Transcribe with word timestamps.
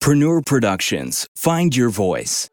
Preneur 0.00 0.44
Productions. 0.44 1.28
Find 1.36 1.76
your 1.76 1.90
voice. 1.90 2.48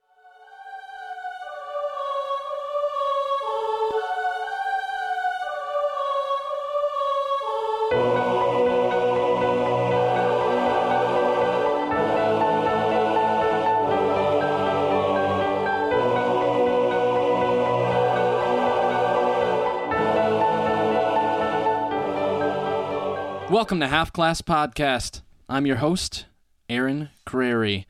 Welcome 23.50 23.80
to 23.80 23.88
Half 23.88 24.12
Class 24.12 24.41
Podcast. 24.41 25.22
I'm 25.48 25.66
your 25.66 25.77
host, 25.77 26.26
Aaron 26.70 27.09
Crary, 27.26 27.88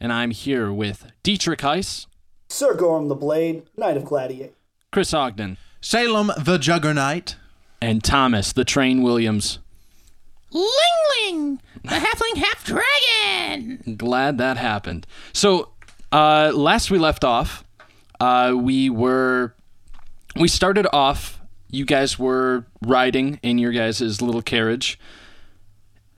and 0.00 0.12
I'm 0.12 0.30
here 0.30 0.72
with 0.72 1.10
Dietrich 1.22 1.60
Heiss, 1.60 2.06
Sir 2.48 2.74
Gorham 2.74 3.08
the 3.08 3.14
Blade, 3.14 3.64
Knight 3.76 3.96
of 3.96 4.04
Gladiator. 4.04 4.52
Chris 4.90 5.12
Ogden, 5.14 5.56
Salem 5.80 6.30
the 6.38 6.58
Juggernaut. 6.58 7.36
and 7.80 8.04
Thomas 8.04 8.52
the 8.52 8.64
Train 8.64 9.02
Williams. 9.02 9.58
Lingling, 10.52 11.60
the 11.82 11.88
halfling 11.96 12.36
half 12.36 12.64
dragon. 12.64 13.96
Glad 13.96 14.38
that 14.38 14.56
happened. 14.56 15.06
So, 15.32 15.70
uh, 16.12 16.52
last 16.54 16.90
we 16.90 16.98
left 16.98 17.24
off, 17.24 17.64
uh, 18.20 18.54
we 18.56 18.90
were 18.90 19.54
we 20.36 20.46
started 20.48 20.86
off. 20.92 21.40
You 21.70 21.86
guys 21.86 22.18
were 22.18 22.66
riding 22.82 23.40
in 23.42 23.58
your 23.58 23.72
guys' 23.72 24.20
little 24.20 24.42
carriage. 24.42 24.98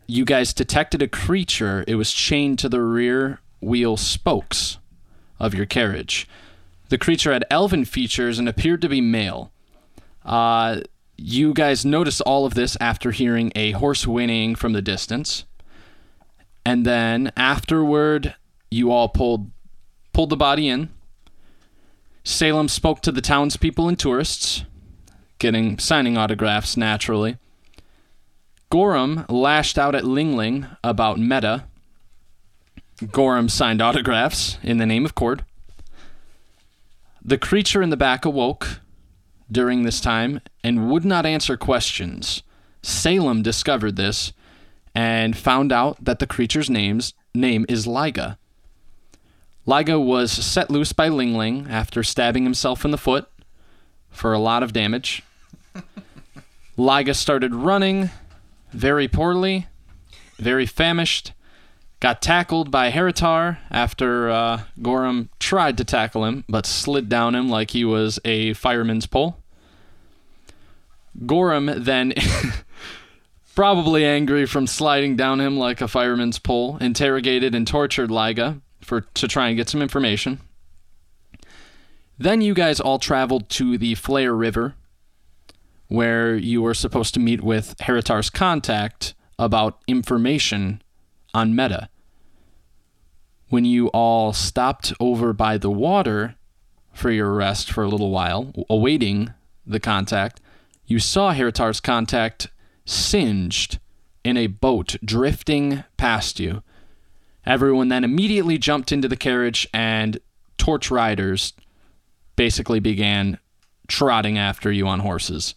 You 0.07 0.25
guys 0.25 0.53
detected 0.53 1.01
a 1.03 1.09
creature. 1.09 1.85
It 1.87 1.95
was 1.95 2.13
chained 2.13 2.59
to 2.61 2.69
the 2.69 2.83
rear 2.83 3.41
wheel 3.61 3.97
spokes 3.97 4.79
of 5.41 5.55
your 5.55 5.67
carriage. 5.67 6.29
The 6.91 6.99
creature 6.99 7.33
had 7.33 7.45
elven 7.51 7.85
features 7.85 8.39
and 8.39 8.49
appeared 8.49 8.83
to 8.83 8.89
be 8.89 9.01
male. 9.01 9.51
Uh, 10.25 10.81
you 11.17 11.55
guys 11.55 11.85
noticed 11.85 12.21
all 12.23 12.45
of 12.45 12.55
this 12.55 12.77
after 12.81 13.11
hearing 13.11 13.53
a 13.55 13.73
horse 13.73 14.07
whinnying 14.07 14.55
from 14.55 14.73
the 14.73 14.83
distance. 14.83 15.45
And 16.67 16.85
then 16.85 17.33
afterward, 17.37 18.35
you 18.71 18.91
all 18.91 19.09
pulled 19.09 19.51
pulled 20.13 20.31
the 20.31 20.37
body 20.37 20.69
in. 20.69 20.91
Salem 22.23 22.69
spoke 22.69 23.01
to 23.03 23.13
the 23.13 23.21
townspeople 23.21 23.89
and 23.89 23.99
tourists, 23.99 24.65
getting 25.39 25.79
signing 25.79 26.17
autographs 26.17 26.77
naturally. 26.77 27.37
Gorham 28.75 29.25
lashed 29.29 29.79
out 29.79 29.95
at 29.95 30.05
Lingling 30.05 30.67
about 30.83 31.17
Meta. 31.17 31.67
Gorham 33.13 33.49
signed 33.49 33.81
autographs 33.81 34.59
in 34.65 34.79
the 34.79 34.85
name 34.85 35.05
of 35.05 35.15
Cord. 35.15 35.45
The 37.25 37.39
creature 37.39 37.83
in 37.83 37.91
the 37.91 37.97
back 37.97 38.25
awoke 38.25 38.81
during 39.49 39.85
this 39.85 40.01
time 40.01 40.41
and 40.65 40.91
would 40.91 41.05
not 41.05 41.25
answer 41.25 41.57
questions. 41.57 42.43
Salem 42.83 43.43
discovered 43.43 43.95
this 43.95 44.33
and 44.93 45.37
found 45.37 45.71
out 45.71 46.05
that 46.05 46.19
the 46.19 46.27
creature's 46.27 46.69
name's 46.69 47.15
name 47.33 47.65
is 47.69 47.87
Liga. 47.87 48.39
Liga 49.67 50.01
was 50.01 50.33
set 50.33 50.69
loose 50.69 50.93
by 50.93 51.07
Lingling 51.07 51.69
after 51.71 52.03
stabbing 52.03 52.43
himself 52.43 52.85
in 52.85 52.91
the 52.91 52.99
foot 52.99 53.31
for 54.11 54.33
a 54.33 54.41
lot 54.41 54.65
of 54.65 54.73
damage. 54.73 55.23
Liga 56.77 57.15
started 57.15 57.55
running 57.55 58.11
very 58.75 59.09
poorly, 59.09 59.67
very 60.39 60.67
famished, 60.67 61.33
got 62.01 62.21
tackled 62.21 62.71
by 62.71 62.91
Heritar 62.91 63.59
after 63.71 64.29
uh, 64.29 64.61
Gorham 64.83 65.31
tried 65.39 65.79
to 65.79 65.85
tackle 65.85 66.25
him 66.25 66.45
but 66.49 66.67
slid 66.67 67.09
down 67.09 67.35
him 67.35 67.49
like 67.49 67.71
he 67.71 67.85
was 67.85 68.19
a 68.25 68.53
fireman's 68.53 69.07
pole. 69.07 69.39
Gorham 71.25 71.71
then, 71.85 72.13
probably 73.55 74.05
angry 74.05 74.47
from 74.47 74.67
sliding 74.67 75.17
down 75.17 75.41
him 75.41 75.57
like 75.57 75.81
a 75.81 75.89
fireman's 75.89 76.39
pole, 76.39 76.77
interrogated 76.79 77.55
and 77.55 77.67
tortured 77.67 78.11
Liga 78.11 78.61
for 78.81 79.03
to 79.15 79.29
try 79.29 79.49
and 79.49 79.57
get 79.57 79.69
some 79.69 79.81
information. 79.81 80.41
Then 82.19 82.41
you 82.41 82.55
guys 82.55 82.81
all 82.81 82.99
traveled 82.99 83.49
to 83.51 83.79
the 83.79 83.95
Flare 83.95 84.35
River, 84.35 84.75
where 85.95 86.37
you 86.37 86.63
were 86.63 86.75
supposed 86.75 87.15
to 87.15 87.21
meet 87.21 87.43
with 87.43 87.77
Heritar's 87.81 88.31
contact 88.31 89.15
about 89.39 89.81
information 89.87 90.83
on 91.33 91.55
Meta. 91.55 91.89
When 93.49 93.65
you 93.65 93.89
all 93.89 94.33
stopped 94.33 94.93
over 94.99 95.33
by 95.33 95.59
the 95.59 95.71
water 95.71 96.37
for 96.93 97.11
your 97.11 97.33
rest 97.33 97.71
for 97.71 97.85
a 97.85 97.89
little 97.89 98.11
while, 98.11 98.53
awaiting 98.69 99.33
the 99.67 99.81
contact, 99.81 100.41
you 100.87 100.99
saw 100.99 101.33
Heritar's 101.33 101.81
contact 101.81 102.49
singed 102.85 103.79
in 104.23 104.37
a 104.37 104.47
boat 104.47 104.97
drifting 105.05 105.85
past 105.97 106.41
you. 106.41 106.63
Everyone 107.47 107.89
then 107.89 108.05
immediately 108.05 108.59
jumped 108.59 108.91
into 108.91 109.09
the 109.09 109.17
carriage, 109.17 109.69
and 109.75 110.19
torch 110.57 110.91
riders 110.91 111.53
basically 112.37 112.81
began 112.81 113.39
trotting 113.87 114.39
after 114.39 114.73
you 114.73 114.87
on 114.89 115.01
horses. 115.01 115.55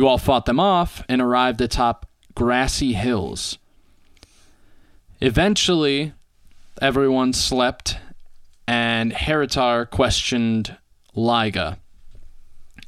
You 0.00 0.08
all 0.08 0.16
fought 0.16 0.46
them 0.46 0.58
off 0.58 1.04
and 1.10 1.20
arrived 1.20 1.60
atop 1.60 2.06
grassy 2.34 2.94
hills. 2.94 3.58
Eventually, 5.20 6.14
everyone 6.80 7.34
slept, 7.34 7.98
and 8.66 9.12
Heritar 9.12 9.84
questioned 9.90 10.78
Liga 11.14 11.76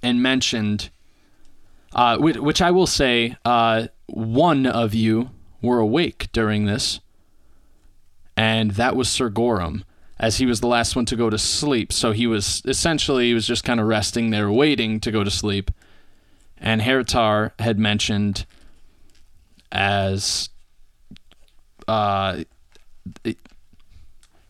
and 0.02 0.22
mentioned, 0.22 0.88
uh, 1.94 2.16
which, 2.16 2.38
which 2.38 2.62
I 2.62 2.70
will 2.70 2.86
say, 2.86 3.36
uh, 3.44 3.88
one 4.06 4.64
of 4.64 4.94
you 4.94 5.32
were 5.60 5.80
awake 5.80 6.30
during 6.32 6.64
this, 6.64 7.00
and 8.38 8.70
that 8.70 8.96
was 8.96 9.10
Sir 9.10 9.28
Gorham, 9.28 9.84
as 10.18 10.38
he 10.38 10.46
was 10.46 10.62
the 10.62 10.66
last 10.66 10.96
one 10.96 11.04
to 11.04 11.16
go 11.16 11.28
to 11.28 11.36
sleep. 11.36 11.92
So 11.92 12.12
he 12.12 12.26
was 12.26 12.62
essentially 12.64 13.26
he 13.26 13.34
was 13.34 13.46
just 13.46 13.64
kind 13.64 13.80
of 13.80 13.86
resting 13.86 14.30
there, 14.30 14.50
waiting 14.50 14.98
to 15.00 15.10
go 15.10 15.22
to 15.22 15.30
sleep. 15.30 15.70
And 16.62 16.80
Heritar 16.80 17.50
had 17.58 17.78
mentioned 17.78 18.46
as 19.72 20.48
uh, 21.88 22.44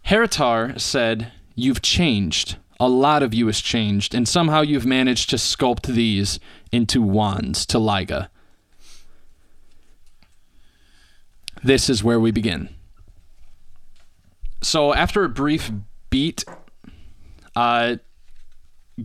Heritar 0.07 0.79
said, 0.79 1.33
You've 1.55 1.83
changed. 1.83 2.57
A 2.79 2.89
lot 2.89 3.23
of 3.23 3.33
you 3.33 3.47
has 3.47 3.61
changed, 3.61 4.15
and 4.15 4.27
somehow 4.27 4.61
you've 4.61 4.87
managed 4.87 5.31
to 5.31 5.37
sculpt 5.37 5.87
these 5.87 6.41
into 6.73 7.01
wands 7.01 7.65
to 7.67 7.79
Liga. 7.79 8.29
This 11.63 11.89
is 11.89 12.03
where 12.03 12.19
we 12.19 12.33
begin. 12.33 12.71
So, 14.63 14.93
after 14.93 15.23
a 15.23 15.29
brief 15.29 15.71
beat, 16.11 16.45
uh, 17.55 17.97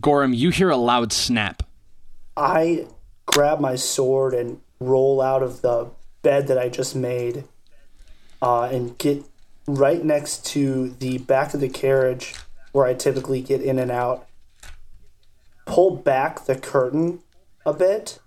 Gorham, 0.00 0.34
you 0.34 0.50
hear 0.50 0.70
a 0.70 0.76
loud 0.76 1.12
snap. 1.12 1.62
I 2.36 2.86
grab 3.28 3.60
my 3.60 3.76
sword 3.76 4.32
and 4.32 4.60
roll 4.80 5.20
out 5.20 5.42
of 5.42 5.60
the 5.60 5.90
bed 6.22 6.48
that 6.48 6.58
I 6.58 6.70
just 6.70 6.96
made 6.96 7.44
uh, 8.40 8.62
and 8.64 8.96
get 8.96 9.22
right 9.66 10.02
next 10.02 10.46
to 10.46 10.90
the 10.98 11.18
back 11.18 11.52
of 11.52 11.60
the 11.60 11.68
carriage 11.68 12.34
where 12.72 12.86
I 12.86 12.94
typically 12.94 13.42
get 13.42 13.60
in 13.60 13.78
and 13.78 13.90
out. 13.90 14.26
Pull 15.66 15.96
back 15.96 16.46
the 16.46 16.56
curtain 16.56 17.20
a 17.66 17.74
bit 17.74 18.18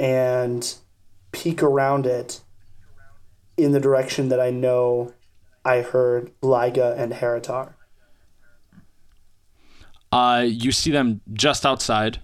and 0.00 0.74
peek 1.30 1.62
around 1.62 2.04
it 2.04 2.40
in 3.56 3.70
the 3.70 3.80
direction 3.80 4.30
that 4.30 4.40
I 4.40 4.50
know 4.50 5.12
I 5.64 5.82
heard 5.82 6.32
Liga 6.42 6.96
and 6.98 7.12
Heritar. 7.12 7.74
Uh, 10.10 10.44
you 10.46 10.72
see 10.72 10.90
them 10.90 11.20
just 11.32 11.64
outside, 11.64 12.20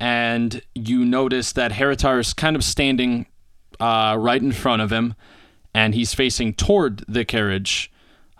and 0.00 0.62
you 0.74 1.04
notice 1.04 1.52
that 1.52 1.72
Heritar 1.72 2.18
is 2.18 2.32
kind 2.32 2.56
of 2.56 2.64
standing 2.64 3.26
uh, 3.78 4.16
right 4.18 4.42
in 4.42 4.52
front 4.52 4.82
of 4.82 4.90
him, 4.90 5.14
and 5.74 5.94
he's 5.94 6.14
facing 6.14 6.54
toward 6.54 7.04
the 7.06 7.24
carriage, 7.24 7.92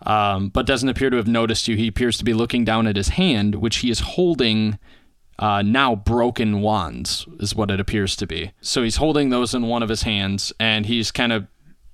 um, 0.04 0.48
but 0.48 0.66
doesn't 0.66 0.88
appear 0.88 1.10
to 1.10 1.16
have 1.18 1.28
noticed 1.28 1.68
you. 1.68 1.76
He 1.76 1.88
appears 1.88 2.16
to 2.18 2.24
be 2.24 2.32
looking 2.32 2.64
down 2.64 2.86
at 2.86 2.96
his 2.96 3.10
hand, 3.10 3.56
which 3.56 3.76
he 3.78 3.90
is 3.90 4.00
holding 4.00 4.78
uh, 5.38 5.62
now 5.62 5.94
broken 5.94 6.60
wands, 6.60 7.26
is 7.38 7.54
what 7.54 7.70
it 7.70 7.78
appears 7.78 8.16
to 8.16 8.26
be. 8.26 8.52
So 8.60 8.82
he's 8.82 8.96
holding 8.96 9.28
those 9.28 9.54
in 9.54 9.66
one 9.66 9.82
of 9.82 9.88
his 9.88 10.02
hands, 10.02 10.52
and 10.58 10.86
he's 10.86 11.10
kind 11.10 11.32
of 11.32 11.46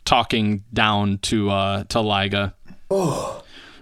talking 0.05 0.65
down 0.73 1.19
to 1.19 1.51
uh, 1.51 1.85
to 1.85 2.01
Liga. 2.01 2.55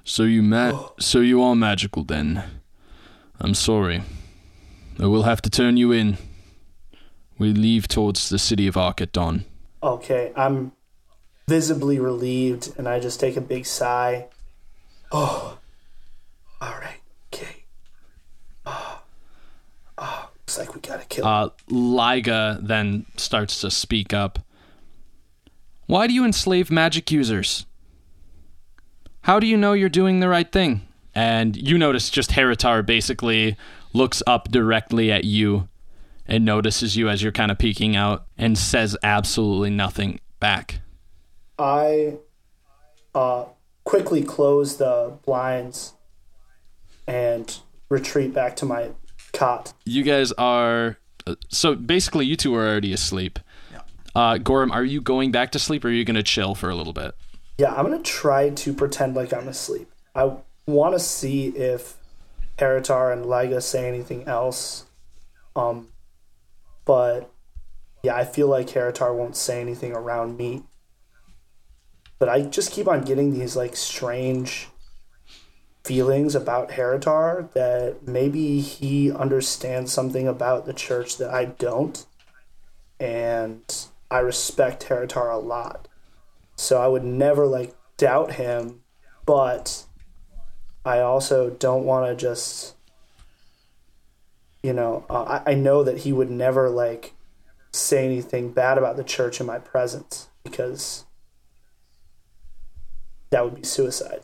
So 0.02 0.22
you 0.24 0.42
ma- 0.42 0.88
so 0.98 1.20
you 1.20 1.42
are 1.42 1.54
magical 1.54 2.04
then. 2.04 2.42
I'm 3.38 3.54
sorry. 3.54 4.02
I 4.98 5.06
will 5.06 5.24
have 5.24 5.42
to 5.42 5.50
turn 5.50 5.76
you 5.76 5.92
in. 5.92 6.18
We 7.38 7.52
leave 7.52 7.88
towards 7.88 8.28
the 8.28 8.38
city 8.38 8.66
of 8.66 8.76
Arc 8.76 9.00
at 9.00 9.12
dawn. 9.12 9.44
Okay, 9.82 10.32
I'm 10.36 10.72
visibly 11.48 11.98
relieved, 11.98 12.72
and 12.78 12.88
I 12.88 13.00
just 13.00 13.18
take 13.18 13.36
a 13.36 13.40
big 13.40 13.66
sigh. 13.66 14.28
Oh, 15.10 15.58
all 16.60 16.74
right, 16.80 17.00
okay. 17.32 17.64
Oh, 18.64 19.02
oh 19.98 20.30
looks 20.40 20.58
like 20.58 20.74
we 20.74 20.80
gotta 20.80 21.04
kill. 21.06 21.24
him. 21.24 21.30
Uh, 21.30 21.48
Liga 21.68 22.58
then 22.62 23.06
starts 23.16 23.60
to 23.62 23.70
speak 23.70 24.14
up. 24.14 24.38
Why 25.86 26.06
do 26.06 26.14
you 26.14 26.24
enslave 26.24 26.70
magic 26.70 27.10
users? 27.10 27.66
How 29.22 29.40
do 29.40 29.46
you 29.46 29.56
know 29.56 29.72
you're 29.72 29.88
doing 29.88 30.20
the 30.20 30.28
right 30.28 30.50
thing? 30.50 30.86
And 31.14 31.56
you 31.56 31.78
notice 31.78 32.10
just 32.10 32.30
Heritar 32.30 32.84
basically 32.84 33.56
looks 33.94 34.22
up 34.26 34.50
directly 34.50 35.10
at 35.10 35.24
you 35.24 35.68
and 36.26 36.44
notices 36.44 36.96
you 36.96 37.08
as 37.08 37.22
you're 37.22 37.32
kind 37.32 37.50
of 37.50 37.58
peeking 37.58 37.96
out 37.96 38.26
and 38.36 38.58
says 38.58 38.96
absolutely 39.02 39.70
nothing 39.70 40.20
back. 40.40 40.80
I 41.58 42.16
uh, 43.14 43.46
quickly 43.84 44.22
close 44.22 44.76
the 44.76 45.16
blinds 45.24 45.94
and 47.06 47.58
retreat 47.88 48.34
back 48.34 48.56
to 48.56 48.66
my 48.66 48.90
cot. 49.32 49.72
You 49.84 50.02
guys 50.02 50.32
are. 50.32 50.98
uh, 51.26 51.36
So 51.48 51.74
basically, 51.74 52.26
you 52.26 52.36
two 52.36 52.54
are 52.54 52.66
already 52.66 52.92
asleep. 52.92 53.38
Uh, 54.16 54.38
Gorham, 54.38 54.70
are 54.70 54.84
you 54.84 55.00
going 55.00 55.32
back 55.32 55.50
to 55.52 55.58
sleep 55.58 55.84
or 55.84 55.88
are 55.88 55.90
you 55.90 56.04
going 56.04 56.14
to 56.14 56.22
chill 56.22 56.54
for 56.54 56.70
a 56.70 56.74
little 56.76 56.92
bit? 56.92 57.14
Yeah, 57.58 57.72
I'm 57.74 57.84
gonna 57.84 58.00
try 58.02 58.50
to 58.50 58.72
pretend 58.74 59.14
like 59.14 59.32
I'm 59.32 59.46
asleep. 59.46 59.88
I 60.14 60.32
want 60.66 60.94
to 60.94 60.98
see 60.98 61.48
if 61.48 61.96
Heritar 62.58 63.12
and 63.12 63.26
Liga 63.26 63.60
say 63.60 63.88
anything 63.88 64.24
else. 64.24 64.84
Um, 65.56 65.88
but 66.84 67.30
yeah, 68.02 68.16
I 68.16 68.24
feel 68.24 68.48
like 68.48 68.68
Heritar 68.68 69.14
won't 69.14 69.36
say 69.36 69.60
anything 69.60 69.92
around 69.92 70.36
me. 70.36 70.64
But 72.18 72.28
I 72.28 72.42
just 72.42 72.72
keep 72.72 72.86
on 72.86 73.02
getting 73.02 73.32
these 73.32 73.56
like 73.56 73.76
strange 73.76 74.68
feelings 75.84 76.34
about 76.34 76.70
Heritar 76.70 77.52
that 77.52 78.06
maybe 78.06 78.60
he 78.60 79.12
understands 79.12 79.92
something 79.92 80.26
about 80.26 80.64
the 80.64 80.72
church 80.72 81.18
that 81.18 81.30
I 81.30 81.46
don't. 81.46 82.06
And 82.98 83.62
I 84.10 84.20
respect 84.20 84.84
Heritar 84.84 85.32
a 85.32 85.38
lot. 85.38 85.88
So 86.56 86.80
I 86.80 86.86
would 86.86 87.04
never 87.04 87.46
like 87.46 87.74
doubt 87.96 88.34
him, 88.34 88.80
but 89.26 89.83
I 90.84 91.00
also 91.00 91.50
don't 91.50 91.84
want 91.84 92.06
to 92.06 92.14
just, 92.14 92.74
you 94.62 94.72
know, 94.72 95.04
uh, 95.08 95.40
I, 95.46 95.52
I 95.52 95.54
know 95.54 95.82
that 95.82 95.98
he 95.98 96.12
would 96.12 96.30
never 96.30 96.68
like 96.68 97.14
say 97.72 98.04
anything 98.04 98.52
bad 98.52 98.78
about 98.78 98.96
the 98.96 99.04
church 99.04 99.40
in 99.40 99.46
my 99.46 99.58
presence 99.58 100.28
because 100.44 101.04
that 103.30 103.44
would 103.44 103.56
be 103.56 103.64
suicide. 103.64 104.20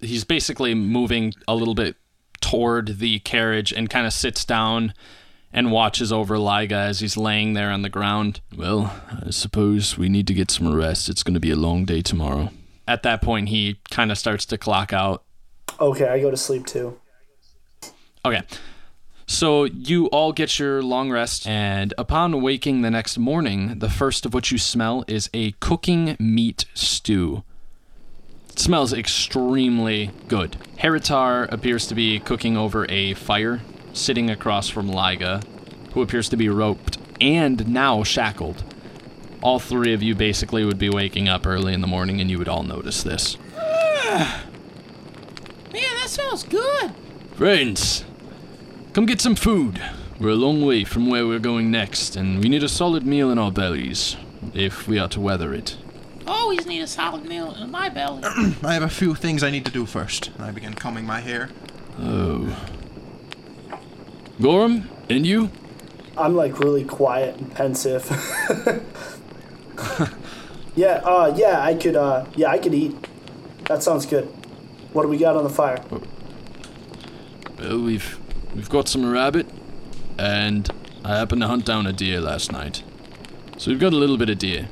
he's 0.00 0.24
basically 0.24 0.74
moving 0.74 1.32
a 1.48 1.54
little 1.54 1.74
bit 1.74 1.96
toward 2.40 2.98
the 2.98 3.18
carriage 3.20 3.72
and 3.72 3.88
kind 3.90 4.06
of 4.06 4.12
sits 4.12 4.44
down 4.44 4.92
and 5.52 5.72
watches 5.72 6.12
over 6.12 6.38
Liga 6.38 6.76
as 6.76 7.00
he's 7.00 7.16
laying 7.16 7.54
there 7.54 7.70
on 7.70 7.82
the 7.82 7.88
ground. 7.88 8.40
Well, 8.56 8.94
I 9.26 9.30
suppose 9.30 9.96
we 9.96 10.08
need 10.08 10.26
to 10.26 10.34
get 10.34 10.50
some 10.50 10.74
rest. 10.74 11.08
It's 11.08 11.22
going 11.22 11.34
to 11.34 11.40
be 11.40 11.50
a 11.50 11.56
long 11.56 11.84
day 11.84 12.02
tomorrow. 12.02 12.50
At 12.86 13.02
that 13.04 13.22
point, 13.22 13.48
he 13.48 13.78
kind 13.90 14.12
of 14.12 14.18
starts 14.18 14.44
to 14.46 14.58
clock 14.58 14.92
out. 14.92 15.22
Okay, 15.80 16.06
I 16.06 16.20
go 16.20 16.30
to 16.30 16.36
sleep 16.36 16.66
too. 16.66 16.98
Okay. 18.24 18.42
So 19.26 19.64
you 19.64 20.06
all 20.06 20.32
get 20.32 20.58
your 20.58 20.82
long 20.82 21.10
rest, 21.10 21.46
and 21.46 21.94
upon 21.96 22.42
waking 22.42 22.82
the 22.82 22.90
next 22.90 23.16
morning, 23.16 23.78
the 23.78 23.88
first 23.88 24.26
of 24.26 24.34
what 24.34 24.50
you 24.50 24.58
smell 24.58 25.02
is 25.08 25.30
a 25.32 25.52
cooking 25.52 26.16
meat 26.20 26.66
stew. 26.74 27.42
It 28.50 28.58
smells 28.58 28.92
extremely 28.92 30.10
good. 30.28 30.56
Heritar 30.78 31.50
appears 31.50 31.86
to 31.88 31.94
be 31.94 32.20
cooking 32.20 32.56
over 32.56 32.86
a 32.90 33.14
fire, 33.14 33.62
sitting 33.92 34.28
across 34.28 34.68
from 34.68 34.88
Liga, 34.88 35.42
who 35.92 36.02
appears 36.02 36.28
to 36.28 36.36
be 36.36 36.48
roped 36.48 36.98
and 37.20 37.66
now 37.66 38.02
shackled. 38.04 38.62
All 39.42 39.58
three 39.58 39.94
of 39.94 40.02
you 40.02 40.14
basically 40.14 40.64
would 40.64 40.78
be 40.78 40.90
waking 40.90 41.28
up 41.28 41.46
early 41.46 41.72
in 41.72 41.80
the 41.80 41.86
morning, 41.86 42.20
and 42.20 42.30
you 42.30 42.38
would 42.38 42.48
all 42.48 42.62
notice 42.62 43.02
this. 43.02 43.36
Ah! 43.56 44.43
Man, 46.16 46.30
that 46.30 46.38
smells 46.38 46.44
good. 46.44 46.92
Friends, 47.34 48.04
come 48.92 49.06
get 49.06 49.20
some 49.20 49.34
food. 49.34 49.80
We're 50.20 50.30
a 50.30 50.36
long 50.36 50.64
way 50.64 50.84
from 50.84 51.08
where 51.08 51.26
we're 51.26 51.38
going 51.38 51.70
next, 51.70 52.16
and 52.16 52.40
we 52.40 52.48
need 52.48 52.62
a 52.62 52.68
solid 52.68 53.06
meal 53.06 53.30
in 53.30 53.38
our 53.38 53.50
bellies 53.50 54.16
if 54.52 54.86
we 54.86 54.98
are 54.98 55.08
to 55.08 55.20
weather 55.20 55.52
it. 55.54 55.76
Always 56.26 56.66
need 56.66 56.80
a 56.80 56.86
solid 56.86 57.24
meal 57.24 57.54
in 57.54 57.70
my 57.70 57.88
belly. 57.88 58.22
I 58.62 58.74
have 58.74 58.82
a 58.82 58.88
few 58.88 59.14
things 59.14 59.42
I 59.42 59.50
need 59.50 59.66
to 59.66 59.72
do 59.72 59.86
first. 59.86 60.30
I 60.38 60.50
begin 60.50 60.74
combing 60.74 61.04
my 61.04 61.20
hair. 61.20 61.50
Oh. 61.98 62.56
Gorham, 64.40 64.88
and 65.10 65.26
you? 65.26 65.50
I'm 66.16 66.34
like 66.36 66.60
really 66.60 66.84
quiet 66.84 67.36
and 67.36 67.52
pensive. 67.54 68.04
yeah, 70.76 71.02
uh, 71.04 71.34
yeah, 71.36 71.60
I 71.60 71.74
could, 71.74 71.96
uh, 71.96 72.26
yeah, 72.36 72.50
I 72.50 72.58
could 72.58 72.74
eat. 72.74 72.94
That 73.66 73.82
sounds 73.82 74.06
good. 74.06 74.32
What 74.94 75.02
do 75.02 75.08
we 75.08 75.18
got 75.18 75.36
on 75.36 75.42
the 75.42 75.50
fire? 75.50 75.82
Well, 77.58 77.80
we've 77.80 78.16
we've 78.54 78.70
got 78.70 78.86
some 78.88 79.04
rabbit, 79.10 79.48
and 80.18 80.70
I 81.04 81.16
happened 81.16 81.42
to 81.42 81.48
hunt 81.48 81.64
down 81.64 81.86
a 81.88 81.92
deer 81.92 82.20
last 82.20 82.52
night. 82.52 82.84
So 83.58 83.72
we've 83.72 83.80
got 83.80 83.92
a 83.92 83.96
little 83.96 84.16
bit 84.16 84.30
of 84.30 84.38
deer. 84.38 84.68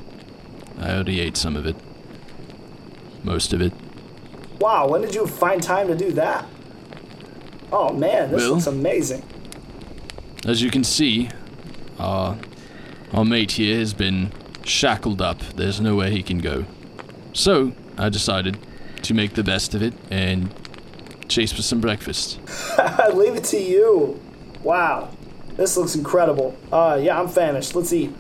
I 0.79 0.91
already 0.95 1.19
ate 1.21 1.37
some 1.37 1.57
of 1.57 1.67
it. 1.67 1.75
Most 3.25 3.53
of 3.53 3.61
it. 3.61 3.73
Wow, 4.61 4.89
when 4.89 5.01
did 5.03 5.13
you 5.13 5.27
find 5.27 5.61
time 5.61 5.89
to 5.89 5.97
do 5.97 6.13
that? 6.13 6.47
Oh 7.73 7.93
man, 7.93 8.31
this 8.31 8.43
Well- 8.43 8.51
looks 8.53 8.69
amazing. 8.69 9.25
As 10.47 10.63
you 10.63 10.71
can 10.71 10.85
see, 10.85 11.31
our, 11.99 12.37
our 13.13 13.25
mate 13.25 13.53
here 13.53 13.79
has 13.79 13.93
been 13.93 14.31
shackled 14.65 15.21
up. 15.21 15.41
There's 15.57 15.81
nowhere 15.81 16.11
he 16.11 16.23
can 16.23 16.39
go. 16.39 16.65
So, 17.33 17.73
I 17.97 18.09
decided 18.09 18.59
to 19.05 19.15
make 19.15 19.35
the 19.35 19.43
best 19.45 19.75
of 19.75 19.83
it 19.83 19.95
and 20.11 20.55
chase 21.29 21.53
for 21.53 21.63
some 21.63 21.81
breakfast. 21.81 22.39
I 22.79 23.09
leave 23.09 23.35
it 23.35 23.45
to 23.45 23.59
you. 23.59 24.21
Wow, 24.63 25.11
this 25.57 25.77
looks 25.77 25.95
incredible. 25.95 26.57
Uh, 26.73 26.99
yeah, 27.03 27.19
I'm 27.21 27.29
famished. 27.29 27.75
Let's 27.75 27.93
eat. 27.93 28.15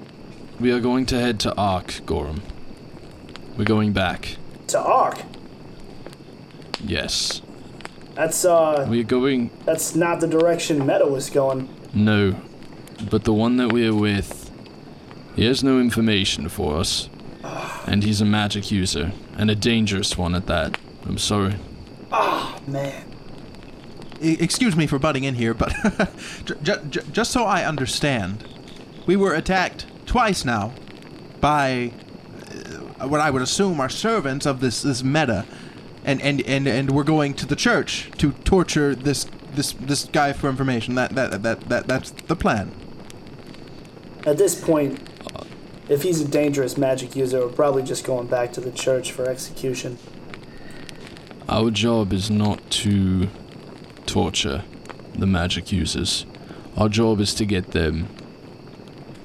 We 0.61 0.73
are 0.73 0.81
going 0.81 1.07
to 1.07 1.19
head 1.19 1.41
to 1.41 1.55
Ark, 1.57 2.01
Gorham. 2.07 2.43
We're 3.57 3.65
going 3.65 3.93
back. 3.93 4.37
To 4.69 4.81
Ark. 4.81 5.19
Yes. 6.85 7.43
That's 8.15 8.45
uh, 8.45 8.87
We're 8.89 9.05
going. 9.05 9.51
that's 9.65 9.95
not 9.95 10.21
the 10.21 10.27
direction 10.27 10.85
Meadow 10.85 11.09
was 11.11 11.31
going. 11.31 11.69
No. 11.95 12.37
But 13.11 13.25
the 13.25 13.33
one 13.33 13.57
that 13.57 13.73
we're 13.73 13.95
with. 13.95 14.51
He 15.35 15.47
has 15.47 15.65
no 15.65 15.81
information 15.81 16.49
for 16.49 16.77
us. 16.77 17.09
And 17.87 18.05
he's 18.05 18.21
a 18.21 18.25
magic 18.25 18.71
user. 18.71 19.13
And 19.43 19.51
a 19.51 19.57
dangerous 19.57 20.17
one 20.17 20.37
at 20.37 20.47
that. 20.47 20.79
I'm 21.05 21.19
sorry. 21.19 21.57
Oh 22.13 22.57
man, 22.69 23.05
I- 24.23 24.37
excuse 24.39 24.77
me 24.77 24.87
for 24.87 25.01
butting 25.01 25.25
in 25.25 25.35
here, 25.35 25.53
but 25.53 25.73
j- 26.45 26.55
j- 26.63 26.77
j- 26.89 27.01
just 27.11 27.33
so 27.33 27.43
I 27.43 27.65
understand, 27.65 28.45
we 29.05 29.17
were 29.17 29.35
attacked 29.35 29.87
twice 30.07 30.45
now 30.45 30.73
by 31.41 31.91
uh, 33.01 33.09
what 33.09 33.21
I 33.21 33.31
would 33.31 33.43
assume 33.43 33.81
are 33.81 33.89
servants 33.89 34.47
of 34.47 34.61
this 34.61 34.81
this 34.83 35.03
meta, 35.03 35.45
and 36.05 36.23
and 36.23 36.41
and 36.43 36.69
and 36.69 36.93
we're 36.93 37.03
going 37.03 37.35
to 37.35 37.45
the 37.45 37.57
church 37.57 38.13
to 38.19 38.31
torture 38.45 38.95
this 38.95 39.27
this 39.57 39.73
this 39.73 40.05
guy 40.05 40.33
for 40.35 40.49
information. 40.51 40.95
That 40.95 41.17
that 41.17 41.43
that 41.43 41.63
that 41.63 41.89
that's 41.89 42.13
the 42.13 42.37
plan. 42.37 42.71
at 44.25 44.39
this 44.39 44.55
point, 44.55 45.01
if 45.93 46.03
he's 46.03 46.21
a 46.21 46.29
dangerous 46.29 46.77
magic 46.77 47.15
user, 47.17 47.47
we're 47.47 47.53
probably 47.53 47.83
just 47.83 48.05
going 48.05 48.27
back 48.27 48.53
to 48.53 48.61
the 48.61 48.73
church 48.73 49.13
for 49.13 49.29
execution. 49.29 49.99
Our 51.49 51.71
job 51.71 52.13
is 52.13 52.31
not 52.31 52.71
to 52.83 53.29
torture 54.07 54.65
the 55.15 55.27
magic 55.27 55.73
users. 55.73 56.25
Our 56.77 56.89
job 56.89 57.21
is 57.21 57.35
to 57.35 57.45
get 57.45 57.73
them 57.73 58.09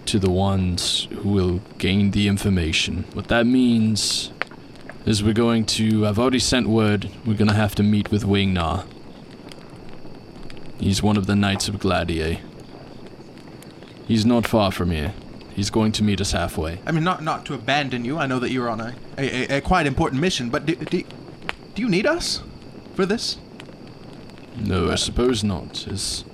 to 0.08 0.20
the 0.20 0.30
ones 0.30 1.08
who 1.12 1.30
will 1.30 1.62
gain 1.78 2.12
the 2.12 2.28
information. 2.28 3.06
What 3.14 3.28
that 3.28 3.46
means 3.46 4.32
is 5.06 5.24
we're 5.24 5.34
going 5.34 5.66
to. 5.66 6.06
I've 6.06 6.20
already 6.20 6.40
sent 6.40 6.68
word. 6.68 7.10
We're 7.26 7.38
going 7.38 7.50
to 7.50 7.54
have 7.54 7.76
to 7.76 7.84
meet 7.84 8.12
with 8.12 8.24
Wingnar. 8.24 8.86
He's 10.80 11.02
one 11.02 11.18
of 11.18 11.28
the 11.28 11.36
Knights 11.36 11.68
of 11.68 11.80
Gladier. 11.80 12.40
He's 14.08 14.26
not 14.26 14.48
far 14.48 14.72
from 14.72 14.92
here. 14.92 15.14
He's 15.58 15.72
going 15.72 15.92
to 15.94 16.04
meet 16.04 16.22
us 16.22 16.34
halfway. 16.34 16.80
I 16.86 16.92
mean, 16.92 17.04
not 17.04 17.24
not 17.24 17.44
to 17.48 17.56
abandon 17.56 18.06
you. 18.06 18.20
I 18.20 18.28
know 18.28 18.38
that 18.38 18.52
you're 18.52 18.70
on 18.70 18.80
a 18.80 18.94
a, 19.18 19.58
a, 19.58 19.62
quite 19.62 19.88
important 19.88 20.22
mission, 20.22 20.52
but 20.52 20.68
do, 20.68 20.76
do 20.76 21.04
do 21.74 21.82
you 21.82 21.90
need 21.90 22.06
us 22.06 22.44
for 22.94 23.08
this? 23.08 23.38
No, 24.56 24.92
I 24.92 24.96
suppose 24.96 25.44
not. 25.44 25.88
Is, 25.88 26.26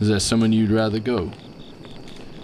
is 0.00 0.06
there 0.06 0.20
someone 0.20 0.52
you'd 0.52 0.70
rather 0.70 1.00
go? 1.00 1.32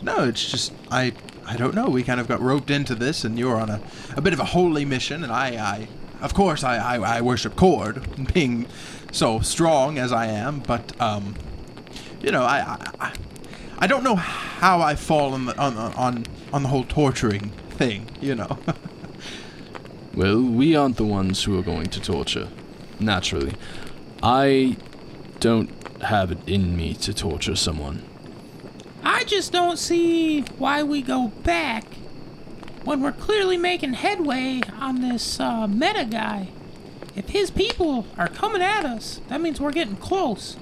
No, 0.02 0.25
it's 0.25 0.50
just 0.50 0.73
I 0.90 1.12
I 1.47 1.56
don't 1.56 1.76
know. 1.76 1.88
We 1.88 2.02
kind 2.02 2.18
of 2.18 2.26
got 2.26 2.40
roped 2.40 2.73
into 2.73 2.97
this, 2.97 3.25
and 3.25 3.38
you're 3.38 3.61
on 3.61 3.70
a, 3.70 3.80
a 4.16 4.20
bit 4.20 4.32
of 4.32 4.40
a 4.40 4.47
holy 4.47 4.85
mission, 4.85 5.23
and 5.23 5.32
I, 5.32 5.50
I 5.50 5.88
of 6.20 6.35
course, 6.35 6.64
I, 6.64 6.97
I, 6.97 7.18
I 7.18 7.20
worship 7.20 7.54
Cord, 7.54 8.04
being 8.35 8.66
so 9.12 9.38
strong 9.38 9.97
as 9.97 10.12
I 10.12 10.26
am, 10.26 10.58
but, 10.58 11.00
um, 11.00 11.37
you 12.20 12.32
know, 12.32 12.42
I, 12.42 12.76
I, 12.99 13.12
I- 13.78 13.85
I 13.85 13.87
don't 13.87 14.02
know 14.04 14.16
how 14.16 14.80
I 14.80 14.94
fall 14.94 15.35
on 15.35 15.47
the, 15.47 15.56
on, 15.58 15.76
on, 15.76 16.25
on 16.52 16.62
the 16.62 16.68
whole 16.68 16.85
torturing 16.85 17.50
thing, 17.70 18.06
you 18.20 18.35
know. 18.35 18.58
Well, 20.14 20.42
we 20.42 20.75
aren't 20.75 20.97
the 20.97 21.04
ones 21.04 21.44
who 21.44 21.56
are 21.61 21.62
going 21.62 21.87
to 21.90 22.00
torture. 22.00 22.49
Naturally. 22.99 23.52
I 24.20 24.76
don't 25.38 25.70
have 26.02 26.32
it 26.32 26.38
in 26.44 26.76
me 26.76 26.94
to 26.94 27.14
torture 27.14 27.54
someone. 27.54 28.02
I 29.04 29.23
just 29.23 29.52
don't 29.52 29.78
see 29.78 30.40
why 30.58 30.82
we 30.82 31.02
go 31.02 31.28
back 31.44 31.85
when 32.82 33.00
we're 33.00 33.12
clearly 33.12 33.56
making 33.56 33.92
headway 33.92 34.61
on 34.80 35.02
this 35.02 35.38
uh, 35.38 35.68
meta 35.68 36.04
guy. 36.04 36.49
If 37.14 37.28
his 37.28 37.52
people 37.52 38.04
are 38.16 38.26
coming 38.28 38.62
at 38.62 38.85
us, 38.85 39.20
that 39.28 39.40
means 39.40 39.61
we're 39.61 39.70
getting 39.70 39.97
close. 39.97 40.56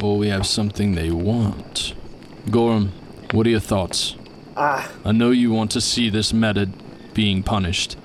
Well, 0.00 0.16
we 0.16 0.26
have 0.26 0.44
something 0.46 0.96
they 0.96 1.12
want. 1.12 1.94
Gorham, 2.50 2.92
what 3.32 3.46
are 3.46 3.50
your 3.50 3.60
thoughts? 3.60 4.16
Ah, 4.56 4.90
I 5.04 5.12
know 5.12 5.30
you 5.30 5.50
want 5.52 5.70
to 5.72 5.80
see 5.80 6.10
this 6.10 6.32
meta 6.32 6.68
being 7.14 7.42
punished, 7.42 7.96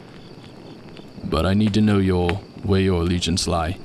but 1.23 1.45
I 1.45 1.53
need 1.53 1.73
to 1.73 1.81
know 1.81 1.97
your 1.97 2.31
where 2.63 2.81
your 2.81 3.01
allegiance 3.01 3.47
lie. 3.47 3.77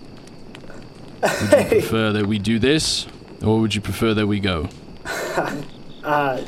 Would 1.22 1.52
you 1.52 1.68
prefer 1.68 2.12
that 2.12 2.26
we 2.26 2.38
do 2.38 2.58
this, 2.58 3.06
or 3.42 3.60
would 3.60 3.74
you 3.74 3.80
prefer 3.80 4.14
that 4.14 4.26
we 4.26 4.40
go? 4.40 4.68
Uh, 6.02 6.44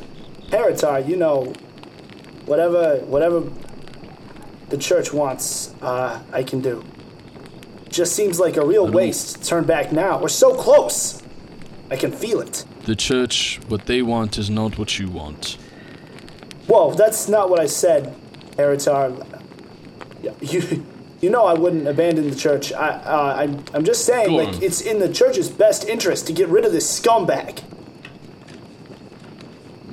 Heritar, 0.49 1.07
you 1.07 1.17
know, 1.17 1.53
whatever 2.45 2.97
whatever 3.07 3.45
the 4.69 4.77
church 4.77 5.13
wants, 5.13 5.73
uh, 5.81 6.21
I 6.33 6.43
can 6.43 6.61
do. 6.61 6.85
Just 7.89 8.17
seems 8.17 8.41
like 8.41 8.57
a 8.57 8.67
real 8.67 8.89
waste 8.89 9.37
to 9.37 9.43
turn 9.49 9.63
back 9.65 9.93
now. 9.93 10.21
We're 10.21 10.27
so 10.27 10.57
close. 10.57 11.23
I 11.89 11.95
can 11.95 12.11
feel 12.11 12.41
it. 12.41 12.65
The 12.85 12.95
church, 12.95 13.61
what 13.69 13.87
they 13.87 14.03
want 14.03 14.37
is 14.39 14.51
not 14.51 14.79
what 14.79 14.99
you 14.99 15.09
want. 15.09 15.57
Whoa, 16.67 16.93
that's 16.95 17.29
not 17.29 17.49
what 17.49 17.61
I 17.61 17.67
said, 17.67 18.15
Heritar. 18.57 19.41
You, 20.41 20.85
you 21.21 21.31
know 21.31 21.47
I 21.47 21.55
wouldn't 21.55 21.87
abandon 21.87 22.29
the 22.29 22.37
church. 22.37 22.73
I, 22.73 22.89
uh, 22.89 23.35
I'm, 23.39 23.65
I'm 23.73 23.85
just 23.85 24.05
saying, 24.05 24.29
Go 24.29 24.37
like, 24.37 24.57
on. 24.57 24.63
it's 24.63 24.81
in 24.83 24.99
the 24.99 25.13
church's 25.13 25.49
best 25.49 25.89
interest 25.89 26.27
to 26.27 26.33
get 26.33 26.49
rid 26.49 26.65
of 26.65 26.73
this 26.73 27.01
scumbag. 27.01 27.63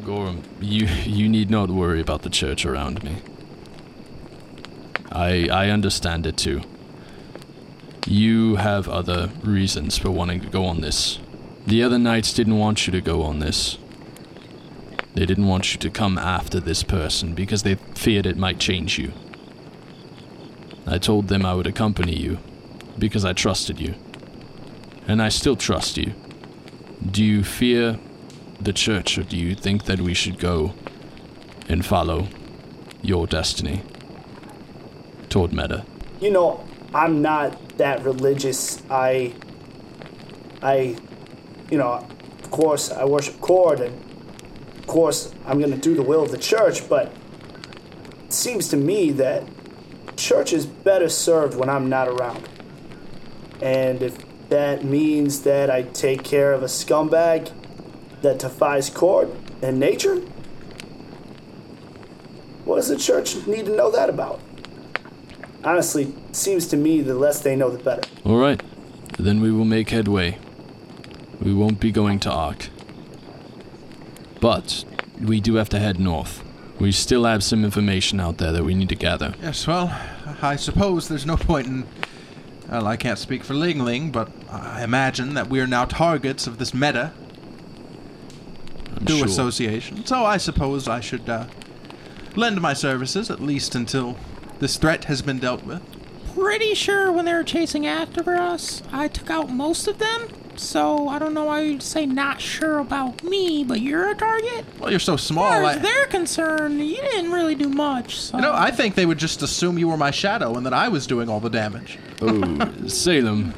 Gorham, 0.04 0.44
you 0.60 0.88
you 1.04 1.30
need 1.30 1.50
not 1.50 1.70
worry 1.70 2.02
about 2.02 2.24
the 2.24 2.30
church 2.30 2.66
around 2.66 3.04
me. 3.04 3.18
I 5.12 5.48
I 5.50 5.70
understand 5.70 6.26
it 6.26 6.36
too. 6.38 6.62
You 8.08 8.56
have 8.56 8.90
other 8.90 9.30
reasons 9.44 9.98
for 9.98 10.12
wanting 10.12 10.42
to 10.42 10.48
go 10.50 10.66
on 10.66 10.82
this. 10.82 11.20
The 11.66 11.84
other 11.84 12.00
knights 12.00 12.34
didn't 12.34 12.58
want 12.58 12.88
you 12.88 12.92
to 12.92 13.02
go 13.02 13.22
on 13.22 13.40
this. 13.40 13.78
They 15.14 15.26
didn't 15.26 15.48
want 15.48 15.74
you 15.74 15.80
to 15.80 15.90
come 15.90 16.18
after 16.18 16.60
this 16.60 16.84
person 16.84 17.34
because 17.34 17.64
they 17.64 17.76
feared 17.76 18.26
it 18.26 18.38
might 18.38 18.60
change 18.60 18.98
you. 18.98 19.14
I 20.88 20.98
told 20.98 21.28
them 21.28 21.46
I 21.46 21.54
would 21.54 21.68
accompany 21.68 22.16
you 22.16 22.40
because 22.98 23.26
I 23.26 23.34
trusted 23.34 23.80
you. 23.80 23.96
And 25.08 25.22
I 25.22 25.30
still 25.30 25.56
trust 25.56 25.98
you. 25.98 26.14
Do 27.10 27.24
you 27.24 27.44
fear 27.44 28.00
the 28.60 28.74
church, 28.74 29.18
or 29.18 29.24
do 29.24 29.38
you 29.38 29.56
think 29.56 29.86
that 29.86 30.00
we 30.00 30.14
should 30.14 30.40
go 30.40 30.74
and 31.68 31.86
follow 31.86 32.28
your 33.02 33.28
destiny 33.28 33.82
toward 35.30 35.52
Meta? 35.52 35.86
You 36.20 36.32
know, 36.32 36.64
I'm 36.94 37.22
not 37.22 37.78
that 37.78 38.04
religious. 38.04 38.82
I, 38.90 39.34
I, 40.62 40.96
you 41.72 41.78
know, 41.78 41.94
of 41.94 42.52
course 42.52 42.92
I 42.92 43.06
worship 43.06 43.42
Cord, 43.42 43.80
and 43.80 43.96
of 44.78 44.86
course 44.86 45.34
I'm 45.48 45.60
gonna 45.60 45.78
do 45.78 45.96
the 45.96 46.04
will 46.04 46.22
of 46.22 46.30
the 46.30 46.38
church. 46.38 46.88
But 46.88 47.12
it 48.26 48.34
seems 48.34 48.68
to 48.70 48.78
me 48.78 49.12
that 49.14 49.44
church 50.18 50.54
is 50.54 50.66
better 50.66 51.10
served 51.10 51.56
when 51.56 51.70
I'm 51.70 51.90
not 51.90 52.08
around. 52.08 52.48
And 53.62 54.04
if 54.04 54.18
that 54.50 54.84
means 54.84 55.42
that 55.44 55.70
I 55.72 55.84
take 55.84 56.24
care 56.24 56.52
of 56.52 56.62
a 56.62 56.68
scumbag 56.68 57.52
that 58.22 58.40
defies 58.40 58.90
Cord 58.90 59.32
and 59.62 59.80
nature, 59.80 60.18
what 62.66 62.76
does 62.76 62.90
the 62.90 62.98
church 62.98 63.48
need 63.48 63.66
to 63.66 63.76
know 63.76 63.90
that 63.92 64.10
about? 64.10 64.42
Honestly, 65.64 66.14
seems 66.32 66.68
to 66.68 66.78
me 66.78 67.02
the 67.02 67.14
less 67.14 67.42
they 67.42 67.56
know, 67.56 67.70
the 67.70 67.82
better. 67.82 68.02
All 68.26 68.38
right, 68.38 68.62
then 69.18 69.42
we 69.42 69.52
will 69.52 69.66
make 69.66 69.90
headway. 69.90 70.38
We 71.42 71.54
won't 71.54 71.80
be 71.80 71.92
going 71.92 72.20
to 72.22 72.32
Ark. 72.32 72.70
But 74.40 74.86
we 75.20 75.40
do 75.40 75.56
have 75.56 75.70
to 75.70 75.80
head 75.80 76.00
north. 76.00 76.44
We 76.80 76.92
still 76.92 77.26
have 77.26 77.44
some 77.44 77.64
information 77.64 78.20
out 78.20 78.38
there 78.38 78.52
that 78.52 78.64
we 78.64 78.74
need 78.74 78.90
to 78.90 78.96
gather. 78.96 79.36
yes, 79.42 79.68
well, 79.68 79.96
I 80.42 80.56
suppose 80.56 81.08
there's 81.08 81.26
no 81.26 81.38
point 81.38 81.68
in. 81.68 81.88
Well, 82.70 82.88
I 82.88 82.96
can't 82.96 83.20
speak 83.20 83.44
for 83.44 83.54
Ling 83.54 83.80
Ling, 83.84 84.12
but 84.12 84.32
I 84.50 84.84
imagine 84.84 85.34
that 85.34 85.48
we 85.48 85.60
are 85.60 85.68
now 85.68 85.86
targets 85.86 86.48
of 86.48 86.58
this 86.58 86.74
meta 86.74 87.12
I'm 88.96 89.06
through 89.06 89.18
sure. 89.18 89.26
association. 89.26 90.06
So 90.06 90.24
I 90.26 90.38
suppose 90.38 90.88
I 90.88 91.02
should 91.02 91.30
uh, 91.30 91.48
lend 92.36 92.62
my 92.62 92.74
services 92.74 93.30
at 93.30 93.42
least 93.42 93.76
until 93.76 94.18
this 94.60 94.78
threat 94.78 95.06
has 95.06 95.22
been 95.22 95.40
dealt 95.40 95.64
with. 95.64 95.82
Pretty 96.34 96.74
sure 96.74 97.12
when 97.12 97.26
they 97.26 97.34
were 97.34 97.44
chasing 97.44 97.86
after 97.86 98.36
us, 98.36 98.82
I 98.92 99.08
took 99.08 99.30
out 99.30 99.50
most 99.50 99.88
of 99.88 99.98
them. 99.98 100.30
So 100.62 101.10
I 101.10 101.18
don't 101.18 101.34
know 101.34 101.46
why 101.46 101.62
you'd 101.62 101.82
say 101.82 102.06
not 102.06 102.40
sure 102.40 102.78
about 102.78 103.24
me, 103.24 103.64
but 103.64 103.82
you're 103.82 104.10
a 104.12 104.16
target. 104.16 104.64
Well, 104.80 104.92
you're 104.92 105.00
so 105.00 105.18
small. 105.18 105.46
As 105.46 105.54
far 105.54 105.64
I, 105.64 105.74
as 105.74 105.82
they're 105.82 106.06
concerned, 106.06 106.80
you 106.80 106.98
didn't 106.98 107.32
really 107.32 107.56
do 107.56 107.68
much. 107.68 108.20
So. 108.20 108.38
you 108.38 108.44
know, 108.44 108.54
I 108.54 108.70
think 108.70 108.94
they 108.94 109.08
would 109.08 109.18
just 109.18 109.42
assume 109.42 109.80
you 109.80 109.88
were 109.88 109.98
my 109.98 110.12
shadow 110.12 110.56
and 110.56 110.66
that 110.68 110.74
I 110.74 110.88
was 110.88 111.08
doing 111.08 111.30
all 111.30 111.40
the 111.40 111.50
damage. 111.50 111.98
Oh, 112.22 112.88
Salem. 112.88 113.56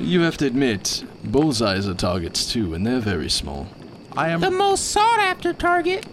You 0.00 0.22
have 0.22 0.38
to 0.38 0.46
admit, 0.46 1.04
bullseyes 1.22 1.86
are 1.86 1.94
targets 1.94 2.50
too, 2.50 2.72
and 2.72 2.86
they're 2.86 2.98
very 2.98 3.28
small. 3.28 3.68
I 4.16 4.30
am. 4.30 4.40
the 4.40 4.50
most 4.50 4.90
sought 4.90 5.20
after 5.20 5.52
target. 5.52 6.06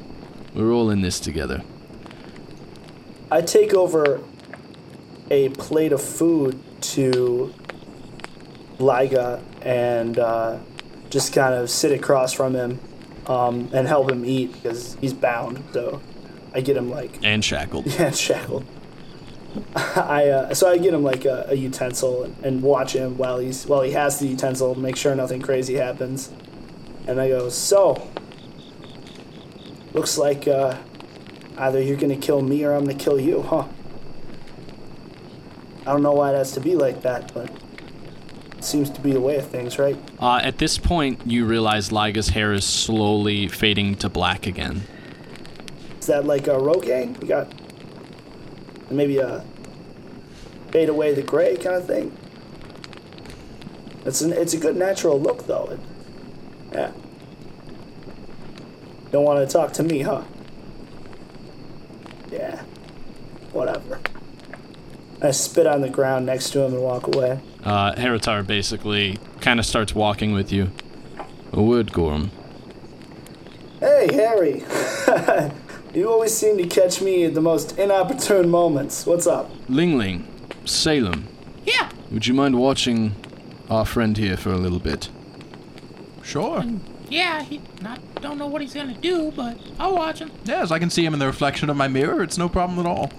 We're 0.54 0.74
all 0.74 0.90
in 0.90 1.02
this 1.02 1.20
together. 1.20 1.64
I 3.32 3.42
take 3.42 3.74
over 3.74 4.20
a 5.30 5.48
plate 5.50 5.94
of 5.94 6.02
food 6.02 6.62
to 6.82 7.54
Liga 8.78 9.42
and 9.62 10.18
uh, 10.18 10.58
just 11.10 11.34
kind 11.34 11.54
of 11.54 11.70
sit 11.70 11.92
across 11.92 12.34
from 12.34 12.56
him 12.56 12.80
um, 13.28 13.70
and 13.74 13.88
help 13.88 14.12
him 14.12 14.26
eat 14.26 14.54
because 14.54 14.96
he's 15.02 15.14
bound. 15.14 15.64
So 15.74 16.02
I 16.54 16.62
get 16.62 16.78
him 16.78 16.90
like 16.90 17.20
And 17.24 17.44
shackled. 17.44 17.88
yeah, 18.00 18.12
shackled. 18.12 18.66
I 19.76 20.30
uh, 20.30 20.54
so 20.54 20.70
I 20.70 20.78
get 20.78 20.94
him 20.94 21.04
like 21.04 21.26
a, 21.26 21.46
a 21.50 21.56
utensil 21.56 22.24
and, 22.24 22.46
and 22.46 22.62
watch 22.62 22.96
him 22.96 23.18
while 23.18 23.38
he's 23.40 23.66
while 23.66 23.82
he 23.82 23.92
has 23.92 24.20
the 24.20 24.28
utensil, 24.28 24.76
make 24.76 24.96
sure 24.96 25.14
nothing 25.16 25.42
crazy 25.42 25.76
happens. 25.76 26.32
And 27.08 27.20
I 27.20 27.28
go, 27.28 27.50
so 27.50 28.08
looks 29.94 30.18
like 30.18 30.48
uh, 30.48 30.78
either 31.58 31.82
you're 31.82 31.98
gonna 31.98 32.16
kill 32.16 32.42
me 32.42 32.64
or 32.64 32.74
I'm 32.74 32.86
gonna 32.86 32.98
kill 32.98 33.20
you, 33.20 33.42
huh? 33.42 33.68
I 35.82 35.92
don't 35.92 36.04
know 36.04 36.14
why 36.14 36.32
it 36.34 36.38
has 36.38 36.52
to 36.54 36.62
be 36.62 36.76
like 36.76 37.02
that, 37.02 37.34
but 37.34 37.52
seems 38.64 38.90
to 38.92 39.02
be 39.02 39.12
the 39.12 39.22
way 39.22 39.38
of 39.38 39.48
things, 39.48 39.80
right? 39.80 39.98
Uh, 40.20 40.40
at 40.44 40.58
this 40.58 40.78
point, 40.78 41.22
you 41.26 41.46
realize 41.46 41.92
Liga's 41.92 42.30
hair 42.30 42.54
is 42.54 42.66
slowly 42.66 43.48
fading 43.48 43.96
to 43.96 44.10
black 44.10 44.48
again. 44.48 44.84
Is 46.00 46.08
that 46.08 46.26
like 46.26 46.48
a 46.48 46.52
Rogaine? 46.52 47.20
We 47.20 47.28
got 47.28 47.52
maybe 48.90 49.18
a 49.18 49.44
fade 50.72 50.90
away 50.90 51.14
the 51.14 51.22
gray 51.22 51.58
kind 51.58 51.76
of 51.76 51.86
thing. 51.86 52.16
It's 54.06 54.22
an 54.22 54.34
it's 54.34 54.54
a 54.54 54.58
good 54.58 54.76
natural 54.76 55.20
look 55.20 55.46
though. 55.46 55.70
It, 55.72 55.80
yeah. 56.74 56.92
Don't 59.12 59.24
want 59.26 59.48
to 59.48 59.52
talk 59.52 59.74
to 59.74 59.84
me, 59.84 60.02
huh? 60.02 60.24
Yeah. 62.32 62.64
Whatever. 63.52 64.00
I 65.22 65.32
spit 65.32 65.68
on 65.68 65.82
the 65.82 65.90
ground 65.90 66.26
next 66.26 66.52
to 66.52 66.62
him 66.62 66.74
and 66.74 66.82
walk 66.82 67.14
away. 67.14 67.40
Uh, 67.64 67.94
Heritar 67.94 68.46
basically 68.46 69.18
kind 69.40 69.60
of 69.60 69.66
starts 69.66 69.94
walking 69.94 70.34
with 70.34 70.52
you. 70.52 70.72
A 71.54 71.62
word, 71.62 71.92
Gorham. 71.92 72.32
Hey, 73.80 74.08
Harry. 74.14 74.64
you 75.94 76.10
always 76.10 76.36
seem 76.36 76.58
to 76.58 76.66
catch 76.68 77.02
me 77.02 77.26
at 77.26 77.34
the 77.34 77.42
most 77.42 77.78
inopportune 77.78 78.50
moments. 78.50 79.06
What's 79.06 79.28
up? 79.28 79.52
Ling 79.68 79.98
Ling, 79.98 80.28
Salem, 80.66 81.28
Yeah, 81.66 81.90
would 82.12 82.28
you 82.28 82.34
mind 82.34 82.60
watching 82.60 83.16
our 83.70 83.86
friend 83.86 84.18
here 84.18 84.38
for 84.38 84.52
a 84.52 84.58
little 84.58 84.80
bit? 84.80 85.10
Sure. 86.24 86.64
Yeah, 87.10 87.44
he 87.44 87.62
not 87.82 88.00
don't 88.22 88.38
know 88.38 88.48
what 88.48 88.62
he's 88.62 88.74
gonna 88.74 88.94
do, 88.94 89.32
but 89.36 89.58
I'll 89.80 89.96
watch 89.96 90.20
him. 90.20 90.32
Yes, 90.46 90.72
I 90.72 90.80
can 90.80 90.90
see 90.90 91.04
him 91.06 91.14
in 91.14 91.20
the 91.20 91.26
reflection 91.28 91.70
of 91.70 91.76
my 91.76 91.88
mirror. 91.88 92.24
It's 92.24 92.38
no 92.38 92.48
problem 92.48 92.80
at 92.80 92.86
all. 92.86 93.12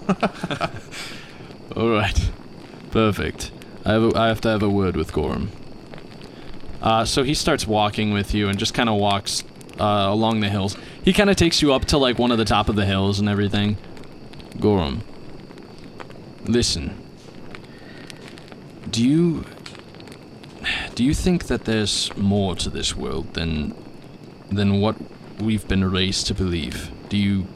All 1.75 1.89
right. 1.91 2.31
Perfect. 2.91 3.51
I 3.85 3.93
have, 3.93 4.03
a, 4.03 4.17
I 4.17 4.27
have 4.27 4.41
to 4.41 4.49
have 4.49 4.63
a 4.63 4.69
word 4.69 4.95
with 4.95 5.11
Gorham. 5.11 5.51
Uh, 6.81 7.05
so 7.05 7.23
he 7.23 7.33
starts 7.33 7.67
walking 7.67 8.13
with 8.13 8.33
you 8.33 8.49
and 8.49 8.57
just 8.57 8.73
kind 8.73 8.89
of 8.89 8.95
walks 8.99 9.43
uh, 9.79 10.07
along 10.09 10.41
the 10.41 10.49
hills. 10.49 10.77
He 11.03 11.13
kind 11.13 11.29
of 11.29 11.35
takes 11.35 11.61
you 11.61 11.73
up 11.73 11.85
to 11.85 11.97
like 11.97 12.17
one 12.17 12.31
of 12.31 12.37
the 12.37 12.45
top 12.45 12.69
of 12.69 12.75
the 12.75 12.85
hills 12.85 13.19
and 13.19 13.27
everything. 13.27 13.77
Gorham, 14.59 15.01
listen. 16.45 16.97
Do 18.89 19.03
you 19.07 19.45
do 20.95 21.03
you 21.03 21.13
think 21.13 21.47
that 21.47 21.65
there's 21.65 22.15
more 22.15 22.55
to 22.55 22.69
this 22.69 22.95
world 22.95 23.33
than 23.33 23.73
than 24.49 24.79
what 24.79 24.95
we've 25.41 25.67
been 25.67 25.89
raised 25.89 26.27
to 26.27 26.33
believe? 26.33 26.91
Do 27.09 27.17
you 27.17 27.47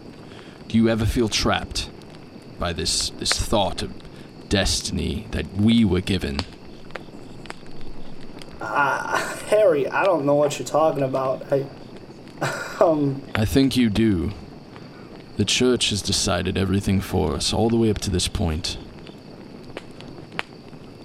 do 0.67 0.77
you 0.77 0.89
ever 0.89 1.05
feel 1.05 1.29
trapped 1.29 1.89
by 2.57 2.73
this 2.73 3.11
this 3.11 3.33
thought 3.33 3.81
of 3.83 3.93
destiny 4.49 5.27
that 5.31 5.53
we 5.55 5.83
were 5.85 6.01
given? 6.01 6.39
Harry, 9.47 9.87
I 9.87 10.03
don't 10.03 10.25
know 10.25 10.35
what 10.35 10.59
you're 10.59 10.67
talking 10.67 11.03
about. 11.03 11.51
I, 11.51 11.65
um, 12.83 13.21
I 13.33 13.45
think 13.45 13.77
you 13.77 13.89
do. 13.89 14.33
The 15.37 15.45
church 15.45 15.89
has 15.91 16.01
decided 16.01 16.57
everything 16.57 16.99
for 16.99 17.33
us, 17.33 17.53
all 17.53 17.69
the 17.69 17.77
way 17.77 17.89
up 17.89 17.99
to 17.99 18.09
this 18.09 18.27
point. 18.27 18.77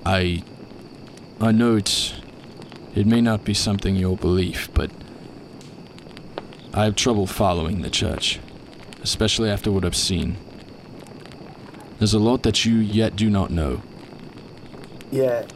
I. 0.04 0.42
I 1.40 1.52
know 1.52 1.76
it's. 1.76 2.14
It 2.94 3.06
may 3.06 3.20
not 3.20 3.44
be 3.44 3.54
something 3.54 3.94
you'll 3.96 4.16
believe, 4.16 4.68
but. 4.75 4.90
I 6.75 6.84
have 6.84 6.96
trouble 6.96 7.26
following 7.26 7.82
the 7.82 7.90
church, 7.90 8.40
especially 9.02 9.50
after 9.50 9.70
what 9.70 9.84
I've 9.84 9.94
seen. 9.94 10.37
There's 12.02 12.14
a 12.14 12.18
lot 12.18 12.42
that 12.42 12.64
you 12.64 12.78
yet 12.78 13.14
do 13.14 13.30
not 13.30 13.52
know. 13.52 13.80
yeah, 15.12 15.47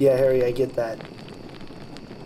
yeah, 0.00 0.16
Harry, 0.16 0.44
I 0.44 0.50
get 0.50 0.74
that. 0.74 0.98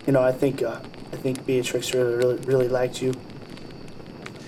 You 0.07 0.13
know, 0.13 0.23
I 0.23 0.31
think, 0.31 0.63
uh, 0.63 0.79
I 1.13 1.15
think 1.17 1.45
Beatrix 1.45 1.93
really, 1.93 2.15
really, 2.15 2.37
really 2.37 2.67
liked 2.67 3.03
you. 3.03 3.13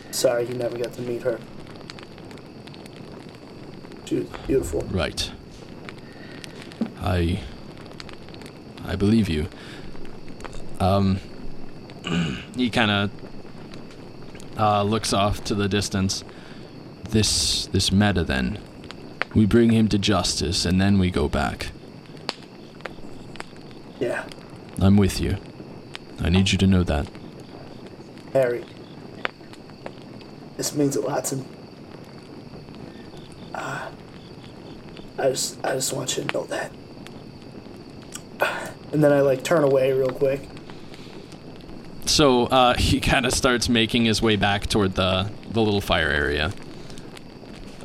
Sorry 0.10 0.48
you 0.48 0.56
never 0.56 0.80
got 0.80 0.94
to 0.94 1.02
meet 1.04 1.22
her. 1.22 1.40
She 4.06 4.16
was 4.16 4.30
beautiful. 4.48 4.82
Right. 4.90 5.32
I. 7.00 7.42
I 8.84 8.96
believe 8.96 9.30
you. 9.30 9.48
Um. 10.80 11.20
he 12.56 12.72
kind 12.72 12.90
of 12.90 13.12
uh, 14.58 14.82
looks 14.82 15.14
off 15.14 15.44
to 15.44 15.54
the 15.54 15.70
distance. 15.70 16.24
This 17.12 17.68
this 17.68 17.92
meta 17.92 18.24
then. 18.24 18.58
We 19.34 19.46
bring 19.46 19.72
him 19.72 19.88
to 19.90 19.98
justice 19.98 20.66
and 20.66 20.80
then 20.80 21.00
we 21.00 21.12
go 21.12 21.28
back. 21.28 21.72
Yeah, 24.00 24.26
I'm 24.80 24.98
with 24.98 25.20
you. 25.20 25.38
I 26.20 26.30
need 26.30 26.52
you 26.52 26.58
to 26.60 26.68
know 26.68 26.84
that. 26.84 27.08
Harry. 28.34 28.64
This 30.56 30.74
means 30.76 30.96
a 30.96 31.02
lot 31.02 31.26
to 31.26 31.38
me. 31.38 31.46
Uh, 33.54 33.90
I 35.20 35.30
just, 35.30 35.64
I 35.66 35.74
just 35.74 35.94
want 35.94 36.18
you 36.18 36.24
to 36.24 36.34
know 36.34 36.46
that. 36.46 36.72
And 38.92 39.04
then 39.04 39.12
I 39.12 39.22
like 39.22 39.44
turn 39.44 39.64
away 39.64 39.92
real 39.92 40.10
quick. 40.10 40.48
So 42.06 42.46
uh, 42.46 42.74
he 42.78 43.00
kind 43.00 43.26
of 43.26 43.34
starts 43.34 43.70
making 43.70 44.06
his 44.06 44.22
way 44.22 44.36
back 44.36 44.68
toward 44.68 44.96
the 44.96 45.30
the 45.52 45.62
little 45.62 45.82
fire 45.82 46.10
area. 46.10 46.52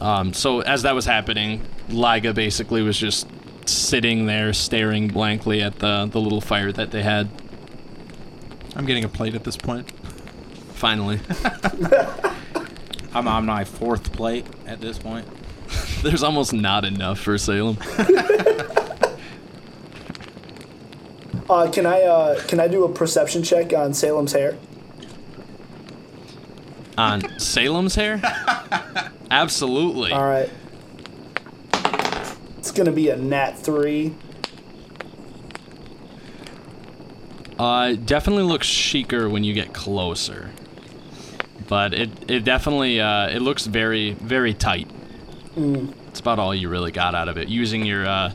Um, 0.02 0.32
so 0.32 0.62
as 0.62 0.82
that 0.82 0.97
was 0.97 1.04
happening, 1.04 1.62
Liga 1.88 2.35
basically 2.35 2.82
was 2.82 2.99
just 2.99 3.28
sitting 3.66 4.26
there 4.26 4.52
staring 4.52 5.06
blankly 5.06 5.62
at 5.62 5.78
the 5.78 6.09
the 6.11 6.21
little 6.21 6.40
fire 6.40 6.73
that 6.73 6.91
they 6.91 7.04
had. 7.04 7.30
I'm 8.75 8.84
getting 8.84 9.04
a 9.04 9.08
plate 9.08 9.36
at 9.36 9.45
this 9.45 9.56
point. 9.56 9.88
Finally, 10.73 11.21
I'm 13.15 13.28
on 13.28 13.47
my 13.47 13.62
fourth 13.65 14.12
plate 14.12 14.45
at 14.67 14.80
this 14.80 14.99
point. 14.99 15.25
there's 16.02 16.25
almost 16.25 16.52
not 16.52 16.84
enough 16.84 17.21
for 17.21 17.38
Salem. 17.38 17.78
Uh, 21.50 21.71
can 21.71 21.84
I, 21.84 22.00
uh, 22.02 22.41
can 22.45 22.60
I 22.60 22.69
do 22.69 22.84
a 22.84 22.88
perception 22.88 23.43
check 23.43 23.75
on 23.75 23.93
Salem's 23.93 24.32
hair? 24.32 24.56
On 26.97 27.21
Salem's 27.38 27.95
hair? 27.95 28.23
Absolutely. 29.32 30.12
All 30.12 30.23
right. 30.23 30.50
It's 32.58 32.71
gonna 32.71 32.92
be 32.92 33.08
a 33.08 33.16
nat 33.16 33.52
three. 33.52 34.14
Uh, 37.58 37.95
definitely 37.95 38.42
looks 38.45 38.68
chicer 38.68 39.30
when 39.30 39.42
you 39.42 39.54
get 39.54 39.73
closer. 39.73 40.50
But 41.66 41.95
it, 41.95 42.30
it 42.30 42.45
definitely 42.45 43.00
uh, 43.00 43.30
it 43.30 43.40
looks 43.40 43.64
very 43.64 44.12
very 44.12 44.52
tight. 44.52 44.90
It's 45.56 46.21
about 46.21 46.38
all 46.38 46.54
you 46.54 46.68
really 46.68 46.92
got 46.92 47.14
out 47.14 47.28
of 47.28 47.38
it. 47.38 47.49
Using 47.49 47.86
your 47.86 48.06
uh, 48.06 48.32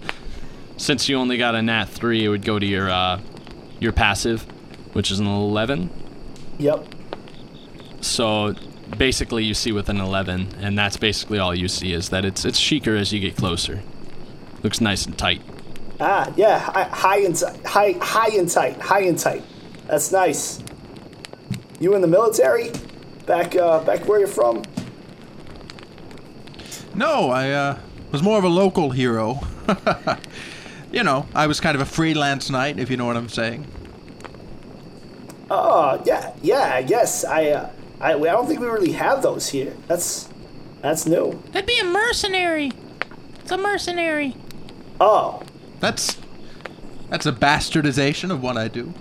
since 0.77 1.07
you 1.07 1.17
only 1.17 1.37
got 1.37 1.53
a 1.53 1.61
nat 1.61 1.85
three, 1.85 2.25
it 2.25 2.29
would 2.29 2.43
go 2.43 2.57
to 2.57 2.65
your 2.65 2.89
uh, 2.89 3.21
your 3.79 3.91
passive, 3.91 4.41
which 4.93 5.11
is 5.11 5.19
an 5.19 5.27
eleven. 5.27 5.91
Yep. 6.57 6.87
So 8.01 8.55
basically, 8.97 9.43
you 9.43 9.53
see 9.53 9.71
with 9.71 9.89
an 9.89 9.99
eleven, 9.99 10.49
and 10.59 10.77
that's 10.77 10.97
basically 10.97 11.39
all 11.39 11.55
you 11.55 11.67
see 11.67 11.93
is 11.93 12.09
that 12.09 12.25
it's 12.25 12.45
it's 12.45 12.59
chicer 12.59 12.95
as 12.95 13.11
you 13.11 13.19
get 13.19 13.35
closer. 13.35 13.83
Looks 14.63 14.81
nice 14.81 15.05
and 15.05 15.17
tight. 15.17 15.41
Ah, 15.99 16.31
yeah, 16.35 16.59
high, 16.59 16.83
high 16.83 17.19
and 17.19 17.43
high, 17.65 17.91
high 17.99 18.35
and 18.37 18.49
tight, 18.49 18.79
high 18.79 19.01
and 19.01 19.17
tight. 19.17 19.43
That's 19.87 20.11
nice. 20.11 20.61
You 21.79 21.95
in 21.95 22.01
the 22.01 22.07
military? 22.07 22.71
Back, 23.25 23.55
uh, 23.55 23.83
back 23.83 24.07
where 24.07 24.19
you're 24.19 24.27
from? 24.27 24.63
No, 26.95 27.29
I 27.29 27.51
uh, 27.51 27.79
was 28.11 28.23
more 28.23 28.37
of 28.37 28.43
a 28.43 28.49
local 28.49 28.89
hero. 28.89 29.39
you 30.91 31.03
know, 31.03 31.27
I 31.35 31.45
was 31.47 31.59
kind 31.59 31.75
of 31.75 31.81
a 31.81 31.85
freelance 31.85 32.49
knight, 32.49 32.79
if 32.79 32.89
you 32.89 32.97
know 32.97 33.05
what 33.05 33.17
I'm 33.17 33.29
saying. 33.29 33.67
Oh, 35.49 36.01
yeah, 36.05 36.33
yeah, 36.41 36.79
yes. 36.79 37.23
I, 37.23 37.49
uh, 37.49 37.69
I, 37.99 38.13
I 38.13 38.17
don't 38.17 38.47
think 38.47 38.59
we 38.59 38.67
really 38.67 38.91
have 38.93 39.21
those 39.21 39.49
here. 39.49 39.75
That's, 39.87 40.29
that's 40.81 41.05
new. 41.05 41.41
That'd 41.51 41.67
be 41.67 41.79
a 41.79 41.83
mercenary. 41.83 42.71
It's 43.41 43.51
a 43.51 43.57
mercenary. 43.57 44.35
Oh, 44.99 45.43
That's 45.79 46.17
that's 47.09 47.25
a 47.25 47.31
bastardization 47.31 48.31
of 48.31 48.43
what 48.43 48.57
I 48.57 48.67
do. 48.67 48.93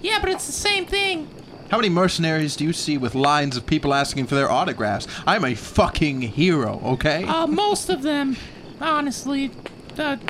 Yeah, 0.00 0.18
but 0.20 0.30
it's 0.30 0.46
the 0.46 0.52
same 0.52 0.86
thing. 0.86 1.28
How 1.70 1.78
many 1.78 1.88
mercenaries 1.88 2.54
do 2.54 2.64
you 2.64 2.72
see 2.72 2.96
with 2.96 3.16
lines 3.16 3.56
of 3.56 3.66
people 3.66 3.92
asking 3.92 4.26
for 4.26 4.36
their 4.36 4.48
autographs? 4.50 5.08
I'm 5.26 5.44
a 5.44 5.54
fucking 5.56 6.20
hero, 6.22 6.80
okay? 6.84 7.24
Uh, 7.24 7.48
most 7.48 7.88
of 7.88 8.02
them, 8.02 8.36
honestly, 8.80 9.50
the 9.96 10.20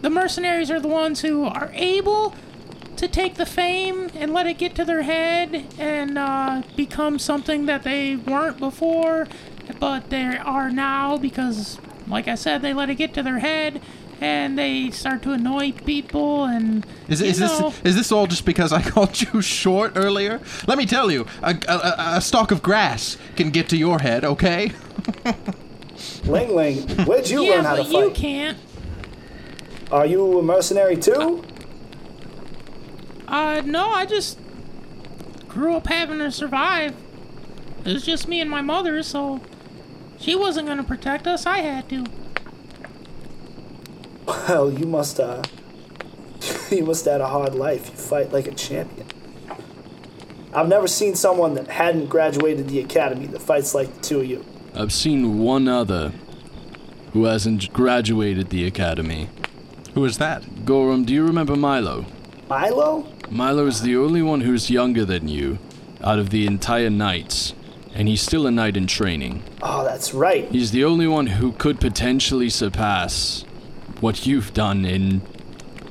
the 0.00 0.10
mercenaries 0.10 0.70
are 0.70 0.80
the 0.80 0.88
ones 0.88 1.20
who 1.20 1.44
are 1.44 1.70
able 1.74 2.34
to 3.02 3.08
take 3.08 3.34
the 3.34 3.44
fame 3.44 4.08
and 4.14 4.32
let 4.32 4.46
it 4.46 4.58
get 4.58 4.76
to 4.76 4.84
their 4.84 5.02
head 5.02 5.66
and 5.76 6.16
uh, 6.16 6.62
become 6.76 7.18
something 7.18 7.66
that 7.66 7.82
they 7.82 8.14
weren't 8.14 8.58
before, 8.58 9.26
but 9.80 10.08
they 10.08 10.36
are 10.38 10.70
now 10.70 11.16
because, 11.16 11.80
like 12.06 12.28
I 12.28 12.36
said, 12.36 12.62
they 12.62 12.72
let 12.72 12.90
it 12.90 12.94
get 12.94 13.12
to 13.14 13.22
their 13.24 13.40
head 13.40 13.82
and 14.20 14.56
they 14.56 14.92
start 14.92 15.20
to 15.22 15.32
annoy 15.32 15.72
people 15.72 16.44
and 16.44 16.86
Is, 17.08 17.20
is 17.20 17.40
know, 17.40 17.70
this 17.70 17.86
is 17.86 17.96
this 17.96 18.12
all 18.12 18.28
just 18.28 18.44
because 18.44 18.72
I 18.72 18.80
called 18.90 19.20
you 19.20 19.42
short 19.42 19.94
earlier? 19.96 20.40
Let 20.68 20.78
me 20.78 20.86
tell 20.86 21.10
you, 21.10 21.26
a, 21.42 21.58
a, 21.66 21.72
a- 21.74 22.16
a 22.18 22.20
stalk 22.20 22.52
of 22.52 22.62
grass 22.62 23.18
can 23.34 23.50
get 23.50 23.68
to 23.70 23.76
your 23.76 23.98
head, 23.98 24.24
okay? 24.24 24.70
Ling 26.24 26.54
Ling, 26.54 26.88
where'd 27.04 27.28
you 27.28 27.42
yeah, 27.42 27.56
learn 27.56 27.64
how 27.64 27.74
to 27.74 27.82
but 27.82 28.04
you 28.04 28.10
can't. 28.12 28.58
Are 29.90 30.06
you 30.06 30.38
a 30.38 30.42
mercenary 30.42 30.96
too? 30.96 31.42
Uh, 33.32 33.62
no, 33.64 33.88
I 33.88 34.04
just 34.04 34.38
grew 35.48 35.74
up 35.74 35.86
having 35.86 36.18
to 36.18 36.30
survive. 36.30 36.94
It 37.82 37.94
was 37.94 38.04
just 38.04 38.28
me 38.28 38.42
and 38.42 38.50
my 38.50 38.60
mother, 38.60 39.02
so 39.02 39.40
she 40.20 40.34
wasn't 40.34 40.68
gonna 40.68 40.84
protect 40.84 41.26
us. 41.26 41.46
I 41.46 41.58
had 41.58 41.88
to. 41.88 42.04
Well, 44.26 44.70
you 44.70 44.86
must, 44.86 45.18
uh, 45.18 45.42
you 46.70 46.84
must 46.84 47.06
have 47.06 47.12
had 47.12 47.20
a 47.22 47.28
hard 47.28 47.54
life. 47.54 47.88
You 47.88 47.96
fight 47.96 48.32
like 48.32 48.46
a 48.46 48.54
champion. 48.54 49.06
I've 50.52 50.68
never 50.68 50.86
seen 50.86 51.14
someone 51.14 51.54
that 51.54 51.68
hadn't 51.68 52.06
graduated 52.06 52.68
the 52.68 52.80
academy 52.80 53.26
that 53.28 53.40
fights 53.40 53.74
like 53.74 53.94
the 53.94 54.00
two 54.02 54.20
of 54.20 54.26
you. 54.26 54.44
I've 54.74 54.92
seen 54.92 55.38
one 55.38 55.68
other 55.68 56.12
who 57.14 57.24
hasn't 57.24 57.72
graduated 57.72 58.50
the 58.50 58.66
academy. 58.66 59.30
Who 59.94 60.04
is 60.04 60.18
that? 60.18 60.66
Gorham, 60.66 61.04
do 61.04 61.14
you 61.14 61.24
remember 61.24 61.56
Milo? 61.56 62.04
Milo? 62.48 63.06
Milo 63.32 63.66
is 63.66 63.80
the 63.80 63.96
only 63.96 64.20
one 64.20 64.42
who's 64.42 64.68
younger 64.68 65.06
than 65.06 65.26
you 65.26 65.58
out 66.02 66.18
of 66.18 66.28
the 66.28 66.46
entire 66.46 66.90
knights, 66.90 67.54
and 67.94 68.06
he's 68.06 68.20
still 68.20 68.46
a 68.46 68.50
knight 68.50 68.76
in 68.76 68.86
training. 68.86 69.42
Oh, 69.62 69.84
that's 69.84 70.12
right. 70.12 70.50
He's 70.50 70.70
the 70.70 70.84
only 70.84 71.06
one 71.06 71.28
who 71.28 71.52
could 71.52 71.80
potentially 71.80 72.50
surpass 72.50 73.46
what 74.00 74.26
you've 74.26 74.52
done 74.52 74.84
in 74.84 75.22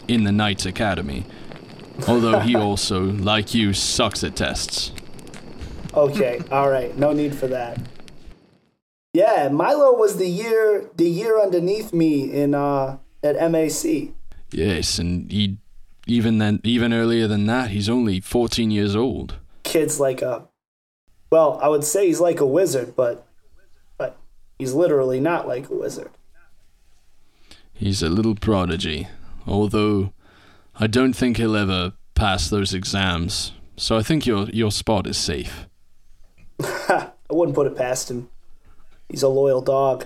in 0.08 0.24
the 0.24 0.32
Knights 0.32 0.68
Academy. 0.68 1.26
Although 2.08 2.42
he 2.42 2.56
also, 2.56 3.06
like 3.06 3.56
you, 3.56 3.74
sucks 3.74 4.24
at 4.24 4.36
tests. 4.36 4.92
Okay, 5.96 6.42
all 6.52 6.70
right. 6.70 6.96
No 6.96 7.12
need 7.12 7.34
for 7.34 7.48
that. 7.48 7.80
Yeah, 9.14 9.50
Milo 9.50 9.98
was 9.98 10.18
the 10.18 10.28
year 10.28 10.92
the 10.96 11.10
year 11.10 11.42
underneath 11.42 11.92
me 11.92 12.32
in 12.32 12.54
uh 12.54 13.00
at 13.24 13.52
MAC. 13.52 14.12
Yes, 14.52 15.00
and 15.00 15.32
he 15.32 15.58
even 16.08 16.38
then 16.38 16.60
even 16.64 16.94
earlier 16.94 17.28
than 17.28 17.46
that, 17.46 17.72
he's 17.72 17.90
only 17.90 18.20
14 18.20 18.72
years 18.72 18.96
old. 18.96 19.36
Kid's 19.64 20.00
like 20.00 20.22
a 20.22 20.48
well, 21.30 21.60
I 21.64 21.70
would 21.70 21.84
say 21.84 22.08
he's 22.08 22.20
like 22.20 22.40
a 22.40 22.46
wizard, 22.46 22.96
but 22.96 23.26
but 23.98 24.18
he's 24.60 24.74
literally 24.74 25.20
not 25.20 25.48
like 25.48 25.70
a 25.70 25.76
wizard. 25.76 26.12
He's 27.74 28.04
a 28.04 28.10
little 28.10 28.36
prodigy, 28.36 29.08
although 29.48 30.14
I 30.80 30.88
don't 30.88 31.14
think 31.14 31.38
he'll 31.38 31.56
ever 31.56 31.94
pass 32.16 32.50
those 32.50 32.74
exams. 32.74 33.54
So 33.78 33.98
I 33.98 34.04
think 34.04 34.26
your 34.26 34.50
your 34.50 34.72
spot 34.72 35.08
is 35.08 35.18
safe. 35.18 35.68
I 36.62 37.12
wouldn't 37.30 37.56
put 37.56 37.68
it 37.68 37.76
past 37.76 38.12
him. 38.12 38.30
He's 39.10 39.24
a 39.24 39.28
loyal 39.28 39.62
dog. 39.62 40.06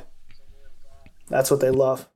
That's 1.27 1.49
what 1.49 1.60
they 1.60 1.71
love. 1.71 2.08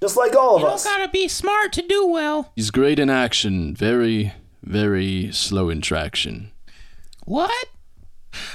Just 0.00 0.16
like 0.16 0.34
all 0.36 0.56
of 0.56 0.60
You 0.60 0.66
don't 0.66 0.74
us. 0.74 0.84
gotta 0.84 1.08
be 1.08 1.26
smart 1.28 1.72
to 1.74 1.82
do 1.82 2.06
well. 2.06 2.52
He's 2.56 2.70
great 2.70 2.98
in 2.98 3.10
action, 3.10 3.74
very 3.74 4.32
very 4.62 5.30
slow 5.32 5.68
in 5.70 5.80
traction. 5.80 6.50
What? 7.24 7.66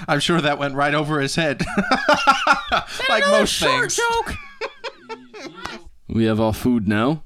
I'm 0.08 0.20
sure 0.20 0.40
that 0.42 0.60
went 0.60 0.76
right 0.76 0.94
over 0.94 1.20
his 1.20 1.36
head. 1.36 1.64
like 3.10 3.26
most 3.28 3.52
short 3.54 3.92
things. 3.92 3.96
joke. 3.98 4.36
We 6.08 6.26
have 6.26 6.40
our 6.40 6.54
food 6.54 6.88
now. 6.88 7.24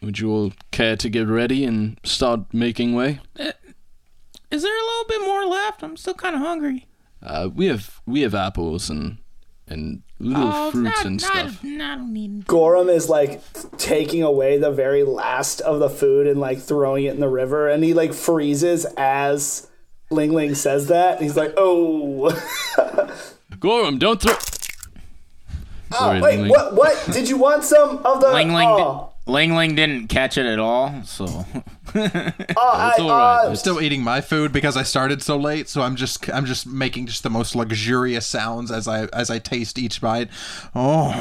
Would 0.00 0.18
you 0.18 0.30
all 0.30 0.52
care 0.70 0.96
to 0.96 1.08
get 1.10 1.26
ready 1.28 1.64
and 1.64 1.98
start 2.02 2.52
making 2.54 2.94
way? 2.94 3.20
Is 3.36 4.62
there 4.62 4.80
a 4.80 4.86
little 4.86 5.04
bit 5.08 5.20
more 5.20 5.44
left? 5.44 5.82
I'm 5.82 5.96
still 5.98 6.14
kind 6.14 6.34
of 6.34 6.40
hungry. 6.40 6.86
Uh, 7.22 7.50
we 7.54 7.66
have 7.66 8.00
we 8.06 8.22
have 8.22 8.34
apples 8.34 8.88
and 8.88 9.18
and 9.66 10.02
little 10.18 10.50
oh, 10.52 10.70
fruits 10.70 10.96
not, 10.98 11.06
and 11.06 11.22
not, 11.22 11.30
stuff. 11.50 11.64
no, 11.64 11.84
I 11.84 11.94
don't 11.96 12.12
need. 12.12 12.46
Gorham 12.46 12.88
is 12.88 13.08
like 13.08 13.40
taking 13.78 14.22
away 14.22 14.58
the 14.58 14.70
very 14.70 15.02
last 15.04 15.60
of 15.60 15.80
the 15.80 15.90
food 15.90 16.26
and 16.26 16.38
like 16.40 16.60
throwing 16.60 17.04
it 17.04 17.14
in 17.14 17.20
the 17.20 17.28
river, 17.28 17.68
and 17.68 17.82
he 17.82 17.94
like 17.94 18.12
freezes 18.12 18.84
as 18.96 19.68
Ling 20.10 20.32
Ling 20.32 20.54
says 20.54 20.88
that. 20.88 21.20
He's 21.22 21.36
like, 21.36 21.54
"Oh, 21.56 22.30
Gorham, 23.60 23.98
don't 23.98 24.20
throw. 24.20 24.32
oh 24.32 25.96
Sorry, 25.96 26.20
wait, 26.20 26.40
Ling. 26.40 26.50
what? 26.50 26.74
What? 26.74 27.08
Did 27.12 27.28
you 27.28 27.38
want 27.38 27.64
some 27.64 27.98
of 28.04 28.20
the? 28.20 28.32
Ling 28.32 28.52
Ling, 28.52 28.68
oh, 28.68 29.12
di- 29.26 29.32
Ling 29.32 29.54
Ling 29.54 29.74
didn't 29.74 30.08
catch 30.08 30.36
it 30.36 30.46
at 30.46 30.58
all, 30.58 31.02
so 31.04 31.46
It's 31.54 31.73
I, 31.96 32.34
all 32.56 32.76
right. 32.78 32.98
uh, 33.00 33.40
It's- 33.44 33.60
Still 33.60 33.80
eating 33.80 34.02
my 34.02 34.20
food 34.20 34.52
because 34.52 34.76
I 34.76 34.82
started 34.82 35.22
so 35.22 35.36
late, 35.36 35.68
so 35.68 35.82
I'm 35.82 35.96
just 35.96 36.28
I'm 36.32 36.44
just 36.46 36.66
making 36.66 37.06
just 37.06 37.22
the 37.22 37.30
most 37.30 37.54
luxurious 37.54 38.26
sounds 38.26 38.70
as 38.70 38.86
I 38.88 39.04
as 39.06 39.30
I 39.30 39.38
taste 39.38 39.78
each 39.78 40.00
bite. 40.00 40.28
Oh, 40.74 41.12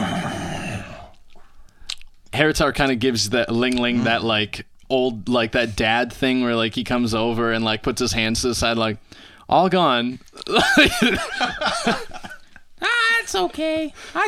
Heritar 2.33 2.73
kind 2.73 2.91
of 2.91 2.99
gives 2.99 3.29
that 3.29 3.51
Ling 3.51 3.77
Ling 3.77 4.05
that 4.05 4.23
like 4.23 4.65
old 4.89 5.29
like 5.29 5.51
that 5.53 5.75
dad 5.75 6.11
thing 6.11 6.41
where 6.43 6.55
like 6.55 6.73
he 6.75 6.83
comes 6.83 7.13
over 7.13 7.51
and 7.51 7.63
like 7.63 7.83
puts 7.83 7.99
his 8.01 8.13
hands 8.13 8.41
to 8.41 8.47
the 8.49 8.55
side 8.55 8.77
like 8.77 8.97
all 9.47 9.69
gone. 9.69 10.19
Ah, 12.85 13.19
it's 13.21 13.33
okay. 13.33 13.93
I, 14.13 14.27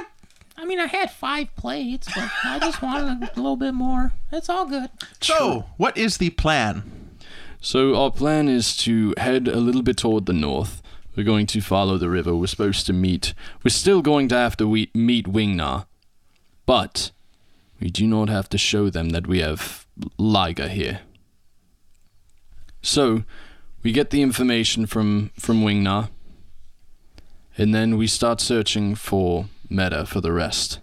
I 0.65 0.67
mean, 0.67 0.79
I 0.79 0.87
had 0.87 1.11
five 1.11 1.55
plates, 1.55 2.07
but 2.15 2.27
I 2.43 2.57
just 2.57 2.81
wanted 2.81 3.21
a 3.21 3.35
little 3.35 3.55
bit 3.55 3.75
more. 3.75 4.13
It's 4.31 4.49
all 4.49 4.65
good. 4.65 4.89
so 5.21 5.65
what 5.77 5.95
is 5.95 6.17
the 6.17 6.31
plan? 6.31 7.11
So 7.61 7.95
our 7.95 8.09
plan 8.09 8.49
is 8.49 8.75
to 8.77 9.13
head 9.15 9.47
a 9.47 9.59
little 9.59 9.83
bit 9.83 9.97
toward 9.97 10.25
the 10.25 10.33
north. 10.33 10.81
We're 11.15 11.23
going 11.23 11.45
to 11.45 11.61
follow 11.61 11.99
the 11.99 12.09
river. 12.09 12.35
We're 12.35 12.47
supposed 12.47 12.87
to 12.87 12.93
meet. 12.93 13.35
We're 13.63 13.69
still 13.69 14.01
going 14.01 14.27
to 14.29 14.35
have 14.35 14.57
to 14.57 14.67
we- 14.67 14.89
meet 14.95 15.27
Wingna, 15.27 15.85
but 16.65 17.11
we 17.79 17.91
do 17.91 18.07
not 18.07 18.27
have 18.29 18.49
to 18.49 18.57
show 18.57 18.89
them 18.89 19.09
that 19.09 19.27
we 19.27 19.41
have 19.41 19.85
Liga 20.17 20.67
here. 20.67 21.01
So 22.81 23.23
we 23.83 23.91
get 23.91 24.09
the 24.09 24.23
information 24.23 24.87
from 24.87 25.29
from 25.37 25.61
Wingna, 25.61 26.09
and 27.55 27.71
then 27.71 27.97
we 27.97 28.07
start 28.07 28.41
searching 28.41 28.95
for 28.95 29.45
Meta 29.69 30.05
for 30.05 30.21
the 30.21 30.31
rest. 30.31 30.79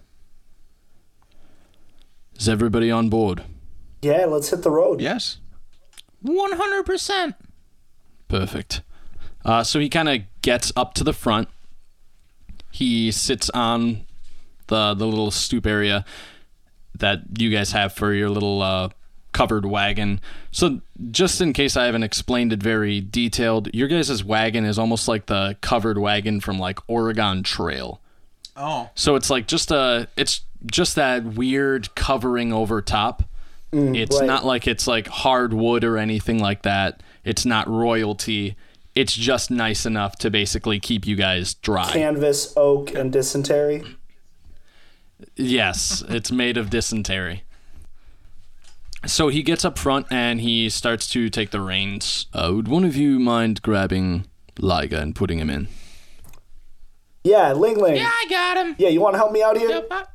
Is 2.37 2.49
everybody 2.49 2.89
on 2.91 3.09
board? 3.09 3.43
yeah, 4.01 4.25
let's 4.25 4.49
hit 4.49 4.63
the 4.63 4.71
road. 4.71 4.99
Yes. 4.99 5.37
One 6.21 6.53
hundred 6.53 6.85
percent. 6.85 7.35
Perfect. 8.27 8.81
Uh, 9.45 9.63
so 9.63 9.79
he 9.79 9.89
kind 9.89 10.09
of 10.09 10.21
gets 10.41 10.71
up 10.75 10.93
to 10.95 11.03
the 11.03 11.13
front. 11.13 11.47
He 12.71 13.11
sits 13.11 13.49
on 13.51 14.05
the 14.67 14.93
the 14.93 15.05
little 15.05 15.31
stoop 15.31 15.65
area 15.65 16.05
that 16.97 17.19
you 17.37 17.49
guys 17.49 17.71
have 17.71 17.93
for 17.93 18.13
your 18.13 18.29
little 18.29 18.61
uh, 18.61 18.89
covered 19.31 19.65
wagon. 19.65 20.19
So 20.51 20.81
just 21.11 21.41
in 21.41 21.53
case 21.53 21.75
I 21.75 21.85
haven't 21.85 22.03
explained 22.03 22.53
it 22.53 22.61
very 22.61 23.01
detailed, 23.01 23.73
your 23.73 23.87
guys' 23.87 24.23
wagon 24.23 24.65
is 24.65 24.77
almost 24.77 25.07
like 25.07 25.25
the 25.27 25.57
covered 25.61 25.97
wagon 25.97 26.39
from 26.39 26.59
like 26.59 26.79
Oregon 26.87 27.43
Trail. 27.43 28.01
Oh. 28.55 28.89
So 28.95 29.15
it's 29.15 29.29
like 29.29 29.47
just 29.47 29.71
a 29.71 30.07
it's 30.15 30.41
just 30.65 30.95
that 30.95 31.23
weird 31.23 31.93
covering 31.95 32.53
over 32.53 32.81
top. 32.81 33.23
it's 33.71 34.19
right. 34.19 34.27
not 34.27 34.45
like 34.45 34.67
it's 34.67 34.87
like 34.87 35.07
hardwood 35.07 35.83
or 35.83 35.97
anything 35.97 36.39
like 36.39 36.61
that. 36.61 37.01
It's 37.23 37.45
not 37.45 37.67
royalty. 37.67 38.55
It's 38.95 39.15
just 39.15 39.49
nice 39.49 39.85
enough 39.85 40.17
to 40.17 40.29
basically 40.29 40.79
keep 40.79 41.07
you 41.07 41.15
guys 41.15 41.55
dry. 41.55 41.91
Canvas, 41.91 42.53
oak, 42.55 42.93
and 42.93 43.11
dysentery. 43.11 43.83
Yes, 45.35 46.03
it's 46.07 46.31
made 46.31 46.57
of 46.57 46.69
dysentery. 46.69 47.43
So 49.05 49.29
he 49.29 49.41
gets 49.41 49.65
up 49.65 49.77
front 49.77 50.07
and 50.11 50.39
he 50.39 50.69
starts 50.69 51.09
to 51.09 51.29
take 51.29 51.51
the 51.51 51.59
reins. 51.59 52.27
Uh, 52.33 52.51
would 52.53 52.67
one 52.67 52.85
of 52.85 52.95
you 52.95 53.19
mind 53.19 53.61
grabbing 53.61 54.25
Liga 54.59 54.99
and 54.99 55.15
putting 55.15 55.39
him 55.39 55.49
in? 55.49 55.67
Yeah, 57.23 57.53
Ling 57.53 57.77
Ling. 57.79 57.95
Yeah, 57.95 58.09
I 58.11 58.25
got 58.29 58.57
him. 58.57 58.75
Yeah, 58.77 58.89
you 58.89 58.99
want 59.01 59.13
to 59.13 59.17
help 59.17 59.31
me 59.31 59.41
out 59.41 59.57
here? 59.57 59.69
Yep, 59.69 59.87
I- 59.91 60.05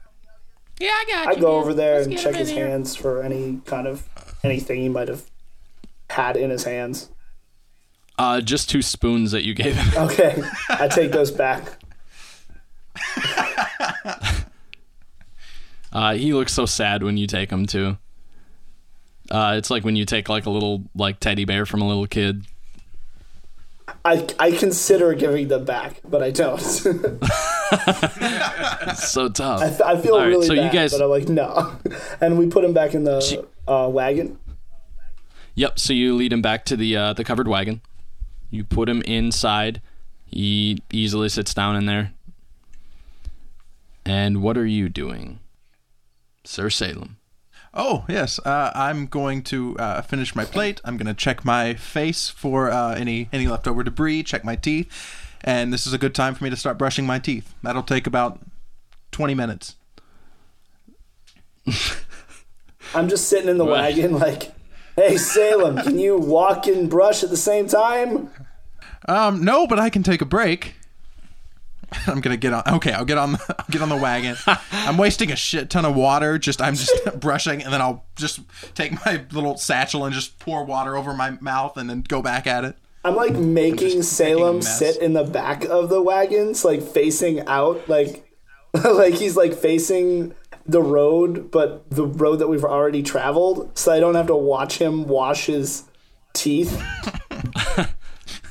yeah, 0.80 0.90
I 0.90 1.04
got 1.08 1.24
you. 1.24 1.30
I 1.30 1.34
go 1.40 1.52
man. 1.54 1.62
over 1.62 1.74
there 1.74 1.94
Let's 1.96 2.06
and 2.06 2.18
check 2.18 2.34
his 2.36 2.50
here. 2.50 2.68
hands 2.68 2.94
for 2.94 3.22
any 3.22 3.60
kind 3.64 3.86
of 3.88 4.06
anything 4.44 4.80
he 4.80 4.88
might 4.88 5.08
have 5.08 5.24
had 6.10 6.36
in 6.36 6.50
his 6.50 6.64
hands. 6.64 7.10
Uh, 8.18 8.40
just 8.40 8.68
two 8.70 8.82
spoons 8.82 9.30
that 9.32 9.44
you 9.44 9.54
gave 9.54 9.74
him. 9.76 9.92
Okay, 10.10 10.42
I 10.68 10.86
take 10.88 11.10
those 11.12 11.30
back. 11.30 11.64
Uh, 15.90 16.12
he 16.14 16.34
looks 16.34 16.52
so 16.52 16.66
sad 16.66 17.02
when 17.02 17.16
you 17.16 17.26
take 17.26 17.50
him 17.50 17.64
too. 17.64 17.96
Uh, 19.30 19.54
it's 19.56 19.70
like 19.70 19.84
when 19.84 19.96
you 19.96 20.04
take 20.04 20.28
like 20.28 20.44
a 20.44 20.50
little 20.50 20.82
like 20.94 21.18
teddy 21.18 21.46
bear 21.46 21.64
from 21.64 21.80
a 21.80 21.88
little 21.88 22.06
kid. 22.06 22.44
I, 24.04 24.26
I 24.38 24.50
consider 24.52 25.14
giving 25.14 25.48
them 25.48 25.64
back, 25.64 26.00
but 26.04 26.22
I 26.22 26.30
don't. 26.30 26.60
So 28.96 29.28
tough. 29.28 29.80
I 29.82 30.00
feel 30.00 30.14
All 30.14 30.20
right, 30.20 30.26
really 30.28 30.46
so 30.46 30.54
you 30.54 30.70
guys- 30.70 30.92
but 30.92 31.02
I'm 31.02 31.10
like 31.10 31.28
no. 31.28 31.76
And 32.20 32.38
we 32.38 32.46
put 32.46 32.64
him 32.64 32.72
back 32.72 32.94
in 32.94 33.04
the 33.04 33.46
uh, 33.66 33.88
wagon. 33.88 34.38
Yep. 35.54 35.78
So 35.78 35.92
you 35.92 36.14
lead 36.16 36.32
him 36.32 36.40
back 36.40 36.64
to 36.66 36.76
the 36.76 36.96
uh, 36.96 37.12
the 37.12 37.24
covered 37.24 37.46
wagon. 37.48 37.82
You 38.50 38.64
put 38.64 38.88
him 38.88 39.02
inside. 39.02 39.82
He 40.24 40.78
easily 40.90 41.28
sits 41.28 41.52
down 41.52 41.76
in 41.76 41.86
there. 41.86 42.12
And 44.06 44.42
what 44.42 44.56
are 44.56 44.66
you 44.66 44.88
doing, 44.88 45.40
Sir 46.44 46.70
Salem? 46.70 47.17
Oh 47.74 48.04
yes, 48.08 48.38
uh, 48.44 48.72
I'm 48.74 49.06
going 49.06 49.42
to 49.44 49.76
uh, 49.78 50.02
finish 50.02 50.34
my 50.34 50.44
plate. 50.44 50.80
I'm 50.84 50.96
going 50.96 51.06
to 51.06 51.14
check 51.14 51.44
my 51.44 51.74
face 51.74 52.28
for 52.28 52.70
uh, 52.70 52.94
any 52.94 53.28
any 53.32 53.46
leftover 53.46 53.82
debris. 53.82 54.22
Check 54.22 54.44
my 54.44 54.56
teeth, 54.56 54.90
and 55.44 55.72
this 55.72 55.86
is 55.86 55.92
a 55.92 55.98
good 55.98 56.14
time 56.14 56.34
for 56.34 56.44
me 56.44 56.50
to 56.50 56.56
start 56.56 56.78
brushing 56.78 57.06
my 57.06 57.18
teeth. 57.18 57.54
That'll 57.62 57.82
take 57.82 58.06
about 58.06 58.40
twenty 59.12 59.34
minutes. 59.34 59.76
I'm 62.94 63.08
just 63.08 63.28
sitting 63.28 63.48
in 63.50 63.58
the 63.58 63.66
Right. 63.66 63.94
wagon, 63.94 64.12
like, 64.18 64.52
hey 64.96 65.16
Salem, 65.18 65.76
can 65.76 65.98
you 65.98 66.16
walk 66.18 66.66
and 66.66 66.88
brush 66.88 67.22
at 67.22 67.28
the 67.30 67.36
same 67.36 67.66
time? 67.68 68.30
Um, 69.06 69.44
no, 69.44 69.66
but 69.66 69.78
I 69.78 69.90
can 69.90 70.02
take 70.02 70.22
a 70.22 70.26
break. 70.26 70.74
I'm 72.06 72.20
gonna 72.20 72.36
get 72.36 72.52
on. 72.52 72.62
Okay, 72.66 72.92
I'll 72.92 73.04
get 73.04 73.18
on. 73.18 73.32
The, 73.32 73.56
I'll 73.58 73.66
get 73.70 73.82
on 73.82 73.88
the 73.88 73.96
wagon. 73.96 74.36
I'm 74.72 74.96
wasting 74.96 75.32
a 75.32 75.36
shit 75.36 75.70
ton 75.70 75.84
of 75.84 75.94
water. 75.94 76.38
Just 76.38 76.60
I'm 76.60 76.74
just 76.74 76.92
brushing, 77.20 77.62
and 77.62 77.72
then 77.72 77.80
I'll 77.80 78.04
just 78.16 78.40
take 78.74 78.92
my 79.04 79.24
little 79.32 79.56
satchel 79.56 80.04
and 80.04 80.14
just 80.14 80.38
pour 80.38 80.64
water 80.64 80.96
over 80.96 81.14
my 81.14 81.30
mouth, 81.40 81.76
and 81.76 81.88
then 81.88 82.02
go 82.02 82.22
back 82.22 82.46
at 82.46 82.64
it. 82.64 82.76
I'm 83.04 83.16
like 83.16 83.34
making 83.34 83.78
just 83.78 83.84
making 83.84 84.00
a 84.00 84.02
Salem 84.02 84.62
sit 84.62 84.96
in 84.96 85.12
the 85.14 85.24
back 85.24 85.64
of 85.64 85.88
the 85.88 86.02
wagons, 86.02 86.64
like 86.64 86.82
facing 86.82 87.46
out, 87.46 87.88
like 87.88 88.28
like 88.84 89.14
he's 89.14 89.36
like 89.36 89.54
facing 89.54 90.34
the 90.66 90.82
road, 90.82 91.50
but 91.50 91.88
the 91.90 92.06
road 92.06 92.36
that 92.36 92.48
we've 92.48 92.64
already 92.64 93.02
traveled, 93.02 93.76
so 93.78 93.92
I 93.92 94.00
don't 94.00 94.14
have 94.14 94.26
to 94.26 94.36
watch 94.36 94.78
him 94.78 95.06
wash 95.06 95.46
his 95.46 95.84
teeth. 96.34 96.82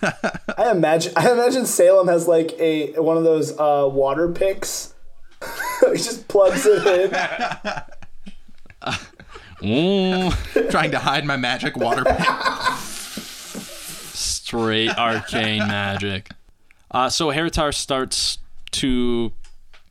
I 0.58 0.72
imagine 0.72 1.14
I 1.16 1.32
imagine 1.32 1.66
Salem 1.66 2.08
has 2.08 2.28
like 2.28 2.54
a 2.60 2.94
one 3.00 3.18
of 3.18 3.24
those 3.24 3.58
uh, 3.60 3.88
water 3.92 4.32
picks. 4.32 4.94
he 5.92 5.98
just 5.98 6.28
plugs 6.28 6.66
it 6.66 6.86
in. 6.86 7.12
Mm, 9.62 10.70
Trying 10.70 10.92
to 10.92 11.00
hide 11.00 11.26
my 11.26 11.36
magic 11.36 11.76
water 11.78 12.04
pick. 12.04 12.20
straight 14.14 14.92
arcane 14.96 15.68
magic. 15.68 16.30
Uh, 16.92 17.10
so 17.10 17.30
Heritar 17.30 17.74
starts 17.74 18.38
to 18.74 19.34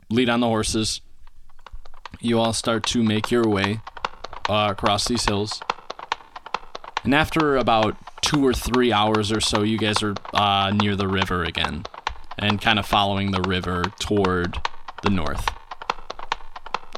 lead 0.08 0.28
on 0.28 0.38
the 0.38 0.46
horses. 0.46 1.00
You 2.20 2.38
all 2.38 2.52
start 2.52 2.86
to 2.86 3.02
make 3.02 3.32
your 3.32 3.42
way 3.48 3.80
uh, 4.48 4.68
across 4.70 5.08
these 5.08 5.24
hills. 5.24 5.60
And 7.02 7.12
after 7.12 7.56
about 7.56 7.96
two 8.22 8.44
or 8.44 8.52
three 8.52 8.92
hours 8.92 9.30
or 9.32 9.40
so, 9.40 9.62
you 9.62 9.78
guys 9.78 10.02
are 10.02 10.14
uh, 10.34 10.70
near 10.70 10.96
the 10.96 11.08
river 11.08 11.44
again 11.44 11.84
and 12.38 12.60
kind 12.60 12.78
of 12.78 12.86
following 12.86 13.30
the 13.30 13.42
river 13.42 13.84
toward 13.98 14.58
the 15.02 15.10
north. 15.10 15.46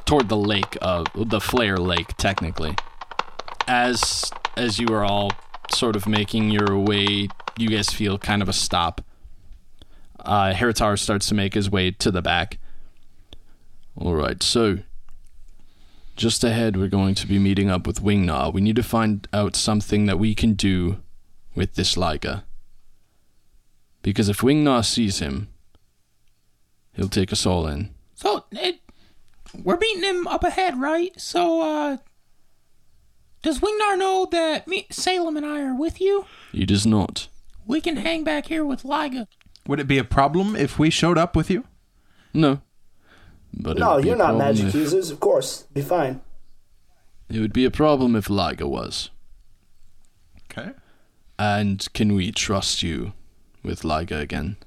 Toward 0.05 0.29
the 0.29 0.37
lake, 0.37 0.77
of 0.81 1.07
the 1.15 1.39
Flare 1.39 1.77
Lake, 1.77 2.17
technically. 2.17 2.75
As 3.67 4.31
as 4.57 4.79
you 4.79 4.87
are 4.87 5.05
all 5.05 5.31
sort 5.71 5.95
of 5.95 6.07
making 6.07 6.49
your 6.49 6.77
way, 6.77 7.27
you 7.57 7.69
guys 7.69 7.89
feel 7.89 8.17
kind 8.17 8.41
of 8.41 8.49
a 8.49 8.53
stop. 8.53 9.01
Uh, 10.19 10.51
Heritar 10.53 10.97
starts 10.97 11.27
to 11.27 11.35
make 11.35 11.53
his 11.53 11.69
way 11.69 11.91
to 11.91 12.11
the 12.11 12.21
back. 12.21 12.57
All 13.95 14.15
right, 14.15 14.41
so 14.41 14.79
just 16.15 16.43
ahead, 16.43 16.75
we're 16.75 16.87
going 16.87 17.15
to 17.15 17.27
be 17.27 17.37
meeting 17.39 17.69
up 17.69 17.85
with 17.85 18.01
Wingnaw. 18.01 18.51
We 18.53 18.61
need 18.61 18.75
to 18.75 18.83
find 18.83 19.27
out 19.31 19.55
something 19.55 20.07
that 20.07 20.19
we 20.19 20.33
can 20.33 20.53
do 20.53 20.97
with 21.55 21.75
this 21.75 21.97
Liga. 21.97 22.43
Because 24.01 24.29
if 24.29 24.39
Wingnaw 24.39 24.85
sees 24.85 25.19
him, 25.19 25.49
he'll 26.93 27.09
take 27.09 27.31
us 27.33 27.45
all 27.45 27.67
in. 27.67 27.93
So 28.15 28.45
it, 28.51 28.79
we're 29.63 29.77
beating 29.77 30.03
him 30.03 30.27
up 30.27 30.43
ahead, 30.43 30.79
right? 30.79 31.19
So 31.19 31.61
uh, 31.61 31.97
does 33.41 33.59
Wingnar 33.59 33.97
know 33.97 34.27
that 34.31 34.67
me, 34.67 34.87
Salem 34.91 35.37
and 35.37 35.45
I 35.45 35.61
are 35.61 35.75
with 35.75 35.99
you? 35.99 36.25
He 36.51 36.65
does 36.65 36.85
not. 36.85 37.27
We 37.65 37.81
can 37.81 37.97
hang 37.97 38.23
back 38.23 38.47
here 38.47 38.65
with 38.65 38.85
Liga. 38.85 39.27
Would 39.67 39.79
it 39.79 39.87
be 39.87 39.97
a 39.97 40.03
problem 40.03 40.55
if 40.55 40.79
we 40.79 40.89
showed 40.89 41.17
up 41.17 41.35
with 41.35 41.49
you? 41.51 41.65
No. 42.33 42.61
But 43.53 43.77
No, 43.77 43.97
you're 43.97 44.15
not 44.15 44.37
magic 44.37 44.67
if- 44.67 44.75
users, 44.75 45.09
of 45.11 45.19
course. 45.19 45.63
Be 45.73 45.81
fine. 45.81 46.21
It 47.29 47.39
would 47.39 47.53
be 47.53 47.65
a 47.65 47.71
problem 47.71 48.15
if 48.15 48.29
Liga 48.29 48.67
was. 48.67 49.11
Okay. 50.51 50.71
And 51.39 51.87
can 51.93 52.13
we 52.13 52.33
trust 52.33 52.83
you 52.83 53.13
with 53.63 53.85
Liga 53.85 54.17
again? 54.17 54.57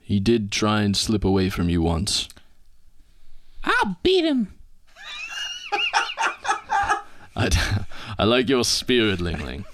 He 0.00 0.18
did 0.18 0.50
try 0.50 0.82
and 0.82 0.96
slip 0.96 1.24
away 1.24 1.48
from 1.48 1.68
you 1.68 1.82
once. 1.82 2.28
I'll 3.62 3.96
beat 4.02 4.24
him. 4.24 4.52
I, 7.36 7.86
I 8.18 8.24
like 8.24 8.48
your 8.48 8.64
spirit, 8.64 9.20
Ling 9.20 9.46
Ling. 9.46 9.64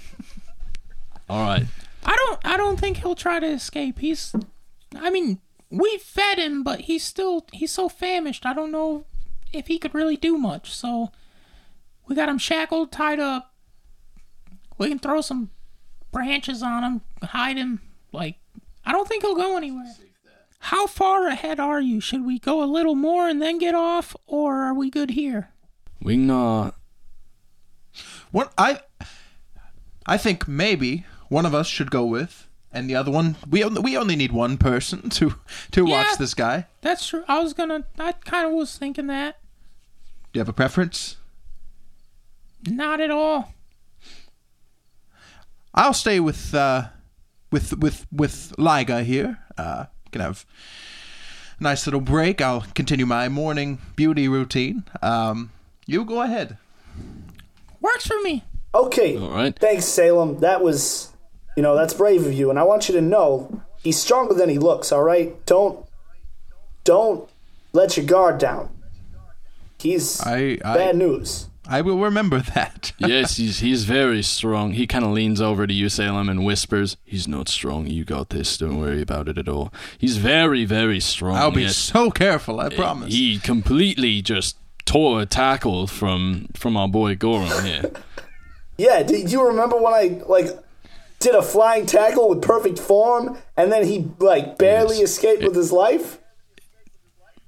All 1.30 1.40
right. 1.40 1.64
I 2.04 2.14
don't. 2.14 2.40
I 2.44 2.58
don't 2.58 2.78
think 2.78 2.98
he'll 2.98 3.14
try 3.14 3.40
to 3.40 3.46
escape. 3.46 4.00
He's. 4.00 4.34
I 4.94 5.08
mean, 5.08 5.40
we 5.70 5.96
fed 5.98 6.38
him, 6.38 6.62
but 6.62 6.82
he's 6.82 7.02
still. 7.02 7.46
He's 7.50 7.72
so 7.72 7.88
famished. 7.88 8.44
I 8.44 8.52
don't 8.52 8.72
know 8.72 9.06
if 9.54 9.68
he 9.68 9.78
could 9.78 9.94
really 9.94 10.16
do 10.16 10.36
much. 10.36 10.70
So 10.70 11.12
we 12.06 12.14
got 12.14 12.28
him 12.28 12.38
shackled, 12.38 12.92
tied 12.92 13.20
up. 13.20 13.54
We 14.76 14.88
can 14.88 14.98
throw 14.98 15.22
some 15.22 15.50
branches 16.12 16.62
on 16.62 16.82
him, 16.84 17.00
hide 17.22 17.56
him. 17.56 17.80
Like 18.12 18.36
I 18.84 18.92
don't 18.92 19.06
think 19.08 19.22
he'll 19.22 19.34
go 19.36 19.56
anywhere. 19.56 19.94
How 20.64 20.86
far 20.86 21.26
ahead 21.28 21.58
are 21.58 21.80
you? 21.80 22.00
Should 22.00 22.24
we 22.24 22.38
go 22.38 22.62
a 22.62 22.66
little 22.66 22.94
more 22.94 23.28
and 23.28 23.40
then 23.40 23.58
get 23.58 23.74
off, 23.74 24.14
or 24.26 24.56
are 24.62 24.74
we 24.74 24.90
good 24.90 25.10
here? 25.10 25.50
Wingnaw, 26.04 26.68
uh, 26.68 26.70
What 28.30 28.52
I 28.58 28.80
I 30.06 30.16
think 30.18 30.46
maybe 30.48 31.04
one 31.28 31.46
of 31.46 31.54
us 31.54 31.66
should 31.66 31.90
go 31.90 32.04
with, 32.04 32.46
and 32.72 32.90
the 32.90 32.94
other 32.96 33.10
one 33.10 33.36
we 33.48 33.62
only, 33.64 33.80
we 33.80 33.96
only 33.96 34.16
need 34.16 34.32
one 34.32 34.58
person 34.58 35.08
to 35.10 35.34
to 35.72 35.86
Yeah. 35.86 36.04
watch 36.04 36.18
this 36.18 36.34
guy. 36.34 36.66
That's 36.82 37.06
true. 37.06 37.24
I 37.28 37.38
was 37.40 37.52
gonna. 37.54 37.84
I 37.98 38.12
kind 38.12 38.46
of 38.46 38.52
was 38.52 38.76
thinking 38.76 39.06
that. 39.06 39.38
Do 40.32 40.38
you 40.38 40.40
have 40.40 40.48
a 40.48 40.52
preference? 40.52 41.16
Not 42.68 43.00
at 43.00 43.10
all. 43.10 43.54
I'll 45.74 45.94
stay 45.94 46.20
with 46.20 46.54
uh, 46.54 46.88
with 47.50 47.78
with 47.78 48.06
with 48.12 48.54
Liga 48.58 49.02
here. 49.02 49.38
Uh, 49.56 49.86
can 50.10 50.20
have 50.20 50.44
a 51.58 51.62
nice 51.62 51.86
little 51.86 52.00
break. 52.00 52.40
I'll 52.40 52.62
continue 52.74 53.06
my 53.06 53.28
morning 53.28 53.78
beauty 53.96 54.28
routine. 54.28 54.84
Um, 55.02 55.50
you 55.86 56.04
go 56.04 56.22
ahead. 56.22 56.56
Works 57.80 58.06
for 58.06 58.20
me. 58.22 58.44
Okay. 58.74 59.16
all 59.16 59.30
right. 59.30 59.58
Thanks, 59.58 59.84
Salem. 59.84 60.40
That 60.40 60.62
was, 60.62 61.12
you 61.56 61.62
know, 61.62 61.74
that's 61.74 61.94
brave 61.94 62.26
of 62.26 62.32
you. 62.32 62.50
And 62.50 62.58
I 62.58 62.62
want 62.62 62.88
you 62.88 62.94
to 62.94 63.00
know 63.00 63.62
he's 63.82 63.98
stronger 63.98 64.34
than 64.34 64.48
he 64.48 64.58
looks. 64.58 64.92
All 64.92 65.02
right. 65.02 65.44
Don't, 65.46 65.84
don't 66.84 67.28
let 67.72 67.96
your 67.96 68.06
guard 68.06 68.38
down. 68.38 68.70
He's 69.78 70.20
I 70.20 70.56
bad 70.56 70.94
I, 70.94 70.98
news. 70.98 71.48
I 71.70 71.80
will 71.82 71.98
remember 72.00 72.40
that. 72.54 72.92
yes, 72.98 73.36
he's 73.36 73.60
he's 73.60 73.84
very 73.84 74.22
strong. 74.22 74.72
He 74.72 74.86
kind 74.86 75.04
of 75.04 75.12
leans 75.12 75.40
over 75.40 75.66
to 75.66 75.72
you, 75.72 75.88
Salem, 75.88 76.28
and 76.28 76.44
whispers, 76.44 76.96
"He's 77.04 77.28
not 77.28 77.48
strong. 77.48 77.86
You 77.86 78.04
got 78.04 78.30
this. 78.30 78.58
Don't 78.58 78.78
worry 78.80 79.00
about 79.00 79.28
it 79.28 79.38
at 79.38 79.48
all. 79.48 79.72
He's 79.96 80.16
very, 80.16 80.64
very 80.64 80.98
strong. 81.00 81.36
I'll 81.36 81.50
be 81.52 81.62
yes. 81.62 81.76
so 81.76 82.10
careful. 82.10 82.58
I 82.60 82.66
eh, 82.66 82.76
promise. 82.76 83.14
He 83.14 83.38
completely 83.38 84.20
just 84.20 84.56
tore 84.84 85.20
a 85.22 85.26
tackle 85.26 85.86
from 85.86 86.48
from 86.54 86.76
our 86.76 86.88
boy 86.88 87.14
Goron 87.16 87.64
here. 87.64 87.90
Yeah. 88.76 89.02
Do 89.02 89.14
you 89.14 89.46
remember 89.46 89.76
when 89.76 89.92
I 89.92 90.22
like 90.26 90.46
did 91.18 91.34
a 91.34 91.42
flying 91.42 91.84
tackle 91.84 92.30
with 92.30 92.40
perfect 92.40 92.78
form, 92.78 93.36
and 93.54 93.70
then 93.70 93.84
he 93.84 94.08
like 94.18 94.56
barely 94.56 95.00
Yes. 95.00 95.10
escaped 95.10 95.42
with 95.44 95.54
eh. 95.54 95.58
his 95.58 95.70
life? 95.70 96.18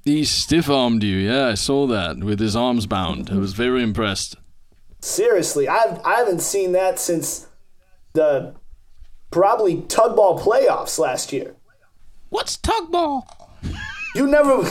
He 0.04 0.24
stiff 0.24 0.68
armed 0.68 1.02
you. 1.02 1.16
Yeah, 1.16 1.46
I 1.46 1.54
saw 1.54 1.86
that 1.86 2.18
with 2.18 2.40
his 2.40 2.56
arms 2.56 2.86
bound. 2.86 3.30
I 3.30 3.36
was 3.36 3.52
very 3.52 3.82
impressed. 3.82 4.36
Seriously, 5.00 5.68
I've 5.68 6.00
I 6.04 6.16
haven't 6.16 6.42
seen 6.42 6.72
that 6.72 6.98
since 6.98 7.46
the 8.12 8.54
probably 9.30 9.82
tug 9.82 10.16
ball 10.16 10.38
playoffs 10.38 10.98
last 10.98 11.32
year. 11.32 11.56
What's 12.28 12.56
tug 12.56 12.90
ball? 12.90 13.26
You 14.14 14.26
never 14.26 14.64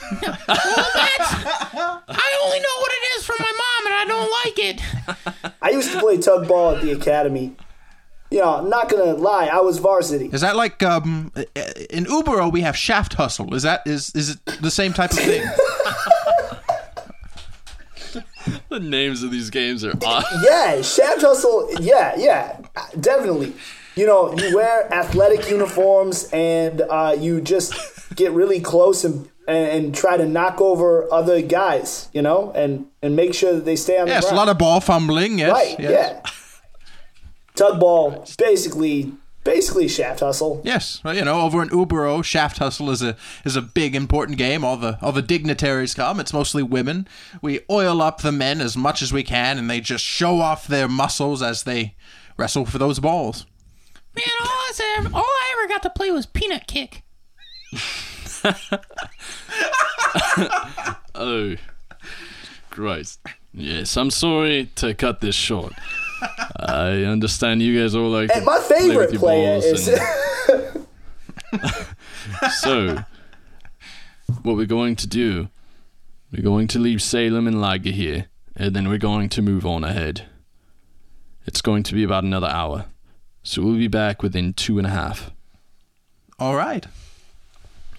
only 2.43 2.59
know 2.59 2.75
what 2.79 2.91
it 2.91 3.17
is 3.17 3.25
from 3.25 3.37
my 3.39 3.51
mom, 3.51 3.85
and 3.87 3.95
I 3.95 4.05
don't 4.07 4.31
like 4.43 4.59
it. 4.59 4.81
I 5.61 5.69
used 5.71 5.91
to 5.91 5.99
play 5.99 6.17
tug 6.17 6.47
ball 6.47 6.75
at 6.75 6.81
the 6.81 6.91
academy. 6.91 7.55
You 8.31 8.39
know, 8.39 8.55
I'm 8.55 8.69
not 8.69 8.89
gonna 8.89 9.13
lie, 9.13 9.47
I 9.47 9.61
was 9.61 9.79
varsity. 9.79 10.29
Is 10.31 10.41
that 10.41 10.55
like 10.55 10.83
um 10.83 11.31
in 11.89 12.05
Ubero 12.05 12.51
we 12.51 12.61
have 12.61 12.77
shaft 12.77 13.13
hustle? 13.15 13.55
Is 13.55 13.63
that 13.63 13.85
is 13.87 14.13
is 14.15 14.29
it 14.31 14.45
the 14.61 14.71
same 14.71 14.93
type 14.93 15.11
of 15.11 15.17
thing? 15.17 15.43
The 18.69 18.79
names 18.79 19.23
of 19.23 19.31
these 19.31 19.49
games 19.49 19.83
are 19.83 19.93
odd. 20.05 20.23
Yeah, 20.43 20.81
shaft 20.81 21.21
hustle. 21.21 21.69
Yeah, 21.79 22.15
yeah, 22.17 22.59
definitely. 22.99 23.53
You 23.95 24.05
know, 24.05 24.37
you 24.37 24.55
wear 24.55 24.91
athletic 24.93 25.49
uniforms 25.49 26.29
and 26.31 26.81
uh, 26.81 27.15
you 27.19 27.41
just 27.41 27.73
get 28.15 28.31
really 28.31 28.59
close 28.59 29.03
and, 29.03 29.29
and 29.47 29.67
and 29.67 29.95
try 29.95 30.17
to 30.17 30.25
knock 30.25 30.61
over 30.61 31.11
other 31.11 31.41
guys. 31.41 32.09
You 32.13 32.21
know, 32.21 32.51
and 32.55 32.87
and 33.01 33.15
make 33.15 33.33
sure 33.33 33.53
that 33.53 33.65
they 33.65 33.75
stay 33.75 33.99
on 33.99 34.07
yes, 34.07 34.29
the 34.29 34.35
a 34.35 34.37
lot 34.37 34.49
of 34.49 34.57
ball 34.57 34.81
fumbling. 34.81 35.39
Yes, 35.39 35.51
right. 35.51 35.79
yes. 35.79 35.91
Yeah. 35.91 36.31
Tug 37.59 37.77
ball, 37.77 38.25
basically, 38.37 39.11
basically 39.43 39.89
shaft 39.89 40.21
hustle. 40.21 40.61
Yes, 40.63 41.01
well, 41.03 41.13
you 41.13 41.25
know, 41.25 41.41
over 41.41 41.61
in 41.61 41.67
Ubero, 41.69 42.23
shaft 42.23 42.59
hustle 42.59 42.89
is 42.89 43.03
a 43.03 43.17
is 43.43 43.57
a 43.57 43.61
big 43.61 43.95
important 43.95 44.37
game. 44.37 44.63
All 44.63 44.77
the 44.77 44.97
all 45.01 45.11
the 45.11 45.21
dignitaries 45.21 45.93
come. 45.93 46.21
It's 46.21 46.31
mostly 46.31 46.63
women. 46.63 47.05
We 47.41 47.59
oil 47.69 48.01
up 48.01 48.21
the 48.21 48.31
men 48.31 48.61
as 48.61 48.77
much 48.77 49.01
as 49.01 49.11
we 49.11 49.23
can, 49.23 49.57
and 49.57 49.69
they 49.69 49.81
just 49.81 50.05
show 50.05 50.39
off 50.39 50.67
their 50.67 50.87
muscles 50.87 51.41
as 51.41 51.63
they 51.63 51.95
wrestle 52.37 52.65
for 52.65 52.77
those 52.77 52.99
balls. 52.99 53.45
Man, 54.15 54.25
all 54.39 54.47
I, 54.47 54.95
ever, 54.99 55.09
all 55.13 55.21
I 55.21 55.53
ever 55.57 55.67
got 55.67 55.83
to 55.83 55.89
play 55.89 56.11
was 56.11 56.25
Peanut 56.25 56.65
Kick. 56.65 57.03
Oh, 61.15 61.55
Christ. 62.69 63.19
Yes, 63.53 63.97
I'm 63.97 64.09
sorry 64.09 64.69
to 64.75 64.93
cut 64.93 65.19
this 65.19 65.35
short. 65.35 65.73
I 66.57 67.03
understand 67.03 67.61
you 67.61 67.79
guys 67.81 67.95
all 67.95 68.09
like 68.09 68.29
And 68.33 68.41
to 68.41 68.45
my 68.45 68.57
play 68.59 68.77
with 68.77 68.87
favorite 68.89 69.11
your 69.13 69.19
player 69.19 69.59
balls 69.59 69.65
is. 69.65 69.87
and- 69.87 70.87
so, 72.61 73.03
what 74.43 74.55
we're 74.55 74.65
going 74.65 74.95
to 74.97 75.07
do, 75.07 75.49
we're 76.31 76.43
going 76.43 76.67
to 76.69 76.79
leave 76.79 77.01
Salem 77.01 77.47
and 77.47 77.59
Liga 77.61 77.91
here, 77.91 78.27
and 78.55 78.75
then 78.75 78.87
we're 78.89 78.97
going 78.97 79.29
to 79.29 79.41
move 79.41 79.65
on 79.65 79.83
ahead. 79.83 80.25
It's 81.45 81.61
going 81.61 81.83
to 81.83 81.95
be 81.95 82.03
about 82.03 82.23
another 82.23 82.47
hour, 82.47 82.85
so 83.41 83.61
we'll 83.61 83.77
be 83.77 83.87
back 83.87 84.21
within 84.21 84.53
two 84.53 84.77
and 84.77 84.85
a 84.85 84.91
half. 84.91 85.31
All 86.37 86.55
right. 86.55 86.85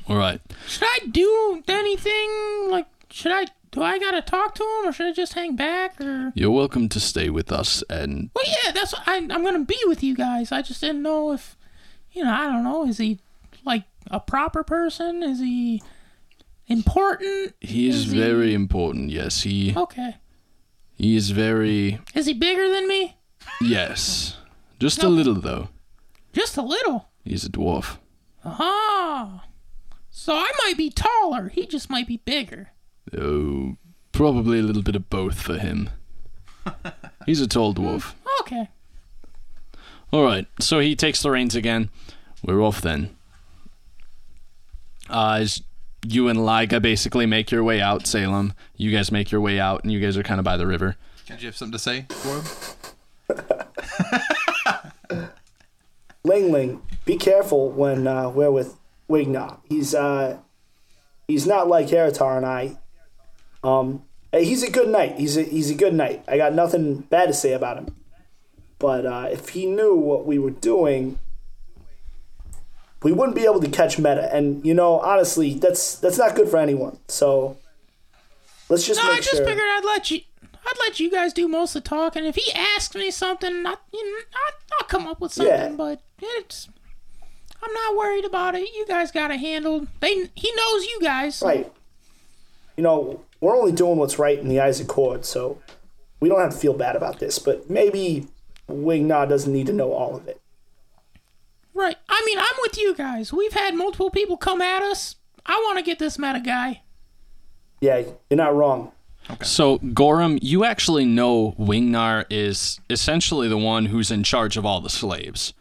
All 0.08 0.16
right. 0.16 0.40
Should 0.66 0.84
I 0.84 1.06
do 1.10 1.62
anything? 1.68 2.68
Like, 2.70 2.86
should 3.10 3.32
I? 3.32 3.46
Do 3.72 3.82
I 3.82 3.98
gotta 4.00 4.20
talk 4.20 4.54
to 4.56 4.62
him, 4.64 4.88
or 4.88 4.92
should 4.92 5.06
I 5.06 5.12
just 5.12 5.34
hang 5.34 5.54
back? 5.54 6.00
Or 6.00 6.32
You're 6.34 6.50
welcome 6.50 6.88
to 6.88 6.98
stay 7.00 7.30
with 7.30 7.52
us, 7.52 7.84
and 7.88 8.30
well, 8.34 8.44
yeah, 8.64 8.72
that's 8.72 8.92
I, 9.06 9.16
I'm 9.16 9.28
gonna 9.44 9.64
be 9.64 9.78
with 9.86 10.02
you 10.02 10.16
guys. 10.16 10.50
I 10.50 10.60
just 10.62 10.80
didn't 10.80 11.02
know 11.02 11.32
if, 11.32 11.56
you 12.12 12.24
know, 12.24 12.32
I 12.32 12.46
don't 12.46 12.64
know. 12.64 12.84
Is 12.86 12.98
he 12.98 13.20
like 13.64 13.84
a 14.10 14.18
proper 14.18 14.64
person? 14.64 15.22
Is 15.22 15.38
he 15.38 15.82
important? 16.66 17.54
he 17.60 17.88
is 17.88 18.06
Is 18.06 18.12
he- 18.12 18.18
very 18.18 18.54
important. 18.54 19.10
Yes, 19.10 19.42
he 19.42 19.72
Okay. 19.76 20.16
he 20.96 21.14
is 21.14 21.30
very 21.30 22.00
Is 22.14 22.26
he 22.26 22.34
bigger 22.34 22.68
than 22.68 22.88
me? 22.88 23.16
yes, 23.60 24.36
just 24.80 25.02
a 25.04 25.08
little 25.08 25.34
though. 25.34 25.68
Just 26.32 26.56
a 26.56 26.62
little. 26.62 27.08
He's 27.24 27.44
a 27.44 27.50
dwarf. 27.50 27.98
Ah. 28.44 29.44
So 30.10 30.34
I 30.34 30.50
might 30.64 30.76
be 30.76 30.90
taller. 30.90 31.48
He 31.50 31.66
just 31.66 31.88
might 31.90 32.06
be 32.08 32.16
bigger. 32.18 32.70
Oh, 33.16 33.76
probably 34.12 34.58
a 34.58 34.62
little 34.62 34.82
bit 34.82 34.96
of 34.96 35.10
both 35.10 35.40
for 35.40 35.58
him. 35.58 35.90
He's 37.26 37.40
a 37.40 37.48
tall 37.48 37.74
dwarf. 37.74 38.14
Okay. 38.40 38.68
All 40.12 40.24
right, 40.24 40.46
so 40.58 40.80
he 40.80 40.96
takes 40.96 41.22
the 41.22 41.30
reins 41.30 41.54
again. 41.54 41.88
We're 42.42 42.60
off 42.60 42.80
then. 42.80 43.16
Uh, 45.08 45.38
as 45.40 45.62
you 46.04 46.28
and 46.28 46.44
Liga 46.44 46.80
basically 46.80 47.26
make 47.26 47.50
your 47.50 47.62
way 47.62 47.80
out 47.80 48.06
Salem, 48.06 48.54
you 48.76 48.90
guys 48.90 49.12
make 49.12 49.30
your 49.30 49.40
way 49.40 49.60
out, 49.60 49.82
and 49.82 49.92
you 49.92 50.00
guys 50.00 50.16
are 50.16 50.22
kind 50.22 50.40
of 50.40 50.44
by 50.44 50.56
the 50.56 50.66
river. 50.66 50.96
Did 51.26 51.42
you 51.42 51.48
have 51.48 51.56
something 51.56 51.72
to 51.72 51.78
say 51.78 52.06
for 52.08 52.40
him? 52.40 52.44
Ling 56.24 56.52
Ling, 56.52 56.82
be 57.04 57.16
careful 57.16 57.70
when 57.70 58.06
uh, 58.06 58.28
we're 58.30 58.50
with 58.50 58.76
Wingnar. 59.08 59.58
He's 59.68 59.94
uh, 59.94 60.38
he's 61.28 61.46
not 61.46 61.68
like 61.68 61.86
Heritar 61.86 62.36
and 62.36 62.46
I. 62.46 62.78
Um, 63.62 64.04
he's 64.32 64.62
a 64.62 64.70
good 64.70 64.88
knight. 64.88 65.18
He's 65.18 65.36
a 65.36 65.42
he's 65.42 65.70
a 65.70 65.74
good 65.74 65.94
knight. 65.94 66.24
I 66.28 66.36
got 66.36 66.54
nothing 66.54 67.00
bad 67.02 67.26
to 67.26 67.34
say 67.34 67.52
about 67.52 67.76
him. 67.78 67.94
But 68.78 69.04
uh, 69.06 69.28
if 69.30 69.50
he 69.50 69.66
knew 69.66 69.94
what 69.94 70.24
we 70.26 70.38
were 70.38 70.50
doing, 70.50 71.18
we 73.02 73.12
wouldn't 73.12 73.34
be 73.36 73.44
able 73.44 73.60
to 73.60 73.68
catch 73.68 73.98
Meta. 73.98 74.34
And 74.34 74.64
you 74.64 74.74
know, 74.74 75.00
honestly, 75.00 75.54
that's 75.54 75.96
that's 75.96 76.18
not 76.18 76.34
good 76.34 76.48
for 76.48 76.58
anyone. 76.58 76.98
So 77.08 77.56
let's 78.68 78.86
just 78.86 79.00
No, 79.02 79.08
make 79.08 79.18
I 79.18 79.20
just 79.20 79.36
sure. 79.36 79.44
figured 79.46 79.66
I'd 79.66 79.84
let 79.84 80.10
you. 80.10 80.20
I'd 80.62 80.76
let 80.80 81.00
you 81.00 81.10
guys 81.10 81.32
do 81.32 81.48
most 81.48 81.74
of 81.74 81.82
the 81.84 81.88
talking. 81.88 82.24
If 82.24 82.36
he 82.36 82.52
asks 82.52 82.94
me 82.94 83.10
something, 83.10 83.50
I, 83.66 83.74
you 83.92 84.04
know, 84.04 84.22
I, 84.34 84.50
I'll 84.78 84.86
come 84.86 85.06
up 85.06 85.20
with 85.20 85.32
something. 85.32 85.52
Yeah. 85.54 85.68
But 85.70 86.02
it's, 86.20 86.68
I'm 87.62 87.72
not 87.72 87.96
worried 87.96 88.26
about 88.26 88.54
it. 88.54 88.68
You 88.74 88.84
guys 88.86 89.10
got 89.10 89.30
it 89.30 89.40
handled. 89.40 89.88
They, 90.00 90.28
he 90.34 90.52
knows 90.54 90.84
you 90.84 90.98
guys. 91.00 91.36
so- 91.36 91.46
Right. 91.46 91.72
You 92.76 92.82
know, 92.82 93.24
we're 93.40 93.56
only 93.56 93.72
doing 93.72 93.96
what's 93.98 94.18
right 94.18 94.38
in 94.38 94.48
the 94.48 94.60
eyes 94.60 94.80
of 94.80 94.88
Cord, 94.88 95.24
so 95.24 95.60
we 96.20 96.28
don't 96.28 96.40
have 96.40 96.52
to 96.52 96.58
feel 96.58 96.74
bad 96.74 96.96
about 96.96 97.18
this. 97.18 97.38
But 97.38 97.68
maybe 97.70 98.28
Wingnar 98.68 99.28
doesn't 99.28 99.52
need 99.52 99.66
to 99.66 99.72
know 99.72 99.92
all 99.92 100.16
of 100.16 100.28
it. 100.28 100.40
Right. 101.74 101.96
I 102.08 102.22
mean, 102.26 102.38
I'm 102.38 102.56
with 102.60 102.78
you 102.78 102.94
guys. 102.94 103.32
We've 103.32 103.52
had 103.52 103.74
multiple 103.74 104.10
people 104.10 104.36
come 104.36 104.60
at 104.60 104.82
us. 104.82 105.16
I 105.46 105.54
want 105.64 105.78
to 105.78 105.84
get 105.84 105.98
this 105.98 106.18
meta 106.18 106.40
guy. 106.40 106.82
Yeah, 107.80 108.02
you're 108.28 108.36
not 108.36 108.54
wrong. 108.54 108.92
So, 109.42 109.78
Gorham, 109.78 110.38
you 110.42 110.64
actually 110.64 111.04
know 111.04 111.54
Wingnar 111.58 112.24
is 112.30 112.80
essentially 112.90 113.48
the 113.48 113.56
one 113.56 113.86
who's 113.86 114.10
in 114.10 114.22
charge 114.22 114.56
of 114.56 114.66
all 114.66 114.80
the 114.80 114.90
slaves. 114.90 115.54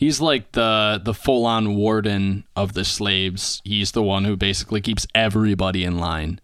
He's 0.00 0.18
like 0.18 0.52
the 0.52 0.98
the 1.04 1.12
full 1.12 1.44
on 1.44 1.74
warden 1.76 2.44
of 2.56 2.72
the 2.72 2.86
slaves. 2.86 3.60
He's 3.66 3.92
the 3.92 4.02
one 4.02 4.24
who 4.24 4.34
basically 4.34 4.80
keeps 4.80 5.06
everybody 5.14 5.84
in 5.84 5.98
line. 5.98 6.40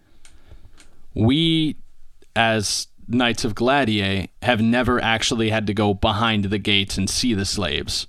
We, 1.15 1.77
as 2.37 2.89
Knights 3.09 3.47
of 3.47 3.55
Gladier, 3.55 4.27
have 4.43 4.61
never 4.61 5.03
actually 5.03 5.49
had 5.49 5.67
to 5.69 5.73
go 5.73 5.95
behind 5.95 6.45
the 6.45 6.59
gates 6.59 6.99
and 6.99 7.09
see 7.09 7.33
the 7.33 7.47
slaves. 7.47 8.07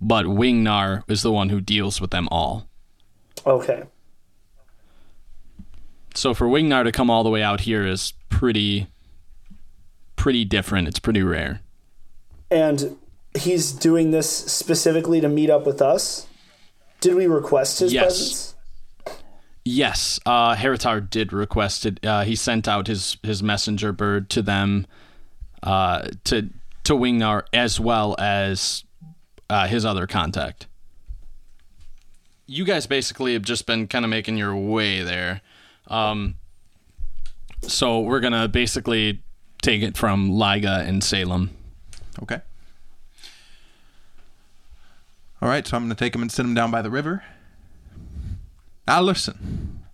But 0.00 0.24
Wingnar 0.24 1.02
is 1.10 1.20
the 1.20 1.30
one 1.30 1.50
who 1.50 1.60
deals 1.60 2.00
with 2.00 2.10
them 2.10 2.26
all. 2.30 2.70
Okay. 3.44 3.82
So 6.14 6.32
for 6.32 6.46
Wingnar 6.46 6.84
to 6.84 6.92
come 6.92 7.10
all 7.10 7.22
the 7.22 7.28
way 7.28 7.42
out 7.42 7.60
here 7.60 7.86
is 7.86 8.14
pretty 8.30 8.86
pretty 10.16 10.46
different. 10.46 10.88
It's 10.88 10.98
pretty 10.98 11.22
rare. 11.22 11.60
And 12.50 12.96
he's 13.38 13.72
doing 13.72 14.10
this 14.10 14.28
specifically 14.28 15.20
to 15.20 15.28
meet 15.28 15.50
up 15.50 15.66
with 15.66 15.80
us? 15.82 16.26
Did 17.00 17.14
we 17.14 17.26
request 17.26 17.78
his 17.80 17.92
Yes. 17.92 18.04
presence? 18.04 18.54
Yes, 19.64 20.18
uh, 20.24 20.54
Heritar 20.54 21.08
did 21.08 21.32
request 21.32 21.84
it. 21.84 22.04
Uh, 22.04 22.24
he 22.24 22.34
sent 22.34 22.66
out 22.66 22.86
his, 22.86 23.18
his 23.22 23.42
messenger 23.42 23.92
bird 23.92 24.30
to 24.30 24.42
them, 24.42 24.86
uh, 25.62 26.08
to 26.24 26.48
to 26.84 26.94
Wingnar 26.94 27.42
as 27.52 27.78
well 27.78 28.16
as 28.18 28.84
uh, 29.50 29.66
his 29.66 29.84
other 29.84 30.06
contact. 30.06 30.66
You 32.46 32.64
guys 32.64 32.86
basically 32.86 33.34
have 33.34 33.42
just 33.42 33.66
been 33.66 33.88
kind 33.88 34.06
of 34.06 34.08
making 34.10 34.38
your 34.38 34.56
way 34.56 35.02
there. 35.02 35.42
Um, 35.88 36.36
so 37.60 38.00
we're 38.00 38.20
gonna 38.20 38.48
basically 38.48 39.20
take 39.60 39.82
it 39.82 39.98
from 39.98 40.30
Liga 40.30 40.82
and 40.86 41.04
Salem. 41.04 41.50
Okay. 42.22 42.40
All 45.40 45.48
right, 45.48 45.66
so 45.66 45.76
I'm 45.76 45.84
going 45.84 45.90
to 45.90 45.96
take 45.96 46.14
him 46.14 46.22
and 46.22 46.32
sit 46.32 46.44
him 46.44 46.54
down 46.54 46.70
by 46.70 46.82
the 46.82 46.90
river. 46.90 47.22
Now 48.86 49.02
listen, 49.02 49.84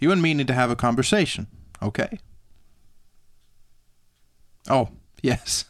you 0.00 0.12
and 0.12 0.22
me 0.22 0.32
need 0.32 0.46
to 0.46 0.54
have 0.54 0.70
a 0.70 0.76
conversation, 0.76 1.46
okay? 1.82 2.18
Oh, 4.68 4.88
yes. 5.22 5.64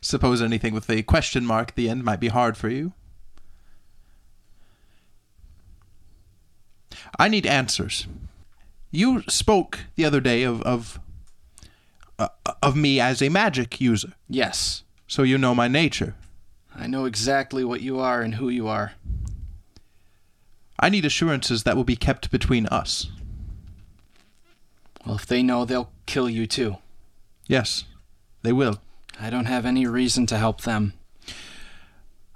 Suppose 0.00 0.40
anything 0.40 0.72
with 0.72 0.88
a 0.88 1.02
question 1.02 1.44
mark 1.44 1.70
at 1.70 1.76
the 1.76 1.88
end 1.88 2.04
might 2.04 2.20
be 2.20 2.28
hard 2.28 2.56
for 2.56 2.68
you. 2.68 2.92
I 7.18 7.28
need 7.28 7.46
answers. 7.46 8.06
You 8.90 9.22
spoke 9.28 9.80
the 9.96 10.04
other 10.04 10.20
day 10.20 10.42
of 10.42 10.62
of 10.62 11.00
uh, 12.18 12.28
of 12.62 12.74
me 12.76 13.00
as 13.00 13.22
a 13.22 13.28
magic 13.28 13.80
user, 13.80 14.14
Yes, 14.28 14.82
so 15.06 15.22
you 15.22 15.38
know 15.38 15.54
my 15.54 15.68
nature. 15.68 16.14
I 16.78 16.86
know 16.86 17.04
exactly 17.06 17.64
what 17.64 17.80
you 17.80 17.98
are 17.98 18.22
and 18.22 18.36
who 18.36 18.48
you 18.48 18.68
are. 18.68 18.92
I 20.78 20.88
need 20.88 21.04
assurances 21.04 21.64
that 21.64 21.76
will 21.76 21.84
be 21.84 21.96
kept 21.96 22.30
between 22.30 22.66
us. 22.66 23.10
Well, 25.04 25.16
if 25.16 25.26
they 25.26 25.42
know, 25.42 25.64
they'll 25.64 25.90
kill 26.06 26.30
you 26.30 26.46
too. 26.46 26.76
Yes, 27.46 27.84
they 28.42 28.52
will. 28.52 28.80
I 29.20 29.30
don't 29.30 29.46
have 29.46 29.66
any 29.66 29.86
reason 29.86 30.26
to 30.26 30.38
help 30.38 30.60
them. 30.60 30.92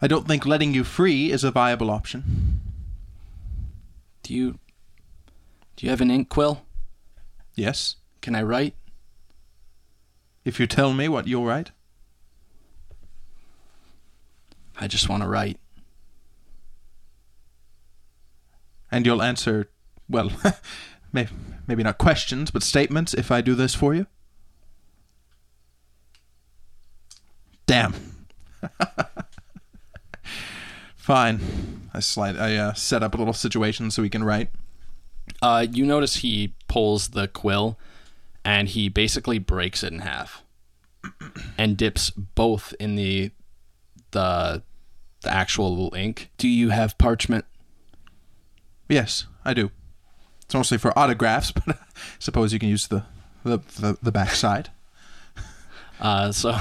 I 0.01 0.09
don't 0.09 0.27
think 0.27 0.45
letting 0.45 0.75
you 0.75 0.83
free 0.83 1.31
is 1.31 1.45
a 1.45 1.53
viable 1.53 1.91
option. 1.91 2.61
Do 4.25 4.35
you. 4.35 4.59
Do 5.77 5.87
you 5.87 5.91
have 5.91 6.01
an 6.01 6.11
ink 6.11 6.29
quill? 6.29 6.63
Yes, 7.55 7.97
Can 8.21 8.35
I 8.35 8.43
write? 8.43 8.75
if 10.45 10.59
you 10.59 10.67
tell 10.67 10.93
me 10.93 11.09
what 11.09 11.29
you'll 11.29 11.45
write. 11.45 11.71
I 14.83 14.89
just 14.89 15.09
want 15.09 15.23
to 15.23 15.29
write. 15.29 15.61
And 18.91 19.07
you'll 19.07 19.23
answer, 19.23 19.71
well, 20.09 20.33
maybe 21.13 21.85
not 21.85 21.99
questions, 21.99 22.51
but 22.51 22.65
statements 22.65 23.15
if 23.15 23.31
I 23.31 23.43
do 23.43 23.55
this 23.55 23.77
for 23.77 23.95
you. 23.95 24.09
Damn. 27.67 27.95
Fine. 30.97 31.41
I 31.95 32.01
slide. 32.01 32.37
I 32.37 32.57
uh, 32.57 32.73
set 32.73 33.05
up 33.05 33.15
a 33.15 33.19
little 33.19 33.33
situation 33.33 33.93
so 33.93 34.03
he 34.03 34.11
can 34.11 34.25
write. 34.25 34.51
Uh, 35.41 35.65
you 35.71 35.87
notice 35.87 36.17
he 36.17 36.55
pulls 36.67 37.11
the 37.11 37.29
quill 37.29 37.79
and 38.45 38.69
he 38.69 38.89
basically 38.89 39.39
breaks 39.39 39.85
it 39.85 39.93
in 39.93 40.01
half 40.01 40.43
and 41.57 41.77
dips 41.77 42.11
both 42.11 42.75
in 42.81 42.97
the 42.97 43.31
the 44.11 44.65
the 45.23 45.33
actual 45.33 45.93
ink. 45.97 46.31
Do 46.39 46.49
you 46.49 46.71
have 46.71 46.99
parchment? 46.99 47.45
Yes, 48.89 49.27
I 49.45 49.55
do. 49.55 49.71
It's 50.43 50.55
mostly 50.55 50.79
for 50.79 50.97
autographs, 50.99 51.51
but 51.67 51.77
I 51.77 51.79
suppose 52.19 52.53
you 52.53 52.59
can 52.59 52.69
use 52.69 52.89
the 52.89 53.05
the 53.45 53.59
the, 53.81 53.99
the 54.03 54.13
backside. 54.13 54.71
Uh, 56.01 56.33
so, 56.33 56.59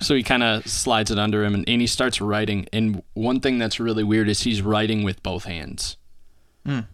so 0.00 0.16
he 0.16 0.22
kind 0.24 0.42
of 0.42 0.66
slides 0.66 1.12
it 1.12 1.18
under 1.18 1.44
him, 1.44 1.54
and, 1.54 1.68
and 1.68 1.80
he 1.80 1.86
starts 1.86 2.20
writing. 2.20 2.66
And 2.72 3.04
one 3.14 3.38
thing 3.38 3.58
that's 3.58 3.78
really 3.78 4.02
weird 4.02 4.28
is 4.28 4.40
he's 4.40 4.62
writing 4.62 5.04
with 5.04 5.22
both 5.22 5.44
hands. 5.44 5.96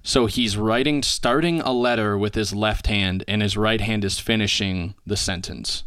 So 0.04 0.26
he's 0.26 0.56
writing, 0.56 1.02
starting 1.02 1.60
a 1.60 1.72
letter 1.72 2.16
with 2.16 2.36
his 2.36 2.54
left 2.54 2.86
hand, 2.86 3.24
and 3.26 3.42
his 3.42 3.56
right 3.56 3.80
hand 3.80 4.04
is 4.04 4.20
finishing 4.20 4.94
the 5.04 5.16
sentence. 5.16 5.82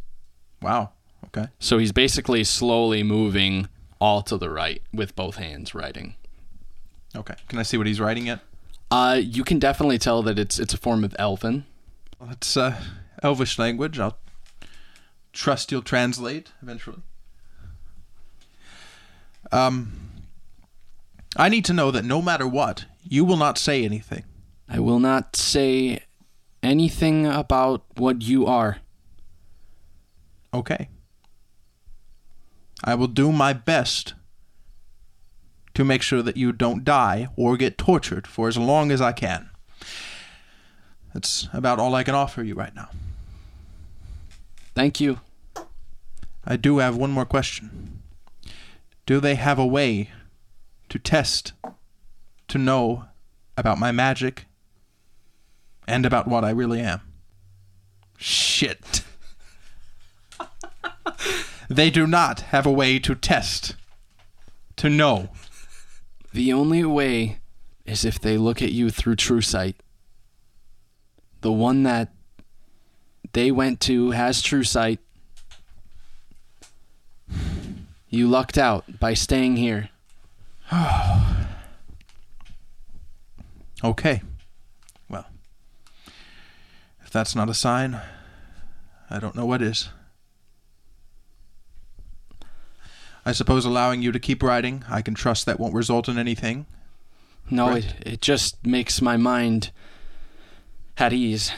Wow. 0.61 0.91
Okay. 1.27 1.47
So 1.59 1.77
he's 1.77 1.93
basically 1.93 2.43
slowly 2.43 3.01
moving 3.01 3.69
all 3.99 4.21
to 4.23 4.37
the 4.37 4.49
right 4.49 4.81
with 4.93 5.15
both 5.15 5.35
hands 5.37 5.73
writing. 5.73 6.15
Okay. 7.15 7.35
Can 7.47 7.59
I 7.59 7.63
see 7.63 7.77
what 7.77 7.87
he's 7.87 7.99
writing 7.99 8.27
yet? 8.27 8.39
Uh, 8.89 9.19
you 9.21 9.43
can 9.43 9.59
definitely 9.59 9.97
tell 9.97 10.21
that 10.23 10.39
it's 10.39 10.59
it's 10.59 10.73
a 10.73 10.77
form 10.77 11.03
of 11.03 11.15
Elfin. 11.19 11.65
Well, 12.19 12.31
it's 12.31 12.55
uh, 12.55 12.79
Elvish 13.21 13.59
language. 13.59 13.99
I'll 13.99 14.17
trust 15.33 15.71
you'll 15.71 15.81
translate 15.81 16.51
eventually. 16.61 17.01
Um, 19.51 19.91
I 21.35 21.49
need 21.49 21.65
to 21.65 21.73
know 21.73 21.91
that 21.91 22.05
no 22.05 22.21
matter 22.21 22.47
what, 22.47 22.85
you 23.03 23.23
will 23.23 23.37
not 23.37 23.57
say 23.57 23.83
anything. 23.83 24.23
I 24.69 24.79
will 24.79 24.99
not 24.99 25.35
say 25.35 26.01
anything 26.61 27.25
about 27.25 27.83
what 27.95 28.21
you 28.21 28.45
are. 28.45 28.79
Okay. 30.53 30.89
I 32.83 32.95
will 32.95 33.07
do 33.07 33.31
my 33.31 33.53
best 33.53 34.13
to 35.73 35.83
make 35.83 36.01
sure 36.01 36.21
that 36.21 36.37
you 36.37 36.51
don't 36.51 36.83
die 36.83 37.27
or 37.35 37.57
get 37.57 37.77
tortured 37.77 38.27
for 38.27 38.47
as 38.47 38.57
long 38.57 38.91
as 38.91 39.01
I 39.01 39.11
can. 39.11 39.49
That's 41.13 41.47
about 41.53 41.79
all 41.79 41.95
I 41.95 42.03
can 42.03 42.15
offer 42.15 42.43
you 42.43 42.55
right 42.55 42.75
now. 42.75 42.89
Thank 44.75 44.99
you. 44.99 45.19
I 46.45 46.55
do 46.55 46.77
have 46.77 46.95
one 46.95 47.11
more 47.11 47.25
question. 47.25 48.01
Do 49.05 49.19
they 49.19 49.35
have 49.35 49.59
a 49.59 49.65
way 49.65 50.11
to 50.89 50.99
test, 50.99 51.53
to 52.47 52.57
know 52.57 53.05
about 53.57 53.79
my 53.79 53.91
magic, 53.91 54.45
and 55.87 56.05
about 56.05 56.27
what 56.27 56.43
I 56.43 56.51
really 56.51 56.79
am? 56.79 57.01
Shit. 58.17 59.03
they 61.69 61.89
do 61.89 62.07
not 62.07 62.41
have 62.41 62.65
a 62.65 62.71
way 62.71 62.99
to 62.99 63.15
test, 63.15 63.75
to 64.77 64.89
know. 64.89 65.29
The 66.33 66.53
only 66.53 66.83
way 66.83 67.39
is 67.85 68.05
if 68.05 68.19
they 68.19 68.37
look 68.37 68.61
at 68.61 68.71
you 68.71 68.89
through 68.89 69.15
True 69.15 69.41
Sight. 69.41 69.77
The 71.41 71.51
one 71.51 71.83
that 71.83 72.13
they 73.33 73.51
went 73.51 73.79
to 73.81 74.11
has 74.11 74.41
True 74.41 74.63
Sight. 74.63 74.99
You 78.09 78.27
lucked 78.27 78.57
out 78.57 78.99
by 78.99 79.13
staying 79.13 79.57
here. 79.57 79.89
Okay. 83.83 84.23
Well, 85.07 85.27
if 87.03 87.11
that's 87.11 87.35
not 87.35 87.47
a 87.47 87.53
sign, 87.53 88.01
I 89.07 89.19
don't 89.19 89.35
know 89.35 89.45
what 89.45 89.61
is. 89.61 89.89
I 93.27 93.33
suppose 93.33 93.65
allowing 93.65 94.01
you 94.01 94.13
to 94.13 94.19
keep 94.19 94.41
writing, 94.41 94.85
I 94.89 95.01
can 95.01 95.13
trust 95.13 95.45
that 95.45 95.59
won't 95.59 95.73
result 95.73 96.07
in 96.07 96.17
anything. 96.17 96.65
No, 97.49 97.67
Right. 97.71 97.83
it, 97.83 98.13
it 98.13 98.21
just 98.21 98.65
makes 98.65 99.01
my 99.01 99.17
mind 99.17 99.71
at 100.97 101.11
ease. 101.11 101.51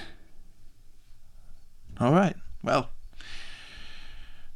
All 1.99 2.11
right. 2.11 2.35
Well, 2.63 2.89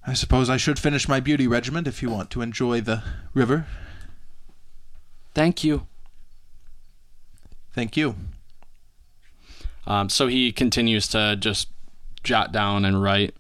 I 0.08 0.14
suppose 0.16 0.50
I 0.50 0.58
should 0.58 0.80
finish 0.80 1.08
my 1.08 1.20
beauty 1.20 1.46
regiment 1.48 1.88
if 1.88 2.02
you 2.02 2.10
want 2.10 2.32
to 2.32 2.42
enjoy 2.42 2.82
the 2.82 3.04
river. 3.36 3.68
Thank 5.36 5.64
you. 5.64 5.86
Thank 7.74 7.96
you. 7.96 8.16
Um, 9.86 10.10
so 10.10 10.26
he 10.26 10.52
continues 10.52 11.08
to 11.10 11.36
just 11.36 11.68
jot 12.24 12.52
down 12.52 12.86
and 12.86 13.04
write. 13.04 13.36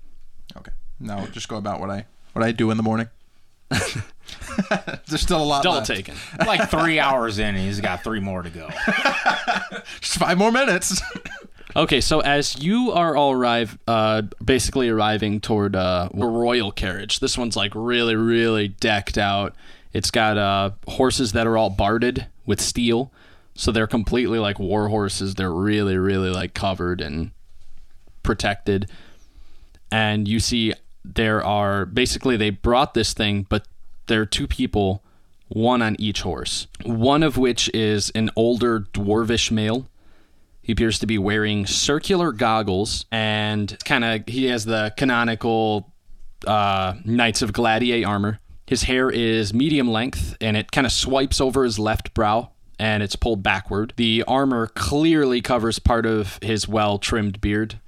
Okay. 0.55 0.71
Now 0.99 1.17
I'll 1.17 1.28
just 1.28 1.47
go 1.47 1.57
about 1.57 1.80
what 1.80 1.89
I 1.89 2.05
what 2.34 2.43
I 2.45 2.51
do 2.51 2.69
in 2.69 2.78
the 2.78 2.84
morning. 2.84 3.09
There's 5.07 5.21
still 5.21 5.41
a 5.41 5.43
lot 5.43 5.63
Double 5.63 5.78
left. 5.78 5.88
taken. 5.88 6.15
like 6.45 6.69
three 6.69 6.99
hours 6.99 7.39
in, 7.39 7.55
and 7.55 7.57
he's 7.57 7.82
got 7.82 8.03
three 8.03 8.19
more 8.19 8.41
to 8.41 8.49
go. 8.49 8.69
Just 10.01 10.17
five 10.17 10.38
more 10.38 10.51
minutes. 10.51 11.01
Okay, 11.76 12.01
so 12.01 12.19
as 12.19 12.61
you 12.61 12.91
are 12.91 13.15
all 13.15 13.32
arrive, 13.32 13.80
uh, 13.88 14.21
basically 14.45 14.89
arriving 14.89 15.41
toward 15.41 15.76
uh, 15.76 16.07
a 16.13 16.28
royal 16.28 16.71
carriage, 16.71 17.19
this 17.19 17.36
one's 17.36 17.55
like 17.55 17.71
really, 17.74 18.15
really 18.15 18.67
decked 18.67 19.17
out. 19.17 19.55
It's 19.91 20.11
got 20.11 20.38
uh, 20.38 20.71
horses 20.88 21.32
that 21.32 21.47
are 21.47 21.57
all 21.57 21.71
barded 21.71 22.28
with 22.45 22.61
steel, 22.61 23.11
so 23.55 23.71
they're 23.71 23.88
completely 23.88 24.38
like 24.38 24.59
war 24.59 24.89
horses. 24.89 25.34
They're 25.34 25.51
really, 25.51 25.97
really 25.97 26.30
like 26.30 26.53
covered 26.53 27.01
and 27.01 27.32
protected. 28.21 28.88
And 29.91 30.28
you 30.28 30.39
see, 30.39 30.74
there 31.04 31.43
are 31.43 31.86
basically 31.86 32.38
they 32.38 32.49
brought 32.49 32.93
this 32.93 33.14
thing, 33.14 33.45
but 33.49 33.68
there 34.08 34.22
are 34.22 34.26
two 34.26 34.47
people, 34.47 35.04
one 35.47 35.82
on 35.82 35.95
each 35.99 36.22
horse. 36.22 36.68
One 36.84 37.24
of 37.24 37.38
which 37.38 37.70
is 37.74 38.10
an 38.12 38.30
older 38.36 38.82
dwarvish 38.82 39.51
male 39.51 39.88
he 40.64 40.72
appears 40.72 40.97
to 40.99 41.06
be 41.06 41.18
wearing 41.18 41.68
circular 41.68 42.32
goggles 42.32 43.06
and 43.12 43.78
kind 43.84 44.04
of 44.06 44.24
he 44.28 44.45
has 44.45 44.64
the 44.64 44.93
canonical 44.95 45.91
uh, 46.47 46.95
Knights 47.04 47.41
of 47.41 47.51
Gladiator 47.51 48.08
armor. 48.08 48.39
His 48.66 48.84
hair 48.84 49.10
is 49.10 49.54
medium 49.54 49.91
length 49.91 50.38
and 50.39 50.56
it 50.56 50.72
kind 50.72 50.88
of 50.88 50.93
swipes 50.93 51.41
over 51.41 51.66
his 51.66 51.78
left 51.78 52.14
brow 52.14 52.51
and 52.80 53.04
it's 53.04 53.18
pulled 53.18 53.43
backward. 53.43 53.93
The 53.97 54.24
armor 54.26 54.68
clearly 54.68 55.41
covers 55.41 55.80
part 55.80 56.06
of 56.06 56.39
his 56.41 56.66
well 56.66 56.97
trimmed 56.97 57.41
beard. 57.41 57.80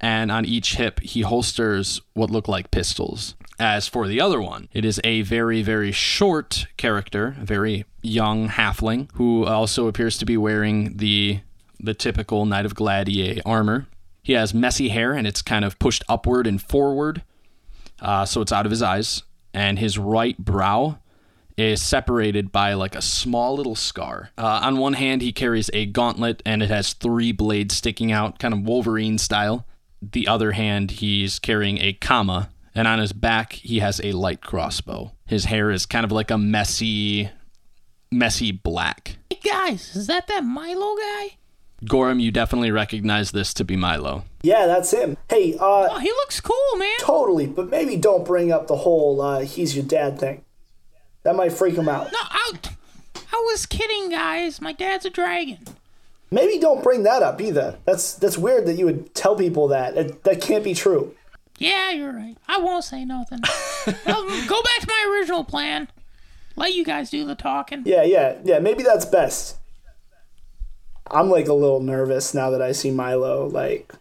And 0.00 0.30
on 0.30 0.44
each 0.44 0.76
hip, 0.76 1.00
he 1.00 1.22
holsters 1.22 2.00
what 2.14 2.30
look 2.30 2.48
like 2.48 2.70
pistols. 2.70 3.34
As 3.58 3.88
for 3.88 4.06
the 4.06 4.20
other 4.20 4.40
one, 4.40 4.68
it 4.72 4.84
is 4.84 5.00
a 5.02 5.22
very, 5.22 5.62
very 5.62 5.90
short 5.90 6.66
character, 6.76 7.36
very 7.40 7.86
young 8.02 8.48
halfling, 8.48 9.08
who 9.14 9.46
also 9.46 9.86
appears 9.86 10.18
to 10.18 10.26
be 10.26 10.36
wearing 10.36 10.98
the 10.98 11.40
the 11.78 11.94
typical 11.94 12.46
Knight 12.46 12.66
of 12.66 12.74
Gladiator 12.74 13.42
armor. 13.44 13.86
He 14.22 14.32
has 14.32 14.54
messy 14.54 14.88
hair 14.88 15.12
and 15.12 15.26
it's 15.26 15.42
kind 15.42 15.64
of 15.64 15.78
pushed 15.78 16.02
upward 16.08 16.46
and 16.46 16.60
forward, 16.60 17.22
uh, 18.00 18.24
so 18.24 18.40
it's 18.40 18.52
out 18.52 18.66
of 18.66 18.70
his 18.70 18.82
eyes. 18.82 19.22
And 19.54 19.78
his 19.78 19.96
right 19.96 20.36
brow 20.36 20.98
is 21.56 21.80
separated 21.80 22.52
by 22.52 22.74
like 22.74 22.94
a 22.94 23.02
small 23.02 23.54
little 23.56 23.74
scar. 23.74 24.30
Uh, 24.36 24.60
on 24.62 24.76
one 24.76 24.92
hand, 24.94 25.22
he 25.22 25.32
carries 25.32 25.70
a 25.72 25.86
gauntlet 25.86 26.42
and 26.44 26.62
it 26.62 26.68
has 26.68 26.92
three 26.92 27.32
blades 27.32 27.76
sticking 27.76 28.12
out, 28.12 28.38
kind 28.38 28.52
of 28.52 28.62
Wolverine 28.62 29.16
style. 29.16 29.66
The 30.12 30.28
other 30.28 30.52
hand, 30.52 30.92
he's 30.92 31.38
carrying 31.38 31.78
a 31.78 31.92
comma, 31.92 32.50
and 32.74 32.86
on 32.86 32.98
his 32.98 33.12
back, 33.12 33.54
he 33.54 33.80
has 33.80 34.00
a 34.04 34.12
light 34.12 34.40
crossbow. 34.40 35.12
His 35.26 35.46
hair 35.46 35.70
is 35.70 35.84
kind 35.86 36.04
of 36.04 36.12
like 36.12 36.30
a 36.30 36.38
messy, 36.38 37.30
messy 38.12 38.52
black. 38.52 39.16
Hey 39.30 39.40
guys, 39.44 39.96
is 39.96 40.06
that 40.06 40.28
that 40.28 40.44
Milo 40.44 40.94
guy? 40.96 41.36
Gorham, 41.84 42.20
you 42.20 42.30
definitely 42.30 42.70
recognize 42.70 43.32
this 43.32 43.52
to 43.54 43.64
be 43.64 43.76
Milo. 43.76 44.24
Yeah, 44.42 44.66
that's 44.66 44.92
him. 44.92 45.16
Hey, 45.28 45.54
uh, 45.54 45.88
Oh, 45.90 45.98
he 45.98 46.08
looks 46.10 46.40
cool, 46.40 46.78
man. 46.78 46.96
totally, 47.00 47.46
but 47.46 47.68
maybe 47.68 47.96
don't 47.96 48.24
bring 48.24 48.52
up 48.52 48.66
the 48.68 48.76
whole 48.76 49.20
uh, 49.20 49.40
he's 49.40 49.74
your 49.76 49.84
dad 49.84 50.18
thing. 50.18 50.42
That 51.24 51.34
might 51.36 51.52
freak 51.52 51.74
him 51.74 51.88
out. 51.88 52.12
No, 52.12 52.18
I, 52.22 52.52
I 53.32 53.42
was 53.50 53.66
kidding, 53.66 54.10
guys. 54.10 54.60
My 54.60 54.72
dad's 54.72 55.04
a 55.04 55.10
dragon. 55.10 55.58
Maybe 56.30 56.58
don't 56.58 56.82
bring 56.82 57.04
that 57.04 57.22
up 57.22 57.40
either. 57.40 57.78
That's 57.84 58.14
that's 58.14 58.36
weird 58.36 58.66
that 58.66 58.74
you 58.74 58.84
would 58.86 59.14
tell 59.14 59.36
people 59.36 59.68
that. 59.68 59.96
It, 59.96 60.24
that 60.24 60.40
can't 60.40 60.64
be 60.64 60.74
true. 60.74 61.14
Yeah, 61.58 61.90
you're 61.90 62.12
right. 62.12 62.36
I 62.48 62.58
won't 62.58 62.84
say 62.84 63.04
nothing. 63.04 63.40
Go 63.86 63.94
back 63.94 64.80
to 64.80 64.86
my 64.88 65.10
original 65.10 65.44
plan. 65.44 65.88
Let 66.56 66.74
you 66.74 66.84
guys 66.84 67.10
do 67.10 67.24
the 67.24 67.34
talking. 67.34 67.82
Yeah, 67.86 68.02
yeah, 68.02 68.36
yeah. 68.44 68.58
Maybe 68.58 68.82
that's 68.82 69.04
best. 69.04 69.56
I'm 71.10 71.30
like 71.30 71.46
a 71.46 71.54
little 71.54 71.80
nervous 71.80 72.34
now 72.34 72.50
that 72.50 72.60
I 72.60 72.72
see 72.72 72.90
Milo. 72.90 73.46
Like, 73.46 73.94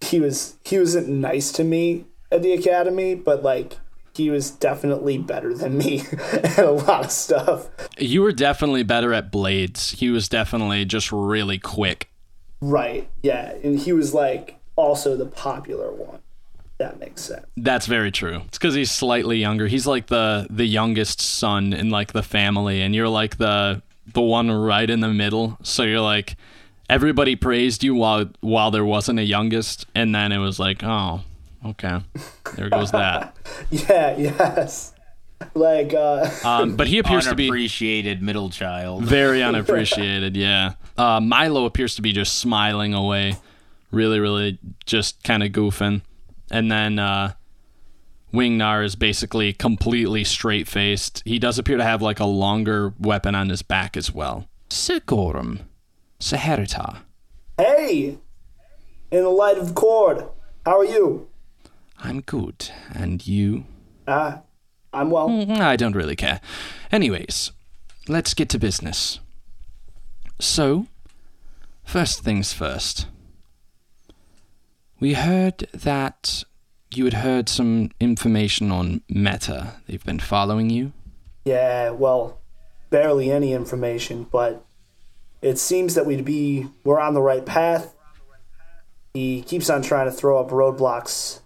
he 0.00 0.18
was 0.18 0.56
he 0.64 0.78
wasn't 0.78 1.08
nice 1.08 1.52
to 1.52 1.64
me 1.64 2.06
at 2.32 2.42
the 2.42 2.52
academy, 2.52 3.14
but 3.14 3.42
like 3.42 3.76
he 4.20 4.28
was 4.28 4.50
definitely 4.50 5.16
better 5.16 5.54
than 5.54 5.78
me 5.78 6.02
at 6.32 6.58
a 6.58 6.70
lot 6.70 7.06
of 7.06 7.10
stuff. 7.10 7.68
You 7.98 8.20
were 8.20 8.32
definitely 8.32 8.82
better 8.82 9.14
at 9.14 9.32
blades. 9.32 9.92
He 9.92 10.10
was 10.10 10.28
definitely 10.28 10.84
just 10.84 11.10
really 11.10 11.58
quick. 11.58 12.10
Right. 12.60 13.08
Yeah, 13.22 13.54
and 13.64 13.78
he 13.78 13.94
was 13.94 14.12
like 14.12 14.58
also 14.76 15.16
the 15.16 15.24
popular 15.24 15.90
one. 15.90 16.18
That 16.76 17.00
makes 17.00 17.22
sense. 17.22 17.46
That's 17.56 17.86
very 17.86 18.10
true. 18.10 18.42
It's 18.48 18.58
because 18.58 18.74
he's 18.74 18.90
slightly 18.90 19.38
younger. 19.38 19.66
He's 19.66 19.86
like 19.86 20.08
the 20.08 20.46
the 20.50 20.66
youngest 20.66 21.22
son 21.22 21.72
in 21.72 21.88
like 21.88 22.12
the 22.12 22.22
family, 22.22 22.82
and 22.82 22.94
you're 22.94 23.08
like 23.08 23.38
the 23.38 23.82
the 24.12 24.20
one 24.20 24.50
right 24.50 24.88
in 24.88 25.00
the 25.00 25.08
middle. 25.08 25.56
So 25.62 25.82
you're 25.82 26.00
like 26.00 26.36
everybody 26.90 27.36
praised 27.36 27.82
you 27.82 27.94
while 27.94 28.26
while 28.40 28.70
there 28.70 28.84
wasn't 28.84 29.18
a 29.18 29.24
youngest, 29.24 29.86
and 29.94 30.14
then 30.14 30.30
it 30.30 30.38
was 30.38 30.58
like, 30.58 30.84
oh, 30.84 31.22
okay, 31.66 32.00
there 32.56 32.68
goes 32.70 32.90
that. 32.92 33.36
Yeah, 33.70 34.16
yes. 34.16 34.92
Like, 35.54 35.94
uh, 35.94 36.28
Um, 36.44 36.76
but 36.76 36.86
he 36.86 36.98
appears 36.98 37.26
to 37.26 37.34
be 37.34 37.48
appreciated 37.48 38.22
middle 38.22 38.50
child. 38.50 39.04
very 39.04 39.42
unappreciated. 39.50 40.36
Yeah, 40.36 40.72
uh, 40.98 41.20
Milo 41.20 41.64
appears 41.64 41.94
to 41.96 42.02
be 42.02 42.12
just 42.12 42.36
smiling 42.38 42.92
away, 42.94 43.36
really, 43.90 44.20
really 44.20 44.58
just 44.86 45.22
kind 45.24 45.42
of 45.42 45.50
goofing, 45.52 46.02
and 46.50 46.70
then. 46.70 46.98
Uh, 46.98 47.32
Wingnar 48.32 48.84
is 48.84 48.94
basically 48.94 49.52
completely 49.52 50.22
straight 50.22 50.68
faced. 50.68 51.20
He 51.24 51.40
does 51.40 51.58
appear 51.58 51.76
to 51.78 51.82
have 51.82 52.00
like 52.00 52.20
a 52.20 52.24
longer 52.24 52.94
weapon 53.00 53.34
on 53.34 53.48
his 53.48 53.62
back 53.62 53.96
as 53.96 54.14
well. 54.14 54.46
Sigorum. 54.68 55.62
Saherita. 56.20 56.98
hey, 57.58 58.18
in 59.10 59.22
the 59.24 59.28
light 59.30 59.58
of 59.58 59.74
cord, 59.74 60.26
how 60.64 60.78
are 60.78 60.84
you? 60.84 61.26
I'm 62.00 62.20
good. 62.20 62.70
And 62.94 63.26
you? 63.26 63.64
Ah, 64.08 64.42
I'm 64.92 65.10
well. 65.10 65.28
Mm, 65.28 65.60
I 65.60 65.76
don't 65.76 65.94
really 65.94 66.16
care. 66.16 66.40
Anyways, 66.90 67.52
let's 68.08 68.34
get 68.34 68.48
to 68.50 68.58
business. 68.58 69.20
So, 70.38 70.86
first 71.84 72.22
things 72.22 72.52
first. 72.52 73.06
We 74.98 75.14
heard 75.14 75.68
that 75.72 76.44
you 76.94 77.04
had 77.04 77.14
heard 77.14 77.48
some 77.48 77.90
information 78.00 78.70
on 78.72 79.02
Meta. 79.08 79.74
They've 79.86 80.04
been 80.04 80.18
following 80.18 80.70
you. 80.70 80.92
Yeah, 81.44 81.90
well, 81.90 82.38
barely 82.90 83.30
any 83.30 83.52
information, 83.52 84.26
but 84.30 84.64
it 85.40 85.58
seems 85.58 85.94
that 85.94 86.04
we'd 86.06 86.24
be 86.24 86.68
we're 86.84 87.00
on 87.00 87.14
the 87.14 87.22
right 87.22 87.46
path. 87.46 87.94
He 89.14 89.42
keeps 89.42 89.70
on 89.70 89.82
trying 89.82 90.06
to 90.06 90.12
throw 90.12 90.38
up 90.38 90.50
roadblocks. 90.50 91.39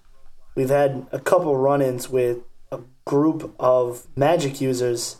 We've 0.55 0.71
had 0.71 1.07
a 1.11 1.19
couple 1.19 1.57
run-ins 1.57 2.09
with 2.09 2.39
a 2.71 2.81
group 3.05 3.55
of 3.59 4.07
magic 4.17 4.61
users 4.61 5.17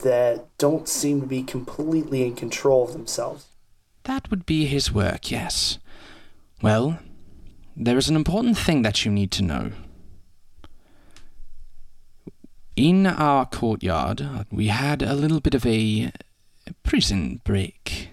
that 0.00 0.46
don't 0.58 0.88
seem 0.88 1.20
to 1.20 1.26
be 1.26 1.42
completely 1.42 2.24
in 2.24 2.34
control 2.34 2.84
of 2.84 2.92
themselves. 2.92 3.46
That 4.04 4.30
would 4.30 4.46
be 4.46 4.66
his 4.66 4.92
work, 4.92 5.30
yes. 5.30 5.78
Well, 6.62 6.98
there 7.76 7.98
is 7.98 8.08
an 8.08 8.16
important 8.16 8.58
thing 8.58 8.82
that 8.82 9.04
you 9.04 9.12
need 9.12 9.30
to 9.32 9.42
know. 9.42 9.72
In 12.74 13.06
our 13.06 13.44
courtyard, 13.46 14.46
we 14.50 14.68
had 14.68 15.02
a 15.02 15.14
little 15.14 15.40
bit 15.40 15.54
of 15.54 15.66
a 15.66 16.12
prison 16.84 17.40
break. 17.44 18.10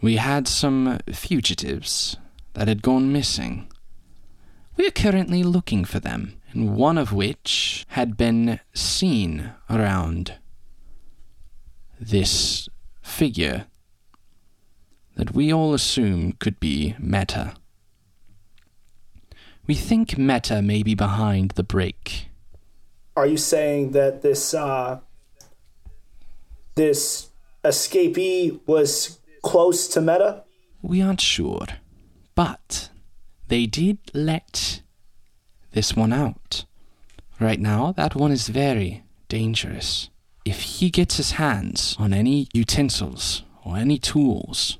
We 0.00 0.16
had 0.16 0.48
some 0.48 0.98
fugitives 1.12 2.16
that 2.54 2.68
had 2.68 2.82
gone 2.82 3.12
missing. 3.12 3.70
We 4.76 4.88
are 4.88 4.90
currently 4.90 5.42
looking 5.44 5.84
for 5.84 6.00
them, 6.00 6.40
and 6.50 6.74
one 6.74 6.98
of 6.98 7.12
which 7.12 7.86
had 7.90 8.16
been 8.16 8.58
seen 8.72 9.52
around 9.70 10.34
this 12.00 12.68
figure 13.00 13.66
that 15.16 15.32
we 15.32 15.52
all 15.52 15.74
assume 15.74 16.32
could 16.32 16.58
be 16.58 16.96
Meta. 16.98 17.54
We 19.66 19.74
think 19.74 20.18
Meta 20.18 20.60
may 20.60 20.82
be 20.82 20.94
behind 20.94 21.52
the 21.52 21.62
break. 21.62 22.28
Are 23.16 23.26
you 23.26 23.36
saying 23.36 23.92
that 23.92 24.22
this 24.22 24.54
uh, 24.54 25.00
this 26.74 27.30
escapee 27.64 28.60
was 28.66 29.20
close 29.42 29.86
to 29.88 30.00
Meta? 30.00 30.42
We 30.82 31.00
aren't 31.00 31.20
sure, 31.20 31.66
but 32.34 32.90
they 33.48 33.66
did 33.66 33.98
let 34.12 34.82
this 35.72 35.94
one 35.94 36.12
out. 36.12 36.64
Right 37.40 37.60
now, 37.60 37.92
that 37.92 38.14
one 38.14 38.32
is 38.32 38.48
very 38.48 39.04
dangerous. 39.28 40.08
If 40.44 40.60
he 40.60 40.90
gets 40.90 41.16
his 41.16 41.32
hands 41.32 41.96
on 41.98 42.12
any 42.12 42.48
utensils 42.52 43.42
or 43.64 43.76
any 43.76 43.98
tools, 43.98 44.78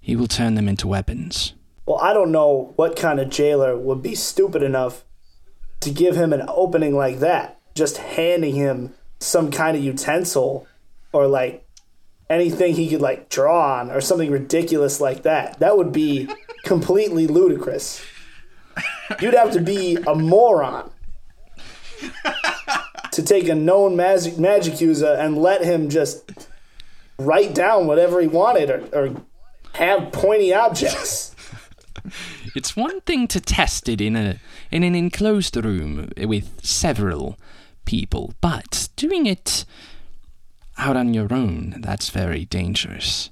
he 0.00 0.16
will 0.16 0.26
turn 0.26 0.54
them 0.54 0.68
into 0.68 0.88
weapons. 0.88 1.54
Well, 1.86 1.98
I 1.98 2.12
don't 2.12 2.32
know 2.32 2.72
what 2.76 2.96
kind 2.96 3.20
of 3.20 3.30
jailer 3.30 3.76
would 3.76 4.02
be 4.02 4.14
stupid 4.14 4.62
enough 4.62 5.04
to 5.80 5.90
give 5.90 6.16
him 6.16 6.32
an 6.32 6.44
opening 6.48 6.94
like 6.94 7.18
that. 7.20 7.60
Just 7.74 7.96
handing 7.96 8.54
him 8.54 8.94
some 9.18 9.50
kind 9.50 9.76
of 9.76 9.82
utensil 9.82 10.66
or 11.12 11.26
like 11.26 11.66
anything 12.32 12.74
he 12.74 12.88
could 12.88 13.02
like 13.02 13.28
draw 13.28 13.80
on 13.80 13.90
or 13.90 14.00
something 14.00 14.30
ridiculous 14.30 15.00
like 15.00 15.22
that. 15.22 15.58
That 15.60 15.76
would 15.76 15.92
be 15.92 16.28
completely 16.64 17.26
ludicrous. 17.26 18.04
You'd 19.20 19.34
have 19.34 19.52
to 19.52 19.60
be 19.60 19.96
a 20.06 20.14
moron 20.14 20.90
to 23.12 23.22
take 23.22 23.48
a 23.48 23.54
known 23.54 23.94
magic 23.94 24.38
magic 24.38 24.80
user 24.80 25.12
and 25.12 25.36
let 25.36 25.62
him 25.62 25.90
just 25.90 26.48
write 27.18 27.54
down 27.54 27.86
whatever 27.86 28.20
he 28.20 28.26
wanted 28.26 28.70
or, 28.70 28.88
or 28.92 29.22
have 29.74 30.10
pointy 30.12 30.52
objects. 30.52 31.34
It's 32.54 32.76
one 32.76 33.00
thing 33.02 33.28
to 33.28 33.40
test 33.40 33.88
it 33.88 34.00
in 34.00 34.16
a 34.16 34.38
in 34.70 34.82
an 34.82 34.94
enclosed 34.94 35.56
room 35.56 36.10
with 36.18 36.50
several 36.62 37.38
people, 37.84 38.34
but 38.40 38.88
doing 38.96 39.24
it 39.26 39.64
out 40.78 40.96
on 40.96 41.14
your 41.14 41.32
own, 41.32 41.76
that's 41.80 42.10
very 42.10 42.44
dangerous. 42.44 43.30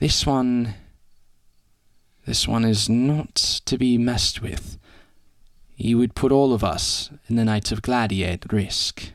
This 0.00 0.26
one 0.26 0.74
this 2.26 2.48
one 2.48 2.64
is 2.64 2.88
not 2.88 3.34
to 3.66 3.76
be 3.76 3.98
messed 3.98 4.40
with. 4.40 4.78
He 5.76 5.94
would 5.94 6.14
put 6.14 6.32
all 6.32 6.54
of 6.54 6.64
us 6.64 7.10
in 7.28 7.36
the 7.36 7.44
Knights 7.44 7.70
of 7.70 7.82
Gladiator 7.82 8.46
at 8.46 8.52
risk. 8.52 9.12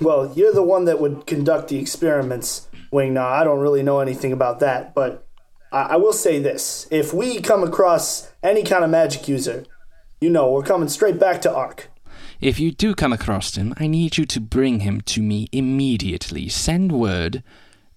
Well, 0.00 0.32
you're 0.34 0.52
the 0.52 0.62
one 0.62 0.86
that 0.86 1.00
would 1.00 1.26
conduct 1.26 1.68
the 1.68 1.78
experiments, 1.78 2.68
Wing. 2.90 3.14
Now, 3.14 3.28
I 3.28 3.44
don't 3.44 3.60
really 3.60 3.84
know 3.84 4.00
anything 4.00 4.32
about 4.32 4.58
that, 4.60 4.94
but 4.94 5.26
I, 5.70 5.82
I 5.82 5.96
will 5.96 6.12
say 6.12 6.40
this: 6.40 6.88
if 6.90 7.14
we 7.14 7.40
come 7.40 7.62
across 7.62 8.32
any 8.42 8.64
kind 8.64 8.82
of 8.82 8.90
magic 8.90 9.28
user, 9.28 9.64
you 10.20 10.30
know, 10.30 10.50
we're 10.50 10.62
coming 10.62 10.88
straight 10.88 11.20
back 11.20 11.40
to 11.42 11.54
Ark. 11.54 11.90
If 12.40 12.60
you 12.60 12.70
do 12.70 12.94
come 12.94 13.12
across 13.12 13.56
him, 13.56 13.74
I 13.78 13.86
need 13.86 14.18
you 14.18 14.26
to 14.26 14.40
bring 14.40 14.80
him 14.80 15.00
to 15.02 15.22
me 15.22 15.48
immediately. 15.52 16.48
Send 16.48 16.92
word, 16.92 17.42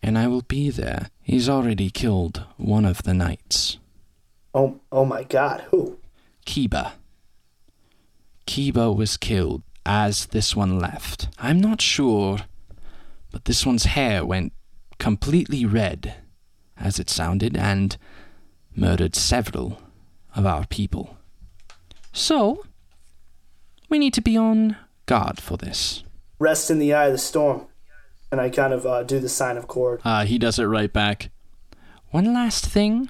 and 0.01 0.17
I 0.17 0.27
will 0.27 0.43
be 0.43 0.69
there. 0.69 1.09
He's 1.21 1.49
already 1.49 1.89
killed 1.89 2.45
one 2.57 2.85
of 2.85 3.03
the 3.03 3.13
knights. 3.13 3.77
Oh, 4.53 4.79
oh 4.91 5.05
my 5.05 5.23
God, 5.23 5.65
who? 5.71 5.99
Kiba. 6.45 6.93
Kiba 8.47 8.95
was 8.95 9.17
killed 9.17 9.61
as 9.85 10.27
this 10.27 10.55
one 10.55 10.79
left. 10.79 11.27
I'm 11.37 11.59
not 11.59 11.81
sure, 11.81 12.39
but 13.31 13.45
this 13.45 13.65
one's 13.65 13.85
hair 13.85 14.25
went 14.25 14.53
completely 14.97 15.65
red, 15.65 16.15
as 16.77 16.97
it 16.97 17.09
sounded, 17.09 17.57
and 17.57 17.97
murdered 18.75 19.15
several 19.15 19.81
of 20.35 20.45
our 20.45 20.65
people. 20.65 21.17
So, 22.11 22.63
we 23.89 23.99
need 23.99 24.13
to 24.13 24.21
be 24.21 24.37
on 24.37 24.77
guard 25.05 25.41
for 25.41 25.57
this. 25.57 26.03
Rest 26.37 26.71
in 26.71 26.79
the 26.79 26.93
eye 26.93 27.07
of 27.07 27.11
the 27.11 27.17
storm. 27.17 27.65
And 28.31 28.39
I 28.39 28.49
kind 28.49 28.73
of 28.73 28.85
uh, 28.85 29.03
do 29.03 29.19
the 29.19 29.27
sign 29.29 29.57
of 29.57 29.67
cord. 29.67 30.01
Uh, 30.05 30.23
he 30.23 30.37
does 30.37 30.59
it 30.59 30.65
right 30.65 30.93
back. 30.93 31.31
One 32.11 32.33
last 32.33 32.65
thing. 32.65 33.09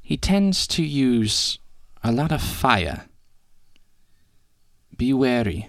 He 0.00 0.16
tends 0.16 0.66
to 0.68 0.82
use 0.82 1.58
a 2.02 2.10
lot 2.10 2.32
of 2.32 2.42
fire. 2.42 3.06
Be 4.96 5.12
wary. 5.12 5.68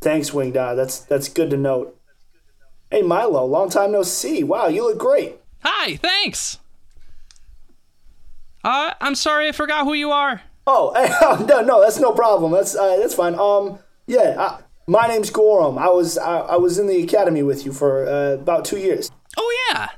Thanks, 0.00 0.32
Wing 0.32 0.52
Dot. 0.52 0.76
That's 0.76 1.00
that's 1.00 1.28
good 1.28 1.50
to 1.50 1.56
note. 1.56 1.98
Hey, 2.90 3.02
Milo, 3.02 3.44
long 3.44 3.70
time 3.70 3.92
no 3.92 4.02
see. 4.02 4.44
Wow, 4.44 4.68
you 4.68 4.82
look 4.84 4.98
great. 4.98 5.36
Hi, 5.64 5.96
thanks. 5.96 6.58
Uh, 8.62 8.94
I'm 9.00 9.14
sorry 9.14 9.48
I 9.48 9.52
forgot 9.52 9.84
who 9.84 9.94
you 9.94 10.10
are. 10.10 10.42
Oh, 10.68 11.46
no, 11.48 11.60
no, 11.60 11.80
that's 11.80 12.00
no 12.00 12.12
problem. 12.12 12.50
That's 12.52 12.74
uh, 12.74 12.96
that's 12.96 13.14
fine. 13.14 13.36
Um, 13.36 13.78
yeah, 14.06 14.34
uh, 14.36 14.58
my 14.88 15.06
name's 15.06 15.30
Gorham. 15.30 15.78
I 15.78 15.88
was 15.88 16.18
I, 16.18 16.38
I 16.38 16.56
was 16.56 16.78
in 16.78 16.88
the 16.88 17.02
academy 17.02 17.42
with 17.44 17.64
you 17.64 17.72
for 17.72 18.06
uh, 18.06 18.32
about 18.32 18.64
two 18.64 18.78
years. 18.78 19.10
Oh 19.36 19.68
yeah. 19.70 19.90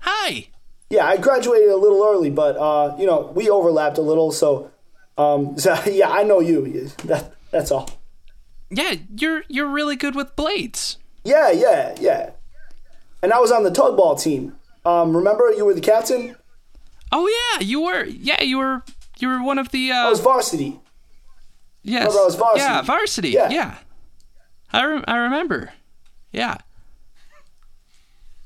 Hi. 0.00 0.48
Yeah, 0.90 1.06
I 1.06 1.16
graduated 1.16 1.70
a 1.70 1.76
little 1.76 2.04
early, 2.04 2.30
but 2.30 2.56
uh, 2.56 2.96
you 2.98 3.06
know, 3.06 3.32
we 3.34 3.48
overlapped 3.48 3.96
a 3.96 4.02
little, 4.02 4.30
so 4.30 4.70
um, 5.16 5.58
so 5.64 5.80
yeah, 5.86 6.10
I 6.10 6.22
know 6.22 6.40
you. 6.40 6.88
That 7.04 7.32
that's 7.50 7.70
all. 7.70 7.88
Yeah, 8.70 8.96
you're 9.16 9.44
you're 9.48 9.68
really 9.68 9.96
good 9.96 10.14
with 10.14 10.36
blades. 10.36 10.98
Yeah, 11.24 11.50
yeah, 11.50 11.96
yeah. 11.98 12.30
And 13.22 13.32
I 13.32 13.38
was 13.38 13.52
on 13.52 13.62
the 13.62 13.70
tug 13.70 13.96
ball 13.96 14.16
team. 14.16 14.56
Um, 14.84 15.16
remember 15.16 15.50
you 15.52 15.64
were 15.64 15.74
the 15.74 15.80
captain? 15.80 16.36
Oh 17.12 17.26
yeah, 17.26 17.64
you 17.64 17.82
were. 17.82 18.04
Yeah, 18.04 18.42
you 18.42 18.58
were. 18.58 18.82
You 19.20 19.28
were 19.28 19.42
one 19.42 19.58
of 19.58 19.70
the. 19.70 19.92
I 19.92 20.06
Uh, 20.06 20.10
was 20.10 20.20
varsity. 20.20 20.80
Yes. 21.82 22.00
Remember 22.02 22.20
I 22.20 22.24
was 22.24 22.34
varsity. 22.36 22.64
Yeah, 22.64 22.82
varsity. 22.82 23.28
Yeah. 23.30 23.50
Yeah. 23.50 23.74
I, 24.72 24.84
rem- 24.84 25.04
I 25.08 25.16
remember. 25.16 25.72
Yeah. 26.32 26.58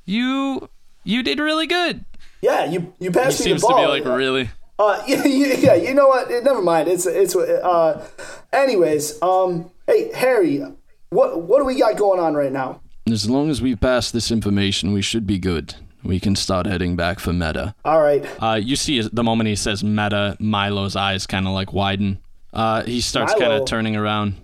You 0.05 0.69
you 1.05 1.23
did 1.23 1.39
really 1.39 1.67
good. 1.67 2.05
Yeah, 2.43 2.65
you 2.67 2.93
you 2.99 3.09
He 3.09 3.11
passed 3.11 3.41
me 3.41 3.45
seems 3.47 3.63
the 3.63 3.69
to 3.69 3.73
ball. 3.75 3.83
be 3.85 4.01
like 4.01 4.05
really. 4.05 4.51
Uh, 4.79 5.03
yeah, 5.07 5.25
yeah, 5.25 5.75
you 5.75 5.95
know 5.95 6.09
what? 6.09 6.29
Never 6.45 6.61
mind. 6.61 6.89
It's 6.89 7.07
it's. 7.07 7.35
Uh, 7.37 8.07
anyways, 8.53 9.21
um, 9.23 9.71
hey 9.87 10.11
Harry, 10.15 10.63
what 11.11 11.41
what 11.43 11.59
do 11.61 11.65
we 11.65 11.79
got 11.79 11.97
going 11.97 12.21
on 12.21 12.35
right 12.35 12.53
now? 12.53 12.81
As 13.11 13.29
long 13.29 13.51
as 13.51 13.61
we 13.63 13.77
pass 13.77 14.11
this 14.11 14.31
information, 14.31 14.93
we 14.93 15.03
should 15.03 15.27
be 15.27 15.39
good. 15.39 15.75
We 16.05 16.21
can 16.21 16.37
start 16.37 16.67
heading 16.67 16.97
back 16.97 17.19
for 17.19 17.33
Meta. 17.33 17.75
All 17.85 18.01
right, 18.01 18.25
Uh, 18.43 18.61
you 18.63 18.77
see, 18.77 19.01
the 19.01 19.25
moment 19.25 19.49
he 19.49 19.57
says 19.57 19.83
Meta, 19.83 20.37
Milo's 20.39 20.97
eyes 20.97 21.27
kind 21.27 21.47
of 21.47 21.55
like 21.55 21.73
widen. 21.73 22.19
Uh, 22.53 22.83
he 22.83 23.01
starts 23.01 23.33
kind 23.35 23.53
of 23.53 23.65
turning 23.67 23.97
around. 23.97 24.35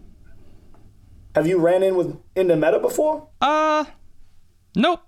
have 1.37 1.47
you 1.47 1.59
ran 1.59 1.83
in 1.83 1.97
with 1.97 2.17
into 2.35 2.57
Meta 2.57 2.79
before? 2.79 3.29
Uh, 3.41 3.85
nope. 4.75 5.03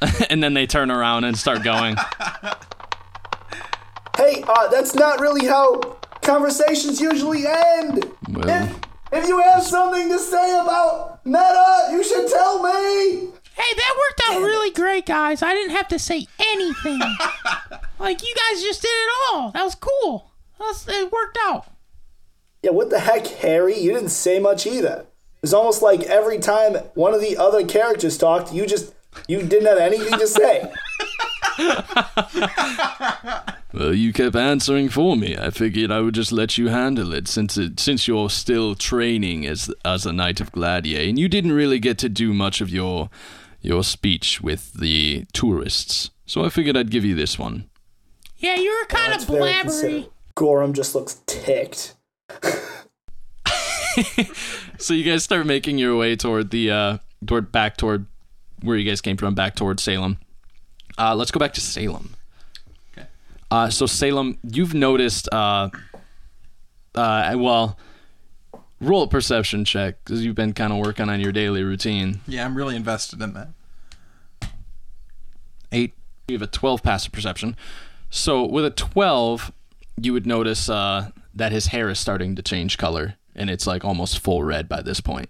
and 0.30 0.42
then 0.42 0.52
they 0.54 0.66
turn 0.66 0.90
around 0.90 1.24
and 1.24 1.36
start 1.36 1.62
going. 1.62 1.96
Hey, 4.16 4.44
uh, 4.46 4.68
that's 4.68 4.94
not 4.94 5.18
really 5.20 5.46
how 5.46 5.80
conversations 6.22 7.00
usually 7.00 7.46
end. 7.48 8.04
Well. 8.30 8.48
If, 8.48 8.78
if 9.12 9.28
you 9.28 9.38
have 9.40 9.60
something 9.62 10.08
to 10.08 10.18
say 10.20 10.54
about 10.54 11.26
Meta, 11.26 11.88
you 11.90 12.04
should 12.04 12.28
tell 12.28 12.62
me. 12.62 13.30
Hey, 13.56 13.74
that 13.76 13.94
worked 13.96 14.22
out 14.28 14.42
really 14.42 14.70
great, 14.70 15.06
guys. 15.06 15.42
I 15.42 15.54
didn't 15.54 15.76
have 15.76 15.88
to 15.88 15.98
say 15.98 16.26
anything. 16.38 17.00
like 17.98 18.22
you 18.22 18.34
guys 18.34 18.62
just 18.62 18.82
did 18.82 18.88
it 18.88 19.10
all. 19.32 19.50
That 19.52 19.64
was 19.64 19.76
cool. 19.76 20.30
That's, 20.58 20.88
it 20.88 21.12
worked 21.12 21.38
out. 21.42 21.66
Yeah, 22.62 22.70
what 22.70 22.90
the 22.90 23.00
heck, 23.00 23.26
Harry? 23.26 23.78
You 23.78 23.92
didn't 23.92 24.08
say 24.08 24.38
much 24.38 24.66
either. 24.66 25.06
It 25.36 25.42
was 25.42 25.54
almost 25.54 25.82
like 25.82 26.02
every 26.02 26.38
time 26.38 26.74
one 26.94 27.14
of 27.14 27.20
the 27.20 27.36
other 27.36 27.64
characters 27.64 28.18
talked, 28.18 28.52
you 28.52 28.66
just 28.66 28.92
you 29.28 29.42
didn't 29.42 29.66
have 29.66 29.78
anything 29.78 30.18
to 30.18 30.26
say. 30.26 30.72
Well, 33.74 33.92
you 33.92 34.12
kept 34.12 34.36
answering 34.36 34.88
for 34.88 35.16
me. 35.16 35.36
I 35.36 35.50
figured 35.50 35.90
I 35.90 36.00
would 36.00 36.14
just 36.14 36.30
let 36.30 36.56
you 36.56 36.68
handle 36.68 37.12
it 37.12 37.26
since 37.26 37.58
it, 37.58 37.80
since 37.80 38.06
you're 38.06 38.30
still 38.30 38.76
training 38.76 39.44
as 39.46 39.68
as 39.84 40.06
a 40.06 40.12
knight 40.12 40.40
of 40.40 40.52
Gladiator, 40.52 41.08
and 41.08 41.18
you 41.18 41.28
didn't 41.28 41.50
really 41.50 41.80
get 41.80 41.98
to 41.98 42.08
do 42.08 42.32
much 42.32 42.60
of 42.60 42.70
your 42.70 43.10
your 43.64 43.82
speech 43.82 44.40
with 44.40 44.74
the 44.74 45.24
tourists. 45.32 46.10
So 46.26 46.44
I 46.44 46.48
figured 46.48 46.76
I'd 46.76 46.90
give 46.90 47.04
you 47.04 47.14
this 47.14 47.38
one. 47.38 47.68
Yeah, 48.36 48.56
you 48.56 48.70
were 48.70 48.86
kind 48.86 49.12
That's 49.12 49.24
of 49.24 49.30
very 49.30 49.42
blabbery. 49.50 49.60
considerate. 49.62 50.12
Gorham 50.34 50.72
just 50.72 50.94
looks 50.94 51.20
ticked. 51.26 51.94
So 54.78 54.92
you 54.92 55.04
guys 55.04 55.22
start 55.22 55.46
making 55.46 55.78
your 55.78 55.96
way 55.96 56.16
toward 56.16 56.50
the 56.50 56.70
uh 56.70 56.98
toward 57.26 57.52
back 57.52 57.76
toward 57.76 58.06
where 58.60 58.76
you 58.76 58.88
guys 58.88 59.00
came 59.00 59.16
from, 59.16 59.34
back 59.34 59.54
toward 59.54 59.78
Salem. 59.78 60.18
Uh, 60.98 61.14
let's 61.14 61.30
go 61.30 61.38
back 61.38 61.54
to 61.54 61.60
Salem. 61.60 62.14
Okay. 62.92 63.06
Uh, 63.50 63.70
so 63.70 63.86
Salem, 63.86 64.38
you've 64.42 64.74
noticed. 64.74 65.28
Uh, 65.32 65.68
uh, 66.94 67.34
well, 67.36 67.78
roll 68.80 69.02
a 69.02 69.08
perception 69.08 69.64
check 69.64 69.96
because 70.04 70.24
you've 70.24 70.34
been 70.34 70.52
kind 70.52 70.72
of 70.72 70.78
working 70.78 71.08
on 71.08 71.20
your 71.20 71.32
daily 71.32 71.62
routine. 71.62 72.20
Yeah, 72.26 72.44
I'm 72.44 72.56
really 72.56 72.76
invested 72.76 73.20
in 73.22 73.34
that. 73.34 73.48
Eight. 75.72 75.94
You 76.28 76.34
have 76.34 76.42
a 76.42 76.46
12 76.46 76.82
passive 76.82 77.12
perception. 77.12 77.56
So 78.10 78.44
with 78.46 78.64
a 78.64 78.70
12, 78.70 79.52
you 80.00 80.12
would 80.12 80.26
notice 80.26 80.68
uh, 80.68 81.10
that 81.34 81.52
his 81.52 81.66
hair 81.66 81.88
is 81.88 81.98
starting 81.98 82.34
to 82.36 82.42
change 82.42 82.78
color, 82.78 83.16
and 83.34 83.50
it's 83.50 83.66
like 83.66 83.84
almost 83.84 84.18
full 84.18 84.42
red 84.42 84.68
by 84.68 84.82
this 84.82 85.00
point. 85.00 85.28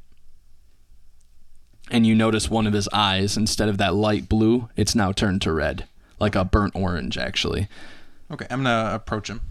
And 1.90 2.07
you 2.07 2.14
notice 2.14 2.49
one 2.49 2.66
of 2.66 2.72
his 2.72 2.88
eyes, 2.92 3.36
instead 3.36 3.68
of 3.68 3.78
that 3.78 3.95
light 3.95 4.28
blue, 4.28 4.68
it's 4.76 4.95
now 4.95 5.12
turned 5.12 5.42
to 5.42 5.53
red, 5.53 5.86
like 6.18 6.34
a 6.34 6.45
burnt 6.45 6.74
orange, 6.74 7.18
actually. 7.18 7.68
Okay, 8.30 8.47
I'm 8.51 8.62
gonna 8.62 8.95
approach 8.95 9.28
him. 9.28 9.42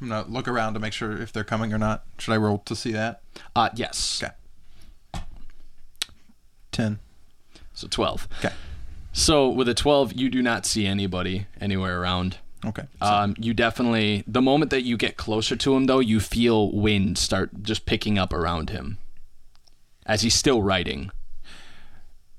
I'm 0.00 0.08
gonna 0.08 0.28
look 0.28 0.48
around 0.48 0.74
to 0.74 0.80
make 0.80 0.92
sure 0.92 1.16
if 1.20 1.32
they're 1.32 1.44
coming 1.44 1.72
or 1.72 1.78
not. 1.78 2.04
Should 2.18 2.32
I 2.32 2.36
roll 2.36 2.58
to 2.66 2.76
see 2.76 2.92
that? 2.92 3.22
Uh, 3.56 3.70
yes. 3.74 4.22
Okay. 4.22 5.22
Ten. 6.72 6.98
So 7.72 7.88
12. 7.88 8.28
Okay. 8.40 8.54
So 9.12 9.48
with 9.48 9.68
a 9.68 9.74
12, 9.74 10.14
you 10.14 10.28
do 10.28 10.42
not 10.42 10.66
see 10.66 10.86
anybody 10.86 11.46
anywhere 11.60 12.00
around. 12.00 12.38
Okay. 12.64 12.84
So- 13.00 13.06
Um, 13.06 13.34
you 13.38 13.54
definitely, 13.54 14.24
the 14.26 14.42
moment 14.42 14.70
that 14.70 14.82
you 14.82 14.96
get 14.96 15.16
closer 15.16 15.54
to 15.56 15.74
him, 15.76 15.84
though, 15.86 16.00
you 16.00 16.18
feel 16.20 16.72
wind 16.72 17.16
start 17.18 17.62
just 17.62 17.86
picking 17.86 18.18
up 18.18 18.32
around 18.32 18.70
him 18.70 18.98
as 20.06 20.22
he's 20.22 20.34
still 20.34 20.62
writing. 20.62 21.10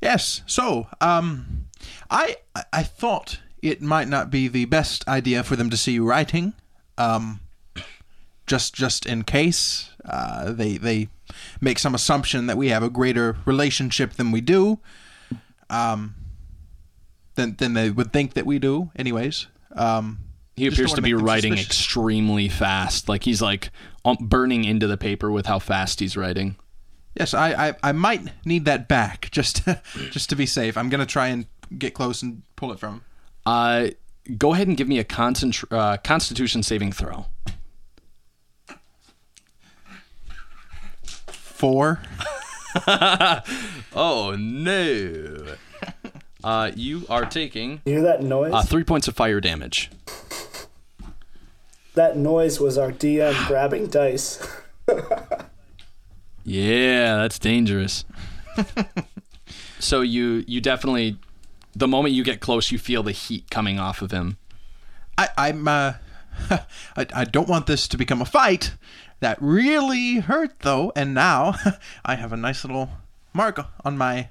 Yes. 0.02 0.42
So, 0.46 0.88
um, 1.02 1.66
I 2.10 2.38
I- 2.56 2.64
I 2.74 2.84
thought 2.84 3.40
it 3.62 3.82
might 3.82 4.08
not 4.08 4.30
be 4.30 4.48
the 4.48 4.66
best 4.66 5.08
idea 5.08 5.44
for 5.44 5.56
them 5.56 5.70
to 5.70 5.78
see 5.78 5.94
you 5.94 6.06
writing, 6.06 6.54
um, 6.98 7.40
just 8.48 8.74
just 8.74 9.06
in 9.06 9.24
case 9.24 9.90
uh, 10.06 10.52
they 10.52 10.78
they 10.78 11.10
make 11.62 11.80
some 11.80 11.96
assumption 11.96 12.48
that 12.48 12.58
we 12.58 12.70
have 12.70 12.84
a 12.84 12.90
greater 12.90 13.38
relationship 13.46 14.14
than 14.14 14.32
we 14.32 14.42
do, 14.42 14.80
um, 15.70 16.16
than 17.36 17.56
than 17.58 17.74
they 17.74 17.90
would 17.90 18.14
think 18.14 18.34
that 18.34 18.46
we 18.46 18.60
do. 18.60 18.92
Anyways, 18.96 19.48
um, 19.76 20.20
He 20.56 20.68
appears 20.68 20.92
to 20.92 20.96
wanna 20.98 21.02
be 21.04 21.14
writing 21.14 21.54
suspicious. 21.54 21.70
extremely 21.82 22.50
fast. 22.50 23.10
Like 23.10 23.24
he's 23.24 23.42
like 23.42 23.72
um, 24.04 24.18
burning 24.22 24.64
into 24.64 24.88
the 24.88 24.98
paper 24.98 25.32
with 25.32 25.46
how 25.48 25.60
fast 25.60 26.00
he's 26.00 26.16
writing. 26.16 26.56
Yes, 27.18 27.34
I, 27.34 27.70
I, 27.70 27.74
I 27.82 27.92
might 27.94 28.30
need 28.46 28.66
that 28.66 28.88
back 28.88 29.30
just 29.32 29.64
just 30.12 30.30
to 30.30 30.36
be 30.36 30.46
safe. 30.46 30.78
I'm 30.78 30.90
gonna 30.90 31.06
try 31.06 31.28
and 31.28 31.46
get 31.78 31.94
close 31.94 32.22
and 32.22 32.44
pull 32.56 32.72
it 32.72 32.80
from 32.80 32.96
him. 32.96 33.02
Uh, 33.46 33.88
go 34.38 34.54
ahead 34.54 34.68
and 34.68 34.76
give 34.78 34.88
me 34.88 35.00
a 35.00 35.04
concentr- 35.04 35.72
uh, 35.72 35.98
Constitution 35.98 36.62
saving 36.64 36.92
throw. 36.92 37.26
Four. 41.56 42.00
Oh 43.98 44.36
no! 44.38 45.56
uh, 46.44 46.72
you 46.76 47.06
are 47.10 47.26
taking 47.26 47.82
You 47.86 47.94
hear 47.94 48.02
that 48.02 48.22
noise? 48.22 48.52
uh, 48.54 48.62
three 48.64 48.84
points 48.84 49.08
of 49.08 49.16
fire 49.16 49.40
damage. 49.40 49.90
that 51.94 52.18
noise 52.18 52.60
was 52.60 52.78
our 52.78 52.92
DM 52.92 53.48
grabbing 53.48 53.88
dice. 53.88 54.46
Yeah, 56.48 57.16
that's 57.18 57.40
dangerous. 57.40 58.06
so 59.80 60.02
you 60.02 60.44
you 60.48 60.62
definitely 60.62 61.18
the 61.76 61.88
moment 61.88 62.14
you 62.14 62.24
get 62.24 62.40
close, 62.40 62.72
you 62.72 62.78
feel 62.78 63.02
the 63.02 63.12
heat 63.14 63.50
coming 63.50 63.80
off 63.80 64.04
of 64.04 64.12
him. 64.12 64.38
I, 65.18 65.30
I'm 65.38 65.68
uh, 65.68 65.94
I, 66.52 67.08
I 67.16 67.24
don't 67.24 67.48
want 67.50 67.66
this 67.66 67.88
to 67.88 67.98
become 67.98 68.22
a 68.22 68.26
fight. 68.26 68.74
That 69.26 69.42
really 69.42 70.18
hurt 70.18 70.60
though, 70.60 70.92
and 70.96 71.16
now 71.16 71.56
I 72.06 72.14
have 72.14 72.32
a 72.32 72.38
nice 72.38 72.64
little 72.64 72.92
mark 73.34 73.60
on 73.84 73.98
my 73.98 74.30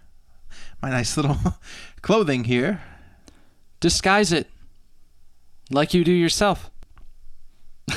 my 0.81 0.89
nice 0.89 1.17
little 1.17 1.37
clothing 2.01 2.45
here. 2.45 2.81
Disguise 3.81 4.31
it 4.31 4.49
like 5.69 5.95
you 5.95 6.05
do 6.05 6.13
yourself. 6.13 6.71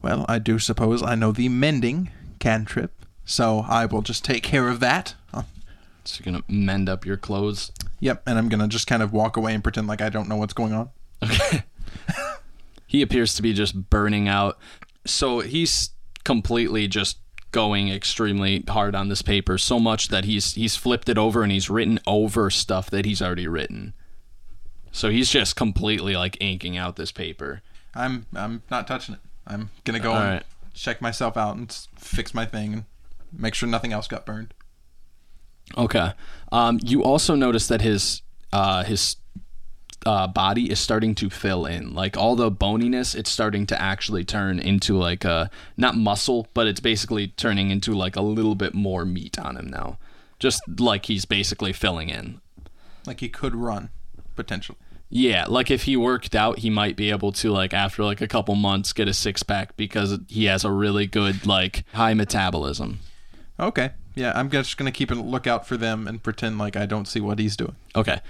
Well, 0.00 0.24
I 0.30 0.38
do 0.38 0.58
suppose 0.58 1.02
I 1.02 1.14
know 1.14 1.30
the 1.30 1.50
mending 1.50 2.10
cantrip, 2.38 3.04
so 3.26 3.66
I 3.68 3.84
will 3.84 4.00
just 4.00 4.24
take 4.24 4.42
care 4.42 4.70
of 4.70 4.80
that. 4.80 5.14
So 6.04 6.22
you're 6.24 6.32
gonna 6.32 6.44
mend 6.48 6.88
up 6.88 7.04
your 7.04 7.18
clothes. 7.18 7.70
yep, 7.98 8.22
and 8.26 8.38
I'm 8.38 8.48
gonna 8.48 8.66
just 8.66 8.86
kind 8.86 9.02
of 9.02 9.12
walk 9.12 9.36
away 9.36 9.52
and 9.52 9.62
pretend 9.62 9.88
like 9.88 10.00
I 10.00 10.08
don't 10.08 10.26
know 10.26 10.36
what's 10.36 10.54
going 10.54 10.72
on. 10.72 10.88
Okay. 11.22 11.64
he 12.86 13.02
appears 13.02 13.34
to 13.34 13.42
be 13.42 13.52
just 13.52 13.90
burning 13.90 14.26
out. 14.26 14.58
So 15.06 15.40
he's 15.40 15.90
completely 16.24 16.88
just 16.88 17.18
going 17.52 17.88
extremely 17.88 18.64
hard 18.68 18.94
on 18.94 19.08
this 19.08 19.22
paper, 19.22 19.58
so 19.58 19.80
much 19.80 20.08
that 20.08 20.24
he's 20.24 20.54
he's 20.54 20.76
flipped 20.76 21.08
it 21.08 21.18
over 21.18 21.42
and 21.42 21.50
he's 21.50 21.68
written 21.70 21.98
over 22.06 22.50
stuff 22.50 22.90
that 22.90 23.04
he's 23.04 23.20
already 23.20 23.48
written. 23.48 23.94
So 24.92 25.10
he's 25.10 25.30
just 25.30 25.56
completely 25.56 26.16
like 26.16 26.36
inking 26.40 26.76
out 26.76 26.96
this 26.96 27.12
paper. 27.12 27.62
I'm 27.94 28.26
I'm 28.34 28.62
not 28.70 28.86
touching 28.86 29.14
it. 29.16 29.20
I'm 29.46 29.70
gonna 29.84 30.00
go 30.00 30.12
All 30.12 30.18
and 30.18 30.30
right. 30.34 30.42
check 30.74 31.00
myself 31.00 31.36
out 31.36 31.56
and 31.56 31.72
fix 31.96 32.34
my 32.34 32.44
thing 32.46 32.72
and 32.74 32.84
make 33.32 33.54
sure 33.54 33.68
nothing 33.68 33.92
else 33.92 34.06
got 34.06 34.26
burned. 34.26 34.54
Okay. 35.76 36.12
Um, 36.50 36.80
you 36.82 37.02
also 37.02 37.34
notice 37.34 37.68
that 37.68 37.80
his 37.80 38.22
uh, 38.52 38.84
his 38.84 39.16
uh, 40.06 40.26
body 40.26 40.70
is 40.70 40.80
starting 40.80 41.14
to 41.16 41.30
fill 41.30 41.66
in. 41.66 41.94
Like 41.94 42.16
all 42.16 42.36
the 42.36 42.50
boniness, 42.50 43.14
it's 43.14 43.30
starting 43.30 43.66
to 43.66 43.80
actually 43.80 44.24
turn 44.24 44.58
into 44.58 44.96
like 44.96 45.24
a 45.24 45.50
not 45.76 45.96
muscle, 45.96 46.48
but 46.54 46.66
it's 46.66 46.80
basically 46.80 47.28
turning 47.28 47.70
into 47.70 47.92
like 47.92 48.16
a 48.16 48.22
little 48.22 48.54
bit 48.54 48.74
more 48.74 49.04
meat 49.04 49.38
on 49.38 49.56
him 49.56 49.68
now. 49.68 49.98
Just 50.38 50.62
like 50.78 51.06
he's 51.06 51.24
basically 51.24 51.72
filling 51.72 52.08
in. 52.08 52.40
Like 53.06 53.20
he 53.20 53.28
could 53.28 53.54
run, 53.54 53.90
potentially. 54.36 54.78
Yeah, 55.12 55.46
like 55.48 55.70
if 55.70 55.82
he 55.82 55.96
worked 55.96 56.36
out, 56.36 56.60
he 56.60 56.70
might 56.70 56.96
be 56.96 57.10
able 57.10 57.32
to 57.32 57.50
like 57.50 57.74
after 57.74 58.04
like 58.04 58.20
a 58.20 58.28
couple 58.28 58.54
months 58.54 58.92
get 58.92 59.08
a 59.08 59.14
six 59.14 59.42
pack 59.42 59.76
because 59.76 60.18
he 60.28 60.44
has 60.44 60.64
a 60.64 60.70
really 60.70 61.06
good 61.06 61.44
like 61.46 61.84
high 61.94 62.14
metabolism. 62.14 63.00
Okay. 63.58 63.90
Yeah, 64.14 64.32
I'm 64.34 64.50
just 64.50 64.76
gonna 64.76 64.92
keep 64.92 65.10
a 65.10 65.14
lookout 65.14 65.66
for 65.66 65.76
them 65.76 66.06
and 66.06 66.22
pretend 66.22 66.58
like 66.58 66.76
I 66.76 66.86
don't 66.86 67.06
see 67.06 67.20
what 67.20 67.38
he's 67.38 67.56
doing. 67.56 67.74
Okay. 67.96 68.20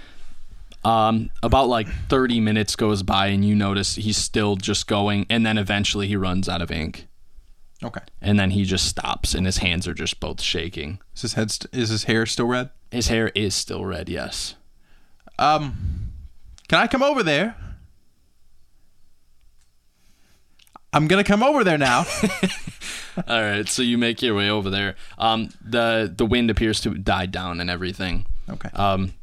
Um, 0.83 1.29
about 1.43 1.67
like 1.67 1.87
30 2.09 2.39
minutes 2.39 2.75
goes 2.75 3.03
by 3.03 3.27
and 3.27 3.45
you 3.45 3.53
notice 3.53 3.95
he's 3.95 4.17
still 4.17 4.55
just 4.55 4.87
going, 4.87 5.25
and 5.29 5.45
then 5.45 5.57
eventually 5.59 6.07
he 6.07 6.15
runs 6.15 6.49
out 6.49 6.61
of 6.61 6.71
ink, 6.71 7.07
Okay. 7.83 8.01
and 8.19 8.39
then 8.39 8.49
he 8.51 8.63
just 8.65 8.85
stops, 8.87 9.35
and 9.35 9.45
his 9.45 9.57
hands 9.57 9.87
are 9.87 9.93
just 9.93 10.19
both 10.19 10.41
shaking. 10.41 10.99
Is 11.15 11.21
his 11.21 11.33
head? 11.33 11.51
St- 11.51 11.71
is 11.73 11.89
his 11.89 12.05
hair 12.05 12.25
still 12.25 12.47
red? 12.47 12.71
His 12.89 13.09
hair 13.09 13.27
is 13.35 13.53
still 13.53 13.85
red, 13.85 14.09
yes. 14.09 14.55
Um, 15.37 16.11
can 16.67 16.79
I 16.79 16.87
come 16.87 17.03
over 17.03 17.21
there? 17.21 17.55
I'm 20.93 21.07
gonna 21.07 21.23
come 21.23 21.41
over 21.43 21.63
there 21.63 21.77
now. 21.77 22.05
All 23.27 23.41
right, 23.41 23.67
so 23.67 23.81
you 23.81 23.97
make 23.97 24.21
your 24.21 24.35
way 24.35 24.49
over 24.49 24.69
there. 24.69 24.95
Um, 25.17 25.49
the 25.63 26.11
the 26.13 26.25
wind 26.25 26.49
appears 26.49 26.81
to 26.81 26.91
die 26.95 27.27
down 27.27 27.61
and 27.61 27.69
everything. 27.69 28.25
okay. 28.49 28.69
Um, 28.73 29.13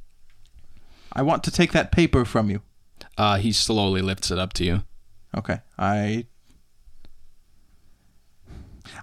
I 1.12 1.22
want 1.22 1.42
to 1.44 1.50
take 1.50 1.72
that 1.72 1.90
paper 1.92 2.24
from 2.24 2.50
you. 2.50 2.62
uh, 3.16 3.36
he 3.38 3.52
slowly 3.52 4.00
lifts 4.02 4.30
it 4.30 4.38
up 4.38 4.52
to 4.54 4.64
you. 4.64 4.82
Okay. 5.36 5.58
I. 5.78 6.26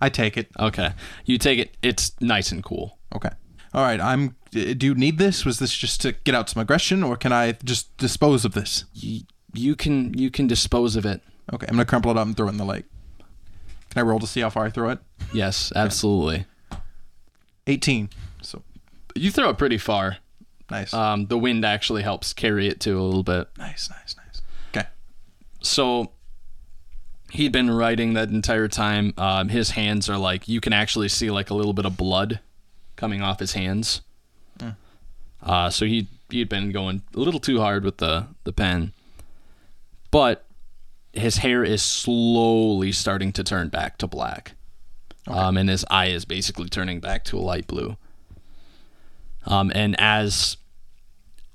I 0.02 0.10
take 0.10 0.36
it. 0.38 0.50
Okay, 0.60 0.92
you 1.26 1.38
take 1.38 1.60
it. 1.60 1.78
It's 1.82 2.12
nice 2.20 2.52
and 2.52 2.64
cool. 2.64 2.98
Okay. 3.16 3.30
All 3.74 3.84
right. 3.84 4.00
I'm. 4.02 4.36
Do 4.52 4.76
you 4.88 4.96
need 4.96 5.18
this? 5.18 5.46
Was 5.46 5.60
this 5.60 5.76
just 5.76 6.02
to 6.02 6.14
get 6.14 6.34
out 6.34 6.50
some 6.50 6.62
aggression, 6.62 7.04
or 7.04 7.16
can 7.18 7.32
I 7.32 7.54
just 7.64 7.96
dispose 7.98 8.46
of 8.46 8.54
this? 8.54 8.86
You, 8.94 9.22
you 9.54 9.76
can 9.76 10.18
you 10.18 10.32
can 10.32 10.48
dispose 10.48 10.96
of 10.96 11.06
it. 11.06 11.22
Okay. 11.54 11.68
I'm 11.70 11.76
gonna 11.76 11.86
crumple 11.86 12.12
it 12.12 12.18
up 12.18 12.26
and 12.26 12.36
throw 12.36 12.48
it 12.48 12.52
in 12.52 12.58
the 12.58 12.66
lake. 12.66 12.86
Can 13.92 14.00
I 14.00 14.02
roll 14.02 14.20
to 14.20 14.28
see 14.28 14.42
how 14.42 14.50
far 14.50 14.66
I 14.66 14.70
throw 14.70 14.90
it? 14.90 15.00
Yes, 15.34 15.72
absolutely. 15.76 16.46
18. 17.68 18.10
So 18.42 18.62
You 19.16 19.32
throw 19.32 19.50
it 19.50 19.58
pretty 19.58 19.78
far. 19.78 20.18
Nice. 20.70 20.94
Um, 20.94 21.28
the 21.28 21.38
wind 21.38 21.66
actually 21.66 22.04
helps 22.04 22.34
carry 22.34 22.68
it 22.68 22.80
too 22.80 23.00
a 23.00 23.04
little 23.04 23.24
bit. 23.24 23.48
nice. 23.58 23.90
Nice. 23.90 24.16
Nice. 24.18 24.42
Okay. 24.70 24.88
So 25.62 26.12
he'd 27.32 27.52
been 27.52 27.72
writing 27.72 28.14
that 28.14 28.30
entire 28.30 28.68
time. 28.68 29.14
Um, 29.18 29.50
his 29.50 29.72
hands 29.72 30.10
are 30.10 30.18
like 30.18 30.48
you 30.48 30.62
can 30.62 30.74
actually 30.74 31.10
see 31.10 31.30
like 31.30 31.50
a 31.50 31.54
little 31.54 31.74
bit 31.74 31.86
of 31.86 31.98
blood 31.98 32.40
coming 32.96 33.22
off 33.22 33.40
his 33.40 33.54
hands. 33.54 34.02
Uh, 35.44 35.70
so 35.70 35.86
he 35.86 36.08
he'd 36.32 36.50
been 36.50 36.72
going 36.72 37.04
a 37.14 37.20
little 37.20 37.40
too 37.40 37.60
hard 37.60 37.84
with 37.84 37.98
the 37.98 38.26
the 38.46 38.52
pen, 38.52 38.94
but 40.10 40.46
his 41.14 41.38
hair 41.38 41.64
is 41.64 41.84
slowly 41.84 42.92
starting 42.92 43.32
to 43.34 43.44
turn 43.44 43.70
back 43.70 43.98
to 44.00 44.08
black, 44.08 44.54
um, 45.28 45.56
and 45.56 45.70
his 45.70 45.86
eye 45.92 46.08
is 46.08 46.26
basically 46.26 46.68
turning 46.68 47.00
back 47.00 47.24
to 47.26 47.38
a 47.38 47.42
light 47.42 47.68
blue. 47.68 47.96
Um, 49.46 49.72
and 49.76 50.00
as 50.00 50.58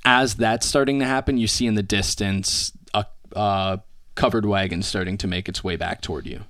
as 0.04 0.36
that's 0.36 0.66
starting 0.66 0.98
to 1.00 1.04
happen, 1.04 1.36
you 1.36 1.46
see 1.46 1.66
in 1.66 1.74
the 1.74 1.82
distance 1.82 2.72
a 2.94 3.06
uh, 3.36 3.78
covered 4.14 4.46
wagon 4.46 4.82
starting 4.82 5.18
to 5.18 5.26
make 5.26 5.48
its 5.48 5.62
way 5.62 5.76
back 5.76 6.00
toward 6.00 6.26
you. 6.26 6.42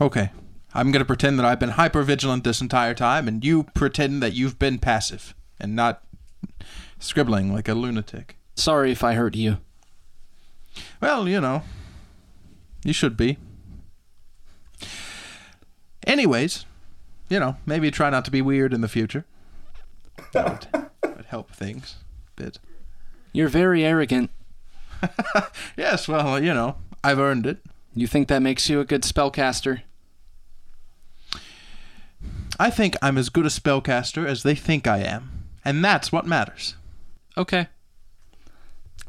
Okay. 0.00 0.30
I'm 0.72 0.92
going 0.92 1.00
to 1.00 1.06
pretend 1.06 1.38
that 1.38 1.46
I've 1.46 1.58
been 1.58 1.70
hyper 1.70 2.02
vigilant 2.02 2.44
this 2.44 2.60
entire 2.60 2.94
time, 2.94 3.26
and 3.26 3.44
you 3.44 3.64
pretend 3.74 4.22
that 4.22 4.34
you've 4.34 4.58
been 4.58 4.78
passive 4.78 5.34
and 5.58 5.74
not 5.74 6.04
scribbling 7.00 7.52
like 7.52 7.68
a 7.68 7.74
lunatic. 7.74 8.36
Sorry 8.54 8.92
if 8.92 9.02
I 9.02 9.14
hurt 9.14 9.34
you. 9.34 9.58
Well, 11.00 11.28
you 11.28 11.40
know, 11.40 11.62
you 12.84 12.92
should 12.92 13.16
be. 13.16 13.38
Anyways, 16.06 16.66
you 17.28 17.40
know, 17.40 17.56
maybe 17.66 17.90
try 17.90 18.10
not 18.10 18.24
to 18.26 18.30
be 18.30 18.40
weird 18.40 18.72
in 18.72 18.80
the 18.80 18.88
future. 18.88 19.24
That 20.32 20.66
would, 21.02 21.16
would 21.16 21.26
help 21.26 21.50
things 21.52 21.96
a 22.36 22.42
bit. 22.42 22.58
You're 23.32 23.48
very 23.48 23.84
arrogant. 23.84 24.30
Yes, 25.76 26.06
well, 26.08 26.42
you 26.42 26.52
know, 26.52 26.76
I've 27.02 27.18
earned 27.18 27.46
it. 27.46 27.58
You 27.94 28.06
think 28.06 28.28
that 28.28 28.42
makes 28.42 28.68
you 28.68 28.80
a 28.80 28.84
good 28.84 29.02
spellcaster? 29.02 29.82
I 32.58 32.68
think 32.70 32.96
I'm 33.00 33.16
as 33.16 33.30
good 33.30 33.46
a 33.46 33.48
spellcaster 33.48 34.26
as 34.26 34.42
they 34.42 34.54
think 34.54 34.86
I 34.86 34.98
am, 34.98 35.46
and 35.64 35.82
that's 35.82 36.12
what 36.12 36.26
matters. 36.26 36.74
Okay. 37.36 37.68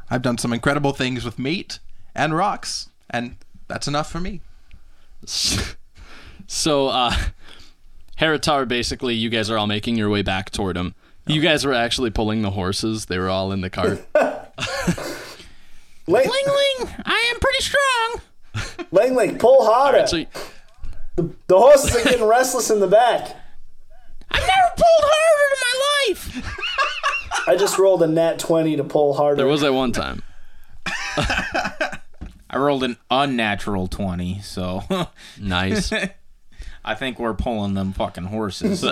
I've 0.09 0.21
done 0.21 0.37
some 0.37 0.53
incredible 0.53 0.93
things 0.93 1.25
with 1.25 1.37
meat 1.37 1.79
and 2.15 2.33
rocks, 2.33 2.89
and 3.09 3.35
that's 3.67 3.87
enough 3.87 4.09
for 4.09 4.21
me. 4.21 4.39
So, 6.47 6.89
uh, 6.89 7.15
Heritar, 8.19 8.67
basically, 8.67 9.15
you 9.15 9.29
guys 9.29 9.49
are 9.49 9.57
all 9.57 9.67
making 9.67 9.95
your 9.95 10.09
way 10.09 10.21
back 10.21 10.49
toward 10.49 10.75
him. 10.75 10.95
You 11.27 11.41
guys 11.41 11.65
were 11.65 11.73
actually 11.73 12.09
pulling 12.09 12.41
the 12.41 12.51
horses. 12.51 13.05
They 13.05 13.17
were 13.17 13.29
all 13.29 13.51
in 13.51 13.61
the 13.61 13.69
cart. 13.69 14.05
Lang, 16.07 16.27
Ling 16.27 16.27
Ling, 16.27 16.89
I 17.05 17.31
am 17.33 17.39
pretty 17.39 17.61
strong. 17.61 18.21
Lang, 18.91 19.15
Lang, 19.15 19.37
pull 19.37 19.65
harder. 19.65 19.99
Alright, 19.99 20.09
so 20.09 20.25
the 21.15 21.57
horses 21.57 21.95
are 21.95 22.03
getting 22.03 22.25
restless 22.25 22.69
in 22.69 22.79
the 22.79 22.87
back. 22.87 23.35
I've 24.31 24.41
never 24.41 24.71
pulled 24.75 25.03
harder 25.03 25.45
in 25.53 25.59
my 25.61 25.75
life. 26.09 27.47
I 27.47 27.55
just 27.55 27.77
rolled 27.77 28.01
a 28.03 28.07
nat 28.07 28.39
20 28.39 28.75
to 28.77 28.83
pull 28.83 29.13
harder. 29.13 29.35
there 29.35 29.47
was 29.47 29.61
that 29.61 29.73
one 29.73 29.91
time. 29.91 30.23
I 30.85 32.57
rolled 32.57 32.83
an 32.83 32.97
unnatural 33.09 33.87
20, 33.87 34.41
so 34.41 34.83
Nice. 35.39 35.93
I 36.83 36.95
think 36.95 37.19
we're 37.19 37.35
pulling 37.35 37.75
them 37.75 37.93
fucking 37.93 38.25
horses. 38.25 38.83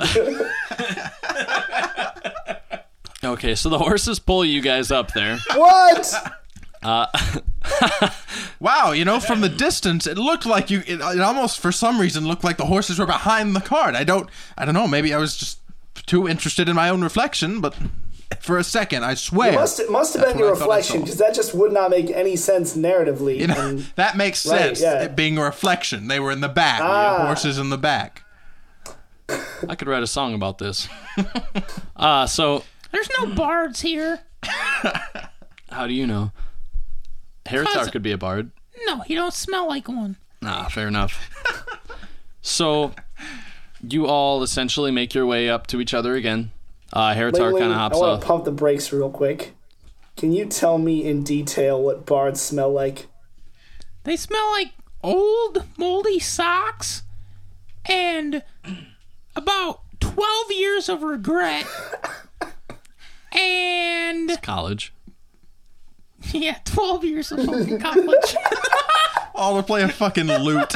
Okay, 3.24 3.54
so 3.56 3.70
the 3.70 3.78
horses 3.80 4.20
pull 4.20 4.46
you 4.46 4.62
guys 4.62 4.92
up 4.92 5.14
there. 5.14 5.38
what? 5.56 6.34
Wow, 8.62 8.92
you 8.92 9.06
know, 9.06 9.20
from 9.22 9.40
the 9.42 9.48
distance, 9.50 10.06
it 10.06 10.18
looked 10.18 10.46
like 10.46 10.70
you. 10.70 10.80
It, 10.86 11.00
it 11.00 11.22
almost, 11.22 11.60
for 11.62 11.72
some 11.72 12.00
reason, 12.00 12.28
looked 12.28 12.44
like 12.44 12.58
the 12.58 12.66
horses 12.66 13.00
were 13.00 13.06
behind 13.06 13.56
the 13.56 13.62
cart. 13.62 13.96
I 13.96 14.04
don't, 14.04 14.30
I 14.58 14.66
don't 14.66 14.74
know. 14.74 14.86
Maybe 14.88 15.14
I 15.14 15.18
was 15.18 15.38
just 15.38 15.60
too 16.06 16.28
interested 16.28 16.68
in 16.68 16.76
my 16.76 16.90
own 16.90 17.02
reflection, 17.02 17.62
but 17.62 17.74
for 18.42 18.58
a 18.58 18.64
second, 18.66 19.04
I 19.06 19.14
swear, 19.14 19.54
Must, 19.54 19.80
it 19.80 19.90
must 19.90 20.14
have 20.16 20.26
been 20.26 20.38
your 20.38 20.50
what 20.50 20.56
I 20.56 20.60
thought 20.60 20.72
I 20.72 20.76
reflection 20.78 21.02
because 21.02 21.18
that 21.20 21.34
just 21.34 21.54
would 21.54 21.72
not 21.72 21.90
make 21.92 22.10
any 22.10 22.36
sense 22.36 22.76
narratively. 22.76 23.40
you 23.40 23.48
know, 23.48 23.70
and 23.70 23.80
that 23.96 24.18
makes 24.18 24.46
Right, 24.46 24.60
sense. 24.60 24.82
yeah. 24.82 25.04
It 25.04 25.16
being 25.16 25.38
a 25.38 25.44
reflection, 25.44 26.10
they 26.10 26.20
were 26.20 26.32
in 26.32 26.42
the 26.42 26.50
back. 26.50 26.82
Ah. 26.82 27.20
The 27.20 27.26
horses 27.28 27.58
in 27.58 27.70
the 27.70 27.78
back. 27.78 28.24
I 29.70 29.76
could 29.76 29.88
write 29.88 30.04
a 30.04 30.08
song 30.08 30.34
about 30.34 30.58
this. 30.58 30.88
Uh, 31.96 32.26
so 32.26 32.64
There's 32.92 33.10
no 33.20 33.34
bards 33.36 33.82
here. 33.82 34.20
how 35.72 35.88
do 35.88 35.94
you 35.94 36.08
know? 36.08 36.32
Heritar 37.46 37.66
Cause- 37.74 37.90
could 37.92 38.02
be 38.04 38.12
a 38.12 38.18
bard. 38.18 38.52
No, 38.86 39.02
he 39.02 39.16
don't 39.16 39.34
smell 39.34 39.68
like 39.68 39.88
one. 39.88 40.16
Ah, 40.44 40.68
fair 40.72 40.88
enough. 40.88 41.30
so 42.42 42.94
you 43.88 44.08
all 44.08 44.42
essentially 44.42 44.90
make 44.92 45.14
your 45.14 45.26
way 45.26 45.50
up 45.50 45.68
to 45.68 45.82
each 45.82 45.94
other 45.94 46.16
again. 46.16 46.52
Uh, 46.94 47.14
Heritar 47.14 47.52
Ling 47.52 47.52
kind 47.52 47.54
Ling, 47.54 47.64
of 47.66 47.72
I 47.72 47.76
hops 47.76 47.98
want 47.98 48.12
off. 48.12 48.20
to 48.22 48.26
pump 48.26 48.46
the 48.46 48.52
brakes 48.52 48.92
real 48.94 49.10
quick. 49.10 49.54
Can 50.18 50.32
you 50.34 50.46
tell 50.46 50.78
me 50.78 51.06
in 51.06 51.24
detail 51.24 51.82
what 51.82 52.06
bards 52.06 52.42
smell 52.42 52.72
like? 52.72 53.08
They 54.06 54.16
smell 54.16 54.50
like 54.52 54.72
old, 55.04 55.66
moldy 55.78 56.20
socks 56.20 57.04
and 57.86 58.44
about 59.36 59.82
12 60.00 60.52
years 60.52 60.90
of 60.90 61.04
regret. 61.04 61.66
And 63.40 64.42
College. 64.42 64.94
yeah, 66.32 66.58
12 66.66 67.04
years 67.06 67.32
of 67.32 67.46
fucking 67.46 67.80
college. 67.80 68.36
All 69.36 69.58
to 69.58 69.64
play 69.64 69.84
a 69.84 69.90
fucking 69.90 70.28
lute. 70.28 70.74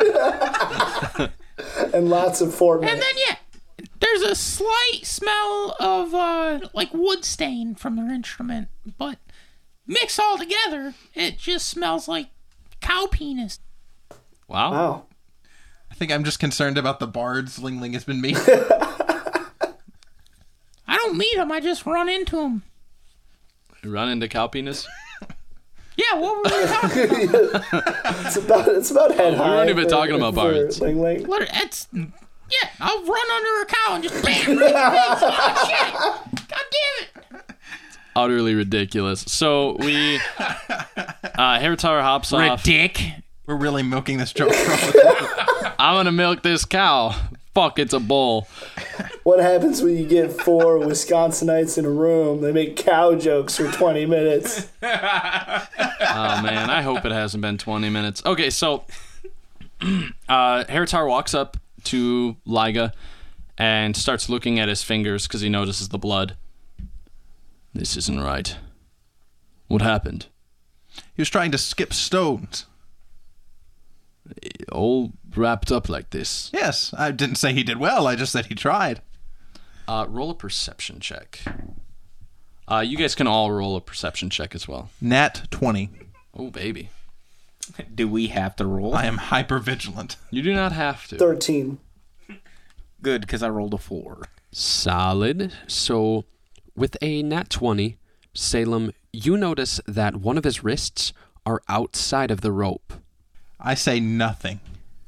And 1.92 2.08
lots 2.08 2.40
of 2.40 2.54
Fort 2.54 2.84
And 2.84 3.02
then 3.02 3.14
yeah, 3.16 3.34
there's 3.98 4.22
a 4.22 4.36
slight 4.36 5.00
smell 5.02 5.74
of 5.80 6.14
uh 6.14 6.60
like 6.72 6.94
wood 6.94 7.24
stain 7.24 7.74
from 7.74 7.96
their 7.96 8.12
instrument, 8.12 8.68
but 8.96 9.18
mixed 9.86 10.20
all 10.20 10.38
together, 10.38 10.94
it 11.14 11.36
just 11.36 11.68
smells 11.68 12.06
like 12.06 12.28
cow 12.80 13.08
penis. 13.10 13.58
Wow. 14.46 14.70
Wow. 14.70 15.06
I 15.90 15.94
think 15.94 16.12
I'm 16.12 16.22
just 16.22 16.38
concerned 16.38 16.78
about 16.78 17.00
the 17.00 17.08
bards 17.08 17.58
Ling 17.58 17.80
Ling 17.80 17.94
has 17.94 18.04
been 18.04 18.20
meeting. 18.20 18.44
I 21.08 21.10
don't 21.10 21.18
meet 21.18 21.36
them, 21.36 21.50
I 21.50 21.60
just 21.60 21.86
run 21.86 22.08
into 22.10 22.36
them. 22.36 22.62
You 23.82 23.90
Run 23.90 24.10
into 24.10 24.28
cow 24.28 24.46
penis. 24.48 24.86
Yeah, 25.96 26.18
what 26.18 26.36
were 26.36 26.42
we 26.60 26.66
talking 26.66 27.28
about? 27.28 27.64
It's 28.26 28.36
about 28.36 28.68
it's 28.68 28.90
about 28.90 29.14
head 29.14 29.32
we 29.32 29.38
high. 29.38 29.48
weren't 29.56 29.70
even 29.70 29.84
for- 29.84 29.90
talking 29.90 30.14
about 30.16 30.34
for 30.34 30.52
bards. 30.52 30.80
Ling 30.82 31.00
Ling. 31.00 31.26
What, 31.26 31.48
it's 31.54 31.88
yeah, 31.94 32.68
I'll 32.78 33.04
run 33.04 33.30
under 33.30 33.62
a 33.62 33.66
cow 33.66 33.94
and 33.94 34.02
just 34.04 34.22
bam 34.22 34.58
right 34.58 34.68
in. 34.68 34.74
Oh, 34.76 35.66
shit! 35.66 36.48
God 36.48 36.60
damn 36.70 37.40
it! 37.40 37.44
utterly 38.14 38.54
ridiculous. 38.54 39.20
So 39.22 39.76
we, 39.78 40.16
uh, 40.38 41.58
Heritar 41.58 42.02
hops 42.02 42.32
off. 42.34 42.62
Ridic. 42.64 43.22
We're 43.46 43.56
really 43.56 43.82
milking 43.82 44.18
this 44.18 44.32
joke. 44.32 44.52
I'm 45.78 45.94
gonna 45.96 46.12
milk 46.12 46.42
this 46.42 46.64
cow. 46.66 47.14
Fuck, 47.54 47.78
it's 47.78 47.92
a 47.92 47.98
bull. 48.00 48.46
What 49.24 49.40
happens 49.40 49.82
when 49.82 49.96
you 49.96 50.06
get 50.06 50.32
four 50.32 50.78
Wisconsinites 50.78 51.76
in 51.76 51.84
a 51.84 51.90
room? 51.90 52.40
They 52.40 52.52
make 52.52 52.76
cow 52.76 53.14
jokes 53.16 53.56
for 53.56 53.70
20 53.70 54.06
minutes. 54.06 54.68
Oh 56.10 56.42
man, 56.42 56.68
I 56.70 56.82
hope 56.82 57.04
it 57.04 57.12
hasn't 57.12 57.42
been 57.42 57.58
20 57.58 57.90
minutes. 57.90 58.22
Okay, 58.24 58.50
so 58.50 58.84
uh, 59.80 60.64
Heritar 60.64 61.08
walks 61.08 61.34
up 61.34 61.56
to 61.84 62.36
Liga 62.44 62.92
and 63.56 63.96
starts 63.96 64.28
looking 64.28 64.58
at 64.58 64.68
his 64.68 64.82
fingers 64.82 65.26
because 65.26 65.40
he 65.42 65.48
notices 65.48 65.90
the 65.90 65.98
blood. 65.98 66.36
This 67.74 67.96
isn't 67.96 68.20
right. 68.20 68.56
What 69.68 69.82
happened? 69.82 70.26
he 71.14 71.20
was 71.20 71.30
trying 71.30 71.52
to 71.52 71.58
skip 71.58 71.92
stones. 71.92 72.66
All 74.72 75.12
wrapped 75.38 75.72
up 75.72 75.88
like 75.88 76.10
this. 76.10 76.50
Yes, 76.52 76.92
I 76.96 77.10
didn't 77.10 77.36
say 77.36 77.52
he 77.52 77.62
did 77.62 77.78
well. 77.78 78.06
I 78.06 78.16
just 78.16 78.32
said 78.32 78.46
he 78.46 78.54
tried. 78.54 79.00
Uh, 79.86 80.06
roll 80.08 80.30
a 80.30 80.34
perception 80.34 81.00
check. 81.00 81.40
Uh, 82.70 82.80
you 82.80 82.98
guys 82.98 83.14
can 83.14 83.26
all 83.26 83.50
roll 83.50 83.76
a 83.76 83.80
perception 83.80 84.28
check 84.28 84.54
as 84.54 84.68
well. 84.68 84.90
Nat 85.00 85.44
20. 85.50 85.88
Oh, 86.36 86.50
baby. 86.50 86.90
Do 87.94 88.06
we 88.08 88.26
have 88.28 88.56
to 88.56 88.66
roll? 88.66 88.94
I 88.94 89.06
am 89.06 89.16
hyper 89.16 89.58
vigilant. 89.58 90.16
You 90.30 90.42
do 90.42 90.52
not 90.52 90.72
have 90.72 91.06
to. 91.08 91.16
13. 91.16 91.78
Good, 93.00 93.22
because 93.22 93.42
I 93.42 93.48
rolled 93.48 93.74
a 93.74 93.78
four. 93.78 94.24
Solid. 94.52 95.52
So, 95.66 96.24
with 96.76 96.96
a 97.00 97.22
nat 97.22 97.48
20, 97.48 97.96
Salem, 98.34 98.92
you 99.12 99.36
notice 99.36 99.80
that 99.86 100.16
one 100.16 100.36
of 100.38 100.44
his 100.44 100.62
wrists 100.62 101.12
are 101.46 101.62
outside 101.68 102.30
of 102.30 102.40
the 102.40 102.52
rope. 102.52 102.92
I 103.58 103.74
say 103.74 104.00
nothing. 104.00 104.60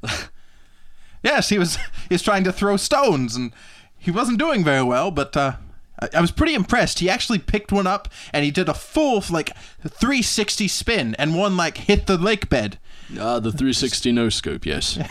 yes, 1.23 1.49
he 1.49 1.59
was 1.59 1.77
he 2.09 2.15
was 2.15 2.23
trying 2.23 2.45
to 2.45 2.53
throw 2.53 2.77
stones 2.77 3.37
and 3.37 3.53
he 3.99 4.11
wasn't 4.11 4.39
doing 4.39 4.65
very 4.65 4.83
well, 4.83 5.11
but 5.11 5.37
uh, 5.37 5.53
I, 6.01 6.09
I 6.15 6.21
was 6.21 6.31
pretty 6.31 6.55
impressed. 6.55 6.99
He 7.01 7.11
actually 7.11 7.39
picked 7.39 7.73
one 7.73 7.87
up 7.87 8.09
and 8.33 8.45
he 8.45 8.51
did 8.51 8.69
a 8.69 8.75
full 8.75 9.23
like 9.31 9.55
360 9.83 10.69
spin 10.69 11.15
and 11.19 11.37
one 11.37 11.57
like 11.57 11.77
hit 11.79 12.07
the 12.07 12.17
lake 12.19 12.49
bed. 12.49 12.79
Ah, 13.19 13.41
the 13.41 13.51
360 13.51 14.13
no 14.13 14.29
scope, 14.29 14.65
yes. 14.67 14.99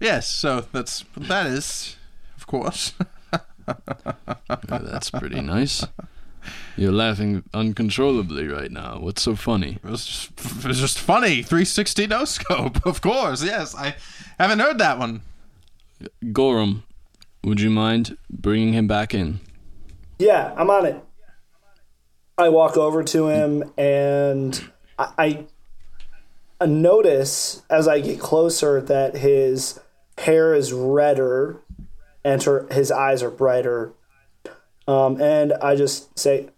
Yes, 0.00 0.28
so 0.28 0.66
that's 0.72 1.04
that 1.16 1.46
is, 1.46 1.96
of 2.36 2.46
course. 2.46 2.92
Yeah, 3.66 4.78
that's 4.82 5.08
pretty 5.10 5.40
nice. 5.40 5.86
You're 6.76 6.92
laughing 6.92 7.44
uncontrollably 7.52 8.48
right 8.48 8.70
now. 8.70 8.98
What's 9.00 9.22
so 9.22 9.36
funny? 9.36 9.78
It 9.84 9.90
was 9.90 10.04
just 10.06 10.30
it 10.64 10.64
was 10.64 10.80
just 10.80 10.98
funny. 10.98 11.42
360 11.42 12.06
no 12.06 12.24
scope, 12.24 12.84
of 12.86 13.00
course. 13.00 13.42
Yes, 13.42 13.74
I 13.74 13.94
haven't 14.38 14.58
heard 14.58 14.78
that 14.78 14.98
one. 14.98 15.22
Gorham, 16.32 16.84
would 17.44 17.60
you 17.60 17.70
mind 17.70 18.16
bringing 18.30 18.72
him 18.72 18.86
back 18.86 19.14
in? 19.14 19.40
Yeah, 20.18 20.54
I'm 20.56 20.70
on 20.70 20.86
it. 20.86 21.02
I 22.36 22.48
walk 22.48 22.76
over 22.76 23.04
to 23.04 23.28
him 23.28 23.72
and 23.78 24.70
I, 24.98 25.12
I 25.18 25.46
I 26.60 26.66
notice 26.66 27.62
as 27.68 27.88
I 27.88 28.00
get 28.00 28.20
closer 28.20 28.80
that 28.80 29.16
his 29.16 29.80
hair 30.18 30.54
is 30.54 30.72
redder 30.72 31.60
and 32.24 32.42
her, 32.44 32.66
his 32.70 32.90
eyes 32.90 33.22
are 33.22 33.30
brighter. 33.30 33.92
Um, 34.86 35.20
and 35.20 35.54
I 35.54 35.76
just 35.76 36.18
say, 36.18 36.48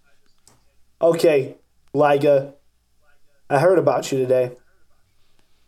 "Okay, 1.01 1.57
Liga, 1.95 2.55
I 3.49 3.59
heard 3.61 3.79
about 3.79 4.11
you 4.11 4.19
today, 4.19 4.53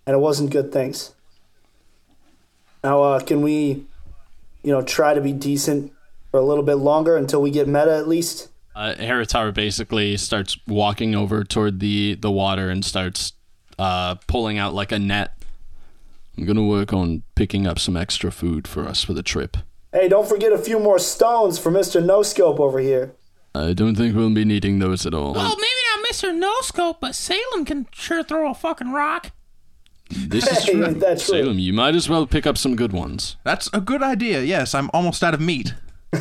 and 0.07 0.15
it 0.15 0.19
wasn't 0.19 0.51
good 0.51 0.73
things. 0.73 1.15
Now, 2.83 3.03
uh, 3.03 3.21
can 3.21 3.43
we, 3.43 3.87
you 4.63 4.73
know, 4.73 4.83
try 4.83 5.15
to 5.15 5.21
be 5.21 5.33
decent 5.33 5.93
for 6.31 6.41
a 6.41 6.45
little 6.45 6.65
bit 6.65 6.77
longer 6.77 7.17
until 7.17 7.41
we 7.41 7.51
get 7.51 7.69
meta 7.69 7.97
at 7.97 8.09
least?" 8.09 8.49
Uh, 8.75 8.95
Heritar 8.95 9.53
basically 9.53 10.17
starts 10.17 10.57
walking 10.67 11.15
over 11.15 11.43
toward 11.43 11.81
the, 11.81 12.15
the 12.15 12.31
water 12.31 12.71
and 12.71 12.85
starts 12.85 13.33
uh, 13.79 14.15
pulling 14.27 14.57
out 14.59 14.73
like 14.73 14.93
a 14.93 14.99
net. 14.99 15.33
I'm 16.37 16.45
gonna 16.45 16.65
work 16.65 16.93
on 16.93 17.23
picking 17.35 17.67
up 17.67 17.81
some 17.81 17.97
extra 17.97 18.31
food 18.31 18.69
for 18.69 18.87
us 18.87 19.03
for 19.03 19.13
the 19.15 19.23
trip. 19.23 19.57
Hey, 19.93 20.09
don't 20.09 20.29
forget 20.29 20.53
a 20.53 20.59
few 20.59 20.79
more 20.79 20.99
stones 20.99 21.59
for 21.59 21.71
Mister 21.71 22.01
No 22.01 22.23
Scope 22.23 22.61
over 22.61 22.79
here. 22.79 23.15
I 23.55 23.73
don't 23.73 23.95
think 23.97 24.15
we'll 24.15 24.31
be 24.35 24.45
needing 24.45 24.79
those 24.79 25.07
at 25.07 25.15
all. 25.15 25.33
Well, 25.35 25.57
maybe 25.57 25.67
not 25.97 26.07
Mr. 26.13 26.35
No 26.37 26.53
Scope, 26.61 26.99
but 27.01 27.15
Salem 27.15 27.65
can 27.65 27.87
sure 27.93 28.23
throw 28.23 28.51
a 28.51 28.55
fucking 28.55 28.93
rock. 28.93 29.33
This 30.11 30.47
is 30.47 30.65
Hey, 30.65 30.73
true. 30.73 30.85
ain't 30.87 31.01
that 31.01 31.19
true? 31.19 31.41
Salem, 31.43 31.59
you 31.59 31.73
might 31.73 31.95
as 31.95 32.09
well 32.09 32.27
pick 32.27 32.47
up 32.47 32.57
some 32.59 32.77
good 32.77 32.93
ones. 32.93 33.37
That's 33.45 33.69
a 33.73 33.81
good 33.81 34.03
idea. 34.03 34.43
Yes, 34.43 34.75
I'm 34.75 34.91
almost 34.93 35.23
out 35.25 35.35
of 35.35 35.41
meat. 35.41 35.75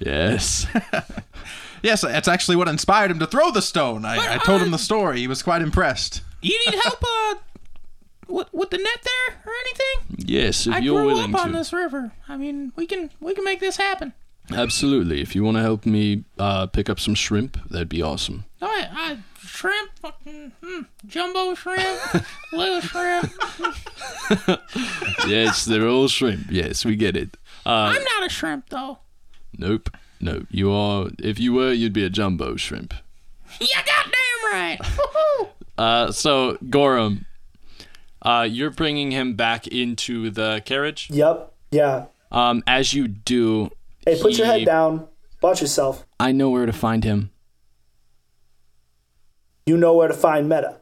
Yes. 0.00 0.66
Yes, 1.80 2.00
that's 2.00 2.26
actually 2.26 2.56
what 2.56 2.66
inspired 2.66 3.08
him 3.08 3.20
to 3.20 3.26
throw 3.26 3.52
the 3.52 3.62
stone. 3.62 4.04
I, 4.04 4.34
I 4.34 4.38
told 4.38 4.60
him 4.62 4.72
the 4.72 4.78
story. 4.78 5.20
He 5.20 5.28
was 5.28 5.44
quite 5.44 5.62
impressed. 5.62 6.22
You 6.42 6.58
need 6.66 6.74
help 6.82 7.00
uh, 7.04 7.34
with, 8.28 8.48
with 8.52 8.70
the 8.70 8.78
net 8.78 8.98
there 9.02 9.42
or 9.46 9.52
anything? 9.60 10.24
yes, 10.26 10.66
if 10.66 10.74
I 10.74 10.78
you're 10.78 11.00
grew 11.00 11.06
willing 11.14 11.34
up 11.34 11.40
on 11.40 11.48
to. 11.52 11.56
this 11.58 11.72
river. 11.72 12.12
I 12.28 12.36
mean, 12.36 12.72
we 12.76 12.86
can 12.86 13.10
we 13.20 13.34
can 13.34 13.44
make 13.44 13.60
this 13.60 13.76
happen. 13.76 14.12
Absolutely. 14.50 15.20
If 15.20 15.34
you 15.34 15.44
want 15.44 15.56
to 15.58 15.62
help 15.62 15.84
me 15.84 16.24
uh, 16.38 16.66
pick 16.66 16.88
up 16.88 16.98
some 16.98 17.14
shrimp, 17.14 17.58
that'd 17.68 17.88
be 17.90 18.00
awesome. 18.00 18.46
Oh, 18.62 18.66
I, 18.66 18.88
I 18.90 19.18
shrimp, 19.44 19.90
fucking 20.00 20.52
hmm, 20.64 20.80
jumbo 21.06 21.54
shrimp, 21.54 22.00
little 22.52 22.80
shrimp. 22.80 23.30
yes, 25.26 25.64
they're 25.66 25.86
all 25.86 26.08
shrimp. 26.08 26.46
Yes, 26.50 26.84
we 26.84 26.96
get 26.96 27.14
it. 27.16 27.36
Uh, 27.66 27.92
I'm 27.94 28.04
not 28.04 28.24
a 28.26 28.28
shrimp 28.30 28.68
though. 28.70 28.98
nope. 29.56 29.90
No, 30.20 30.46
you 30.50 30.72
are. 30.72 31.10
If 31.20 31.38
you 31.38 31.52
were, 31.52 31.72
you'd 31.72 31.92
be 31.92 32.04
a 32.04 32.10
jumbo 32.10 32.56
shrimp. 32.56 32.94
You 33.60 33.68
goddamn 33.76 34.52
right. 34.52 34.78
Uh, 35.76 36.10
so 36.12 36.58
Gorham, 36.70 37.24
uh, 38.28 38.42
you're 38.42 38.70
bringing 38.70 39.10
him 39.10 39.34
back 39.34 39.66
into 39.66 40.28
the 40.28 40.60
carriage. 40.66 41.08
Yep. 41.10 41.50
Yeah. 41.70 42.06
Um, 42.30 42.62
as 42.66 42.92
you 42.92 43.08
do, 43.08 43.70
Hey, 44.04 44.20
put 44.20 44.36
your 44.36 44.46
head 44.46 44.66
down. 44.66 45.08
Watch 45.40 45.62
yourself. 45.62 46.04
I 46.20 46.32
know 46.32 46.50
where 46.50 46.66
to 46.66 46.72
find 46.72 47.04
him. 47.04 47.30
You 49.64 49.78
know 49.78 49.94
where 49.94 50.08
to 50.08 50.14
find 50.14 50.46
Meta. 50.46 50.78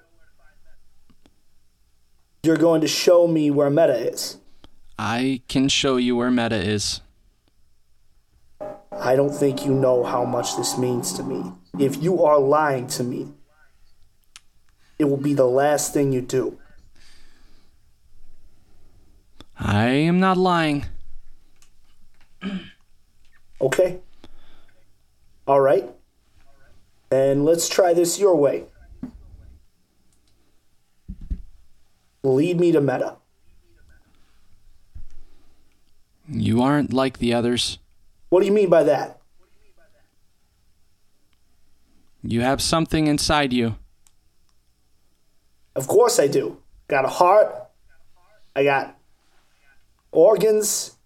You're 2.43 2.57
going 2.57 2.81
to 2.81 2.89
show 2.89 3.29
me 3.29 3.51
where 3.53 3.71
Meta 3.71 3.97
is. 3.97 4.39
I 4.99 5.43
can 5.47 5.69
show 5.69 5.99
you 5.99 6.17
where 6.17 6.31
Meta 6.33 6.57
is. 6.57 7.01
I 8.91 9.15
don't 9.15 9.33
think 9.33 9.65
you 9.65 9.73
know 9.73 10.03
how 10.03 10.25
much 10.25 10.57
this 10.57 10.77
means 10.77 11.13
to 11.13 11.23
me. 11.23 11.53
If 11.79 12.03
you 12.03 12.25
are 12.25 12.41
lying 12.41 12.89
to 12.89 13.05
me, 13.05 13.29
it 14.99 15.05
will 15.05 15.17
be 15.17 15.35
the 15.35 15.47
last 15.47 15.93
thing 15.93 16.13
you 16.13 16.23
do. 16.23 16.59
I 19.59 19.87
am 19.87 20.21
not 20.21 20.37
lying. 20.37 20.87
Okay? 23.59 24.01
All 25.47 25.61
right? 25.63 25.89
And 27.11 27.45
let's 27.47 27.71
try 27.71 27.95
this 27.95 28.19
your 28.19 28.37
way. 28.37 28.65
Lead 32.23 32.61
me 32.61 32.71
to 32.73 32.83
Meta. 32.83 33.17
You 36.29 36.61
aren't 36.61 36.93
like 36.93 37.19
the 37.19 37.33
others. 37.33 37.79
What 38.29 38.41
do 38.41 38.47
you 38.47 38.53
mean 38.53 38.69
by 38.69 38.83
that? 38.85 39.21
You 42.23 42.41
have 42.41 42.61
something 42.61 43.07
inside 43.07 43.53
you. 43.53 43.77
Of 45.77 45.87
course 45.87 46.19
I 46.19 46.27
do. 46.27 46.59
Got 46.89 47.05
a 47.05 47.09
heart. 47.09 47.55
I 48.57 48.65
got 48.65 48.96
organs. 50.13 50.97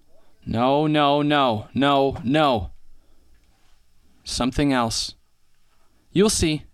No, 0.47 0.87
no, 0.87 1.23
no, 1.23 1.69
no, 1.75 2.17
no. 2.25 2.71
Something 4.25 4.73
else. 4.73 5.15
You'll 6.13 6.31
see. 6.31 6.65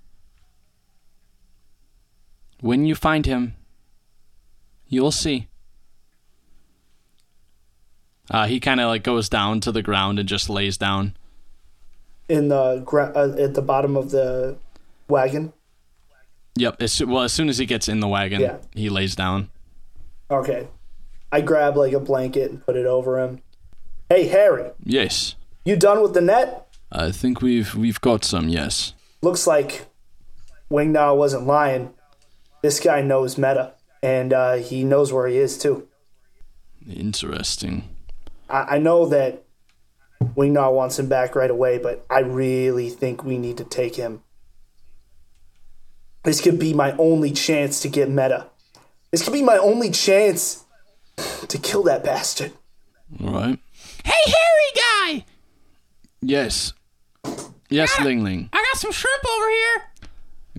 When 2.61 2.87
you 2.87 2.95
find 2.95 3.27
him, 3.27 3.55
you'll 4.89 5.11
see. 5.12 5.49
Uh, 8.31 8.47
he 8.47 8.59
kind 8.59 8.81
of 8.81 8.89
like 8.89 9.03
goes 9.05 9.29
down 9.29 9.61
to 9.61 9.70
the 9.72 9.83
ground 9.83 10.18
and 10.18 10.29
just 10.29 10.49
lays 10.49 10.77
down. 10.77 11.16
in 12.29 12.49
the 12.49 12.83
gra- 12.85 13.12
uh, 13.14 13.37
at 13.39 13.55
the 13.55 13.62
bottom 13.62 13.97
of 13.97 14.11
the 14.11 14.57
wagon. 15.09 15.53
Yep. 16.57 16.83
As 16.83 17.05
well, 17.05 17.22
as 17.22 17.33
soon 17.33 17.49
as 17.49 17.59
he 17.59 17.66
gets 17.66 17.89
in 17.89 18.01
the 18.01 18.09
wagon, 18.09 18.41
Yeah. 18.41 18.57
he 18.74 18.89
lays 18.91 19.14
down. 19.14 19.49
Okay. 20.29 20.66
I 21.33 21.41
grab 21.41 21.77
like 21.77 21.93
a 21.93 22.01
blanket 22.01 22.51
and 22.51 22.64
put 22.64 22.77
it 22.77 22.87
over 22.87 23.18
him. 23.20 23.43
Hey 24.09 24.29
Harry, 24.29 24.70
Yes. 24.85 25.35
you 25.64 25.77
done 25.77 26.01
with 26.03 26.14
the 26.14 26.20
net? 26.20 26.68
I 26.93 27.11
think 27.11 27.43
we've 27.43 27.74
we've 27.74 28.01
got 28.01 28.24
some. 28.24 28.49
Yes. 28.49 28.93
Looks 29.22 29.47
like 29.47 29.87
Wingnar 30.70 31.16
wasn't 31.16 31.47
lying. 31.47 31.93
This 32.62 32.79
guy 32.81 33.01
knows 33.03 33.37
Meta, 33.37 33.74
and 34.03 34.33
uh, 34.33 34.55
he 34.55 34.85
knows 34.85 35.12
where 35.12 35.27
he 35.27 35.37
is 35.37 35.59
too. 35.59 35.89
Interesting. 36.89 37.89
I, 38.49 38.77
I 38.77 38.79
know 38.79 39.07
that 39.07 39.43
Wingnar 40.22 40.72
wants 40.72 40.99
him 40.99 41.09
back 41.09 41.35
right 41.35 41.51
away, 41.51 41.79
but 41.79 42.07
I 42.09 42.20
really 42.20 42.89
think 42.89 43.24
we 43.24 43.37
need 43.39 43.57
to 43.59 43.64
take 43.64 43.97
him. 43.97 44.22
This 46.22 46.41
could 46.41 46.59
be 46.59 46.72
my 46.74 46.93
only 46.97 47.31
chance 47.33 47.81
to 47.83 47.89
get 47.89 48.09
Meta. 48.09 48.47
This 49.11 49.22
could 49.22 49.33
be 49.33 49.43
my 49.43 49.57
only 49.59 49.91
chance 49.91 50.64
to 51.16 51.58
kill 51.58 51.82
that 51.84 52.04
bastard. 52.04 52.52
All 53.24 53.32
right. 53.32 53.58
Hey, 54.04 54.12
hairy 54.32 55.20
guy! 55.20 55.24
Yes. 56.20 56.72
Yes, 57.68 57.98
Ling 58.00 58.22
Ling. 58.22 58.48
I 58.52 58.56
got 58.72 58.80
some 58.80 58.92
shrimp 58.92 59.24
over 59.24 59.48
here. 59.50 59.82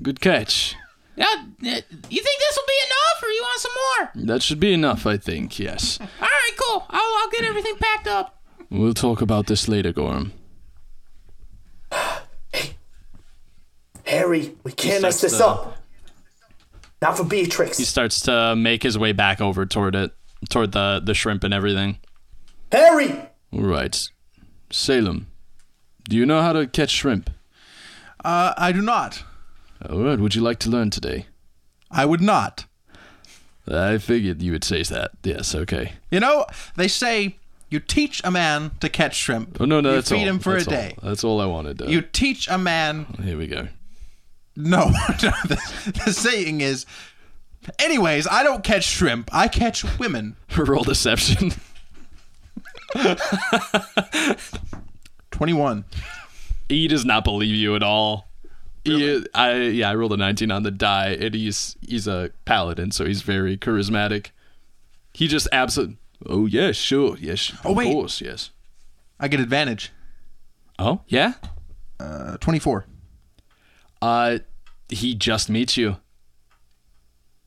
Good 0.01 0.19
catch. 0.19 0.75
Yeah, 1.15 1.25
uh, 1.25 1.35
you 1.61 1.69
think 1.69 1.83
this 2.09 2.57
will 2.57 2.67
be 2.67 2.79
enough, 2.85 3.23
or 3.23 3.29
you 3.29 3.41
want 3.41 3.59
some 3.59 3.71
more? 3.73 4.25
That 4.27 4.43
should 4.43 4.59
be 4.59 4.73
enough, 4.73 5.07
I 5.07 5.17
think. 5.17 5.57
Yes. 5.57 5.97
All 6.01 6.07
right, 6.21 6.51
cool. 6.57 6.85
I'll, 6.89 7.17
I'll 7.23 7.29
get 7.31 7.43
everything 7.43 7.75
packed 7.79 8.07
up. 8.07 8.39
We'll 8.69 8.93
talk 8.93 9.21
about 9.21 9.47
this 9.47 9.67
later, 9.67 9.91
Gorham. 9.93 10.33
Harry, 14.05 14.55
we 14.63 14.71
can't 14.71 15.01
mess 15.01 15.21
this 15.21 15.37
to- 15.37 15.47
up. 15.47 15.77
Not 17.01 17.15
for 17.17 17.23
Beatrix. 17.23 17.77
He 17.77 17.83
starts 17.83 18.21
to 18.21 18.55
make 18.55 18.81
his 18.81 18.97
way 18.97 19.11
back 19.11 19.39
over 19.39 19.65
toward 19.67 19.95
it, 19.95 20.11
toward 20.49 20.71
the 20.71 21.01
the 21.03 21.13
shrimp 21.13 21.43
and 21.43 21.53
everything. 21.53 21.97
Harry! 22.71 23.13
All 23.53 23.61
right. 23.61 24.09
Salem, 24.69 25.27
do 26.09 26.17
you 26.17 26.25
know 26.25 26.41
how 26.41 26.53
to 26.53 26.67
catch 26.67 26.89
shrimp? 26.91 27.29
Uh, 28.23 28.53
I 28.57 28.71
do 28.71 28.81
not. 28.81 29.23
All 29.89 30.03
right. 30.03 30.19
Would 30.19 30.35
you 30.35 30.41
like 30.41 30.59
to 30.59 30.69
learn 30.69 30.89
today? 30.89 31.27
I 31.89 32.05
would 32.05 32.21
not. 32.21 32.65
I 33.69 33.97
figured 33.97 34.41
you 34.41 34.51
would 34.53 34.63
say 34.63 34.83
that. 34.83 35.11
Yes. 35.23 35.53
Okay. 35.55 35.93
You 36.11 36.19
know, 36.19 36.45
they 36.75 36.87
say 36.87 37.37
you 37.69 37.79
teach 37.79 38.21
a 38.23 38.31
man 38.31 38.71
to 38.79 38.89
catch 38.89 39.15
shrimp. 39.15 39.57
Oh 39.59 39.65
no, 39.65 39.81
no, 39.81 39.89
you 39.89 39.95
that's 39.95 40.09
feed 40.09 40.21
all. 40.23 40.27
him 40.29 40.39
for 40.39 40.53
That's 40.53 40.67
a 40.67 40.89
all. 40.89 41.09
That's 41.09 41.23
all 41.23 41.41
I 41.41 41.45
wanted. 41.45 41.79
To. 41.79 41.89
You 41.89 42.01
teach 42.01 42.47
a 42.49 42.57
man. 42.57 43.05
Here 43.23 43.37
we 43.37 43.47
go. 43.47 43.67
No, 44.55 44.85
no 44.89 45.31
the, 45.47 46.01
the 46.05 46.13
saying 46.13 46.61
is. 46.61 46.85
Anyways, 47.79 48.27
I 48.27 48.43
don't 48.43 48.63
catch 48.63 48.83
shrimp. 48.85 49.29
I 49.33 49.47
catch 49.47 49.83
women. 49.99 50.35
Roll 50.57 50.83
deception. 50.83 51.51
Twenty-one. 55.31 55.85
he 56.69 56.87
does 56.87 57.05
not 57.05 57.23
believe 57.23 57.55
you 57.55 57.75
at 57.75 57.83
all. 57.83 58.27
He, 58.83 59.25
I 59.35 59.55
yeah, 59.57 59.89
I 59.89 59.95
rolled 59.95 60.13
a 60.13 60.17
19 60.17 60.49
on 60.49 60.63
the 60.63 60.71
die, 60.71 61.09
and 61.19 61.33
he's 61.35 61.75
he's 61.81 62.07
a 62.07 62.31
paladin, 62.45 62.91
so 62.91 63.05
he's 63.05 63.21
very 63.21 63.57
charismatic. 63.57 64.27
He 65.13 65.27
just 65.27 65.47
absolutely. 65.51 65.97
Oh 66.25 66.45
yes, 66.45 66.75
sure, 66.77 67.17
yes, 67.19 67.51
Oh, 67.65 67.71
of 67.71 67.77
wait. 67.77 67.91
course, 67.91 68.21
yes. 68.21 68.51
I 69.19 69.27
get 69.27 69.39
advantage. 69.39 69.91
Oh 70.79 71.01
yeah. 71.07 71.33
Uh, 71.99 72.37
Twenty-four. 72.37 72.85
Uh, 74.01 74.39
he 74.89 75.13
just 75.15 75.49
meets 75.49 75.75
you. 75.75 75.97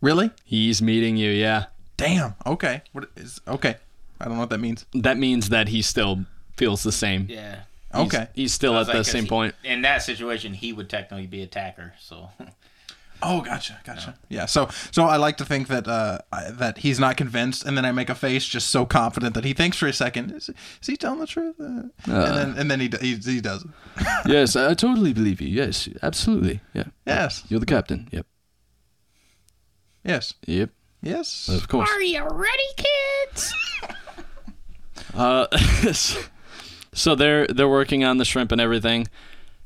Really? 0.01 0.31
He's 0.45 0.81
meeting 0.83 1.17
you. 1.17 1.31
Yeah, 1.31 1.67
Damn. 1.97 2.35
Okay. 2.47 2.83
What 2.93 3.11
is? 3.17 3.41
Okay. 3.47 3.77
I 4.21 4.25
don't 4.25 4.35
know 4.35 4.41
what 4.41 4.51
that 4.51 4.59
means. 4.61 4.87
that 4.95 5.17
means 5.19 5.49
that 5.51 5.69
he 5.69 5.83
still 5.83 6.25
feels 6.57 6.83
the 6.83 6.93
same. 6.93 7.27
Yeah. 7.29 7.61
He's- 7.95 8.07
Okay. 8.07 8.29
he's 8.35 8.53
still 8.55 8.75
at 8.77 8.87
was 8.87 8.89
the 8.89 9.05
same 9.05 9.25
he- 9.25 9.29
point. 9.29 9.55
In 9.65 9.83
that 9.83 10.03
situation, 10.03 10.55
he 10.55 10.73
would 10.73 10.89
technically 10.89 11.27
be 11.27 11.43
attacker. 11.43 11.95
So 12.01 12.31
Oh, 13.23 13.43
gotcha, 13.43 13.79
gotcha. 13.85 14.15
Yeah. 14.31 14.47
So, 14.47 14.71
so 14.93 15.05
I 15.05 15.17
like 15.17 15.37
to 15.39 15.45
think 15.45 15.69
that 15.69 15.87
uh, 15.87 16.19
I, 16.33 16.51
that 16.53 16.79
he's 16.79 16.99
not 16.99 17.19
convinced, 17.19 17.67
and 17.67 17.77
then 17.77 17.85
I 17.85 17.93
make 17.93 18.09
a 18.09 18.15
face 18.15 18.47
just 18.47 18.71
so 18.71 18.87
confident 18.87 19.35
that 19.35 19.45
he 19.45 19.53
thinks 19.53 19.77
for 19.77 19.87
a 19.87 19.93
second, 19.93 20.31
is, 20.31 20.49
is 20.49 20.87
he 20.87 20.97
telling 20.97 21.19
the 21.21 21.27
truth? 21.27 21.57
Uh, 21.61 21.65
and 21.65 21.93
then, 22.07 22.55
and 22.57 22.71
then 22.71 22.81
he, 22.81 22.89
d- 22.89 22.97
he 23.03 23.17
he 23.17 23.41
does. 23.43 23.67
yes, 24.27 24.57
I 24.57 24.73
totally 24.73 25.13
believe 25.13 25.41
you. 25.43 25.49
Yes, 25.49 25.87
absolutely. 26.03 26.61
Yeah. 26.73 26.85
Yes. 27.07 27.43
You're 27.51 27.61
the 27.61 27.67
captain. 27.67 28.09
Yep. 28.11 28.25
Yes. 30.05 30.35
Yep. 30.47 30.71
Yes. 31.03 31.49
Of 31.49 31.69
course. 31.69 31.91
Are 31.91 32.03
you 32.03 32.23
ready, 32.29 32.63
kids? 32.77 33.55
Uh, 35.13 35.47
so 36.93 37.15
they're 37.17 37.47
they're 37.49 37.69
working 37.69 38.05
on 38.05 38.19
the 38.19 38.25
shrimp 38.25 38.53
and 38.53 38.61
everything. 38.61 39.09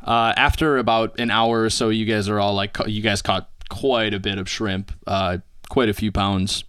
Uh, 0.03 0.33
after 0.37 0.79
about 0.79 1.19
an 1.19 1.31
hour 1.31 1.63
or 1.63 1.71
so, 1.71 1.89
you 1.89 2.05
guys 2.07 2.29
are 2.29 2.39
all 2.39 2.55
like, 2.55 2.77
you 2.87 3.03
guys 3.03 3.23
caught 3.23 3.51
quite 3.69 4.15
a 4.15 4.19
bit 4.21 4.39
of 4.39 4.49
shrimp, 4.49 4.93
uh, 5.07 5.39
quite 5.69 5.89
a 5.89 5.95
few 5.95 6.13
pounds, 6.13 6.65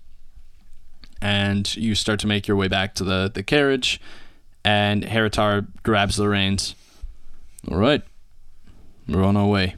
and 1.22 1.76
you 1.76 1.96
start 1.96 2.20
to 2.22 2.28
make 2.28 2.48
your 2.48 2.58
way 2.58 2.68
back 2.68 2.96
to 2.96 3.04
the 3.04 3.32
the 3.34 3.44
carriage. 3.44 4.00
And 4.64 5.04
Heritar 5.04 5.68
grabs 5.84 6.16
the 6.16 6.28
reins. 6.28 6.76
All 7.70 7.78
right, 7.78 8.02
we're 9.08 9.24
on 9.24 9.38
our 9.38 9.48
way. 9.48 9.76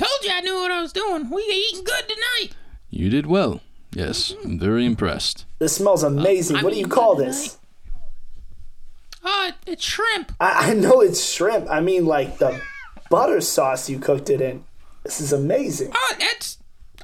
Told 0.00 0.24
you 0.24 0.30
I 0.32 0.40
knew 0.40 0.54
what 0.54 0.70
I 0.70 0.80
was 0.80 0.94
doing. 0.94 1.28
We 1.28 1.42
eating 1.42 1.84
good 1.84 2.08
tonight. 2.08 2.56
You 2.88 3.10
did 3.10 3.26
well. 3.26 3.60
Yes, 3.92 4.34
I'm 4.42 4.58
very 4.58 4.86
impressed. 4.86 5.44
This 5.58 5.76
smells 5.76 6.02
amazing. 6.02 6.56
I'm 6.56 6.64
what 6.64 6.72
do 6.72 6.78
you 6.78 6.86
call 6.86 7.16
good 7.16 7.28
this? 7.28 7.58
Uh, 9.22 9.52
it's 9.66 9.84
shrimp. 9.84 10.32
I, 10.40 10.70
I 10.70 10.72
know 10.72 11.02
it's 11.02 11.22
shrimp. 11.22 11.68
I 11.68 11.80
mean, 11.80 12.06
like 12.06 12.38
the 12.38 12.62
butter 13.10 13.42
sauce 13.42 13.90
you 13.90 13.98
cooked 13.98 14.30
it 14.30 14.40
in. 14.40 14.64
This 15.02 15.20
is 15.20 15.34
amazing. 15.34 15.92
Oh, 15.94 16.14
it's 16.18 16.56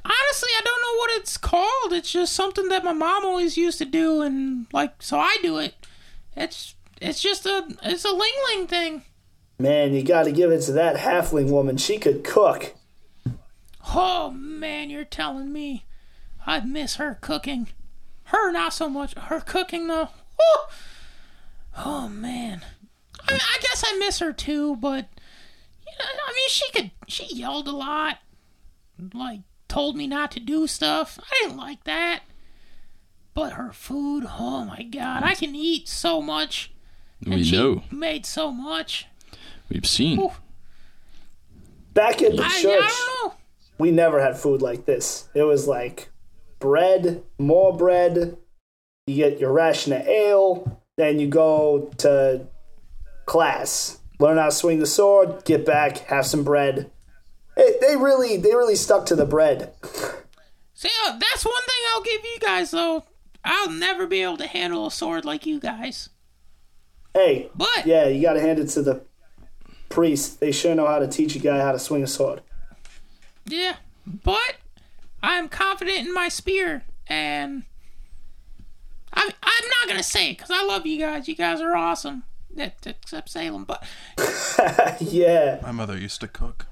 honestly 0.03 0.49
I 0.57 0.61
don't 0.63 0.81
know 0.81 0.97
what 0.97 1.21
it's 1.21 1.37
called. 1.37 1.93
It's 1.93 2.11
just 2.11 2.33
something 2.33 2.67
that 2.69 2.83
my 2.83 2.93
mom 2.93 3.23
always 3.23 3.57
used 3.57 3.77
to 3.77 3.85
do, 3.85 4.23
and 4.23 4.65
like 4.73 5.03
so 5.03 5.19
I 5.19 5.37
do 5.43 5.59
it. 5.59 5.75
It's 6.35 6.73
it's 6.99 7.21
just 7.21 7.45
a 7.45 7.63
it's 7.83 8.05
a 8.05 8.11
ling 8.11 8.33
ling 8.49 8.65
thing. 8.65 9.03
Man, 9.59 9.93
you 9.93 10.01
got 10.01 10.23
to 10.23 10.31
give 10.31 10.51
it 10.51 10.61
to 10.61 10.71
that 10.71 10.95
halfling 10.95 11.51
woman. 11.51 11.77
She 11.77 11.99
could 11.99 12.23
cook. 12.23 12.73
Oh 13.93 14.31
man, 14.31 14.89
you're 14.89 15.05
telling 15.05 15.51
me 15.53 15.85
I 16.45 16.59
miss 16.61 16.95
her 16.95 17.17
cooking. 17.21 17.69
Her 18.25 18.51
not 18.51 18.73
so 18.73 18.89
much. 18.89 19.13
Her 19.15 19.39
cooking 19.39 19.87
though. 19.87 20.09
Whew. 20.37 20.57
Oh 21.77 22.09
man. 22.09 22.65
I, 23.27 23.33
I 23.35 23.57
guess 23.61 23.83
I 23.85 23.97
miss 23.97 24.19
her 24.19 24.33
too, 24.33 24.75
but 24.77 25.07
you 25.85 25.93
know, 25.99 26.05
I 26.27 26.33
mean, 26.33 26.49
she 26.49 26.71
could. 26.71 26.91
She 27.07 27.33
yelled 27.35 27.67
a 27.67 27.71
lot, 27.71 28.19
like 29.13 29.41
told 29.67 29.95
me 29.95 30.07
not 30.07 30.31
to 30.31 30.39
do 30.39 30.67
stuff. 30.67 31.17
I 31.21 31.41
didn't 31.41 31.57
like 31.57 31.83
that. 31.85 32.23
But 33.33 33.53
her 33.53 33.71
food, 33.71 34.25
oh 34.27 34.65
my 34.65 34.83
god, 34.83 35.23
I 35.23 35.35
can 35.35 35.55
eat 35.55 35.87
so 35.87 36.21
much. 36.21 36.73
And 37.23 37.35
We 37.35 37.43
she 37.43 37.55
know. 37.57 37.83
made 37.91 38.25
so 38.25 38.51
much. 38.51 39.05
We've 39.69 39.85
seen. 39.85 40.19
Ooh. 40.19 40.31
Back 41.93 42.21
at 42.21 42.35
the 42.35 42.43
I, 42.43 42.45
I 42.47 42.61
church, 42.61 42.63
don't 42.63 43.31
know. 43.31 43.33
We 43.77 43.91
never 43.91 44.21
had 44.21 44.37
food 44.37 44.61
like 44.61 44.85
this. 44.85 45.29
It 45.33 45.43
was 45.43 45.67
like 45.67 46.09
bread, 46.59 47.23
more 47.37 47.75
bread. 47.75 48.37
You 49.05 49.15
get 49.15 49.39
your 49.39 49.53
ration 49.53 49.93
of 49.93 50.05
ale, 50.07 50.81
then 50.97 51.19
you 51.19 51.27
go 51.27 51.91
to 51.99 52.47
class, 53.25 53.99
learn 54.19 54.37
how 54.37 54.45
to 54.45 54.51
swing 54.51 54.79
the 54.79 54.85
sword, 54.85 55.45
get 55.45 55.65
back, 55.65 55.99
have 56.07 56.25
some 56.25 56.43
bread. 56.43 56.91
Hey, 57.55 57.75
they 57.81 57.95
really, 57.95 58.37
they 58.37 58.53
really 58.53 58.75
stuck 58.75 59.05
to 59.07 59.15
the 59.15 59.25
bread. 59.25 59.73
See, 60.73 60.89
uh, 61.05 61.17
that's 61.17 61.45
one 61.45 61.63
thing 61.63 61.75
I'll 61.93 62.03
give 62.03 62.23
you 62.23 62.39
guys 62.39 62.71
though. 62.71 63.05
I'll 63.43 63.71
never 63.71 64.05
be 64.05 64.21
able 64.21 64.37
to 64.37 64.47
handle 64.47 64.87
a 64.87 64.91
sword 64.91 65.23
like 65.23 65.45
you 65.45 65.59
guys. 65.59 66.09
Hey, 67.13 67.49
But 67.55 67.85
yeah, 67.85 68.07
you 68.07 68.21
got 68.21 68.33
to 68.33 68.41
hand 68.41 68.59
it 68.59 68.67
to 68.69 68.81
the 68.81 69.01
priest. 69.89 70.39
They 70.39 70.51
sure 70.51 70.75
know 70.75 70.85
how 70.85 70.99
to 70.99 71.07
teach 71.07 71.35
a 71.35 71.39
guy 71.39 71.59
how 71.59 71.71
to 71.71 71.79
swing 71.79 72.03
a 72.03 72.07
sword. 72.07 72.41
Yeah, 73.47 73.77
but 74.05 74.57
I'm 75.21 75.49
confident 75.49 75.99
in 75.99 76.13
my 76.13 76.29
spear, 76.29 76.83
and 77.07 77.63
I'm 79.13 79.29
I'm 79.43 79.69
not 79.69 79.87
gonna 79.87 80.03
say 80.03 80.31
it 80.31 80.37
because 80.37 80.51
I 80.51 80.63
love 80.63 80.85
you 80.85 80.99
guys. 80.99 81.27
You 81.27 81.35
guys 81.35 81.61
are 81.61 81.75
awesome. 81.75 82.23
Except 82.55 83.29
Salem, 83.29 83.65
but 83.65 83.83
yeah. 84.99 85.59
My 85.61 85.71
mother 85.71 85.97
used 85.97 86.21
to 86.21 86.27
cook. 86.27 86.65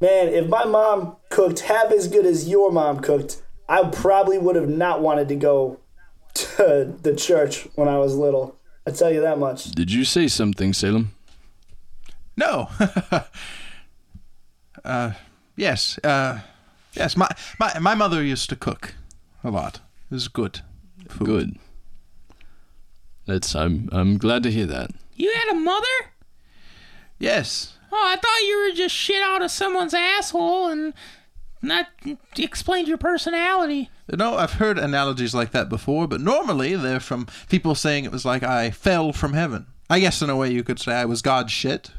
Man, 0.00 0.28
if 0.28 0.48
my 0.48 0.64
mom 0.64 1.16
cooked 1.28 1.60
half 1.60 1.90
as 1.90 2.08
good 2.08 2.26
as 2.26 2.48
your 2.48 2.70
mom 2.70 3.00
cooked, 3.00 3.42
I 3.68 3.88
probably 3.88 4.38
would 4.38 4.54
have 4.54 4.68
not 4.68 5.00
wanted 5.00 5.28
to 5.28 5.36
go 5.36 5.80
to 6.34 6.94
the 7.02 7.14
church 7.14 7.66
when 7.74 7.88
I 7.88 7.98
was 7.98 8.16
little. 8.16 8.56
I 8.86 8.90
tell 8.90 9.10
you 9.10 9.22
that 9.22 9.38
much. 9.38 9.70
Did 9.70 9.90
you 9.90 10.04
say 10.04 10.28
something, 10.28 10.72
Salem? 10.72 11.12
No. 12.36 12.68
uh, 14.84 15.12
yes. 15.56 15.98
Uh, 16.04 16.40
yes. 16.94 17.16
My, 17.16 17.28
my 17.58 17.78
my 17.78 17.94
mother 17.94 18.22
used 18.22 18.48
to 18.50 18.56
cook 18.56 18.94
a 19.42 19.50
lot. 19.50 19.80
It 20.10 20.14
was 20.14 20.28
good. 20.28 20.60
Food. 21.08 21.26
Good. 21.26 21.58
That's 23.26 23.54
I'm 23.54 23.88
I'm 23.92 24.18
glad 24.18 24.42
to 24.44 24.50
hear 24.50 24.66
that. 24.66 24.90
you 25.14 25.32
had 25.32 25.56
a 25.56 25.58
mother. 25.58 25.86
Yes. 27.18 27.78
Oh, 27.92 27.96
I 27.96 28.16
thought 28.16 28.48
you 28.48 28.66
were 28.68 28.76
just 28.76 28.94
shit 28.94 29.22
out 29.22 29.40
of 29.42 29.50
someone's 29.50 29.94
asshole 29.94 30.68
and 30.68 30.92
not 31.62 31.86
explained 32.36 32.88
your 32.88 32.98
personality. 32.98 33.88
You 34.10 34.16
know, 34.16 34.36
I've 34.36 34.54
heard 34.54 34.78
analogies 34.78 35.34
like 35.34 35.52
that 35.52 35.68
before, 35.68 36.06
but 36.08 36.20
normally 36.20 36.74
they're 36.74 37.00
from 37.00 37.26
people 37.48 37.74
saying 37.74 38.04
it 38.04 38.12
was 38.12 38.24
like 38.24 38.42
I 38.42 38.70
fell 38.70 39.12
from 39.12 39.32
heaven. 39.32 39.66
I 39.88 40.00
guess 40.00 40.20
in 40.22 40.28
a 40.28 40.36
way 40.36 40.50
you 40.50 40.64
could 40.64 40.80
say 40.80 40.92
I 40.94 41.04
was 41.04 41.22
God's 41.22 41.52
shit 41.52 41.92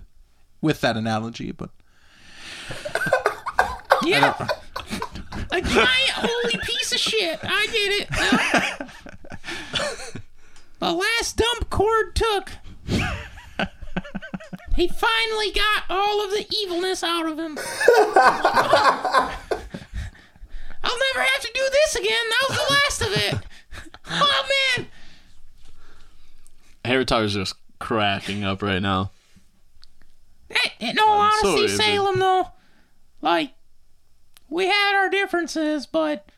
with 0.62 0.82
that 0.82 0.97
analogy, 0.97 1.51
but 1.51 1.70
Yeah. 4.06 4.36
A 5.51 5.62
giant 5.62 6.12
holy 6.12 6.58
piece 6.64 6.91
of 6.91 6.99
shit. 6.99 7.39
I 7.43 7.68
get 7.68 7.91
it. 8.01 8.10
No. 10.80 10.88
the 10.88 10.93
last 10.93 11.38
dump 11.38 11.70
Cord 11.70 12.16
took. 12.16 12.51
He 14.76 14.88
finally 14.89 15.51
got 15.51 15.84
all 15.89 16.24
of 16.24 16.32
the 16.32 16.45
evilness 16.64 17.03
out 17.03 17.26
of 17.26 17.39
him. 17.39 17.58
I'll 20.84 20.99
never 21.14 21.22
have 21.22 21.41
to 21.41 21.51
do 21.53 21.62
this 21.72 21.95
again. 21.95 22.26
That 22.30 22.45
was 22.49 22.58
the 22.58 22.74
last 22.74 23.01
of 23.01 23.14
it. 23.14 23.36
Oh 24.08 24.45
man. 24.78 24.88
Heritar's 26.84 27.34
just 27.34 27.56
cracking 27.80 28.43
up 28.43 28.62
right 28.62 28.82
now. 28.82 29.12
Hey, 30.49 30.74
in 30.80 30.99
all 30.99 31.20
honesty, 31.20 31.68
sorry, 31.68 31.68
Salem, 31.70 32.20
though, 32.20 32.49
like, 33.22 33.55
we 34.50 34.68
had 34.68 34.96
our 34.96 35.10
differences, 35.10 35.86
but 35.86 36.30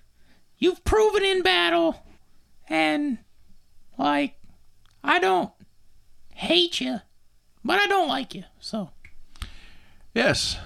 you've 0.57 0.83
proven 0.83 1.23
in 1.23 1.41
battle, 1.41 2.03
and, 2.69 3.19
like, 3.97 4.35
I 5.03 5.19
don't 5.19 5.51
hate 6.33 6.79
you, 6.81 7.01
but 7.63 7.79
I 7.79 7.87
don't 7.87 8.07
like 8.07 8.33
you, 8.35 8.43
so. 8.59 8.91
yes, 10.13 10.57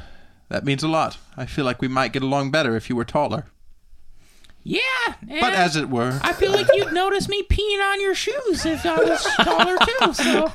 that 0.50 0.64
means 0.66 0.84
a 0.84 0.88
lot. 0.88 1.18
I 1.38 1.46
feel 1.46 1.66
like 1.66 1.82
we 1.82 1.88
might 1.88 2.14
get 2.14 2.24
along 2.24 2.52
better 2.52 2.76
if 2.76 2.89
you 2.89 2.96
were 2.96 3.06
taller. 3.06 3.48
Yeah, 4.64 4.80
But 5.28 5.54
as 5.54 5.76
it 5.76 5.89
were, 5.89 6.20
I 6.22 6.34
feel 6.34 6.52
like 6.52 6.70
uh, 6.70 6.74
you'd 6.74 6.94
notice 6.94 7.28
me 7.28 7.42
peeing 7.42 7.82
on 7.82 8.00
your 8.00 8.14
shoes 8.14 8.64
if 8.64 8.86
I 8.86 8.96
was 8.98 9.24
taller, 9.42 9.76
too, 9.78 10.14
so. 10.14 10.54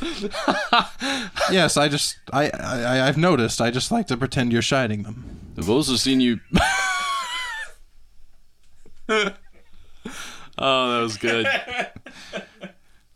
yes, 1.50 1.76
I 1.76 1.88
just 1.88 2.18
I, 2.32 2.50
I 2.50 3.06
I've 3.08 3.16
noticed. 3.16 3.60
I 3.60 3.70
just 3.70 3.90
like 3.90 4.08
to 4.08 4.16
pretend 4.16 4.52
you're 4.52 4.62
shining 4.62 5.04
them. 5.04 5.35
I've 5.58 5.70
also 5.70 5.96
seen 5.96 6.20
you. 6.20 6.40
oh, 9.08 9.32
that 10.58 11.00
was 11.02 11.16
good. 11.16 11.46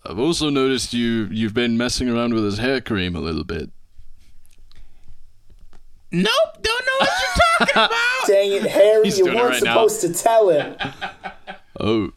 I've 0.07 0.19
also 0.19 0.49
noticed 0.51 0.93
you 0.95 1.29
you've 1.31 1.55
been 1.55 1.77
messing 1.77 2.09
around 2.09 2.35
with 2.35 2.45
his 2.45 2.59
hair 2.59 2.81
cream 2.81 3.15
a 3.15 3.21
little 3.21 3.45
bit. 3.45 3.71
Nope, 6.13 6.29
don't 6.61 6.87
know 6.87 6.93
what 6.99 7.11
you're 7.21 7.67
talking 7.67 7.73
about. 7.85 8.27
Dang 8.27 8.53
it, 8.53 8.63
Harry, 8.63 9.05
He's 9.05 9.19
you 9.19 9.27
weren't 9.27 9.39
right 9.51 9.63
now. 9.63 9.75
supposed 9.87 10.01
to 10.01 10.13
tell 10.13 10.49
him. 10.49 10.77
Oh, 11.79 12.13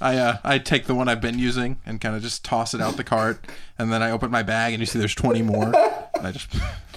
I 0.00 0.16
uh 0.16 0.36
I 0.44 0.58
take 0.58 0.84
the 0.86 0.94
one 0.94 1.08
I've 1.08 1.20
been 1.20 1.38
using 1.38 1.80
and 1.86 2.00
kind 2.00 2.14
of 2.14 2.22
just 2.22 2.44
toss 2.44 2.74
it 2.74 2.80
out 2.80 2.96
the 2.96 3.04
cart, 3.04 3.44
and 3.78 3.92
then 3.92 4.02
I 4.02 4.10
open 4.10 4.30
my 4.30 4.42
bag 4.42 4.74
and 4.74 4.80
you 4.80 4.86
see 4.86 4.98
there's 4.98 5.14
20 5.14 5.42
more. 5.42 5.72
I 5.74 6.30
just 6.32 6.48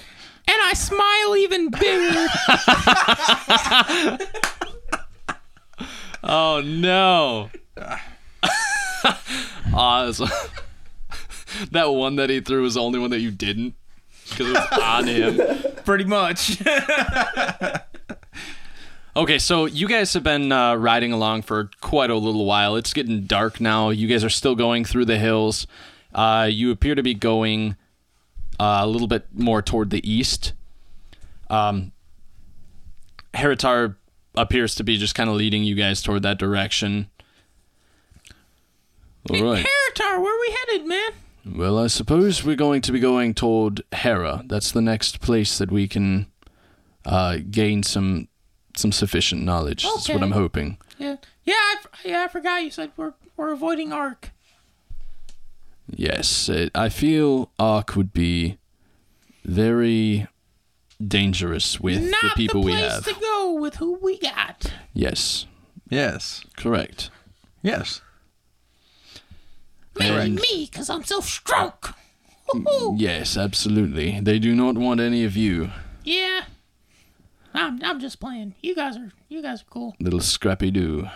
and 0.47 0.57
I 0.61 0.73
smile 0.73 1.35
even 1.37 1.69
bigger. 1.69 2.27
oh 6.23 6.61
no! 6.63 7.49
Ah, 9.77 10.05
that's- 10.09 10.49
that 11.71 11.91
one 11.91 12.15
that 12.15 12.29
he 12.29 12.39
threw 12.39 12.61
was 12.61 12.75
the 12.75 12.81
only 12.81 12.97
one 12.97 13.09
that 13.09 13.19
you 13.19 13.29
didn't 13.29 13.75
because 14.29 14.47
it 14.49 14.53
was 14.53 14.79
on 14.81 15.07
him. 15.07 15.41
Pretty 15.85 16.05
much. 16.05 16.61
Okay, 19.17 19.37
so 19.37 19.65
you 19.65 19.87
guys 19.87 20.13
have 20.13 20.23
been 20.23 20.51
uh, 20.51 20.75
riding 20.75 21.11
along 21.11 21.41
for 21.43 21.69
quite 21.81 22.09
a 22.09 22.15
little 22.15 22.45
while. 22.45 22.75
It's 22.75 22.93
getting 22.93 23.25
dark 23.25 23.61
now. 23.61 23.89
You 23.89 24.07
guys 24.07 24.23
are 24.23 24.29
still 24.29 24.55
going 24.55 24.85
through 24.85 25.05
the 25.05 25.17
hills. 25.17 25.67
Uh, 26.13 26.47
you 26.51 26.71
appear 26.71 26.95
to 26.95 27.03
be 27.03 27.13
going 27.13 27.75
uh, 28.59 28.79
a 28.81 28.87
little 28.87 29.07
bit 29.07 29.27
more 29.33 29.61
toward 29.61 29.89
the 29.89 30.09
east. 30.09 30.53
Um, 31.49 31.91
Heritar 33.33 33.95
appears 34.35 34.75
to 34.75 34.83
be 34.83 34.97
just 34.97 35.15
kind 35.15 35.29
of 35.29 35.35
leading 35.35 35.63
you 35.63 35.75
guys 35.75 36.01
toward 36.01 36.23
that 36.23 36.37
direction. 36.37 37.09
All 39.29 39.43
right. 39.43 39.65
Heritar, 39.65 40.21
where 40.21 40.35
are 40.35 40.41
we 40.41 40.55
headed, 40.59 40.87
man? 40.87 41.11
Well, 41.57 41.77
I 41.77 41.87
suppose 41.87 42.43
we're 42.43 42.55
going 42.55 42.81
to 42.81 42.91
be 42.91 42.99
going 42.99 43.33
toward 43.33 43.83
Hera. 43.91 44.43
That's 44.47 44.71
the 44.71 44.81
next 44.81 45.21
place 45.21 45.57
that 45.57 45.71
we 45.71 45.87
can 45.87 46.27
uh, 47.05 47.37
gain 47.49 47.83
some 47.83 48.27
some 48.75 48.91
sufficient 48.91 49.43
knowledge. 49.43 49.83
That's 49.83 50.09
what 50.09 50.21
I'm 50.21 50.31
hoping. 50.31 50.77
Yeah, 50.97 51.17
yeah, 51.43 51.53
I, 51.53 51.75
yeah. 52.03 52.23
I 52.23 52.27
forgot 52.27 52.63
you 52.63 52.71
said 52.71 52.91
we're 52.97 53.13
we're 53.37 53.51
avoiding 53.51 53.93
Ark. 53.93 54.31
Yes, 55.87 56.49
it, 56.49 56.71
I 56.75 56.89
feel 56.89 57.51
Ark 57.59 57.95
would 57.95 58.11
be 58.13 58.57
very 59.43 60.27
dangerous 61.05 61.79
with 61.79 62.01
Not 62.09 62.21
the 62.23 62.29
people 62.35 62.61
the 62.61 62.65
we 62.67 62.71
place 62.73 62.91
have. 62.91 63.05
to 63.05 63.13
go 63.19 63.53
with 63.53 63.75
who 63.75 63.99
we 64.01 64.17
got. 64.17 64.73
Yes, 64.93 65.45
yes, 65.89 66.43
correct. 66.57 67.09
yes. 67.61 68.01
Mainly 69.97 70.21
And- 70.21 70.35
me, 70.35 70.67
cause 70.67 70.89
I'm 70.89 71.03
so 71.03 71.21
strong. 71.21 71.73
Woo-hoo. 72.53 72.95
Yes, 72.97 73.37
absolutely. 73.37 74.19
They 74.19 74.39
do 74.39 74.53
not 74.55 74.75
want 74.77 74.99
any 74.99 75.23
of 75.23 75.35
you, 75.37 75.71
Yeah, 76.03 76.41
I'm 77.53 77.81
I'm 77.83 77.99
just 77.99 78.19
playing. 78.19 78.53
You 78.61 78.75
guys 78.75 78.97
are 78.97 79.11
you 79.29 79.41
guys 79.41 79.61
are 79.61 79.65
cool. 79.69 79.95
little 79.99 80.19
scrappy 80.19 80.69
doo. 80.71 81.07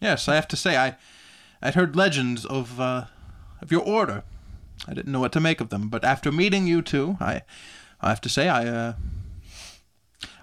Yes, 0.00 0.28
I 0.28 0.34
have 0.34 0.46
to 0.48 0.56
say 0.56 0.76
I 0.76 0.96
I'd 1.62 1.74
heard 1.74 1.96
legends 1.96 2.44
of 2.44 2.78
uh, 2.80 3.06
of 3.62 3.72
your 3.72 3.82
order. 3.82 4.24
I 4.86 4.94
didn't 4.94 5.12
know 5.12 5.20
what 5.20 5.32
to 5.32 5.40
make 5.40 5.60
of 5.60 5.70
them, 5.70 5.88
but 5.88 6.04
after 6.04 6.32
meeting 6.32 6.66
you 6.66 6.82
two, 6.82 7.16
I 7.20 7.42
I 8.00 8.08
have 8.08 8.20
to 8.22 8.28
say 8.28 8.48
I 8.48 8.66
uh, 8.66 8.92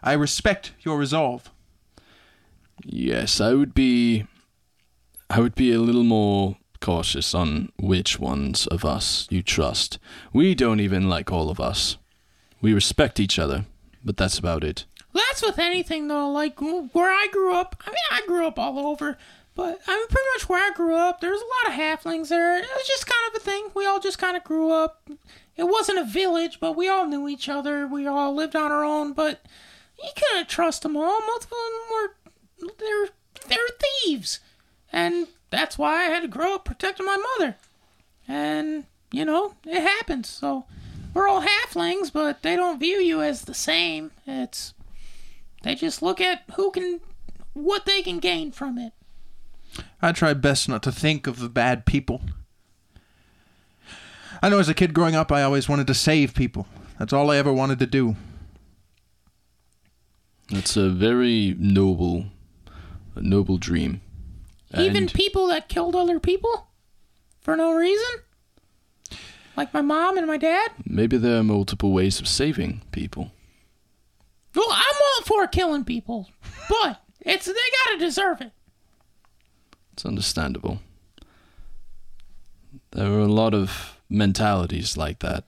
I 0.02 0.14
respect 0.14 0.72
your 0.82 0.98
resolve. 0.98 1.52
Yes, 2.84 3.42
I 3.42 3.54
would 3.54 3.74
be. 3.74 4.26
I 5.30 5.42
would 5.42 5.54
be 5.54 5.72
a 5.74 5.80
little 5.80 6.04
more 6.04 6.58
cautious 6.80 7.36
on 7.36 7.72
which 7.78 8.20
ones 8.20 8.66
of 8.68 8.86
us 8.86 9.28
you 9.30 9.44
trust. 9.44 10.00
We 10.34 10.56
don't 10.56 10.80
even 10.80 11.10
like 11.10 11.32
all 11.32 11.50
of 11.50 11.60
us. 11.60 11.98
We 12.62 12.74
respect 12.74 13.20
each 13.20 13.38
other, 13.38 13.66
but 14.04 14.18
that's 14.18 14.40
about 14.40 14.64
it. 14.64 14.86
That's 15.14 15.42
with 15.42 15.60
anything 15.60 16.08
though. 16.08 16.30
Like 16.32 16.60
where 16.62 17.12
I 17.12 17.28
grew 17.32 17.54
up. 17.54 17.76
I 17.86 17.90
mean, 17.90 17.98
I 18.12 18.22
grew 18.26 18.48
up 18.48 18.58
all 18.58 18.80
over, 18.80 19.18
but 19.60 19.78
I 19.88 19.94
mean, 19.94 20.08
pretty 20.08 20.28
much 20.36 20.48
where 20.48 20.66
I 20.66 20.74
grew 20.74 20.96
up, 20.96 21.20
there 21.20 21.32
was 21.32 21.42
a 21.42 21.68
lot 21.68 21.76
of 21.76 21.82
halflings 21.82 22.30
there. 22.30 22.60
It 22.60 22.62
was 22.62 22.88
just 22.88 23.06
kind 23.06 23.28
of 23.28 23.42
a 23.42 23.44
thing. 23.44 23.68
We 23.76 23.86
all 23.86 24.00
just 24.00 24.18
kind 24.18 24.38
of 24.38 24.46
grew 24.46 24.72
up. 24.72 25.10
It 25.58 25.66
wasn't 25.66 26.00
a 26.00 26.06
village, 26.06 26.62
but 26.62 26.78
we 26.78 26.88
all 26.88 27.06
knew 27.06 27.28
each 27.28 27.50
other. 27.50 27.86
We 27.86 28.08
all 28.08 28.34
lived 28.34 28.56
on 28.56 28.72
our 28.72 28.86
own, 28.86 29.12
but 29.12 29.42
you 30.02 30.12
couldn't 30.16 30.48
trust 30.48 30.84
them 30.84 30.96
all. 30.96 31.20
Most 31.28 31.44
of 31.44 31.50
them 31.50 31.60
were 31.92 32.72
they're 32.78 33.10
they're 33.50 33.76
thieves, 34.06 34.40
and 34.94 35.28
that's 35.50 35.78
why 35.78 36.06
I 36.06 36.10
had 36.10 36.22
to 36.22 36.30
grow 36.30 36.56
up 36.56 36.64
protecting 36.64 37.06
my 37.06 37.22
mother. 37.38 37.58
And 38.30 38.86
you 39.12 39.26
know, 39.26 39.56
it 39.66 39.82
happens. 39.82 40.30
So 40.30 40.68
we're 41.14 41.28
all 41.28 41.44
halflings, 41.44 42.14
but 42.14 42.44
they 42.44 42.56
don't 42.56 42.80
view 42.80 43.00
you 43.00 43.22
as 43.22 43.42
the 43.42 43.54
same. 43.54 44.12
It's 44.26 44.74
they 45.64 45.76
just 45.76 46.02
look 46.02 46.22
at 46.22 46.44
who 46.56 46.72
can 46.72 47.02
what 47.52 47.86
they 47.86 48.02
can 48.02 48.20
gain 48.20 48.54
from 48.54 48.78
it. 48.78 48.94
I 50.02 50.12
try 50.12 50.34
best 50.34 50.70
not 50.70 50.84
to 50.84 50.92
think 50.92 51.28
of 51.28 51.40
the 51.40 51.50
bad 51.50 51.86
people. 51.86 52.22
I 54.42 54.50
know 54.50 54.60
as 54.60 54.70
a 54.70 54.74
kid 54.74 54.94
growing 54.94 55.16
up, 55.16 55.32
I 55.32 55.44
always 55.44 55.68
wanted 55.68 55.88
to 55.88 55.94
save 55.94 56.34
people. 56.34 56.68
That's 56.98 57.14
all 57.14 57.32
I 57.32 57.38
ever 57.38 57.52
wanted 57.52 57.80
to 57.80 57.86
do. 57.86 58.16
That's 60.50 60.76
a 60.78 60.90
very 60.90 61.56
noble, 61.60 62.26
a 63.16 63.22
noble 63.22 63.58
dream. 63.58 64.02
Even 64.78 65.04
And 65.04 65.14
people 65.14 65.48
that 65.48 65.70
killed 65.70 65.96
other 65.96 66.20
people 66.20 66.68
for 67.42 67.56
no 67.56 67.74
reason. 67.74 68.22
Like 69.56 69.74
my 69.74 69.82
mom 69.82 70.18
and 70.18 70.28
my 70.28 70.38
dad. 70.38 70.72
maybe 70.86 71.18
there 71.18 71.40
are 71.40 71.44
multiple 71.44 71.92
ways 71.92 72.20
of 72.20 72.28
saving 72.28 72.82
people. 72.92 73.32
Well, 74.56 74.68
I'm 74.72 74.96
all 75.18 75.26
for 75.26 75.48
killing 75.48 75.84
people, 75.84 76.30
but 76.70 77.02
it's 77.22 77.46
they 77.46 77.54
gotta 77.54 78.00
deserve 78.00 78.42
it. 78.42 78.52
It's 80.00 80.06
understandable. 80.06 80.80
There 82.92 83.12
are 83.12 83.20
a 83.20 83.26
lot 83.28 83.54
of 83.54 83.98
mentalities 84.10 84.96
like 84.96 85.20
that. 85.20 85.44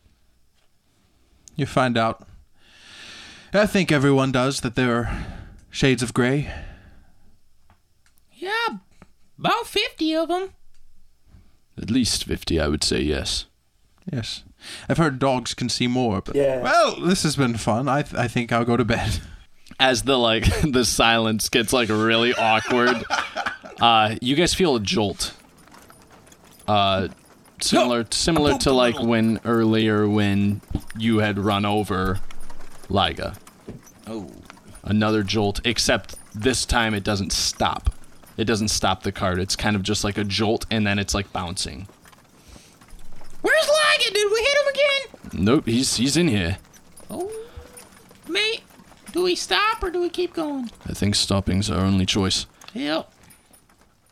You 1.55 1.65
find 1.65 1.97
out. 1.97 2.27
I 3.53 3.65
think 3.65 3.93
everyone 3.93 4.33
does 4.33 4.59
that 4.59 4.75
there 4.75 4.93
are 4.97 5.25
shades 5.69 6.03
of 6.03 6.13
gray. 6.13 6.51
Yeah, 8.33 8.79
about 9.39 9.67
fifty 9.67 10.13
of 10.13 10.27
them. 10.27 10.49
At 11.81 11.89
least 11.89 12.25
50, 12.25 12.59
I 12.59 12.67
would 12.67 12.83
say, 12.83 12.99
yes. 13.01 13.45
Yes. 14.11 14.43
I've 14.89 14.97
heard 14.97 15.17
dogs 15.17 15.53
can 15.53 15.69
see 15.69 15.87
more, 15.87 16.21
but 16.21 16.35
Yeah. 16.35 16.59
well, 16.61 16.99
this 16.99 17.23
has 17.23 17.37
been 17.37 17.55
fun. 17.55 17.87
I 17.87 18.01
th- 18.01 18.15
I 18.21 18.27
think 18.27 18.51
I'll 18.51 18.65
go 18.65 18.75
to 18.75 18.83
bed. 18.83 19.21
As 19.79 20.01
the 20.03 20.17
like 20.19 20.43
the 20.69 20.83
silence 20.83 21.47
gets 21.47 21.71
like 21.71 21.87
really 21.87 22.33
awkward, 22.33 23.05
uh, 23.81 24.15
you 24.21 24.35
guys 24.35 24.53
feel 24.53 24.75
a 24.75 24.79
jolt. 24.79 25.33
Uh, 26.67 27.09
similar 27.59 28.05
similar 28.11 28.57
to 28.59 28.71
like 28.71 28.99
when 28.99 29.39
earlier 29.43 30.07
when 30.07 30.61
you 30.97 31.17
had 31.17 31.37
run 31.37 31.65
over 31.65 32.19
Liga. 32.89 33.35
Oh. 34.07 34.29
Another 34.83 35.23
jolt, 35.23 35.61
except 35.63 36.15
this 36.33 36.65
time 36.65 36.93
it 36.93 37.03
doesn't 37.03 37.31
stop. 37.31 37.93
It 38.37 38.45
doesn't 38.45 38.69
stop 38.69 39.03
the 39.03 39.11
card. 39.11 39.39
It's 39.39 39.55
kind 39.55 39.75
of 39.75 39.83
just 39.83 40.03
like 40.03 40.17
a 40.17 40.23
jolt, 40.23 40.65
and 40.71 40.87
then 40.87 40.97
it's 40.97 41.13
like 41.13 41.31
bouncing. 41.31 41.87
Where's 43.41 43.65
Laggett? 43.65 44.13
Did 44.13 44.31
we 44.31 44.39
hit 44.39 44.55
him 44.57 44.67
again? 44.69 45.45
Nope, 45.45 45.67
he's 45.67 45.95
he's 45.97 46.17
in 46.17 46.27
here. 46.27 46.57
Oh, 47.09 47.31
mate. 48.27 48.61
Do 49.11 49.23
we 49.23 49.35
stop 49.35 49.83
or 49.83 49.91
do 49.91 49.99
we 49.99 50.09
keep 50.09 50.33
going? 50.33 50.71
I 50.87 50.93
think 50.93 51.15
stopping's 51.15 51.69
our 51.69 51.81
only 51.81 52.05
choice. 52.05 52.45
Yep. 52.73 53.11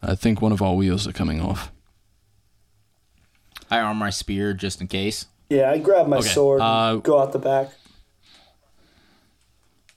I 0.01 0.15
think 0.15 0.41
one 0.41 0.51
of 0.51 0.61
our 0.61 0.75
wheels 0.75 1.07
are 1.07 1.11
coming 1.11 1.41
off. 1.41 1.71
I 3.69 3.79
arm 3.79 3.97
my 3.97 4.09
spear 4.09 4.53
just 4.53 4.81
in 4.81 4.87
case. 4.87 5.27
Yeah, 5.49 5.69
I 5.71 5.77
grab 5.77 6.07
my 6.07 6.17
Okay, 6.17 6.27
sword 6.27 6.61
and 6.61 6.69
uh, 6.69 6.95
go 6.97 7.19
out 7.19 7.33
the 7.33 7.39
back. 7.39 7.69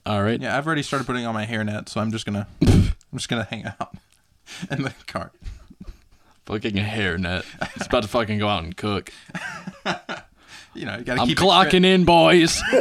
All 0.05 0.23
right. 0.23 0.41
Yeah, 0.41 0.57
I've 0.57 0.67
already 0.67 0.83
started 0.83 1.07
putting 1.07 1.25
on 1.27 1.35
my 1.35 1.47
hairnet, 1.47 1.89
so 1.89 2.01
I'm 2.01 2.11
just 2.11 2.27
gonna 2.27 2.47
I'm 2.63 2.93
just 3.15 3.29
gonna 3.29 3.45
hang 3.45 3.65
out 3.67 3.95
in 4.71 4.83
the 4.83 4.93
cart. 5.07 5.33
Fucking 6.47 6.75
hairnet. 6.75 7.45
It's 7.77 7.87
about 7.87 8.03
to 8.03 8.09
fucking 8.09 8.39
go 8.39 8.49
out 8.49 8.65
and 8.65 8.77
cook. 8.77 9.13
You 10.75 10.87
know, 10.87 10.97
you 10.97 11.05
gotta 11.05 11.21
I'm 11.23 11.27
keep 11.29 11.39
clocking 11.39 11.85
in, 11.85 12.05
boys. 12.05 12.61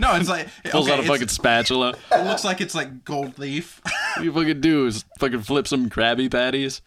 No, 0.00 0.14
it's 0.16 0.28
like 0.28 0.48
Pulls 0.70 0.86
okay, 0.88 0.94
out 0.94 1.04
a 1.04 1.06
fucking 1.06 1.28
spatula. 1.28 1.94
It 2.12 2.24
looks 2.24 2.44
like 2.44 2.60
it's 2.60 2.74
like 2.74 3.04
gold 3.04 3.38
leaf. 3.38 3.80
What 4.16 4.24
you 4.24 4.32
fucking 4.32 4.60
do 4.60 4.86
is 4.86 5.04
fucking 5.20 5.42
flip 5.42 5.68
some 5.68 5.88
Krabby 5.88 6.28
Patties. 6.30 6.80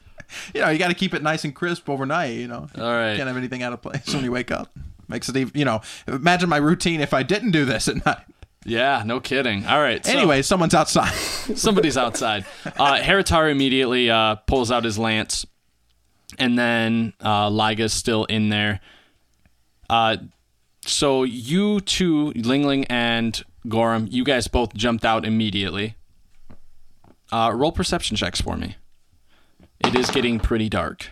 you 0.54 0.60
know, 0.62 0.70
you 0.70 0.78
got 0.78 0.90
to 0.90 0.94
keep 0.94 1.14
it 1.14 1.24
nice 1.24 1.46
and 1.46 1.56
crisp 1.56 1.88
overnight. 1.90 2.34
You 2.34 2.48
know, 2.50 2.68
All 2.78 2.84
right. 2.84 3.12
you 3.12 3.18
can't 3.18 3.28
have 3.28 3.38
anything 3.38 3.64
out 3.64 3.72
of 3.72 3.82
place 3.82 4.14
when 4.14 4.24
you 4.26 4.32
wake 4.32 4.52
up. 4.52 4.70
Makes 5.08 5.30
it 5.30 5.38
even. 5.38 5.52
You 5.56 5.64
know, 5.64 5.82
imagine 6.08 6.50
my 6.50 6.58
routine 6.58 7.00
if 7.00 7.14
I 7.14 7.24
didn't 7.24 7.52
do 7.52 7.64
this 7.64 7.88
at 7.88 8.06
night. 8.06 8.26
Yeah, 8.66 9.04
no 9.06 9.20
kidding. 9.22 9.66
All 9.66 9.80
right. 9.80 10.06
So 10.06 10.12
Anyway, 10.12 10.42
someone's 10.42 10.74
outside. 10.74 11.14
somebody's 11.14 11.98
outside. 11.98 12.46
Uh, 12.66 12.96
Heritar 13.00 13.50
immediately 13.52 14.10
uh, 14.10 14.36
pulls 14.36 14.70
out 14.72 14.84
his 14.84 14.98
lance, 14.98 15.46
and 16.38 16.58
then 16.60 17.14
uh, 17.24 17.50
Liga's 17.50 17.94
still 17.94 18.26
in 18.26 18.50
there. 18.50 18.82
Uh, 19.94 20.18
so 20.82 21.22
you 21.22 21.80
two, 21.82 22.34
Lingling 22.36 22.86
and 22.90 23.44
Gorham, 23.68 24.08
you 24.10 24.24
guys 24.24 24.48
both 24.48 24.74
jumped 24.74 25.06
out 25.06 25.24
immediately. 25.24 25.94
Uh, 27.32 27.52
roll 27.54 27.72
perception 27.72 28.18
checks 28.18 28.42
for 28.42 28.58
me. 28.58 28.76
It 29.80 29.94
is 29.94 30.10
getting 30.10 30.40
pretty 30.40 30.68
dark. 30.68 31.12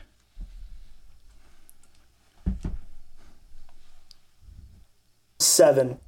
Seven. 5.38 6.00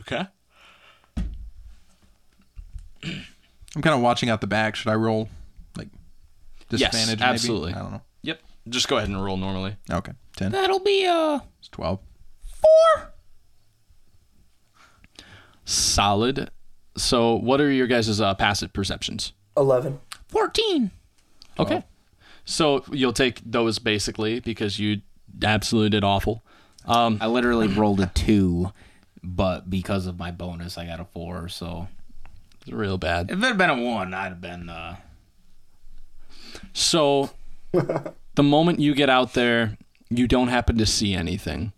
Okay. 0.00 0.26
I'm 3.04 3.82
kind 3.82 3.94
of 3.94 4.00
watching 4.00 4.28
out 4.28 4.40
the 4.40 4.48
back. 4.48 4.74
Should 4.74 4.90
I 4.90 4.96
roll 4.96 5.28
like 5.76 5.86
disadvantage? 6.68 6.80
Yes, 6.80 6.92
disadvantage? 6.92 7.22
absolutely. 7.22 7.70
Maybe? 7.70 7.78
I 7.78 7.82
don't 7.82 7.92
know. 7.92 8.02
Yep. 8.22 8.40
Just 8.70 8.88
go 8.88 8.96
ahead 8.96 9.08
and 9.08 9.24
roll 9.24 9.36
normally. 9.36 9.76
Okay, 9.88 10.12
ten. 10.38 10.52
That'll 10.52 10.80
be 10.80 11.06
uh 11.06 11.40
It's 11.58 11.68
twelve. 11.68 12.00
four. 12.44 13.12
Solid. 15.64 16.50
So, 16.96 17.34
what 17.36 17.60
are 17.60 17.70
your 17.70 17.86
guys' 17.86 18.20
uh, 18.20 18.34
passive 18.34 18.72
perceptions? 18.72 19.32
Eleven. 19.56 20.00
Fourteen. 20.28 20.90
Okay. 21.58 21.84
So 22.44 22.82
you'll 22.90 23.12
take 23.12 23.42
those 23.44 23.78
basically 23.78 24.40
because 24.40 24.78
you 24.78 25.02
absolutely 25.42 25.90
did 25.90 26.02
awful. 26.04 26.42
Um, 26.86 27.18
I 27.20 27.26
literally 27.26 27.68
rolled 27.68 28.00
a 28.00 28.06
two, 28.14 28.72
but 29.22 29.68
because 29.68 30.06
of 30.06 30.18
my 30.18 30.30
bonus, 30.30 30.78
I 30.78 30.86
got 30.86 30.98
a 31.00 31.04
four. 31.04 31.48
So 31.48 31.88
it's 32.62 32.70
real 32.72 32.96
bad. 32.96 33.30
if 33.30 33.38
it 33.38 33.42
had 33.44 33.58
been 33.58 33.68
a 33.70 33.82
one, 33.82 34.14
I'd 34.14 34.28
have 34.30 34.40
been. 34.40 34.70
Uh, 34.70 34.96
So 36.72 37.30
the 37.72 38.42
moment 38.42 38.80
you 38.80 38.94
get 38.94 39.10
out 39.10 39.34
there, 39.34 39.76
you 40.10 40.26
don't 40.26 40.48
happen 40.48 40.78
to 40.78 40.86
see 40.86 41.14
anything. 41.14 41.72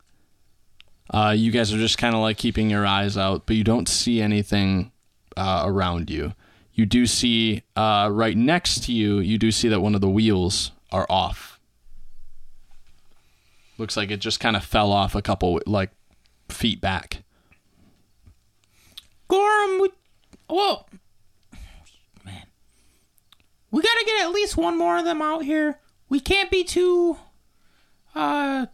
Uh, 1.13 1.35
you 1.37 1.51
guys 1.51 1.73
are 1.73 1.79
just 1.79 1.99
kind 1.99 2.15
of 2.15 2.21
like 2.21 2.37
keeping 2.37 2.71
your 2.71 2.87
eyes 2.87 3.17
out, 3.19 3.47
but 3.47 3.57
you 3.57 3.65
don't 3.65 3.89
see 3.89 4.21
anything 4.21 4.93
uh, 5.37 5.63
around 5.67 6.09
you. 6.09 6.35
You 6.73 6.87
do 6.87 7.07
see 7.07 7.63
uh, 7.75 8.09
right 8.13 8.37
next 8.37 8.85
to 8.85 8.93
you. 8.93 9.19
You 9.19 9.37
do 9.37 9.51
see 9.51 9.69
that 9.69 9.81
one 9.81 9.95
of 9.95 10.01
the 10.01 10.09
wheels 10.09 10.71
are 10.93 11.07
off. 11.11 11.59
Looks 13.77 13.97
like 13.97 14.11
it 14.11 14.19
just 14.19 14.41
kind 14.41 14.57
of 14.57 14.65
fell 14.65 14.93
off 14.93 15.15
a 15.15 15.23
couple 15.23 15.61
like 15.67 15.91
feet 16.49 16.81
back. 16.81 17.23
Gorham, 19.29 19.81
we, 19.81 19.91
man, 22.25 22.43
we 23.71 23.83
gotta 23.83 24.05
get 24.05 24.23
at 24.23 24.33
least 24.33 24.57
one 24.57 24.77
more 24.77 24.99
of 24.99 25.05
them 25.05 25.23
out 25.23 25.45
here. 25.45 25.79
We 26.09 26.21
can't 26.21 26.51
be 26.51 26.65
too, 26.65 27.17
uh, 28.15 28.67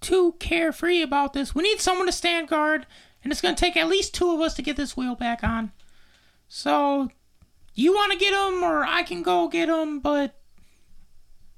too 0.00 0.34
carefree 0.38 1.02
about 1.02 1.32
this. 1.32 1.54
We 1.54 1.62
need 1.62 1.80
someone 1.80 2.06
to 2.06 2.12
stand 2.12 2.48
guard, 2.48 2.86
and 3.22 3.32
it's 3.32 3.40
gonna 3.40 3.54
take 3.54 3.76
at 3.76 3.88
least 3.88 4.14
two 4.14 4.32
of 4.32 4.40
us 4.40 4.54
to 4.54 4.62
get 4.62 4.76
this 4.76 4.96
wheel 4.96 5.14
back 5.14 5.44
on. 5.44 5.72
So, 6.48 7.10
you 7.74 7.94
want 7.94 8.12
to 8.12 8.18
get 8.18 8.32
them, 8.32 8.62
or 8.62 8.84
I 8.84 9.02
can 9.02 9.22
go 9.22 9.48
get 9.48 9.66
them, 9.66 10.00
but 10.00 10.34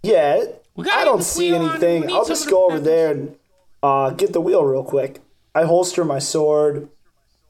Yeah, 0.03 0.45
We 0.77 0.85
gotta 0.85 1.01
I 1.01 1.05
don't 1.05 1.23
see 1.23 1.55
anything. 1.55 2.13
I'll 2.13 2.25
just 2.25 2.49
go 2.49 2.67
over 2.67 2.79
there 2.79 3.11
and 3.11 3.37
uh, 3.83 4.11
get 4.11 4.33
the 4.33 4.41
wheel 4.41 4.65
real 4.65 4.85
quick. 4.85 5.21
I 5.55 5.65
holster 5.65 6.05
my 6.05 6.19
sword. 6.19 6.89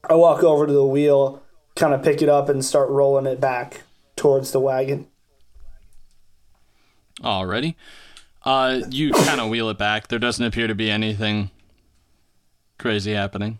I 0.09 0.15
walk 0.15 0.43
over 0.43 0.65
to 0.67 0.73
the 0.73 0.85
wheel, 0.85 1.41
kind 1.75 1.93
of 1.93 2.03
pick 2.03 2.21
it 2.21 2.29
up, 2.29 2.49
and 2.49 2.63
start 2.63 2.89
rolling 2.89 3.25
it 3.25 3.41
back 3.41 3.81
towards 4.15 4.51
the 4.51 4.59
wagon. 4.59 5.07
Alrighty. 7.21 7.75
Uh, 8.45 8.81
you 8.91 9.11
kind 9.11 9.41
of 9.41 9.49
wheel 9.49 9.69
it 9.69 9.77
back. 9.77 10.07
There 10.07 10.19
doesn't 10.19 10.45
appear 10.45 10.67
to 10.67 10.75
be 10.75 10.91
anything 10.91 11.49
crazy 12.77 13.13
happening. 13.13 13.57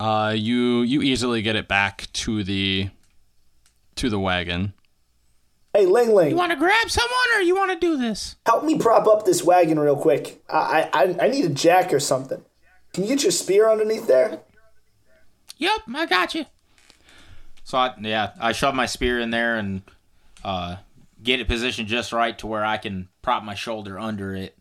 Uh, 0.00 0.34
you 0.36 0.82
you 0.82 1.00
easily 1.02 1.42
get 1.42 1.54
it 1.54 1.68
back 1.68 2.08
to 2.12 2.42
the 2.42 2.90
to 3.94 4.10
the 4.10 4.18
wagon. 4.18 4.72
Hey, 5.72 5.86
Ling 5.86 6.12
Ling, 6.14 6.30
you 6.30 6.36
want 6.36 6.50
to 6.50 6.58
grab 6.58 6.90
someone, 6.90 7.36
or 7.36 7.40
you 7.40 7.54
want 7.54 7.70
to 7.70 7.78
do 7.78 7.96
this? 7.96 8.36
help 8.44 8.64
me 8.64 8.76
prop 8.78 9.06
up 9.06 9.24
this 9.24 9.42
wagon 9.42 9.78
real 9.78 9.96
quick. 9.96 10.42
I, 10.50 10.90
I 10.92 11.16
I 11.26 11.28
need 11.28 11.44
a 11.44 11.48
jack 11.50 11.92
or 11.94 12.00
something. 12.00 12.44
Can 12.92 13.04
you 13.04 13.10
get 13.10 13.22
your 13.22 13.32
spear 13.32 13.70
underneath 13.70 14.06
there? 14.06 14.40
Yep, 15.58 15.80
I 15.94 16.06
got 16.06 16.34
you. 16.34 16.46
so 17.62 17.78
I, 17.78 17.94
yeah, 18.00 18.32
I 18.40 18.50
shove 18.52 18.74
my 18.74 18.86
spear 18.86 19.20
in 19.20 19.30
there 19.30 19.56
and 19.56 19.82
uh, 20.44 20.76
get 21.22 21.40
it 21.40 21.48
positioned 21.48 21.88
just 21.88 22.12
right 22.12 22.36
to 22.38 22.46
where 22.46 22.64
I 22.64 22.76
can 22.76 23.08
prop 23.22 23.42
my 23.42 23.54
shoulder 23.54 23.98
under 23.98 24.34
it 24.34 24.58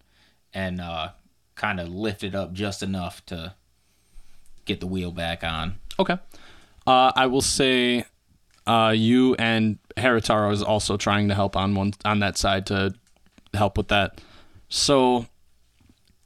and 0.53 0.81
uh, 0.81 1.09
kind 1.55 1.79
of 1.79 1.89
lift 1.89 2.23
it 2.23 2.35
up 2.35 2.53
just 2.53 2.83
enough 2.83 3.25
to 3.27 3.55
get 4.65 4.79
the 4.79 4.87
wheel 4.87 5.11
back 5.11 5.43
on. 5.43 5.79
Okay. 5.99 6.17
Uh, 6.85 7.11
I 7.15 7.27
will 7.27 7.41
say, 7.41 8.05
uh, 8.67 8.93
you 8.95 9.35
and 9.35 9.79
Haritaro 9.97 10.51
is 10.51 10.61
also 10.61 10.97
trying 10.97 11.27
to 11.29 11.35
help 11.35 11.55
on 11.55 11.75
one 11.75 11.93
on 12.05 12.19
that 12.19 12.37
side 12.37 12.65
to 12.67 12.93
help 13.53 13.77
with 13.77 13.89
that. 13.89 14.21
So, 14.69 15.25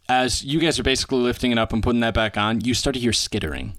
as 0.08 0.44
you 0.44 0.60
guys 0.60 0.80
are 0.80 0.84
basically 0.84 1.20
lifting 1.20 1.52
it 1.52 1.58
up 1.58 1.74
and 1.74 1.82
putting 1.82 2.02
that 2.02 2.14
back 2.14 2.38
on, 2.38 2.62
you 2.62 2.74
start 2.74 2.94
to 2.94 3.00
hear 3.00 3.14
skittering. 3.14 3.76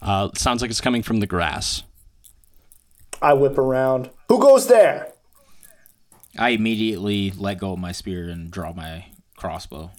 Uh, 0.00 0.30
sounds 0.34 0.62
like 0.62 0.70
it's 0.70 0.80
coming 0.80 1.02
from 1.02 1.20
the 1.20 1.26
grass. 1.26 1.82
I 3.20 3.32
whip 3.34 3.58
around. 3.58 4.10
Who 4.28 4.40
goes 4.40 4.66
there? 4.68 5.12
I 6.38 6.50
immediately 6.50 7.32
let 7.36 7.58
go 7.58 7.72
of 7.72 7.78
my 7.78 7.92
spear 7.92 8.28
and 8.28 8.50
draw 8.50 8.72
my 8.72 9.06
crossbow. 9.36 9.90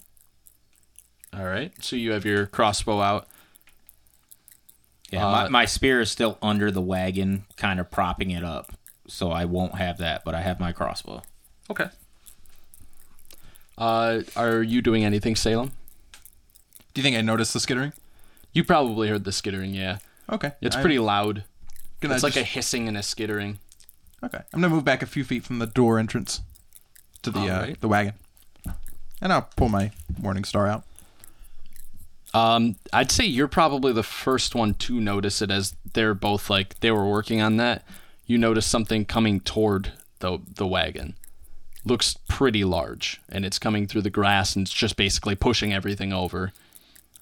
All 1.36 1.44
right. 1.44 1.72
So 1.82 1.96
you 1.96 2.12
have 2.12 2.24
your 2.24 2.46
crossbow 2.46 3.00
out. 3.00 3.28
Yeah, 5.10 5.26
Uh, 5.26 5.30
my, 5.32 5.48
my 5.48 5.64
spear 5.64 6.00
is 6.00 6.10
still 6.10 6.38
under 6.40 6.70
the 6.70 6.80
wagon, 6.80 7.44
kind 7.56 7.78
of 7.80 7.90
propping 7.90 8.30
it 8.30 8.44
up. 8.44 8.72
So 9.06 9.30
I 9.30 9.44
won't 9.44 9.74
have 9.74 9.98
that, 9.98 10.24
but 10.24 10.34
I 10.34 10.40
have 10.40 10.60
my 10.60 10.72
crossbow. 10.72 11.22
Okay. 11.70 11.88
Uh, 13.76 14.22
are 14.36 14.62
you 14.62 14.82
doing 14.82 15.04
anything, 15.04 15.34
Salem? 15.36 15.72
Do 16.94 17.00
you 17.00 17.02
think 17.02 17.16
I 17.16 17.20
noticed 17.22 17.52
the 17.52 17.60
skittering? 17.60 17.92
You 18.52 18.62
probably 18.64 19.08
heard 19.08 19.24
the 19.24 19.32
skittering. 19.32 19.74
Yeah, 19.74 19.98
Okay, 20.30 20.52
it's 20.60 20.76
I- 20.76 20.80
pretty 20.80 20.98
loud. 20.98 21.44
Gonna 22.00 22.14
It's 22.14 22.22
like 22.22 22.36
a 22.36 22.42
hissing 22.42 22.88
and 22.88 22.96
a 22.96 23.02
skittering. 23.02 23.58
Okay. 24.22 24.38
I'm 24.52 24.60
gonna 24.60 24.74
move 24.74 24.84
back 24.84 25.02
a 25.02 25.06
few 25.06 25.24
feet 25.24 25.44
from 25.44 25.58
the 25.58 25.66
door 25.66 25.98
entrance 25.98 26.40
to 27.22 27.30
the 27.30 27.40
uh, 27.40 27.54
Alright. 27.60 27.80
the 27.80 27.88
wagon, 27.88 28.14
and 29.20 29.32
I'll 29.32 29.48
pull 29.56 29.68
my 29.68 29.90
morning 30.20 30.44
star 30.44 30.66
out. 30.66 30.84
Um, 32.32 32.76
I'd 32.92 33.10
say 33.10 33.24
you're 33.24 33.48
probably 33.48 33.92
the 33.92 34.02
first 34.02 34.54
one 34.54 34.74
to 34.74 35.00
notice 35.00 35.42
it 35.42 35.50
as 35.50 35.74
they're 35.94 36.14
both 36.14 36.48
like 36.48 36.78
they 36.80 36.90
were 36.90 37.08
working 37.08 37.40
on 37.40 37.56
that. 37.56 37.84
You 38.26 38.38
notice 38.38 38.66
something 38.66 39.04
coming 39.04 39.40
toward 39.40 39.92
the 40.20 40.38
the 40.54 40.66
wagon. 40.66 41.14
Looks 41.84 42.16
pretty 42.28 42.62
large, 42.62 43.20
and 43.30 43.44
it's 43.44 43.58
coming 43.58 43.86
through 43.86 44.02
the 44.02 44.10
grass, 44.10 44.54
and 44.54 44.66
it's 44.66 44.72
just 44.72 44.96
basically 44.96 45.34
pushing 45.34 45.72
everything 45.72 46.12
over. 46.12 46.52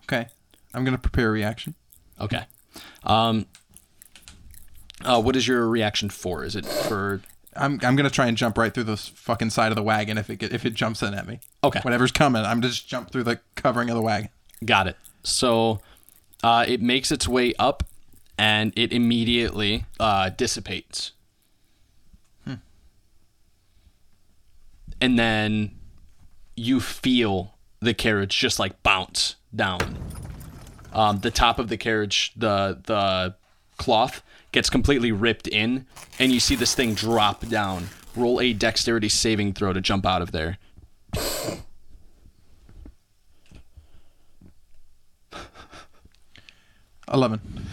Okay. 0.05 0.27
I'm 0.75 0.85
gonna 0.85 0.99
prepare 0.99 1.29
a 1.29 1.33
reaction. 1.33 1.75
Okay. 2.21 2.45
Um. 3.05 3.47
Uh, 5.05 5.21
what 5.21 5.37
is 5.37 5.47
your 5.47 5.69
reaction 5.69 6.11
for? 6.11 6.45
Is 6.45 6.57
it 6.57 6.67
for? 6.67 7.23
I'm 7.55 7.81
I'm 7.83 7.97
gonna 7.97 8.11
try 8.11 8.27
and 8.27 8.37
jump 8.37 8.59
right 8.59 8.73
through 8.73 8.85
the 8.85 8.97
fucking 8.97 9.51
side 9.51 9.73
of 9.73 9.77
the 9.77 9.83
wagon 9.83 10.19
if 10.19 10.29
it 10.31 10.43
if 10.43 10.65
it 10.67 10.75
jumps 10.75 11.03
in 11.03 11.15
at 11.15 11.27
me. 11.27 11.41
Okay. 11.63 11.81
Whatever's 11.83 12.13
coming, 12.13 12.45
I'm 12.45 12.63
just 12.63 12.89
jump 12.89 13.11
through 13.11 13.25
the 13.25 13.41
covering 13.55 13.91
of 13.91 13.97
the 13.97 14.03
wagon. 14.03 14.31
Got 14.65 14.89
it. 14.89 14.97
So, 15.23 15.81
uh, 16.43 16.65
it 16.67 16.81
makes 16.81 17.13
its 17.13 17.29
way 17.29 17.55
up, 17.59 17.85
and 18.37 18.73
it 18.77 18.93
immediately 18.93 19.87
uh, 20.01 20.31
dissipates. 20.31 21.13
And 25.01 25.19
then 25.19 25.77
you 26.57 26.81
feel 26.81 27.55
the 27.81 27.95
carriage 27.95 28.37
just 28.37 28.59
like 28.59 28.83
bounce 28.83 29.37
down. 29.55 29.97
Um, 30.93 31.21
the 31.21 31.31
top 31.31 31.59
of 31.59 31.69
the 31.69 31.77
carriage, 31.77 32.33
the 32.37 32.81
the 32.85 33.37
cloth 33.77 34.23
gets 34.53 34.71
completely 34.71 35.13
ripped 35.13 35.49
in, 35.49 35.87
and 36.19 36.33
you 36.33 36.41
see 36.41 36.55
this 36.55 36.75
thing 36.75 36.95
drop 36.95 37.47
down. 37.49 37.89
Roll 38.17 38.41
a 38.41 38.53
dexterity 38.53 39.09
saving 39.09 39.53
throw 39.53 39.73
to 39.73 39.81
jump 39.81 40.07
out 40.07 40.23
of 40.23 40.33
there. 40.33 40.59
Eleven. 47.13 47.67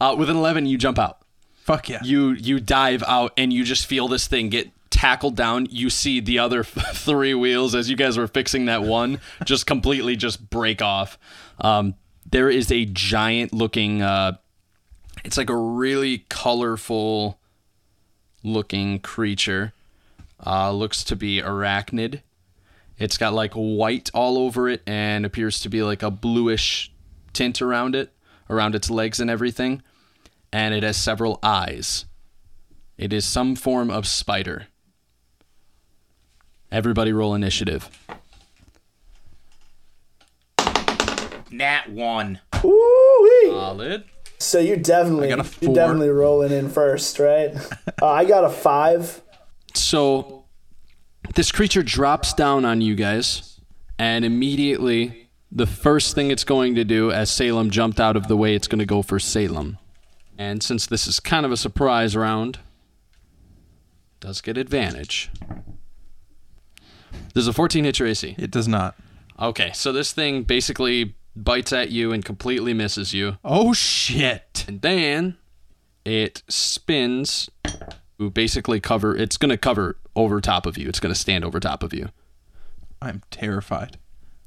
Uh, 0.00 0.14
with 0.16 0.30
an 0.30 0.36
eleven, 0.36 0.66
you 0.66 0.78
jump 0.78 0.98
out. 0.98 1.18
Fuck 1.66 1.88
yeah. 1.88 1.98
you 2.04 2.30
you 2.30 2.60
dive 2.60 3.02
out 3.08 3.32
and 3.36 3.52
you 3.52 3.64
just 3.64 3.86
feel 3.86 4.06
this 4.06 4.28
thing 4.28 4.50
get 4.50 4.70
tackled 4.88 5.34
down 5.34 5.66
you 5.68 5.90
see 5.90 6.20
the 6.20 6.38
other 6.38 6.62
three 6.64 7.34
wheels 7.34 7.74
as 7.74 7.90
you 7.90 7.96
guys 7.96 8.16
were 8.16 8.28
fixing 8.28 8.66
that 8.66 8.84
one 8.84 9.20
just 9.44 9.66
completely 9.66 10.14
just 10.14 10.48
break 10.48 10.80
off 10.80 11.18
um, 11.60 11.96
there 12.24 12.48
is 12.48 12.70
a 12.70 12.84
giant 12.84 13.52
looking 13.52 14.00
uh, 14.00 14.36
it's 15.26 15.36
like 15.36 15.50
a 15.50 15.56
really 15.56 16.24
colorful 16.28 17.38
looking 18.42 18.98
creature 19.00 19.72
uh, 20.44 20.70
looks 20.70 21.04
to 21.04 21.16
be 21.16 21.42
arachnid 21.42 22.22
it's 22.98 23.18
got 23.18 23.34
like 23.34 23.52
white 23.52 24.10
all 24.14 24.38
over 24.38 24.68
it 24.68 24.82
and 24.86 25.26
appears 25.26 25.60
to 25.60 25.68
be 25.68 25.82
like 25.82 26.02
a 26.02 26.10
bluish 26.10 26.92
tint 27.32 27.60
around 27.60 27.94
it 27.94 28.12
around 28.48 28.74
its 28.74 28.88
legs 28.88 29.20
and 29.20 29.28
everything 29.28 29.82
and 30.52 30.74
it 30.74 30.82
has 30.82 30.96
several 30.96 31.38
eyes. 31.42 32.06
It 32.96 33.12
is 33.12 33.26
some 33.26 33.56
form 33.56 33.90
of 33.90 34.06
spider. 34.06 34.68
Everybody 36.72 37.12
roll 37.12 37.34
initiative. 37.34 37.90
Nat 41.50 41.90
one. 41.90 42.40
Woo-wee. 42.62 43.50
Solid. 43.50 44.04
So 44.38 44.58
you're 44.58 44.76
definitely 44.76 45.28
got 45.28 45.40
a 45.40 45.64
you're 45.64 45.74
definitely 45.74 46.10
rolling 46.10 46.52
in 46.52 46.68
first, 46.68 47.18
right? 47.18 47.54
uh, 48.02 48.06
I 48.06 48.24
got 48.24 48.44
a 48.44 48.50
five. 48.50 49.22
So 49.74 50.44
this 51.34 51.50
creature 51.50 51.82
drops 51.82 52.32
down 52.32 52.64
on 52.64 52.80
you 52.80 52.94
guys, 52.94 53.60
and 53.98 54.24
immediately 54.24 55.30
the 55.50 55.66
first 55.66 56.14
thing 56.14 56.30
it's 56.30 56.44
going 56.44 56.74
to 56.74 56.84
do, 56.84 57.10
as 57.10 57.30
Salem 57.30 57.70
jumped 57.70 58.00
out 58.00 58.16
of 58.16 58.28
the 58.28 58.36
way, 58.36 58.54
it's 58.54 58.68
going 58.68 58.78
to 58.78 58.86
go 58.86 59.02
for 59.02 59.18
Salem. 59.18 59.78
And 60.38 60.62
since 60.62 60.86
this 60.86 61.06
is 61.06 61.18
kind 61.18 61.46
of 61.46 61.52
a 61.52 61.56
surprise 61.56 62.14
round, 62.14 62.58
does 64.20 64.40
get 64.40 64.58
advantage. 64.58 65.30
There's 67.32 67.46
a 67.46 67.52
14 67.52 67.84
hit 67.84 67.98
your 67.98 68.08
AC. 68.08 68.34
It 68.38 68.50
does 68.50 68.68
not. 68.68 68.96
Okay, 69.38 69.70
so 69.74 69.92
this 69.92 70.12
thing 70.12 70.42
basically 70.42 71.14
bites 71.36 71.72
at 71.72 71.90
you 71.90 72.12
and 72.12 72.24
completely 72.24 72.72
misses 72.72 73.12
you. 73.12 73.36
Oh 73.44 73.72
shit. 73.72 74.64
And 74.66 74.80
then 74.80 75.36
it 76.04 76.42
spins 76.48 77.50
to 78.18 78.30
basically 78.30 78.80
cover 78.80 79.14
it's 79.14 79.36
going 79.36 79.50
to 79.50 79.58
cover 79.58 79.98
over 80.14 80.40
top 80.40 80.66
of 80.66 80.78
you. 80.78 80.88
It's 80.88 81.00
going 81.00 81.12
to 81.12 81.18
stand 81.18 81.44
over 81.44 81.60
top 81.60 81.82
of 81.82 81.92
you. 81.92 82.08
I'm 83.02 83.22
terrified. 83.30 83.98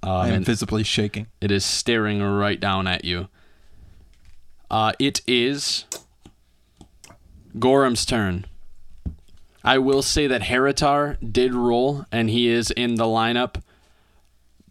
Um, 0.02 0.12
I 0.12 0.30
am 0.30 0.44
visibly 0.44 0.84
shaking. 0.84 1.28
it 1.42 1.52
is 1.52 1.66
staring 1.66 2.24
right 2.24 2.60
down 2.60 2.88
at 2.88 3.06
you. 3.06 3.28
Uh, 4.72 4.94
it 4.98 5.22
is 5.28 5.86
Gorham's 7.58 8.06
turn. 8.06 8.46
I 9.64 9.78
will 9.78 10.02
say 10.02 10.26
that 10.28 10.44
Heritar 10.44 11.18
did 11.32 11.54
roll, 11.54 12.06
and 12.12 12.30
he 12.30 12.48
is 12.48 12.72
in 12.72 12.96
the 12.96 13.04
lineup, 13.04 13.62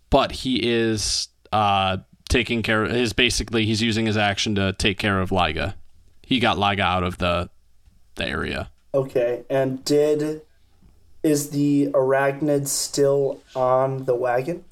but 0.09 0.33
he 0.33 0.67
is 0.67 1.29
uh, 1.53 1.99
taking 2.29 2.63
care. 2.63 2.85
Of, 2.85 2.93
is 2.93 3.13
basically 3.13 3.67
he's 3.67 3.83
using 3.83 4.07
his 4.07 4.17
action 4.17 4.55
to 4.57 4.73
take 4.73 4.99
care 4.99 5.21
of 5.21 5.33
Liga. 5.33 5.77
He 6.23 6.41
got 6.41 6.59
Liga 6.59 6.83
out 6.83 7.03
of 7.03 7.19
the 7.19 7.51
the 8.17 8.27
area. 8.27 8.71
Okay, 8.95 9.45
and 9.49 9.85
did 9.85 10.43
is 11.23 11.51
the 11.51 11.89
arachnid 11.93 12.69
still 12.69 13.41
on 13.55 14.05
the 14.05 14.15
wagon? 14.15 14.65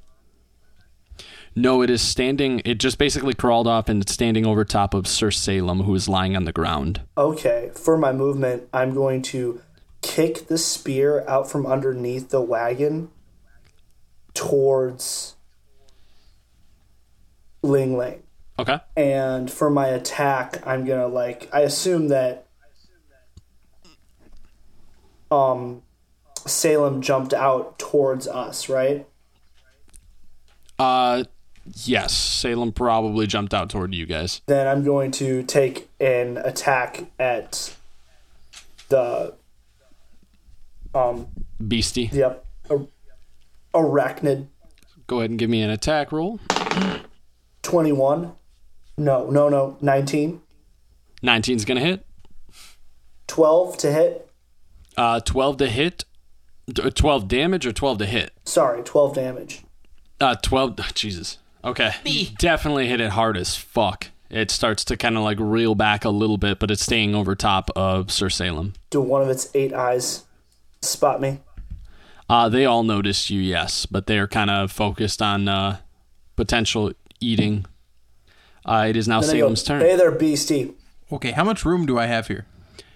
No, 1.59 1.81
it 1.81 1.89
is 1.89 2.03
standing. 2.03 2.61
It 2.67 2.75
just 2.75 2.99
basically 2.99 3.33
crawled 3.33 3.67
off 3.67 3.89
and 3.89 4.03
it's 4.03 4.13
standing 4.13 4.45
over 4.45 4.63
top 4.65 4.93
of 4.93 5.07
Sir 5.07 5.31
Salem, 5.31 5.81
who 5.81 5.95
is 5.95 6.07
lying 6.07 6.37
on 6.37 6.45
the 6.45 6.53
ground. 6.53 7.01
Okay, 7.17 7.71
for 7.75 7.97
my 7.97 8.13
movement, 8.13 8.69
I'm 8.75 8.93
going 8.93 9.23
to 9.23 9.63
kick 10.03 10.49
the 10.49 10.59
spear 10.59 11.25
out 11.27 11.51
from 11.51 11.67
underneath 11.67 12.29
the 12.29 12.43
wagon 12.43 13.11
towards 14.35 15.36
Ling 17.67 17.97
Ling. 17.97 18.23
Okay. 18.59 18.79
And 18.97 19.51
for 19.51 19.69
my 19.69 19.89
attack, 19.89 20.67
I'm 20.67 20.85
gonna 20.85 21.09
like 21.09 21.49
I 21.53 21.61
assume 21.61 22.09
that 22.09 22.47
um 25.31 25.83
Salem 26.47 27.03
jumped 27.03 27.35
out 27.35 27.79
towards 27.79 28.29
us, 28.29 28.69
right? 28.69 29.07
Uh, 30.79 31.25
yes. 31.85 32.15
Salem 32.15 32.71
probably 32.71 33.27
jumped 33.27 33.53
out 33.53 33.69
toward 33.69 33.95
you 33.95 34.07
guys. 34.07 34.43
Then 34.47 34.69
I'm 34.69 34.85
going 34.85 35.11
to 35.13 35.43
take 35.43 35.89
an 35.99 36.37
attack 36.37 37.07
at 37.19 37.75
the 38.89 39.35
um 40.95 41.27
Beastie, 41.67 42.11
yep 42.13 42.47
ar- 42.71 42.87
arachnid 43.75 44.47
go 45.07 45.19
ahead 45.19 45.31
and 45.31 45.39
give 45.39 45.51
me 45.51 45.63
an 45.63 45.71
attack 45.71 46.13
roll. 46.13 46.41
21 47.67 48.33
no 48.97 49.29
no 49.29 49.49
no 49.49 49.77
19 49.81 50.41
19's 51.23 51.65
gonna 51.65 51.81
hit. 51.81 52.07
12 53.27 53.77
to 53.79 53.93
hit 53.93 54.31
Uh, 54.97 55.19
12 55.21 55.57
to 55.59 55.67
hit. 55.67 56.05
12 56.73 57.27
damage 57.29 57.67
or 57.67 57.73
12 57.73 57.99
to 57.99 58.07
hit? 58.07 58.33
sorry 58.45 58.83
12 58.85 59.15
damage 59.15 59.63
Uh, 60.21 60.35
12. 60.37 60.77
Jesus. 60.95 61.39
Okay. 61.65 61.91
Definitely 62.39 62.87
hit 62.87 63.01
it 63.01 63.11
hard 63.11 63.37
as 63.37 63.57
fuck. 63.57 64.09
It 64.31 64.51
starts 64.51 64.85
to 64.87 64.97
kind 64.97 65.17
of 65.17 65.25
like 65.25 65.39
reel 65.41 65.75
back 65.75 66.05
a 66.05 66.09
little 66.11 66.39
bit, 66.39 66.59
but 66.61 66.71
it's 66.71 66.83
staying 66.83 67.15
over 67.17 67.35
top 67.35 67.71
of 67.77 68.11
Sir 68.13 68.31
Salem. 68.31 68.75
do 68.91 69.01
one 69.01 69.23
of 69.23 69.29
its 69.29 69.51
eight 69.55 69.73
eyes 69.75 70.25
spot 70.83 71.21
me 71.21 71.41
Uh, 72.31 72.49
they 72.49 72.65
all 72.65 72.83
noticed 72.85 73.29
you, 73.31 73.41
yes, 73.41 73.87
but 73.87 74.07
they're 74.07 74.27
kind 74.29 74.51
of 74.51 74.71
focused 74.73 75.21
on 75.21 75.49
uh, 75.49 75.79
potential 76.37 76.93
eating. 77.21 77.67
Uh, 78.65 78.87
it 78.89 78.97
is 78.97 79.07
now 79.07 79.21
Then 79.21 79.31
I 79.31 79.33
go, 79.35 79.39
Salem's 79.41 79.63
turn. 79.63 79.81
hey 79.81 79.97
there 79.97 80.11
beastie 80.11 80.75
Okay, 81.13 81.31
how 81.31 81.45
much 81.45 81.65
room 81.65 81.87
do 81.87 81.99
I 81.99 82.07
have 82.07 82.27
here? 82.27 82.47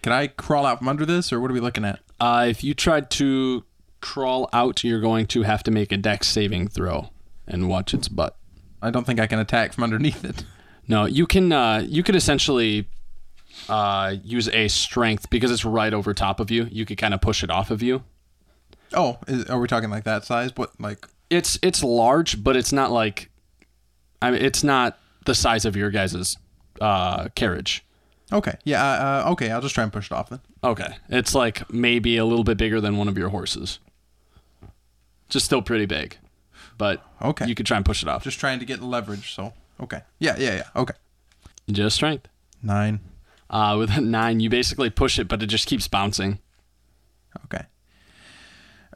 Can 0.03 0.13
I 0.13 0.27
crawl 0.27 0.67
out 0.67 0.79
from 0.79 0.89
under 0.89 1.07
this, 1.07 1.33
or 1.33 1.41
what 1.41 1.51
are 1.51 1.55
we 1.55 1.61
looking 1.61 1.85
at? 1.85 2.01
Uh, 2.19 2.47
if 2.49 2.65
you 2.65 2.75
tried 2.75 3.11
to 3.13 3.65
crawl 4.01 4.49
out, 4.53 4.83
you're 4.83 5.01
going 5.01 5.27
to 5.27 5.43
have 5.43 5.63
to 5.63 5.71
make 5.71 5.93
a 5.93 5.97
dex 5.97 6.27
saving 6.29 6.69
throw 6.69 7.11
and 7.47 7.69
watch 7.69 7.95
its 7.95 8.09
butt. 8.09 8.37
I 8.83 8.91
don't 8.91 9.05
think 9.05 9.21
I 9.21 9.27
can 9.27 9.39
attack 9.39 9.75
from 9.75 9.85
underneath 9.85 10.25
it. 10.25 10.45
No, 10.89 11.05
you 11.05 11.27
can. 11.27 11.53
Uh, 11.53 11.85
you 11.87 12.03
could 12.03 12.17
essentially 12.17 12.89
uh, 13.69 14.17
use 14.25 14.49
a 14.49 14.67
strength 14.69 15.31
because 15.31 15.53
it's 15.53 15.65
right 15.65 15.95
over 15.95 16.13
top 16.15 16.41
of 16.41 16.51
you. 16.51 16.67
You 16.71 16.85
could 16.85 16.99
kind 16.99 17.15
of 17.15 17.21
push 17.21 17.45
it 17.45 17.51
off 17.51 17.71
of 17.71 17.81
you. 17.81 18.03
Oh, 18.93 19.19
is, 19.29 19.45
are 19.45 19.61
we 19.61 19.69
talking 19.69 19.91
like 19.91 20.03
that 20.05 20.25
size? 20.25 20.51
What, 20.57 20.73
like? 20.81 21.07
It's 21.29 21.59
it's 21.63 21.85
large, 21.85 22.43
but 22.43 22.57
it's 22.57 22.73
not 22.73 22.91
like. 22.91 23.31
I 24.23 24.31
mean, 24.31 24.43
it's 24.43 24.63
not 24.63 24.99
the 25.27 25.35
size 25.35 25.65
of 25.65 25.77
your 25.77 25.91
guys' 25.91 26.37
uh, 26.81 27.29
carriage. 27.35 27.85
Okay. 28.33 28.55
Yeah. 28.65 28.83
Uh, 28.85 29.25
uh, 29.29 29.33
okay. 29.33 29.51
I'll 29.51 29.61
just 29.61 29.75
try 29.75 29.83
and 29.85 29.93
push 29.93 30.07
it 30.07 30.13
off 30.13 30.31
then. 30.31 30.41
Okay. 30.63 30.95
It's 31.09 31.35
like 31.35 31.71
maybe 31.73 32.17
a 32.17 32.25
little 32.25 32.45
bit 32.45 32.57
bigger 32.59 32.81
than 32.81 32.97
one 32.97 33.09
of 33.09 33.19
your 33.19 33.31
horses. 33.31 33.79
Just 35.29 35.47
still 35.47 35.63
pretty 35.63 35.87
big. 35.87 36.17
But 36.79 37.05
Okay. 37.23 37.47
you 37.47 37.55
could 37.55 37.67
try 37.67 37.77
and 37.77 37.85
push 37.85 38.03
it 38.03 38.09
off. 38.09 38.23
Just 38.25 38.39
trying 38.41 38.59
to 38.61 38.65
get 38.65 38.81
leverage. 38.83 39.35
So 39.35 39.53
okay. 39.81 40.03
Yeah. 40.19 40.37
Yeah. 40.39 40.55
Yeah. 40.57 40.69
Okay. 40.77 40.95
Just 41.71 41.97
strength. 41.97 42.29
Nine. 42.63 43.01
Uh, 43.49 43.77
with 43.79 43.91
a 43.97 44.01
nine, 44.01 44.39
you 44.41 44.49
basically 44.49 44.91
push 44.91 45.19
it, 45.19 45.27
but 45.29 45.43
it 45.43 45.47
just 45.47 45.67
keeps 45.67 45.89
bouncing. 45.89 46.39
Okay. 47.47 47.65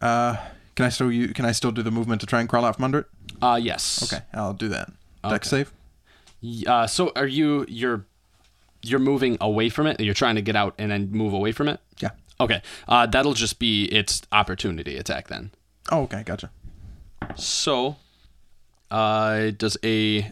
Uh, 0.00 0.36
can 0.76 0.86
I 0.86 0.88
still 0.90 1.10
you 1.10 1.28
can 1.28 1.44
I 1.44 1.52
still 1.52 1.72
do 1.72 1.82
the 1.82 1.90
movement 1.90 2.20
to 2.20 2.26
try 2.26 2.40
and 2.40 2.48
crawl 2.48 2.64
out 2.64 2.76
from 2.76 2.84
under 2.84 2.98
it? 3.00 3.06
Uh, 3.42 3.58
yes. 3.60 4.02
Okay. 4.12 4.24
I'll 4.32 4.52
do 4.52 4.68
that. 4.68 4.92
Dex 5.30 5.52
Okay. 5.52 5.64
save. 6.42 6.66
Uh, 6.66 6.86
so 6.86 7.10
are 7.16 7.26
you 7.26 7.64
you're 7.68 8.04
you're 8.82 8.98
moving 9.00 9.38
away 9.40 9.68
from 9.70 9.86
it? 9.86 9.98
You're 10.00 10.14
trying 10.14 10.34
to 10.34 10.42
get 10.42 10.56
out 10.56 10.74
and 10.78 10.90
then 10.90 11.10
move 11.10 11.32
away 11.32 11.52
from 11.52 11.68
it? 11.68 11.80
Yeah. 12.00 12.10
Okay. 12.40 12.60
Uh, 12.86 13.06
that'll 13.06 13.32
just 13.34 13.58
be 13.58 13.84
its 13.86 14.22
opportunity 14.32 14.96
attack 14.96 15.28
then. 15.28 15.50
Oh, 15.90 16.02
okay. 16.02 16.22
Gotcha. 16.24 16.50
So, 17.36 17.96
uh, 18.90 19.50
does 19.56 19.78
a 19.82 20.30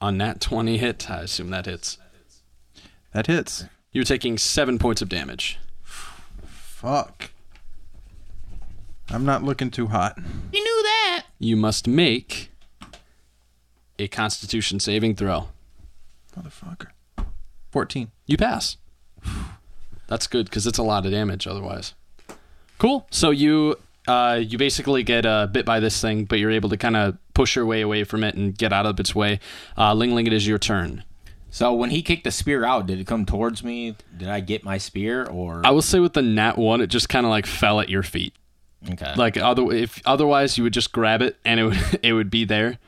on 0.00 0.18
that 0.18 0.40
twenty 0.40 0.76
hit? 0.78 1.10
I 1.10 1.20
assume 1.22 1.50
that 1.50 1.64
hits. 1.66 1.98
That 3.12 3.26
hits. 3.28 3.64
You're 3.92 4.04
taking 4.04 4.36
seven 4.36 4.78
points 4.78 5.00
of 5.00 5.08
damage. 5.08 5.58
Fuck. 5.82 7.30
I'm 9.08 9.24
not 9.24 9.42
looking 9.42 9.70
too 9.70 9.86
hot. 9.86 10.18
You 10.52 10.62
knew 10.62 10.82
that. 10.82 11.24
You 11.38 11.56
must 11.56 11.86
make 11.86 12.50
a 13.98 14.08
Constitution 14.08 14.80
saving 14.80 15.16
throw. 15.16 15.48
Motherfucker. 16.36 16.88
14. 17.70 18.10
You 18.26 18.36
pass. 18.36 18.76
That's 20.06 20.26
good 20.26 20.46
because 20.46 20.66
it's 20.66 20.78
a 20.78 20.82
lot 20.82 21.04
of 21.04 21.12
damage 21.12 21.46
otherwise. 21.46 21.94
Cool. 22.78 23.06
So 23.10 23.30
you 23.30 23.76
uh, 24.06 24.40
you 24.40 24.56
basically 24.56 25.02
get 25.02 25.26
uh, 25.26 25.46
bit 25.48 25.64
by 25.64 25.80
this 25.80 26.00
thing, 26.00 26.24
but 26.24 26.38
you're 26.38 26.50
able 26.50 26.68
to 26.68 26.76
kind 26.76 26.96
of 26.96 27.16
push 27.34 27.56
your 27.56 27.66
way 27.66 27.80
away 27.80 28.04
from 28.04 28.22
it 28.22 28.34
and 28.34 28.56
get 28.56 28.72
out 28.72 28.86
of 28.86 29.00
its 29.00 29.14
way. 29.14 29.40
Uh, 29.76 29.94
Ling 29.94 30.14
Ling, 30.14 30.26
it 30.26 30.32
is 30.32 30.46
your 30.46 30.58
turn. 30.58 31.04
So 31.50 31.72
when 31.72 31.90
he 31.90 32.02
kicked 32.02 32.24
the 32.24 32.30
spear 32.30 32.64
out, 32.64 32.86
did 32.86 33.00
it 33.00 33.06
come 33.06 33.24
towards 33.24 33.64
me? 33.64 33.96
Did 34.16 34.28
I 34.28 34.40
get 34.40 34.62
my 34.62 34.78
spear 34.78 35.24
or 35.24 35.62
I 35.64 35.70
will 35.70 35.82
say 35.82 36.00
with 36.00 36.12
the 36.12 36.22
nat 36.22 36.58
one, 36.58 36.80
it 36.80 36.88
just 36.88 37.08
kind 37.08 37.24
of 37.24 37.30
like 37.30 37.46
fell 37.46 37.80
at 37.80 37.88
your 37.88 38.02
feet. 38.02 38.34
okay? 38.90 39.14
Like 39.16 39.36
other 39.38 39.72
if 39.72 40.02
otherwise 40.04 40.58
you 40.58 40.64
would 40.64 40.74
just 40.74 40.92
grab 40.92 41.22
it 41.22 41.36
and 41.44 41.58
it 41.58 41.64
would 41.64 42.00
it 42.02 42.12
would 42.12 42.30
be 42.30 42.44
there, 42.44 42.78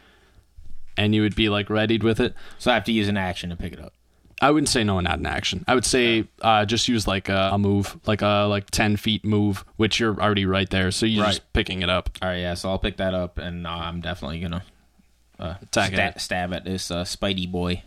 and 0.98 1.14
you 1.14 1.22
would 1.22 1.34
be 1.34 1.48
like 1.48 1.68
readied 1.70 2.02
with 2.02 2.20
it. 2.20 2.34
so 2.58 2.70
I 2.70 2.74
have 2.74 2.84
to 2.84 2.92
use 2.92 3.08
an 3.08 3.16
action 3.16 3.48
to 3.50 3.56
pick 3.56 3.72
it 3.72 3.80
up. 3.80 3.94
I 4.40 4.50
wouldn't 4.52 4.68
say 4.68 4.84
no, 4.84 5.00
not 5.00 5.18
an 5.18 5.26
action. 5.26 5.64
I 5.66 5.74
would 5.74 5.84
say 5.84 6.28
uh, 6.42 6.64
just 6.64 6.86
use 6.86 7.08
like 7.08 7.28
a, 7.28 7.50
a 7.54 7.58
move, 7.58 7.98
like 8.06 8.22
a 8.22 8.46
like 8.48 8.70
ten 8.70 8.96
feet 8.96 9.24
move, 9.24 9.64
which 9.76 9.98
you're 9.98 10.20
already 10.20 10.44
right 10.46 10.68
there. 10.70 10.90
So 10.92 11.06
you're 11.06 11.24
Right. 11.24 11.30
just 11.30 11.52
picking 11.52 11.82
it 11.82 11.88
up. 11.90 12.10
All 12.22 12.28
right, 12.28 12.36
yeah. 12.38 12.54
So 12.54 12.68
I'll 12.70 12.78
pick 12.78 12.98
that 12.98 13.14
up, 13.14 13.38
and 13.38 13.66
uh, 13.66 13.70
I'm 13.70 14.00
definitely 14.00 14.38
gonna 14.40 14.62
uh, 15.40 15.54
Attack 15.62 15.92
sta- 15.92 16.06
it. 16.08 16.20
stab 16.20 16.52
at 16.52 16.64
this 16.64 16.90
uh, 16.90 17.02
Spidey 17.04 17.50
boy. 17.50 17.82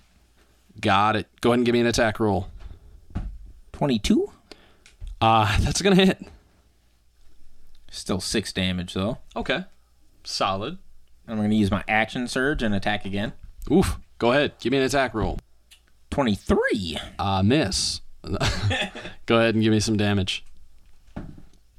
Got 0.82 1.16
it. 1.16 1.28
Go 1.40 1.52
ahead 1.52 1.60
and 1.60 1.66
give 1.66 1.72
me 1.74 1.80
an 1.80 1.86
attack 1.86 2.20
roll. 2.20 2.50
Twenty-two. 3.72 4.30
Uh, 5.22 5.58
that's 5.62 5.82
gonna 5.82 5.96
hit. 5.96 6.22
Still 7.90 8.20
six 8.20 8.52
damage 8.54 8.94
though. 8.94 9.20
Okay. 9.38 9.64
Solid. 10.24 10.78
I'm 11.32 11.38
gonna 11.38 11.56
use 11.56 11.72
my 11.72 11.84
action 11.88 12.28
surge 12.28 12.62
and 12.62 12.76
attack 12.76 13.06
again. 13.06 13.32
Oof. 13.72 13.98
Go 14.18 14.34
ahead. 14.34 14.52
Give 14.60 14.72
me 14.72 14.80
an 14.80 14.84
attack 14.84 15.14
roll. 15.14 15.40
Twenty-three. 16.10 16.98
Uh, 17.18 17.42
miss. 17.42 18.02
Go 19.26 19.38
ahead 19.38 19.56
and 19.56 19.64
give 19.64 19.72
me 19.72 19.80
some 19.80 19.96
damage. 19.96 20.44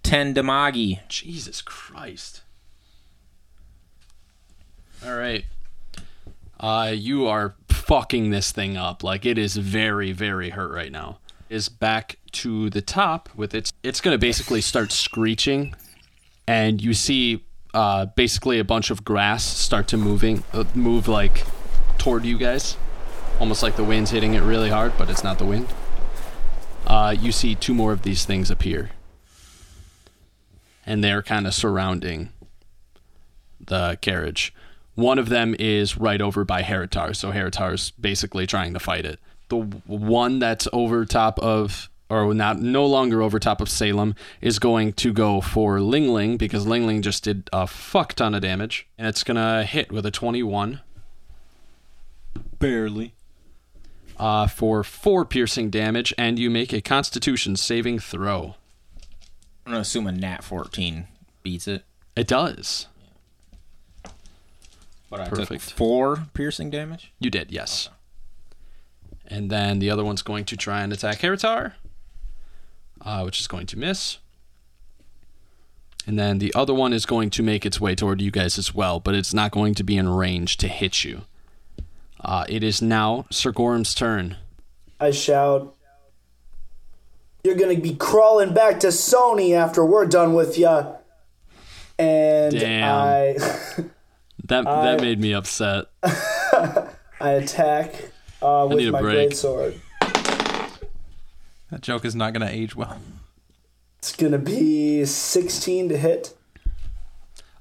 Ten 0.02 0.34
damagi. 0.34 1.06
Jesus 1.06 1.60
Christ. 1.60 2.42
All 5.04 5.16
right. 5.16 5.44
Uh, 6.58 6.92
you 6.94 7.26
are 7.26 7.54
fucking 7.68 8.30
this 8.30 8.52
thing 8.52 8.78
up. 8.78 9.04
Like 9.04 9.26
it 9.26 9.36
is 9.36 9.58
very, 9.58 10.12
very 10.12 10.48
hurt 10.48 10.72
right 10.72 10.90
now. 10.90 11.18
Is 11.50 11.68
back 11.68 12.16
to 12.32 12.70
the 12.70 12.80
top 12.80 13.28
with 13.36 13.54
its. 13.54 13.70
It's 13.82 14.00
gonna 14.00 14.16
basically 14.16 14.62
start 14.62 14.92
screeching, 14.92 15.74
and 16.48 16.82
you 16.82 16.94
see 16.94 17.44
uh, 17.74 18.06
basically 18.06 18.58
a 18.58 18.64
bunch 18.64 18.90
of 18.90 19.04
grass 19.04 19.44
start 19.44 19.88
to 19.88 19.96
moving, 19.96 20.44
uh, 20.52 20.64
move 20.74 21.08
like 21.08 21.44
toward 21.98 22.24
you 22.24 22.38
guys, 22.38 22.76
almost 23.40 23.62
like 23.62 23.76
the 23.76 23.84
wind's 23.84 24.10
hitting 24.10 24.34
it 24.34 24.42
really 24.42 24.70
hard, 24.70 24.92
but 24.98 25.08
it's 25.08 25.24
not 25.24 25.38
the 25.38 25.44
wind. 25.44 25.68
Uh, 26.86 27.14
you 27.18 27.32
see 27.32 27.54
two 27.54 27.74
more 27.74 27.92
of 27.92 28.02
these 28.02 28.24
things 28.24 28.50
appear 28.50 28.90
and 30.86 31.02
they're 31.02 31.22
kind 31.22 31.46
of 31.46 31.54
surrounding 31.54 32.30
the 33.60 33.98
carriage. 34.00 34.52
One 34.94 35.18
of 35.18 35.28
them 35.28 35.54
is 35.58 35.96
right 35.96 36.20
over 36.20 36.44
by 36.44 36.62
Heritar, 36.62 37.16
so 37.16 37.30
Heritar's 37.32 37.92
basically 37.92 38.46
trying 38.46 38.74
to 38.74 38.80
fight 38.80 39.06
it. 39.06 39.18
The 39.48 39.58
one 39.86 40.38
that's 40.38 40.68
over 40.72 41.04
top 41.04 41.38
of, 41.38 41.88
or 42.12 42.34
not, 42.34 42.60
no 42.60 42.84
longer 42.84 43.22
over 43.22 43.38
top 43.38 43.60
of 43.60 43.68
Salem, 43.68 44.14
is 44.40 44.58
going 44.58 44.92
to 44.94 45.12
go 45.12 45.40
for 45.40 45.80
Ling 45.80 46.08
Ling 46.12 46.36
because 46.36 46.66
Ling 46.66 46.86
Ling 46.86 47.02
just 47.02 47.24
did 47.24 47.48
a 47.52 47.66
fuck 47.66 48.12
ton 48.14 48.34
of 48.34 48.42
damage, 48.42 48.86
and 48.98 49.06
it's 49.06 49.24
gonna 49.24 49.64
hit 49.64 49.90
with 49.90 50.04
a 50.04 50.10
twenty-one 50.10 50.80
Barely. 52.58 53.14
uh, 54.18 54.46
for 54.46 54.84
four 54.84 55.24
piercing 55.24 55.70
damage, 55.70 56.12
and 56.18 56.38
you 56.38 56.50
make 56.50 56.72
a 56.72 56.80
Constitution 56.80 57.56
saving 57.56 57.98
throw. 57.98 58.54
I'm 59.66 59.72
gonna 59.72 59.80
assume 59.80 60.06
a 60.06 60.12
nat 60.12 60.44
fourteen 60.44 61.06
beats 61.42 61.66
it. 61.66 61.84
It 62.14 62.26
does. 62.28 62.86
But 65.10 65.20
I 65.20 65.28
Perfect. 65.28 65.68
took 65.68 65.76
four 65.76 66.26
piercing 66.34 66.70
damage. 66.70 67.12
You 67.18 67.30
did, 67.30 67.50
yes. 67.52 67.90
And 69.28 69.50
then 69.50 69.78
the 69.78 69.90
other 69.90 70.04
one's 70.04 70.22
going 70.22 70.44
to 70.46 70.56
try 70.56 70.82
and 70.82 70.92
attack 70.92 71.18
Heritar, 71.20 71.72
uh, 73.04 73.22
which 73.22 73.40
is 73.40 73.46
going 73.46 73.66
to 73.66 73.78
miss. 73.78 74.18
And 76.06 76.18
then 76.18 76.38
the 76.38 76.52
other 76.54 76.74
one 76.74 76.92
is 76.92 77.06
going 77.06 77.30
to 77.30 77.42
make 77.42 77.64
its 77.64 77.80
way 77.80 77.94
toward 77.94 78.20
you 78.20 78.30
guys 78.30 78.58
as 78.58 78.74
well, 78.74 78.98
but 78.98 79.14
it's 79.14 79.32
not 79.32 79.52
going 79.52 79.74
to 79.74 79.84
be 79.84 79.96
in 79.96 80.08
range 80.08 80.56
to 80.58 80.68
hit 80.68 81.04
you. 81.04 81.22
Uh, 82.20 82.44
it 82.48 82.64
is 82.64 82.82
now 82.82 83.26
Sir 83.30 83.52
Gorham's 83.52 83.94
turn. 83.94 84.36
I 84.98 85.10
shout, 85.12 85.74
You're 87.44 87.54
going 87.56 87.74
to 87.76 87.82
be 87.82 87.94
crawling 87.94 88.52
back 88.52 88.80
to 88.80 88.88
Sony 88.88 89.54
after 89.54 89.84
we're 89.84 90.06
done 90.06 90.34
with 90.34 90.58
ya. 90.58 90.94
And 91.98 92.58
Damn. 92.58 92.90
I 92.90 93.36
That 94.44 94.64
that 94.64 95.00
made 95.00 95.20
me 95.20 95.34
upset. 95.34 95.86
I 96.02 96.90
attack 97.20 97.94
uh, 98.40 98.66
with 98.68 98.88
a 98.88 98.90
my 98.90 99.00
break. 99.00 99.30
greatsword. 99.30 99.78
That 101.72 101.80
joke 101.80 102.04
is 102.04 102.14
not 102.14 102.34
going 102.34 102.46
to 102.46 102.54
age 102.54 102.76
well. 102.76 102.98
It's 103.98 104.14
going 104.14 104.32
to 104.32 104.38
be 104.38 105.06
16 105.06 105.88
to 105.88 105.96
hit, 105.96 106.34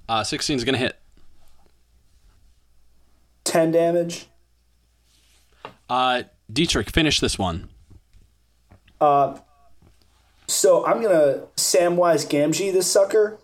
Uh, 0.09 0.21
16 0.25 0.57
is 0.57 0.65
going 0.65 0.73
to 0.73 0.79
hit. 0.79 0.99
10 3.45 3.71
damage. 3.71 4.27
Uh, 5.89 6.23
Dietrich, 6.51 6.89
finish 6.89 7.21
this 7.21 7.39
one. 7.39 7.69
Uh, 8.99 9.38
So 10.45 10.85
I'm 10.85 11.01
going 11.01 11.15
to 11.17 11.43
Samwise 11.55 12.27
Gamgee 12.27 12.73
this 12.73 12.91
sucker. 12.91 13.39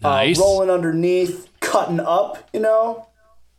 Nice. 0.00 0.38
uh, 0.38 0.42
rolling 0.42 0.70
underneath, 0.70 1.50
cutting 1.60 2.00
up, 2.00 2.48
you 2.54 2.60
know, 2.60 3.08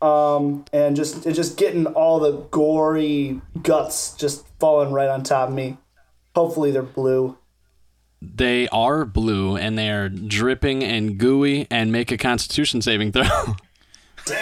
um, 0.02 0.66
and 0.74 0.96
just 0.96 1.28
and 1.28 1.36
just 1.36 1.58
getting 1.58 1.86
all 1.86 2.20
the 2.20 2.32
gory 2.50 3.40
guts 3.62 4.16
just 4.16 4.48
falling 4.60 4.92
right 4.92 5.10
on 5.10 5.22
top 5.22 5.50
of 5.50 5.54
me. 5.54 5.78
Hopefully 6.36 6.72
they're 6.72 6.84
blue. 6.84 7.38
They 8.22 8.68
are 8.70 9.06
blue 9.06 9.56
and 9.56 9.78
they 9.78 9.90
are 9.90 10.10
dripping 10.10 10.84
and 10.84 11.18
gooey 11.18 11.68
and 11.72 11.92
make 11.92 12.12
a 12.12 12.18
constitution 12.18 12.82
saving 12.82 13.14
throw. 13.14 13.24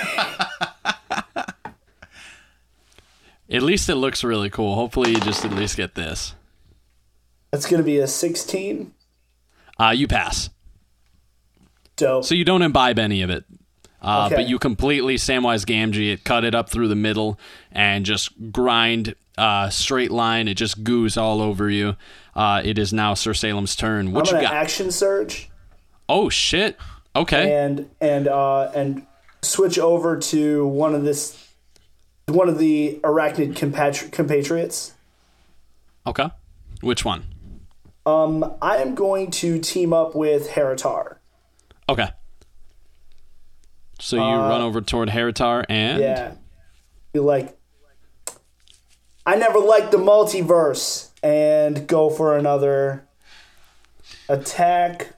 at 3.49 3.61
least 3.63 3.89
it 3.89 3.95
looks 3.95 4.23
really 4.23 4.49
cool. 4.49 4.75
Hopefully 4.75 5.11
you 5.11 5.19
just 5.19 5.45
at 5.45 5.51
least 5.51 5.77
get 5.77 5.95
this. 5.95 6.33
That's 7.51 7.65
gonna 7.65 7.83
be 7.83 7.99
a 7.99 8.07
16. 8.07 8.93
Uh, 9.79 9.93
you 9.95 10.07
pass. 10.07 10.49
Dope. 11.95 12.25
So 12.25 12.35
you 12.35 12.43
don't 12.43 12.61
imbibe 12.61 12.99
any 12.99 13.21
of 13.21 13.29
it. 13.29 13.45
Uh, 14.01 14.25
Okay. 14.27 14.35
But 14.35 14.49
you 14.49 14.59
completely 14.59 15.15
Samwise 15.15 15.65
Gamgee 15.65 16.13
it, 16.13 16.23
cut 16.23 16.43
it 16.43 16.53
up 16.53 16.69
through 16.69 16.87
the 16.87 16.95
middle, 16.95 17.39
and 17.71 18.05
just 18.05 18.51
grind 18.51 19.15
uh, 19.37 19.69
straight 19.69 20.11
line. 20.11 20.47
It 20.47 20.55
just 20.55 20.83
goos 20.83 21.17
all 21.17 21.41
over 21.41 21.69
you. 21.69 21.95
Uh, 22.35 22.61
it 22.63 22.77
is 22.77 22.93
now 22.93 23.13
Sir 23.13 23.33
Salem's 23.33 23.75
turn. 23.75 24.11
What 24.11 24.27
you 24.31 24.39
got? 24.41 24.53
action 24.53 24.91
surge 24.91 25.49
oh 26.09 26.29
shit! 26.29 26.77
Okay. 27.15 27.53
and 27.53 27.89
and 27.99 28.27
uh, 28.27 28.71
and 28.75 29.05
switch 29.41 29.79
over 29.79 30.17
to 30.17 30.67
one 30.67 30.95
of 30.95 31.03
this 31.03 31.47
one 32.27 32.49
of 32.49 32.57
the 32.57 32.99
arachnid 33.03 33.53
compatri- 33.53 34.11
compatriots. 34.11 34.93
Okay. 36.05 36.29
Which 36.81 37.03
one? 37.03 37.25
Um, 38.05 38.55
I 38.61 38.77
am 38.77 38.95
going 38.95 39.31
to 39.31 39.59
team 39.59 39.93
up 39.93 40.15
with 40.15 40.49
Heritar. 40.49 41.17
Okay. 41.89 42.07
So 43.99 44.15
you 44.17 44.21
run 44.21 44.61
over 44.61 44.79
toward 44.81 45.09
Heritar 45.09 45.65
and 45.67 45.99
Yeah. 45.99 46.33
Be 47.13 47.19
like, 47.19 47.56
I 49.27 49.35
never 49.35 49.59
liked 49.59 49.91
the 49.91 49.97
multiverse, 49.97 51.09
and 51.21 51.85
go 51.85 52.09
for 52.09 52.37
another 52.37 53.05
attack. 54.29 55.13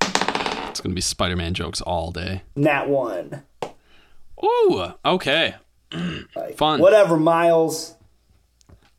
it's 0.00 0.80
gonna 0.80 0.94
be 0.94 1.00
Spider-Man 1.00 1.54
jokes 1.54 1.80
all 1.80 2.10
day. 2.10 2.42
Nat 2.56 2.88
one. 2.88 3.44
Ooh, 4.44 4.92
okay. 5.04 5.54
Like, 6.36 6.56
Fun. 6.56 6.80
Whatever, 6.80 7.16
Miles. 7.16 7.94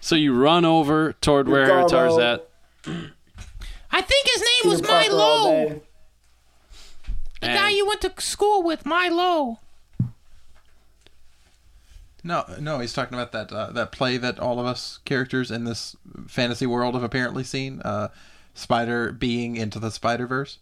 So 0.00 0.16
you 0.16 0.32
run 0.32 0.64
over 0.64 1.12
toward 1.20 1.48
where 1.48 1.66
Heritar's 1.66 2.16
at. 2.16 2.48
I 2.86 4.00
think 4.00 4.26
his 4.32 4.40
name 4.40 4.72
was 4.72 4.80
Parker 4.80 5.10
Milo. 5.10 5.50
day. 5.50 5.80
The 7.42 7.46
guy 7.48 7.70
you 7.70 7.86
went 7.86 8.00
to 8.00 8.12
school 8.18 8.62
with, 8.62 8.86
Milo. 8.86 9.60
No, 12.24 12.44
no, 12.60 12.80
he's 12.80 12.92
talking 12.92 13.16
about 13.18 13.32
that 13.32 13.52
uh, 13.52 13.70
that 13.72 13.92
play 13.92 14.16
that 14.16 14.38
all 14.40 14.58
of 14.58 14.66
us 14.66 14.98
characters 15.04 15.50
in 15.50 15.64
this 15.64 15.94
fantasy 16.26 16.66
world 16.66 16.94
have 16.94 17.02
apparently 17.04 17.44
seen. 17.44 17.80
Uh, 17.82 18.08
Spider 18.54 19.12
being 19.12 19.56
into 19.56 19.78
the 19.78 19.90
Spider 19.90 20.26
Verse. 20.26 20.58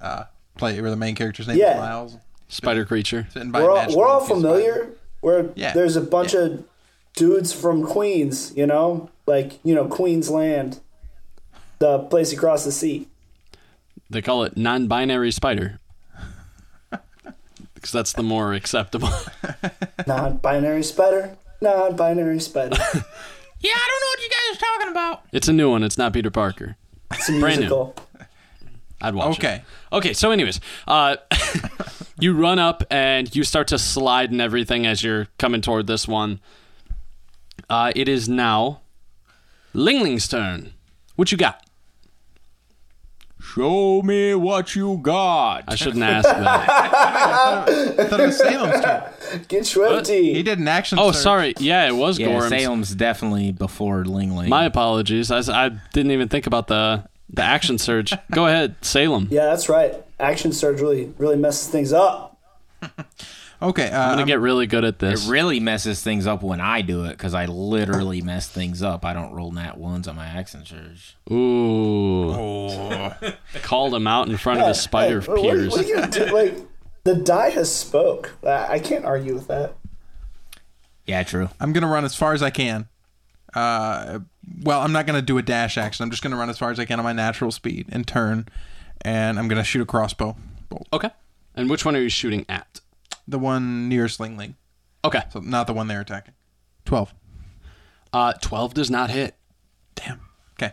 Uh, 0.00 0.24
play 0.56 0.80
where 0.80 0.90
the 0.90 0.96
main 0.96 1.14
character's 1.16 1.48
name 1.48 1.58
Yeah. 1.58 1.74
is 1.74 1.80
Miles. 1.80 2.16
Spider 2.48 2.84
creature. 2.84 3.26
Sitting 3.32 3.50
by 3.50 3.62
We're 3.62 3.70
all, 3.70 3.76
magical 3.76 4.00
we're 4.00 4.08
all 4.08 4.24
familiar. 4.24 4.90
Where 5.20 5.50
Yeah. 5.56 5.72
there's 5.72 5.96
a 5.96 6.00
bunch 6.00 6.34
Yeah. 6.34 6.40
of 6.40 6.64
dudes 7.16 7.52
from 7.52 7.82
Queens, 7.84 8.52
you 8.54 8.66
know, 8.66 9.10
like 9.26 9.58
you 9.64 9.74
know 9.74 9.86
Queensland, 9.88 10.78
the 11.80 11.98
place 11.98 12.32
across 12.32 12.64
the 12.64 12.70
sea. 12.72 13.08
They 14.08 14.22
call 14.22 14.44
it 14.44 14.56
non-binary 14.56 15.32
spider. 15.32 15.80
Because 17.76 17.92
that's 17.92 18.12
the 18.14 18.22
more 18.24 18.52
acceptable. 18.54 19.10
Non-binary 20.06 20.82
spider. 20.82 21.36
Non-binary 21.60 22.40
spider. 22.40 22.76
Yeah, 23.58 23.72
I 23.74 23.88
don't 23.88 24.00
know 24.02 24.08
what 24.08 24.22
you 24.22 24.28
guys 24.28 24.56
are 24.56 24.60
talking 24.78 24.90
about. 24.92 25.22
it's 25.32 25.48
a 25.48 25.52
new 25.52 25.70
one. 25.70 25.82
It's 25.82 25.96
not 25.96 26.12
Peter 26.12 26.30
Parker. 26.30 26.76
It's 27.12 27.28
a 27.30 27.40
Brand 27.40 27.60
new. 27.62 27.94
I'd 29.00 29.14
watch 29.14 29.38
it. 29.38 29.44
Okay. 29.44 29.62
Okay, 29.92 30.12
so 30.12 30.30
anyways, 30.30 30.60
uh, 30.86 31.16
you 32.20 32.34
run 32.34 32.58
up 32.58 32.84
and 32.90 33.34
you 33.34 33.44
start 33.44 33.68
to 33.68 33.78
slide 33.78 34.30
and 34.30 34.42
everything 34.42 34.86
as 34.86 35.02
you're 35.02 35.28
coming 35.38 35.62
toward 35.62 35.86
this 35.86 36.06
one. 36.06 36.40
Uh, 37.70 37.92
it 37.96 38.08
is 38.08 38.28
now 38.28 38.82
Lingling's 39.72 40.28
turn. 40.28 40.74
What 41.16 41.32
you 41.32 41.38
got? 41.38 41.65
Show 43.54 44.02
me 44.02 44.34
what 44.34 44.74
you 44.74 44.98
got. 44.98 45.64
I 45.68 45.74
shouldn't 45.76 46.02
ask 46.02 46.28
that. 46.28 46.38
I 47.98 48.04
thought 48.04 48.20
it 48.20 48.26
was 48.26 48.36
Salem's 48.38 48.80
turn. 48.84 49.02
Get 49.48 49.62
Schwifty. 49.64 50.34
He 50.34 50.42
did 50.42 50.58
an 50.58 50.68
action. 50.68 50.98
Oh, 50.98 51.10
surge. 51.12 51.22
sorry. 51.22 51.54
Yeah, 51.58 51.86
it 51.88 51.92
was 51.94 52.18
Yeah, 52.18 52.26
Gorham's. 52.26 52.48
Salem's 52.50 52.94
definitely 52.94 53.52
before 53.52 54.04
Ling 54.04 54.36
Ling. 54.36 54.48
My 54.50 54.64
apologies. 54.64 55.30
I, 55.30 55.38
s- 55.38 55.48
I 55.48 55.70
didn't 55.92 56.10
even 56.12 56.28
think 56.28 56.46
about 56.46 56.66
the 56.68 57.04
the 57.32 57.42
action 57.42 57.78
surge. 57.78 58.12
Go 58.30 58.46
ahead, 58.46 58.76
Salem. 58.82 59.28
Yeah, 59.30 59.46
that's 59.46 59.68
right. 59.68 59.94
Action 60.20 60.52
surge 60.52 60.80
really, 60.80 61.12
really 61.18 61.36
messes 61.36 61.68
things 61.68 61.92
up. 61.92 62.36
Okay. 63.62 63.88
Uh, 63.90 63.98
I'm 63.98 64.10
I'm 64.10 64.14
gonna 64.16 64.26
get 64.26 64.40
really 64.40 64.66
good 64.66 64.84
at 64.84 64.98
this. 64.98 65.26
it 65.26 65.30
really 65.30 65.60
messes 65.60 66.02
things 66.02 66.26
up 66.26 66.42
when 66.42 66.60
I 66.60 66.82
do 66.82 67.04
it 67.04 67.10
because 67.10 67.34
I 67.34 67.46
literally 67.46 68.20
mess 68.20 68.48
things 68.48 68.82
up. 68.82 69.04
I 69.04 69.12
don't 69.12 69.32
roll 69.32 69.50
nat 69.52 69.78
ones 69.78 70.06
on 70.08 70.16
my 70.16 70.26
action 70.26 70.64
surge. 70.64 71.16
Ooh, 71.32 73.10
called 73.62 73.94
him 73.94 74.06
out 74.06 74.28
in 74.28 74.36
front 74.36 74.60
of 74.60 74.68
his 74.68 74.80
spider 74.80 75.20
Hey, 75.20 75.28
what, 75.28 75.40
peers. 75.42 75.70
what 75.70 75.80
are 75.80 75.88
you 75.88 75.94
gonna 75.94 76.10
do? 76.10 76.26
Like 76.26 76.56
the 77.04 77.14
die 77.14 77.50
has 77.50 77.74
spoke. 77.74 78.34
I, 78.44 78.74
I 78.74 78.78
can't 78.78 79.04
argue 79.04 79.34
with 79.34 79.48
that. 79.48 79.74
Yeah, 81.06 81.22
true. 81.22 81.48
I'm 81.60 81.72
gonna 81.72 81.88
run 81.88 82.04
as 82.04 82.14
far 82.14 82.32
as 82.34 82.42
I 82.42 82.50
can. 82.50 82.88
Uh, 83.54 84.18
well, 84.62 84.80
I'm 84.82 84.92
not 84.92 85.06
gonna 85.06 85.22
do 85.22 85.38
a 85.38 85.42
dash 85.42 85.78
action. 85.78 86.02
I'm 86.02 86.10
just 86.10 86.22
gonna 86.22 86.36
run 86.36 86.50
as 86.50 86.58
far 86.58 86.70
as 86.70 86.78
I 86.78 86.84
can 86.84 86.98
on 86.98 87.04
my 87.04 87.12
natural 87.12 87.50
speed 87.50 87.86
and 87.90 88.06
turn, 88.06 88.46
and 89.02 89.38
I'm 89.38 89.48
gonna 89.48 89.64
shoot 89.64 89.80
a 89.82 89.86
crossbow 89.86 90.36
bolt. 90.68 90.88
Okay. 90.92 91.10
And 91.54 91.70
which 91.70 91.84
one 91.86 91.96
are 91.96 92.00
you 92.00 92.10
shooting 92.10 92.44
at? 92.50 92.80
The 93.28 93.38
one 93.38 93.88
nearest 93.88 94.20
Ling 94.20 94.36
Ling, 94.36 94.54
Okay. 95.04 95.22
so 95.32 95.40
not 95.40 95.66
the 95.66 95.72
one 95.72 95.88
they're 95.88 96.00
attacking. 96.00 96.34
Twelve. 96.84 97.12
Uh, 98.12 98.32
twelve 98.34 98.72
does 98.74 98.90
not 98.90 99.10
hit. 99.10 99.34
Damn. 99.96 100.20
Okay. 100.52 100.72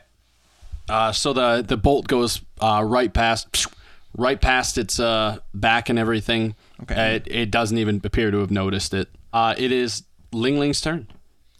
Uh, 0.87 1.11
so 1.11 1.33
the 1.33 1.63
the 1.67 1.77
bolt 1.77 2.07
goes 2.07 2.41
uh, 2.61 2.83
right 2.85 3.11
past, 3.13 3.67
right 4.15 4.39
past 4.39 4.77
its 4.77 4.99
uh, 4.99 5.37
back 5.53 5.89
and 5.89 5.97
everything. 5.97 6.55
Okay. 6.83 7.15
It, 7.15 7.27
it 7.27 7.51
doesn't 7.51 7.77
even 7.77 8.01
appear 8.03 8.29
to 8.31 8.39
have 8.39 8.51
noticed 8.51 8.93
it. 8.93 9.09
Uh, 9.31 9.55
it 9.57 9.71
is 9.71 10.03
Ling 10.31 10.59
Ling's 10.59 10.79
turn. 10.81 11.07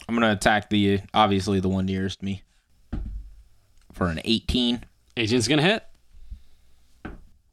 I'm 0.08 0.14
gonna 0.14 0.32
attack 0.32 0.70
the 0.70 1.00
obviously 1.12 1.58
the 1.60 1.68
one 1.68 1.86
nearest 1.86 2.22
me 2.22 2.42
for 3.92 4.06
an 4.06 4.20
18. 4.24 4.84
18's 5.16 5.48
gonna 5.48 5.62
hit. 5.62 5.82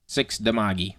Six 0.08 0.38
damagi. 0.38 0.96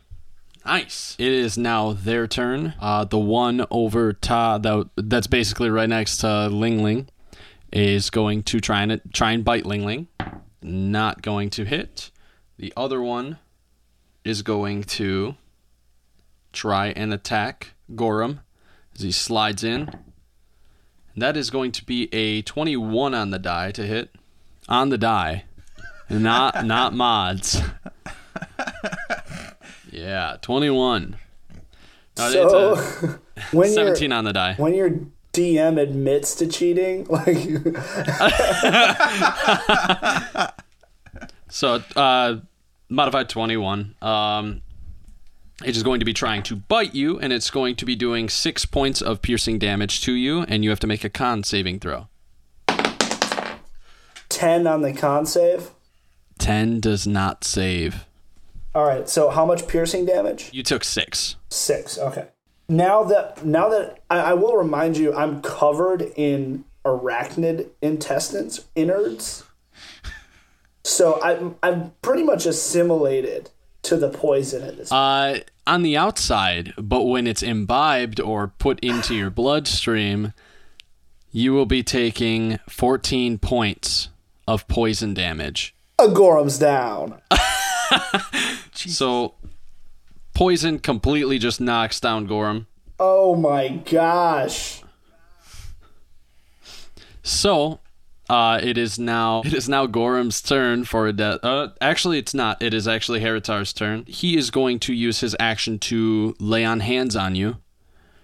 Nice. 0.65 1.17
It 1.19 1.33
is 1.33 1.59
now 1.59 1.93
their 1.93 2.27
turn. 2.27 2.75
Uh, 2.81 3.05
the 3.05 3.19
one 3.19 3.67
over 3.71 4.13
Ta 4.13 4.59
that 4.59 4.91
that's 4.97 5.27
basically 5.27 5.71
right 5.71 5.89
next 5.89 6.19
to 6.19 6.49
Ling 6.49 6.83
Ling 6.83 7.09
is 7.73 8.11
going 8.11 8.43
to 8.45 8.61
try 8.61 8.83
and 8.83 9.01
try 9.13 9.33
and 9.33 9.45
bite 9.45 9.67
Ling 9.67 9.85
Ling. 9.85 10.09
Not 10.63 11.23
going 11.23 11.51
to 11.51 11.65
hit. 11.65 12.11
The 12.59 12.73
other 12.77 13.03
one 13.03 13.39
is 14.25 14.43
going 14.43 14.85
to 14.85 15.35
try 16.53 16.89
and 16.89 17.13
attack 17.13 17.75
Gorham 17.97 18.41
as 18.95 19.01
he 19.01 19.11
slides 19.11 19.65
in. 19.65 19.91
That 21.17 21.37
is 21.37 21.51
going 21.51 21.73
to 21.73 21.85
be 21.85 22.09
a 22.15 22.43
21 22.43 23.15
on 23.15 23.31
the 23.31 23.39
die 23.39 23.73
to 23.73 23.83
hit. 23.83 24.15
On 24.69 24.91
the 24.91 24.99
die. 24.99 25.45
Not 26.09 26.65
not 26.65 26.95
mods. 26.95 27.61
Yeah, 29.93 30.37
21. 30.43 31.17
No, 32.19 32.27
it's 32.27 32.33
So 32.35 32.75
a 32.75 33.21
when 33.57 33.71
17 33.71 34.11
your 34.11 34.19
on 34.19 34.25
the 34.25 34.33
die. 34.33 34.55
when 34.57 34.75
your 34.75 34.91
DM 35.33 35.81
admits 35.81 36.35
to 36.37 36.47
cheating, 36.47 37.05
like 37.11 37.37
So, 41.49 41.83
uh, 41.97 42.37
modified 42.89 43.29
21. 43.29 43.95
Um, 44.01 44.63
it 45.65 45.77
is 45.77 45.83
going 45.83 45.99
to 46.01 46.07
be 46.07 46.15
trying 46.15 46.43
to 46.45 46.57
bite 46.57 46.95
you, 46.95 47.19
and 47.21 47.31
it's 47.33 47.51
going 47.51 47.77
to 47.77 47.85
be 47.85 47.95
doing 47.95 48.29
six 48.31 48.65
points 48.65 49.03
of 49.03 49.21
piercing 49.23 49.59
damage 49.59 50.01
to 50.03 50.13
you, 50.13 50.43
and 50.43 50.65
you 50.65 50.71
have 50.71 50.81
to 50.81 50.87
make 50.87 51.05
a 51.05 51.11
con 51.11 51.43
saving 51.45 51.79
throw. 51.81 52.09
ten 54.31 54.67
on 54.67 54.81
the 54.83 54.93
con 54.95 55.27
save. 55.27 55.71
10 56.39 56.81
does 56.81 57.07
not 57.07 57.45
save. 57.45 58.07
All 58.75 58.87
right. 58.87 59.09
So 59.09 59.31
how 59.31 59.45
much 59.45 59.69
piercing 59.69 60.07
damage? 60.07 60.51
You 60.53 60.63
took 60.63 60.85
six. 60.85 61.37
Six. 61.51 61.99
Okay. 61.99 62.29
Now 62.69 63.05
that 63.05 63.45
now 63.45 63.69
that 63.69 64.03
I, 64.09 64.19
I 64.19 64.33
will 64.35 64.57
remind 64.57 64.97
you, 64.97 65.15
I'm 65.15 65.43
covered 65.43 66.03
in 66.17 66.65
arachnid 66.85 67.69
intestines, 67.81 68.67
innards. 68.75 69.45
So 70.85 71.21
I'm 71.23 71.57
I'm 71.63 71.93
pretty 72.03 72.23
much 72.23 72.47
assimilated 72.47 73.51
to 73.83 73.97
the 73.97 74.09
poison 74.09 74.63
at 74.63 74.77
this. 74.77 74.91
Uh, 74.91 75.41
on 75.67 75.83
the 75.83 75.97
outside, 75.97 76.73
but 76.77 77.03
when 77.03 77.27
it's 77.27 77.43
imbibed 77.43 78.21
or 78.21 78.49
put 78.49 78.81
into 78.81 79.15
your 79.15 79.31
bloodstream, 79.31 80.33
you 81.31 81.53
will 81.53 81.67
be 81.67 81.83
taking 81.83 82.59
14 82.69 83.39
points 83.39 84.09
of 84.47 84.67
poison 84.69 85.15
damage. 85.15 85.75
Agorum's 85.99 86.59
down. 86.59 87.21
So, 88.75 89.35
poison 90.35 90.79
completely 90.79 91.39
just 91.39 91.61
knocks 91.61 92.01
down 92.01 92.27
Gorham. 92.27 92.67
Oh 92.99 93.35
my 93.35 93.69
gosh. 93.69 94.83
So, 97.23 97.81
uh, 98.29 98.59
it 98.63 98.79
is 98.79 98.99
now 98.99 99.43
it 99.45 99.53
is 99.53 99.69
now 99.69 99.87
Gorham's 99.87 100.41
turn 100.41 100.85
for 100.85 101.07
a 101.07 101.13
death. 101.13 101.41
Uh, 101.43 101.69
actually, 101.81 102.19
it's 102.19 102.35
not. 102.35 102.63
It 102.63 102.73
is 102.73 102.89
actually 102.89 103.21
Heritar's 103.21 103.73
turn. 103.73 104.05
He 104.07 104.37
is 104.37 104.51
going 104.51 104.79
to 104.81 104.93
use 104.95 105.21
his 105.21 105.37
action 105.39 105.79
to 105.81 106.35
lay 106.41 106.65
on 106.65 106.81
hands 106.81 107.15
on 107.15 107.35
you. 107.35 107.59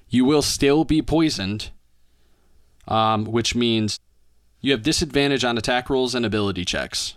You 0.08 0.24
will 0.24 0.42
still 0.42 0.84
be 0.84 1.02
poisoned, 1.02 1.70
um, 2.86 3.24
which 3.26 3.54
means 3.54 4.00
you 4.60 4.72
have 4.72 4.82
disadvantage 4.82 5.44
on 5.44 5.58
attack 5.58 5.90
rolls 5.90 6.14
and 6.14 6.24
ability 6.24 6.64
checks. 6.64 7.14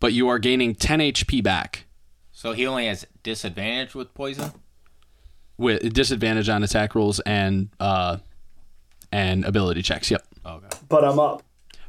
But 0.00 0.12
you 0.12 0.28
are 0.28 0.38
gaining 0.38 0.74
10 0.74 0.98
HP 1.00 1.42
back 1.42 1.84
So 2.32 2.52
he 2.52 2.66
only 2.66 2.86
has 2.86 3.06
disadvantage 3.22 3.94
with 3.94 4.12
poison. 4.14 4.52
with 5.58 5.92
disadvantage 5.92 6.48
on 6.48 6.62
attack 6.62 6.94
rolls 6.94 7.20
and 7.20 7.68
uh, 7.78 8.16
and 9.12 9.44
ability 9.44 9.82
checks. 9.82 10.10
Yep. 10.10 10.24
but 10.88 11.04
I'm 11.04 11.18
up. 11.18 11.42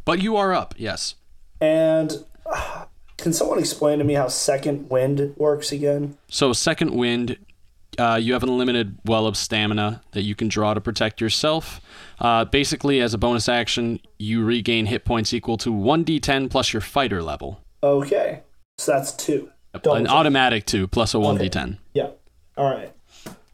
But 0.04 0.22
you 0.22 0.36
are 0.36 0.54
up. 0.54 0.74
Yes. 0.78 1.16
And 1.62 2.26
uh, 2.46 2.86
can 3.18 3.32
someone 3.34 3.60
explain 3.60 4.00
to 4.00 4.04
me 4.04 4.16
how 4.16 4.28
second 4.28 4.90
wind 4.90 5.34
works 5.38 5.72
again? 5.72 6.18
So 6.28 6.52
second 6.54 6.96
wind, 6.96 7.38
uh, 8.00 8.20
you 8.22 8.34
have 8.34 8.42
an 8.44 8.50
unlimited 8.50 8.98
well 9.06 9.28
of 9.28 9.38
stamina 9.38 10.02
that 10.12 10.24
you 10.24 10.34
can 10.36 10.48
draw 10.50 10.74
to 10.74 10.82
protect 10.82 11.22
yourself. 11.22 11.80
Uh, 12.20 12.44
basically, 12.46 13.00
as 13.00 13.14
a 13.14 13.18
bonus 13.18 13.48
action, 13.48 14.00
you 14.20 14.44
regain 14.44 14.88
hit 14.88 15.06
points 15.06 15.34
equal 15.34 15.58
to 15.58 15.72
one 15.72 16.04
d10 16.04 16.50
plus 16.50 16.74
your 16.74 16.82
fighter 16.82 17.22
level. 17.24 17.62
Okay, 17.84 18.42
so 18.78 18.92
that's 18.94 19.12
two. 19.14 19.50
Double 19.74 19.94
An 19.96 20.06
check. 20.06 20.14
automatic 20.14 20.66
two 20.66 20.88
plus 20.88 21.14
a 21.14 21.20
one 21.20 21.38
d10. 21.38 21.78
Yeah. 21.94 22.10
All 22.58 22.70
right. 22.70 22.94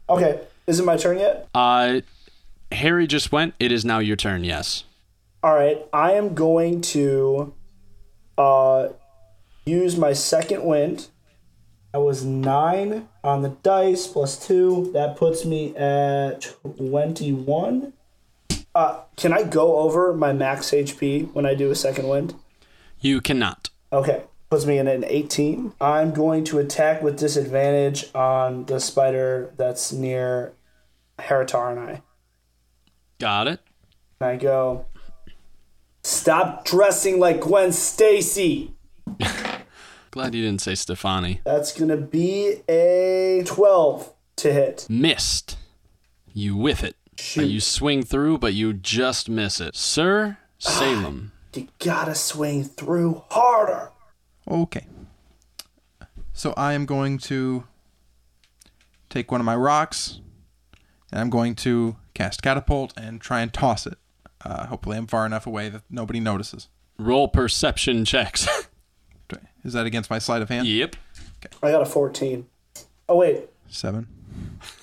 Okay. 0.09 0.41
Is 0.65 0.79
it 0.79 0.83
my 0.85 0.97
turn 0.97 1.19
yet? 1.19 1.47
Uh, 1.53 2.01
Harry 2.71 3.05
just 3.07 3.31
went. 3.31 3.53
It 3.59 3.71
is 3.71 3.85
now 3.85 3.99
your 3.99 4.15
turn. 4.15 4.43
Yes. 4.43 4.83
All 5.43 5.55
right. 5.55 5.85
I 5.93 6.13
am 6.13 6.33
going 6.33 6.81
to 6.81 7.53
uh, 8.37 8.89
use 9.65 9.95
my 9.95 10.13
second 10.13 10.63
wind. 10.63 11.07
I 11.93 11.99
was 11.99 12.25
nine 12.25 13.07
on 13.23 13.43
the 13.43 13.49
dice 13.49 14.07
plus 14.07 14.45
two. 14.45 14.89
That 14.93 15.15
puts 15.17 15.45
me 15.45 15.75
at 15.77 16.53
twenty-one. 16.77 17.93
Uh, 18.75 19.01
can 19.15 19.33
I 19.33 19.43
go 19.43 19.77
over 19.77 20.13
my 20.13 20.33
max 20.33 20.71
HP 20.71 21.31
when 21.33 21.45
I 21.45 21.53
do 21.55 21.71
a 21.71 21.75
second 21.75 22.07
wind? 22.07 22.35
You 22.99 23.21
cannot. 23.21 23.69
Okay. 23.91 24.23
Puts 24.49 24.65
me 24.65 24.77
in 24.77 24.87
an 24.87 25.03
18. 25.05 25.73
I'm 25.81 26.13
going 26.13 26.45
to 26.45 26.59
attack 26.59 27.01
with 27.01 27.19
disadvantage 27.19 28.05
on 28.15 28.65
the 28.65 28.79
spider 28.79 29.53
that's 29.57 29.91
near 29.91 30.53
Heritar 31.19 31.71
and 31.71 31.79
I. 31.79 32.01
Got 33.19 33.47
it. 33.47 33.59
And 34.21 34.29
I 34.29 34.35
go, 34.37 34.85
Stop 36.07 36.63
dressing 36.63 37.19
like 37.19 37.41
Gwen 37.41 37.73
Stacy. 37.73 38.73
Glad 40.11 40.33
you 40.33 40.41
didn't 40.41 40.61
say 40.61 40.73
Stefani. 40.73 41.41
That's 41.43 41.77
going 41.77 41.89
to 41.89 41.97
be 41.97 42.61
a 42.69 43.43
12 43.45 44.13
to 44.37 44.53
hit. 44.53 44.87
Missed. 44.89 45.57
You 46.33 46.55
whiff 46.55 46.81
it. 46.81 46.95
You 47.35 47.59
swing 47.59 48.03
through, 48.03 48.37
but 48.37 48.53
you 48.53 48.71
just 48.71 49.27
miss 49.27 49.59
it. 49.59 49.75
Sir 49.75 50.37
Salem. 50.57 51.33
You 51.57 51.67
gotta 51.79 52.13
swing 52.13 52.63
through 52.63 53.23
harder. 53.29 53.91
Okay. 54.47 54.85
So 56.33 56.53
I 56.55 56.73
am 56.73 56.85
going 56.85 57.17
to 57.19 57.63
take 59.09 59.31
one 59.31 59.41
of 59.41 59.45
my 59.45 59.55
rocks, 59.55 60.19
and 61.11 61.19
I'm 61.19 61.31
going 61.31 61.55
to 61.55 61.95
cast 62.13 62.43
catapult 62.43 62.93
and 62.95 63.19
try 63.19 63.41
and 63.41 63.51
toss 63.51 63.87
it. 63.87 63.97
Uh, 64.45 64.67
hopefully, 64.67 64.97
I'm 64.97 65.07
far 65.07 65.25
enough 65.25 65.47
away 65.47 65.69
that 65.69 65.81
nobody 65.89 66.19
notices. 66.19 66.67
Roll 66.99 67.27
perception 67.27 68.05
checks. 68.05 68.47
Is 69.63 69.73
that 69.73 69.85
against 69.85 70.09
my 70.09 70.19
sleight 70.19 70.41
of 70.41 70.49
hand? 70.49 70.67
yep. 70.67 70.95
I 71.63 71.71
got 71.71 71.81
a 71.81 71.85
14. 71.85 72.45
Oh, 73.09 73.17
wait. 73.17 73.49
Seven. 73.67 74.07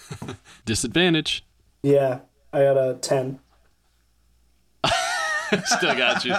Disadvantage. 0.64 1.44
Yeah, 1.82 2.20
I 2.52 2.62
got 2.62 2.76
a 2.76 2.98
10. 3.00 3.38
Still 5.66 5.94
got 5.96 6.24
you. 6.24 6.34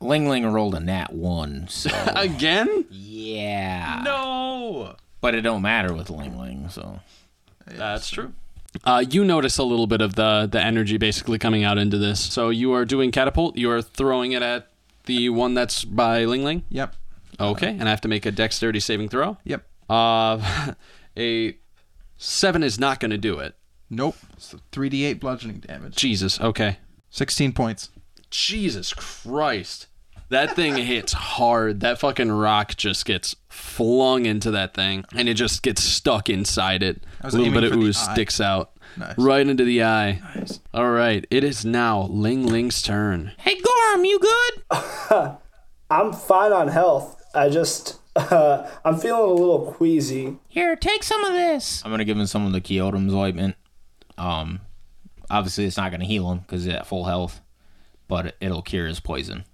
Ling 0.00 0.28
Ling 0.28 0.46
rolled 0.46 0.74
a 0.74 0.80
nat 0.80 1.12
one, 1.12 1.66
so 1.68 1.90
Again? 2.16 2.84
yeah. 2.90 4.02
No. 4.04 4.96
But 5.20 5.34
it 5.34 5.40
don't 5.42 5.62
matter 5.62 5.94
with 5.94 6.10
Ling 6.10 6.38
Ling, 6.38 6.68
so 6.68 7.00
That's 7.66 8.10
true. 8.10 8.32
Uh, 8.84 9.04
you 9.08 9.24
notice 9.24 9.56
a 9.58 9.62
little 9.64 9.86
bit 9.86 10.00
of 10.00 10.14
the 10.16 10.48
the 10.50 10.60
energy 10.60 10.96
basically 10.98 11.38
coming 11.38 11.62
out 11.64 11.78
into 11.78 11.96
this. 11.96 12.18
So 12.20 12.50
you 12.50 12.72
are 12.72 12.84
doing 12.84 13.10
catapult. 13.12 13.56
You 13.56 13.70
are 13.70 13.80
throwing 13.80 14.32
it 14.32 14.42
at 14.42 14.68
the 15.06 15.28
one 15.30 15.54
that's 15.54 15.84
by 15.84 16.24
Ling 16.24 16.42
Ling. 16.44 16.64
Yep. 16.70 16.96
Okay, 17.40 17.68
and 17.68 17.84
I 17.84 17.90
have 17.90 18.00
to 18.02 18.08
make 18.08 18.26
a 18.26 18.30
dexterity 18.32 18.80
saving 18.80 19.08
throw. 19.08 19.38
Yep. 19.44 19.64
Uh, 19.88 20.72
a 21.16 21.56
seven 22.16 22.62
is 22.62 22.78
not 22.78 23.00
going 23.00 23.10
to 23.12 23.18
do 23.18 23.38
it. 23.38 23.54
Nope. 23.90 24.16
So 24.38 24.58
3d8 24.72 25.20
bludgeoning 25.20 25.58
damage. 25.58 25.94
Jesus. 25.94 26.40
Okay. 26.40 26.78
16 27.10 27.52
points. 27.52 27.90
Jesus 28.34 28.92
Christ. 28.92 29.86
That 30.30 30.56
thing 30.56 30.76
hits 30.76 31.12
hard. 31.12 31.80
That 31.80 32.00
fucking 32.00 32.32
rock 32.32 32.74
just 32.76 33.04
gets 33.04 33.36
flung 33.48 34.26
into 34.26 34.50
that 34.50 34.74
thing, 34.74 35.04
and 35.14 35.28
it 35.28 35.34
just 35.34 35.62
gets 35.62 35.84
stuck 35.84 36.28
inside 36.28 36.82
it. 36.82 37.04
A 37.20 37.30
little 37.30 37.52
bit 37.52 37.62
of 37.64 37.72
for 37.72 37.78
ooze 37.78 37.96
sticks 37.96 38.40
out. 38.40 38.72
Nice. 38.96 39.16
Right 39.18 39.46
into 39.46 39.64
the 39.64 39.82
eye. 39.84 40.20
Nice. 40.34 40.60
All 40.72 40.90
right. 40.90 41.24
It 41.30 41.44
is 41.44 41.64
now 41.64 42.02
Ling 42.02 42.46
Ling's 42.46 42.82
turn. 42.82 43.32
Hey, 43.38 43.60
Gorm, 43.60 44.04
you 44.04 44.18
good? 44.18 44.62
I'm 45.90 46.12
fine 46.12 46.52
on 46.52 46.68
health. 46.68 47.22
I 47.34 47.48
just, 47.48 48.00
uh, 48.16 48.68
I'm 48.84 48.98
feeling 48.98 49.30
a 49.30 49.34
little 49.34 49.72
queasy. 49.72 50.38
Here, 50.48 50.74
take 50.76 51.02
some 51.02 51.24
of 51.24 51.32
this. 51.32 51.84
I'm 51.84 51.90
gonna 51.90 52.04
give 52.04 52.18
him 52.18 52.26
some 52.26 52.46
of 52.46 52.52
the 52.52 52.60
Kyotom's 52.60 53.14
ointment. 53.14 53.56
Um, 54.16 54.60
obviously 55.30 55.64
it's 55.64 55.76
not 55.76 55.90
gonna 55.90 56.04
heal 56.04 56.30
him 56.30 56.38
because 56.38 56.64
he's 56.64 56.74
at 56.74 56.86
full 56.86 57.04
health, 57.04 57.40
but 58.14 58.36
it'll 58.40 58.62
cure 58.62 58.86
his 58.86 59.00
poison. 59.00 59.44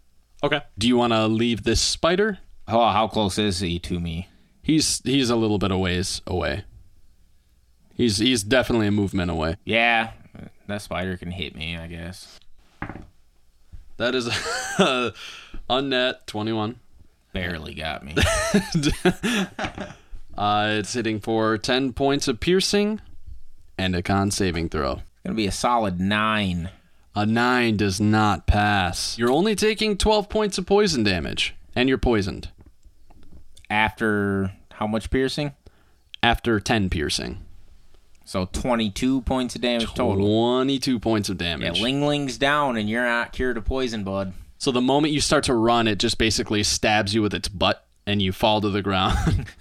Okay. 0.43 0.61
Do 0.77 0.87
you 0.87 0.95
want 0.95 1.15
to 1.15 1.27
leave 1.27 1.63
this 1.63 1.81
spider? 1.81 2.41
How 2.69 2.91
how 2.91 3.09
close 3.09 3.39
is 3.39 3.61
he 3.61 3.79
to 3.79 3.99
me? 3.99 4.29
He's 4.61 5.01
he's 5.03 5.31
a 5.31 5.37
little 5.37 5.57
bit 5.57 5.71
a 5.71 5.79
ways 5.79 6.21
away. 6.27 6.65
He's 7.95 8.19
he's 8.19 8.43
definitely 8.43 8.89
a 8.89 8.91
movement 8.91 9.31
away. 9.31 9.57
Yeah, 9.65 10.11
that 10.67 10.83
spider 10.83 11.17
can 11.17 11.31
hit 11.31 11.57
me, 11.57 11.79
I 11.79 11.87
guess. 11.87 12.39
That 13.97 14.15
is 14.15 14.27
a 14.27 15.15
unnet 15.71 16.27
21. 16.27 16.79
Barely 17.33 17.75
got 17.75 18.05
me. 18.05 18.15
Uh, 20.39 20.77
it's 20.79 20.95
hitting 20.95 21.21
for 21.21 21.59
10 21.59 21.93
points 21.93 22.27
of 22.27 22.41
piercing 22.41 22.99
and 23.77 23.95
a 23.95 24.01
con 24.03 24.31
saving 24.31 24.71
throw. 24.71 24.93
It's 24.93 25.03
gonna 25.27 25.35
be 25.37 25.47
a 25.47 25.53
solid 25.53 26.01
nine. 26.01 26.71
A 27.15 27.27
9 27.27 27.77
does 27.77 28.01
not 28.01 28.47
pass. 28.47 29.19
You're 29.19 29.33
only 29.33 29.55
taking 29.57 29.97
12 29.97 30.29
points 30.29 30.59
of 30.59 30.67
poison 30.67 31.03
damage, 31.03 31.55
and 31.75 31.89
you're 31.89 31.99
poisoned 31.99 32.51
After 33.69 34.53
how 34.73 34.87
much 34.87 35.11
piercing? 35.11 35.53
after 36.23 36.61
10 36.61 36.91
piercing. 36.91 37.39
So 38.27 38.45
22 38.53 39.23
points 39.23 39.55
of 39.57 39.63
damage 39.63 39.87
total. 39.95 40.17
22 40.27 40.99
points 41.01 41.29
of 41.31 41.41
Yeah, 41.41 41.57
damage. 41.57 41.81
Ling 41.81 42.07
Ling's 42.07 42.37
down 42.37 42.77
and 42.77 42.89
you're 42.91 43.05
not 43.05 43.33
cured 43.33 43.57
of 43.57 43.65
poison, 43.65 44.05
bud. 44.05 44.35
so 44.59 44.71
the 44.71 44.81
moment 44.83 45.15
you 45.15 45.21
start 45.23 45.45
to 45.45 45.55
run, 45.55 45.89
it 45.89 45.99
just 45.99 46.19
basically 46.19 46.63
stabs 46.63 47.15
you 47.15 47.23
with 47.23 47.33
its 47.35 47.49
butt, 47.49 47.87
and 48.07 48.21
you 48.23 48.33
fall 48.33 48.61
to 48.61 48.69
the 48.71 48.83
ground. 48.83 49.47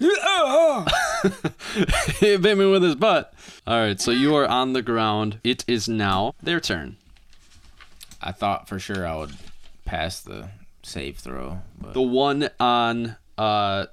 it 2.20 2.42
bit 2.42 2.56
me 2.58 2.66
with 2.66 2.82
his 2.82 2.94
butt. 2.94 3.32
All 3.66 3.78
right, 3.78 4.00
so 4.00 4.10
you 4.10 4.34
are 4.36 4.46
on 4.46 4.72
the 4.72 4.82
ground. 4.82 5.40
It 5.42 5.64
is 5.66 5.88
now 5.88 6.34
their 6.42 6.60
turn. 6.60 6.96
I 8.20 8.32
thought 8.32 8.68
for 8.68 8.78
sure 8.78 9.06
I 9.06 9.16
would 9.16 9.34
pass 9.84 10.20
the 10.20 10.50
save 10.82 11.18
throw, 11.18 11.62
but 11.80 11.94
The 11.94 12.02
one 12.02 12.50
on 12.58 13.16
uh 13.38 13.86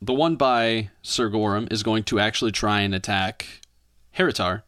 the 0.00 0.14
one 0.14 0.36
by 0.36 0.90
Sir 1.02 1.28
Gorham 1.28 1.66
is 1.70 1.82
going 1.82 2.04
to 2.04 2.20
actually 2.20 2.52
try 2.52 2.80
and 2.80 2.94
attack 2.94 3.46
Heritar. 4.16 4.62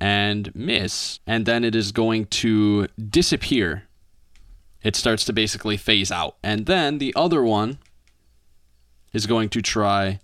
And 0.00 0.54
miss, 0.54 1.18
and 1.26 1.44
then 1.44 1.64
it 1.64 1.74
is 1.74 1.90
going 1.90 2.26
to 2.26 2.86
disappear. 3.10 3.84
It 4.82 4.94
starts 4.94 5.24
to 5.24 5.32
basically 5.32 5.76
phase 5.76 6.12
out. 6.12 6.36
And 6.42 6.66
then 6.66 6.98
the 6.98 7.12
other 7.16 7.42
one 7.42 7.78
is 9.12 9.26
going 9.26 9.48
to 9.50 9.60
try 9.60 10.20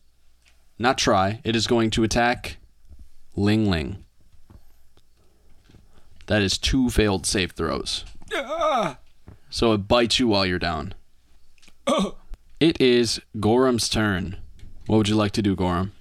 not 0.78 0.98
try, 0.98 1.40
it 1.44 1.54
is 1.54 1.66
going 1.66 1.90
to 1.90 2.04
attack 2.04 2.56
Ling 3.36 3.70
Ling. 3.70 4.03
That 6.26 6.42
is 6.42 6.56
two 6.58 6.88
failed 6.90 7.26
save 7.26 7.52
throws. 7.52 8.04
So 9.50 9.72
it 9.72 9.86
bites 9.88 10.18
you 10.18 10.28
while 10.28 10.44
you're 10.46 10.58
down. 10.58 10.94
Uh. 11.86 12.10
It 12.60 12.80
is 12.80 13.20
Gorham's 13.40 13.88
turn. 13.88 14.36
What 14.86 14.96
would 14.98 15.08
you 15.08 15.16
like 15.16 15.32
to 15.32 15.42
do, 15.42 15.54
Gorham? 15.54 15.92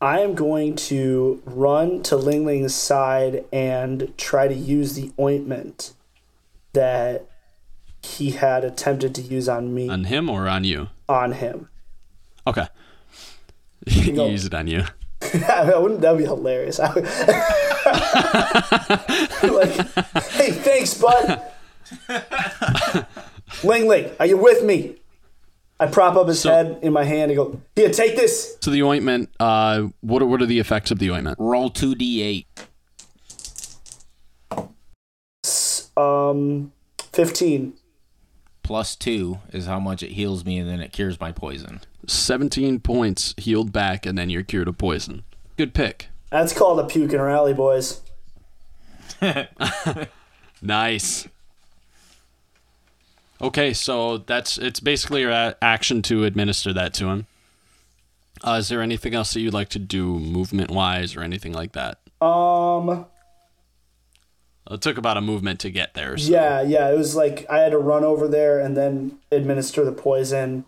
I 0.00 0.20
am 0.20 0.34
going 0.34 0.76
to 0.76 1.42
run 1.46 2.02
to 2.04 2.16
Ling 2.16 2.44
Ling's 2.44 2.74
side 2.74 3.44
and 3.52 4.12
try 4.18 4.46
to 4.46 4.54
use 4.54 4.94
the 4.94 5.10
ointment 5.18 5.94
that 6.74 7.26
he 8.02 8.32
had 8.32 8.62
attempted 8.62 9.14
to 9.14 9.22
use 9.22 9.48
on 9.48 9.72
me 9.74 9.88
On 9.88 10.04
him 10.04 10.28
or 10.28 10.48
on 10.48 10.64
you? 10.64 10.88
on 11.08 11.32
him. 11.32 11.68
Okay. 12.46 12.66
you 13.86 14.12
Go. 14.14 14.28
use 14.28 14.44
it 14.44 14.54
on 14.54 14.66
you. 14.66 14.84
that 15.46 15.80
wouldn't 15.82 16.00
that 16.00 16.10
would 16.12 16.18
be 16.18 16.24
hilarious? 16.24 16.78
I 16.80 16.92
would- 16.94 17.04
like, 19.54 19.70
hey, 20.32 20.50
thanks, 20.52 20.94
bud. 20.94 21.42
Ling 23.64 23.86
Ling, 23.88 24.10
are 24.18 24.26
you 24.26 24.36
with 24.36 24.64
me? 24.64 24.96
I 25.78 25.86
prop 25.86 26.16
up 26.16 26.26
his 26.28 26.40
So- 26.40 26.50
head 26.50 26.78
in 26.82 26.92
my 26.92 27.04
hand 27.04 27.30
and 27.30 27.36
go, 27.36 27.60
here, 27.74 27.90
take 27.90 28.16
this. 28.16 28.56
So 28.62 28.70
the 28.70 28.82
ointment, 28.82 29.30
uh, 29.38 29.88
what 30.00 30.22
are, 30.22 30.26
what 30.26 30.40
are 30.42 30.46
the 30.46 30.58
effects 30.58 30.90
of 30.90 30.98
the 30.98 31.10
ointment? 31.10 31.36
roll 31.38 31.70
2d8. 31.70 32.46
Um, 35.96 36.72
15. 37.12 37.74
Plus 38.62 38.96
two 38.96 39.38
is 39.52 39.66
how 39.66 39.78
much 39.78 40.02
it 40.02 40.10
heals 40.12 40.44
me, 40.44 40.58
and 40.58 40.68
then 40.68 40.80
it 40.80 40.92
cures 40.92 41.20
my 41.20 41.30
poison. 41.32 41.80
17 42.06 42.80
points 42.80 43.34
healed 43.36 43.72
back, 43.72 44.06
and 44.06 44.16
then 44.16 44.30
you're 44.30 44.42
cured 44.42 44.68
of 44.68 44.78
poison. 44.78 45.24
Good 45.56 45.74
pick. 45.74 46.08
That's 46.30 46.52
called 46.52 46.80
a 46.80 46.84
puke 46.84 47.12
and 47.12 47.22
rally, 47.22 47.54
boys. 47.54 48.00
Nice. 50.62 51.28
Okay, 53.40 53.72
so 53.74 54.18
that's 54.18 54.56
it's 54.56 54.80
basically 54.80 55.20
your 55.20 55.54
action 55.60 56.00
to 56.02 56.24
administer 56.24 56.72
that 56.72 56.94
to 56.94 57.08
him. 57.08 57.26
Uh, 58.42 58.56
is 58.60 58.68
there 58.68 58.80
anything 58.80 59.14
else 59.14 59.34
that 59.34 59.40
you'd 59.40 59.52
like 59.54 59.68
to 59.70 59.78
do, 59.78 60.18
movement 60.18 60.70
wise, 60.70 61.14
or 61.16 61.20
anything 61.20 61.52
like 61.52 61.72
that? 61.72 61.98
Um, 62.24 63.06
It 64.70 64.80
took 64.80 64.96
about 64.98 65.16
a 65.16 65.20
movement 65.20 65.60
to 65.60 65.70
get 65.70 65.94
there. 65.94 66.16
So. 66.16 66.32
yeah, 66.32 66.62
yeah. 66.62 66.90
It 66.90 66.96
was 66.96 67.14
like 67.14 67.46
I 67.50 67.58
had 67.58 67.72
to 67.72 67.78
run 67.78 68.04
over 68.04 68.26
there 68.26 68.58
and 68.58 68.76
then 68.76 69.18
administer 69.30 69.84
the 69.84 69.92
poison. 69.92 70.64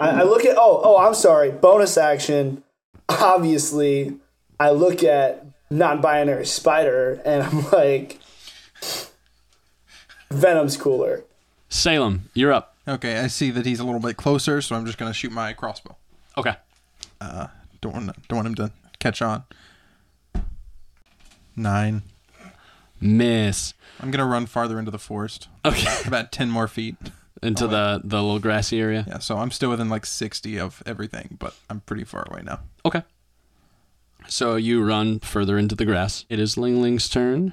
I, 0.00 0.20
I 0.20 0.22
look 0.24 0.44
at 0.44 0.56
oh 0.58 0.80
oh 0.84 0.98
I'm 0.98 1.14
sorry 1.14 1.50
bonus 1.50 1.96
action. 1.96 2.62
Obviously, 3.08 4.16
I 4.58 4.70
look 4.70 5.02
at 5.04 5.46
non-binary 5.70 6.46
spider 6.46 7.20
and 7.24 7.42
I'm 7.42 7.70
like, 7.72 8.18
Venom's 10.30 10.76
cooler. 10.76 11.24
Salem, 11.68 12.30
you're 12.34 12.52
up. 12.52 12.76
Okay, 12.86 13.18
I 13.18 13.26
see 13.28 13.50
that 13.50 13.66
he's 13.66 13.80
a 13.80 13.84
little 13.84 14.00
bit 14.00 14.16
closer, 14.16 14.60
so 14.62 14.76
I'm 14.76 14.84
just 14.86 14.98
gonna 14.98 15.12
shoot 15.14 15.32
my 15.32 15.52
crossbow. 15.52 15.96
Okay. 16.36 16.54
Uh, 17.20 17.46
Don't 17.80 17.92
want 17.94 18.28
don't 18.28 18.36
want 18.36 18.48
him 18.48 18.54
to 18.56 18.72
catch 18.98 19.22
on. 19.22 19.44
Nine. 21.56 22.02
Miss. 23.00 23.74
I'm 24.00 24.10
gonna 24.10 24.26
run 24.26 24.46
farther 24.46 24.78
into 24.78 24.90
the 24.90 24.98
forest, 24.98 25.48
Okay. 25.64 25.86
about 26.06 26.32
ten 26.32 26.50
more 26.50 26.68
feet. 26.68 26.96
Into 27.44 27.66
the 27.66 28.00
the 28.02 28.22
little 28.22 28.38
grassy 28.38 28.80
area. 28.80 29.04
Yeah, 29.06 29.18
so 29.18 29.36
I'm 29.36 29.50
still 29.50 29.70
within 29.70 29.88
like 29.88 30.06
sixty 30.06 30.58
of 30.58 30.82
everything, 30.86 31.36
but 31.38 31.54
I'm 31.68 31.80
pretty 31.80 32.04
far 32.04 32.24
away 32.30 32.42
now. 32.42 32.60
Okay. 32.84 33.02
So 34.26 34.56
you 34.56 34.82
run 34.82 35.20
further 35.20 35.58
into 35.58 35.74
the 35.74 35.84
grass. 35.84 36.24
It 36.30 36.40
is 36.40 36.56
Ling 36.56 36.80
Ling's 36.80 37.08
turn. 37.08 37.52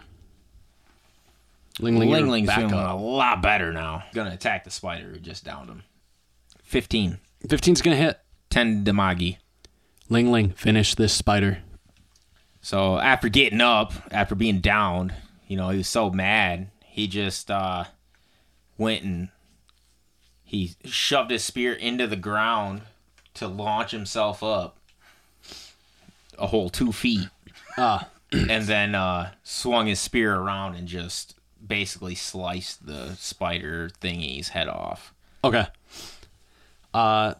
Ling 1.79 1.97
Ling, 1.99 2.09
Ling 2.09 2.27
Ling's 2.29 2.47
back 2.47 2.59
feeling 2.59 2.73
up. 2.75 2.99
a 2.99 3.01
lot 3.01 3.41
better 3.41 3.73
now. 3.73 4.03
Gonna 4.13 4.31
attack 4.31 4.63
the 4.63 4.71
spider 4.71 5.09
who 5.09 5.19
just 5.19 5.43
downed 5.43 5.69
him. 5.69 5.83
15. 6.63 7.19
15's 7.47 7.81
gonna 7.81 7.95
hit. 7.95 8.19
10 8.49 8.83
Damagi. 8.85 9.37
Ling 10.09 10.31
Ling, 10.31 10.51
finish 10.51 10.95
this 10.95 11.13
spider. 11.13 11.59
So 12.61 12.99
after 12.99 13.29
getting 13.29 13.61
up, 13.61 13.93
after 14.11 14.35
being 14.35 14.59
downed, 14.59 15.13
you 15.47 15.57
know, 15.57 15.69
he 15.69 15.77
was 15.77 15.87
so 15.87 16.09
mad, 16.09 16.69
he 16.85 17.07
just 17.07 17.49
uh 17.49 17.85
went 18.77 19.03
and 19.03 19.29
he 20.51 20.75
shoved 20.83 21.31
his 21.31 21.45
spear 21.45 21.71
into 21.71 22.05
the 22.05 22.17
ground 22.17 22.81
to 23.33 23.47
launch 23.47 23.91
himself 23.91 24.43
up 24.43 24.75
a 26.37 26.47
whole 26.47 26.69
two 26.69 26.91
feet. 26.91 27.29
Ah. 27.77 28.09
and 28.33 28.65
then 28.65 28.93
uh 28.93 29.31
swung 29.43 29.87
his 29.87 30.01
spear 30.01 30.35
around 30.35 30.75
and 30.75 30.89
just 30.89 31.35
basically 31.65 32.15
sliced 32.15 32.85
the 32.85 33.15
spider 33.15 33.91
thingy's 34.01 34.49
head 34.49 34.67
off. 34.67 35.13
Okay. 35.41 35.65
Uh, 36.93 37.35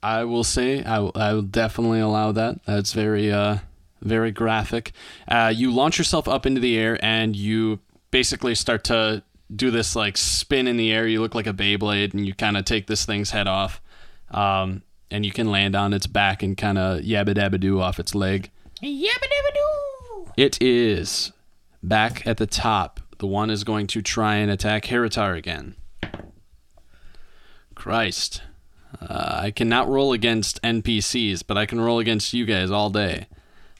I 0.00 0.22
will 0.22 0.44
say 0.44 0.84
I 0.84 1.00
will, 1.00 1.12
will 1.16 1.42
definitely 1.42 1.98
allow 1.98 2.30
that. 2.30 2.64
That's 2.64 2.92
very 2.92 3.32
uh 3.32 3.58
very 4.00 4.30
graphic. 4.30 4.92
Uh, 5.26 5.52
you 5.52 5.72
launch 5.72 5.98
yourself 5.98 6.28
up 6.28 6.46
into 6.46 6.60
the 6.60 6.78
air 6.78 6.96
and 7.04 7.34
you 7.34 7.80
basically 8.12 8.54
start 8.54 8.84
to 8.84 9.24
do 9.54 9.70
this 9.70 9.94
like 9.94 10.16
spin 10.16 10.66
in 10.66 10.76
the 10.76 10.92
air. 10.92 11.06
You 11.06 11.20
look 11.20 11.34
like 11.34 11.46
a 11.46 11.52
Beyblade 11.52 12.14
and 12.14 12.26
you 12.26 12.34
kind 12.34 12.56
of 12.56 12.64
take 12.64 12.86
this 12.86 13.04
thing's 13.04 13.30
head 13.30 13.46
off. 13.46 13.80
Um, 14.30 14.82
and 15.10 15.24
you 15.24 15.32
can 15.32 15.50
land 15.50 15.76
on 15.76 15.92
its 15.92 16.06
back 16.06 16.42
and 16.42 16.56
kind 16.56 16.78
of 16.78 17.00
yabba 17.00 17.34
dabba 17.34 17.60
doo 17.60 17.80
off 17.80 18.00
its 18.00 18.14
leg. 18.14 18.50
Yabba 18.82 19.04
dabba 19.04 19.54
doo! 19.54 20.32
It 20.36 20.60
is 20.60 21.32
back 21.82 22.26
at 22.26 22.38
the 22.38 22.46
top. 22.46 23.00
The 23.18 23.26
one 23.26 23.48
is 23.48 23.64
going 23.64 23.86
to 23.88 24.02
try 24.02 24.36
and 24.36 24.50
attack 24.50 24.84
Heritar 24.84 25.36
again. 25.36 25.76
Christ. 27.74 28.42
Uh, 29.00 29.40
I 29.42 29.50
cannot 29.50 29.88
roll 29.88 30.12
against 30.12 30.60
NPCs, 30.62 31.42
but 31.46 31.56
I 31.56 31.66
can 31.66 31.80
roll 31.80 31.98
against 31.98 32.32
you 32.34 32.44
guys 32.44 32.70
all 32.70 32.90
day. 32.90 33.26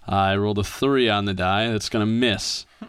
Uh, 0.08 0.14
I 0.14 0.36
rolled 0.36 0.58
a 0.58 0.64
three 0.64 1.08
on 1.08 1.24
the 1.24 1.34
die. 1.34 1.68
That's 1.68 1.88
going 1.88 2.06
to 2.06 2.10
miss. 2.10 2.66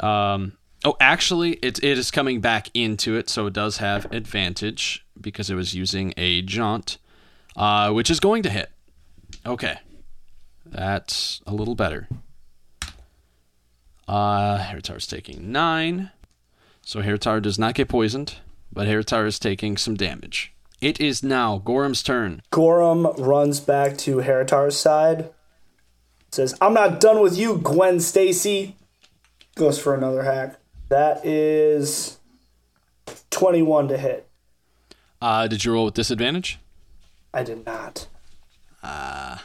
Um, 0.00 0.56
oh, 0.84 0.96
actually, 1.00 1.52
it, 1.54 1.82
it 1.82 1.98
is 1.98 2.10
coming 2.10 2.40
back 2.40 2.68
into 2.74 3.16
it, 3.16 3.28
so 3.28 3.46
it 3.46 3.52
does 3.52 3.78
have 3.78 4.10
advantage 4.12 5.04
because 5.20 5.50
it 5.50 5.54
was 5.54 5.74
using 5.74 6.12
a 6.16 6.42
jaunt, 6.42 6.98
uh, 7.56 7.92
which 7.92 8.10
is 8.10 8.20
going 8.20 8.42
to 8.42 8.50
hit. 8.50 8.70
Okay. 9.46 9.78
That's 10.64 11.40
a 11.46 11.52
little 11.52 11.74
better. 11.74 12.08
Uh, 14.08 14.80
taking 15.06 15.52
nine. 15.52 16.10
So 16.82 17.02
Heritar 17.02 17.40
does 17.40 17.58
not 17.58 17.74
get 17.74 17.88
poisoned, 17.88 18.36
but 18.72 18.88
Heritar 18.88 19.26
is 19.26 19.38
taking 19.38 19.76
some 19.76 19.94
damage. 19.94 20.52
It 20.80 21.00
is 21.00 21.22
now 21.22 21.58
Gorham's 21.58 22.02
turn. 22.02 22.42
Gorham 22.50 23.06
runs 23.18 23.60
back 23.60 23.96
to 23.98 24.16
Heritar's 24.16 24.76
side. 24.76 25.30
Says, 26.32 26.56
I'm 26.60 26.74
not 26.74 26.98
done 26.98 27.20
with 27.20 27.38
you, 27.38 27.58
Gwen 27.58 28.00
Stacy. 28.00 28.76
Goes 29.54 29.78
for 29.78 29.94
another 29.94 30.22
hack. 30.22 30.58
That 30.92 31.24
is 31.24 32.18
21 33.30 33.88
to 33.88 33.96
hit. 33.96 34.28
Uh, 35.22 35.48
did 35.48 35.64
you 35.64 35.72
roll 35.72 35.86
with 35.86 35.94
disadvantage? 35.94 36.58
I 37.32 37.42
did 37.42 37.64
not. 37.64 38.08
Uh 38.82 39.38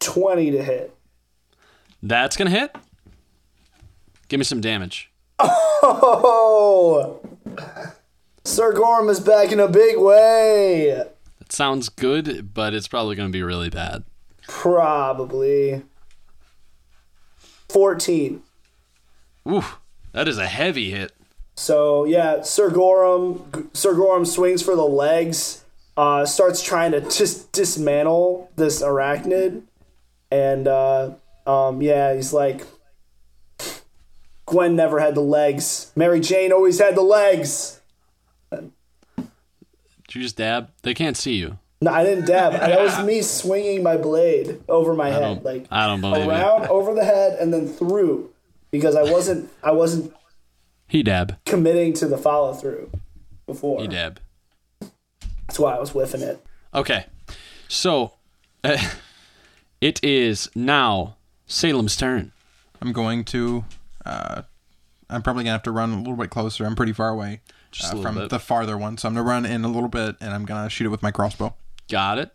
20 0.00 0.50
to 0.50 0.64
hit. 0.64 0.92
That's 2.02 2.36
gonna 2.36 2.50
hit. 2.50 2.74
Give 4.26 4.38
me 4.38 4.44
some 4.44 4.60
damage. 4.60 5.12
Oh! 5.38 7.20
Sir 8.44 8.72
Gorm 8.72 9.08
is 9.08 9.20
back 9.20 9.52
in 9.52 9.60
a 9.60 9.68
big 9.68 10.00
way. 10.00 11.04
That 11.38 11.52
sounds 11.52 11.88
good, 11.88 12.52
but 12.52 12.74
it's 12.74 12.88
probably 12.88 13.14
gonna 13.14 13.28
be 13.28 13.44
really 13.44 13.70
bad. 13.70 14.02
Probably. 14.48 15.84
14. 17.68 18.42
Oof, 19.50 19.78
that 20.12 20.28
is 20.28 20.38
a 20.38 20.46
heavy 20.46 20.90
hit. 20.90 21.12
So 21.56 22.04
yeah, 22.04 22.42
Sir 22.42 22.70
Gorham, 22.70 23.70
Sir 23.72 23.94
Gorham 23.94 24.24
swings 24.24 24.62
for 24.62 24.74
the 24.74 24.84
legs, 24.86 25.64
uh, 25.96 26.24
starts 26.26 26.62
trying 26.62 26.92
to 26.92 27.00
just 27.00 27.52
dismantle 27.52 28.50
this 28.56 28.82
arachnid, 28.82 29.62
and 30.30 30.66
uh, 30.66 31.12
um, 31.46 31.80
yeah, 31.82 32.14
he's 32.14 32.32
like, 32.32 32.62
Gwen 34.46 34.76
never 34.76 34.98
had 35.00 35.14
the 35.14 35.20
legs. 35.20 35.92
Mary 35.94 36.20
Jane 36.20 36.52
always 36.52 36.78
had 36.78 36.96
the 36.96 37.02
legs. 37.02 37.80
Did 38.50 40.14
you 40.14 40.22
just 40.22 40.36
dab? 40.36 40.70
They 40.82 40.94
can't 40.94 41.16
see 41.16 41.34
you. 41.34 41.58
No, 41.80 41.90
I 41.92 42.04
didn't 42.04 42.26
dab. 42.26 42.52
that 42.60 42.80
was 42.80 43.04
me 43.04 43.22
swinging 43.22 43.82
my 43.82 43.96
blade 43.96 44.62
over 44.68 44.94
my 44.94 45.08
I 45.08 45.10
head, 45.10 45.44
like 45.44 45.66
I 45.70 45.86
don't 45.86 46.00
believe 46.00 46.26
around 46.28 46.64
it. 46.64 46.70
over 46.70 46.94
the 46.94 47.04
head 47.04 47.38
and 47.38 47.52
then 47.52 47.68
through, 47.68 48.30
because 48.74 48.96
I 48.96 49.04
wasn't 49.04 49.48
I 49.62 49.70
wasn't 49.70 50.12
He 50.88 51.04
dab. 51.04 51.36
committing 51.46 51.92
to 51.94 52.08
the 52.08 52.18
follow 52.18 52.52
through 52.54 52.90
before. 53.46 53.80
He 53.80 53.86
dab. 53.86 54.18
That's 55.46 55.60
why 55.60 55.76
I 55.76 55.78
was 55.78 55.90
whiffing 55.90 56.22
it. 56.22 56.44
Okay, 56.74 57.06
so 57.68 58.14
it 59.80 60.02
is 60.02 60.50
now 60.56 61.16
Salem's 61.46 61.96
turn. 61.96 62.32
I'm 62.82 62.92
going 62.92 63.22
to. 63.26 63.64
Uh, 64.04 64.42
I'm 65.08 65.22
probably 65.22 65.44
gonna 65.44 65.52
have 65.52 65.62
to 65.62 65.70
run 65.70 65.92
a 65.92 65.98
little 65.98 66.16
bit 66.16 66.30
closer. 66.30 66.66
I'm 66.66 66.74
pretty 66.74 66.92
far 66.92 67.10
away 67.10 67.42
Just 67.70 67.94
uh, 67.94 68.02
from 68.02 68.16
bit. 68.16 68.30
the 68.30 68.40
farther 68.40 68.76
one, 68.76 68.98
so 68.98 69.06
I'm 69.06 69.14
gonna 69.14 69.24
run 69.28 69.46
in 69.46 69.64
a 69.64 69.68
little 69.68 69.88
bit, 69.88 70.16
and 70.20 70.34
I'm 70.34 70.44
gonna 70.44 70.68
shoot 70.68 70.86
it 70.86 70.90
with 70.90 71.02
my 71.02 71.12
crossbow. 71.12 71.54
Got 71.88 72.18
it. 72.18 72.32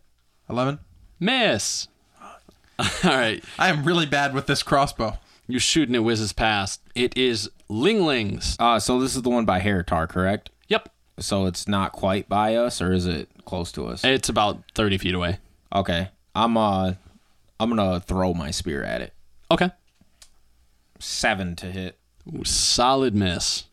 Eleven. 0.48 0.78
Miss. 1.18 1.88
All 2.78 2.86
right. 3.04 3.44
I 3.58 3.68
am 3.68 3.84
really 3.84 4.06
bad 4.06 4.32
with 4.32 4.46
this 4.46 4.62
crossbow. 4.62 5.18
You're 5.50 5.60
shooting 5.60 5.94
it 5.94 6.04
whizzes 6.04 6.32
past. 6.32 6.80
It 6.94 7.16
is 7.16 7.50
Ling 7.68 8.04
Ling's. 8.04 8.56
Uh, 8.58 8.78
so 8.78 9.00
this 9.00 9.16
is 9.16 9.22
the 9.22 9.30
one 9.30 9.44
by 9.44 9.60
Heritar, 9.60 10.08
correct? 10.08 10.50
Yep. 10.68 10.88
So 11.18 11.46
it's 11.46 11.66
not 11.66 11.92
quite 11.92 12.28
by 12.28 12.54
us, 12.54 12.80
or 12.80 12.92
is 12.92 13.06
it 13.06 13.28
close 13.44 13.72
to 13.72 13.86
us? 13.86 14.04
It's 14.04 14.28
about 14.28 14.62
30 14.74 14.98
feet 14.98 15.14
away. 15.14 15.38
Okay, 15.74 16.08
I'm 16.34 16.56
uh, 16.56 16.94
I'm 17.58 17.68
gonna 17.68 18.00
throw 18.00 18.34
my 18.34 18.50
spear 18.50 18.82
at 18.82 19.02
it. 19.02 19.12
Okay. 19.50 19.70
Seven 20.98 21.56
to 21.56 21.66
hit. 21.66 21.98
Ooh, 22.34 22.44
solid 22.44 23.14
miss. 23.14 23.64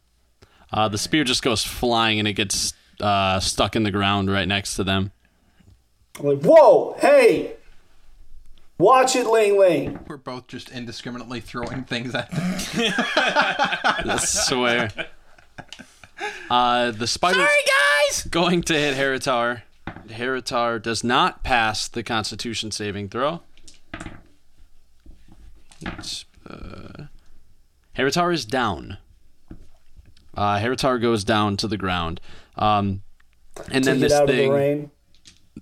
Uh, 0.72 0.88
the 0.88 0.98
spear 0.98 1.24
just 1.24 1.44
goes 1.44 1.64
flying 1.64 2.20
and 2.20 2.28
it 2.28 2.34
gets 2.34 2.74
uh, 3.00 3.40
stuck 3.40 3.76
in 3.76 3.84
the 3.84 3.92
ground 3.92 4.32
right 4.32 4.48
next 4.48 4.76
to 4.76 4.84
them. 4.84 5.12
I'm 6.20 6.26
like, 6.26 6.42
whoa, 6.42 6.96
hey! 7.00 7.56
Watch 8.80 9.16
it, 9.16 9.26
Ling 9.26 9.60
Ling. 9.60 10.00
We're 10.08 10.18
both 10.18 10.48
just 10.48 10.70
indiscriminately 10.70 11.40
throwing 11.40 11.84
things 11.84 12.14
at 12.14 12.30
them. 12.30 12.44
I 13.16 14.18
swear. 14.22 14.92
Uh, 16.50 16.92
the 16.92 17.08
spider 17.08 17.40
Sorry, 17.40 17.50
guys! 18.08 18.24
going 18.30 18.62
to 18.64 18.74
hit 18.76 18.96
Heritar. 18.96 19.64
Heritar 20.08 20.82
does 20.82 21.04
not 21.04 21.44
pass 21.44 21.88
the 21.88 22.04
Constitution 22.04 22.70
saving 22.72 23.10
throw. 23.10 23.42
It's, 25.82 26.26
uh, 26.48 27.06
Heritar 27.98 28.34
is 28.34 28.46
down. 28.46 28.98
Uh, 30.36 30.58
Heritar 30.60 31.02
goes 31.02 31.24
down 31.24 31.58
to 31.58 31.68
the 31.68 31.78
ground. 31.78 32.22
Um, 32.56 33.02
and 33.72 33.84
To 33.84 33.90
then 33.90 34.00
get 34.00 34.10
this 34.10 34.14
out 34.14 34.28
thing. 34.28 34.50
of 34.52 34.54
the 34.54 34.60
rain. 34.60 34.92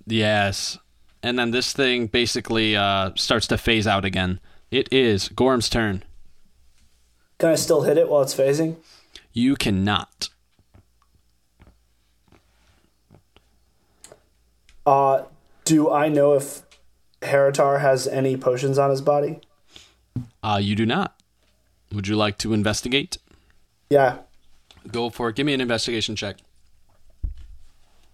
Yes. 0.06 0.78
And 1.26 1.36
then 1.36 1.50
this 1.50 1.72
thing 1.72 2.06
basically 2.06 2.76
uh, 2.76 3.10
starts 3.16 3.48
to 3.48 3.58
phase 3.58 3.88
out 3.88 4.04
again. 4.04 4.38
It 4.70 4.86
is 4.92 5.28
Gorm's 5.28 5.68
turn. 5.68 6.04
Can 7.38 7.48
I 7.48 7.56
still 7.56 7.82
hit 7.82 7.98
it 7.98 8.08
while 8.08 8.22
it's 8.22 8.32
phasing? 8.32 8.76
You 9.32 9.56
cannot. 9.56 10.28
Uh, 14.86 15.24
do 15.64 15.90
I 15.90 16.08
know 16.08 16.34
if 16.34 16.62
Heritar 17.22 17.80
has 17.80 18.06
any 18.06 18.36
potions 18.36 18.78
on 18.78 18.90
his 18.90 19.00
body? 19.00 19.40
Uh, 20.44 20.60
you 20.62 20.76
do 20.76 20.86
not. 20.86 21.20
Would 21.92 22.06
you 22.06 22.14
like 22.14 22.38
to 22.38 22.52
investigate? 22.52 23.18
Yeah. 23.90 24.18
Go 24.92 25.10
for 25.10 25.30
it. 25.30 25.34
Give 25.34 25.44
me 25.44 25.54
an 25.54 25.60
investigation 25.60 26.14
check. 26.14 26.36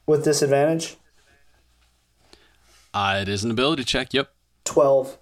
With 0.06 0.24
disadvantage? 0.24 0.96
Uh, 2.94 3.18
it 3.22 3.28
is 3.28 3.44
an 3.44 3.50
ability 3.50 3.84
check. 3.84 4.12
Yep. 4.12 4.32
12. 4.64 5.18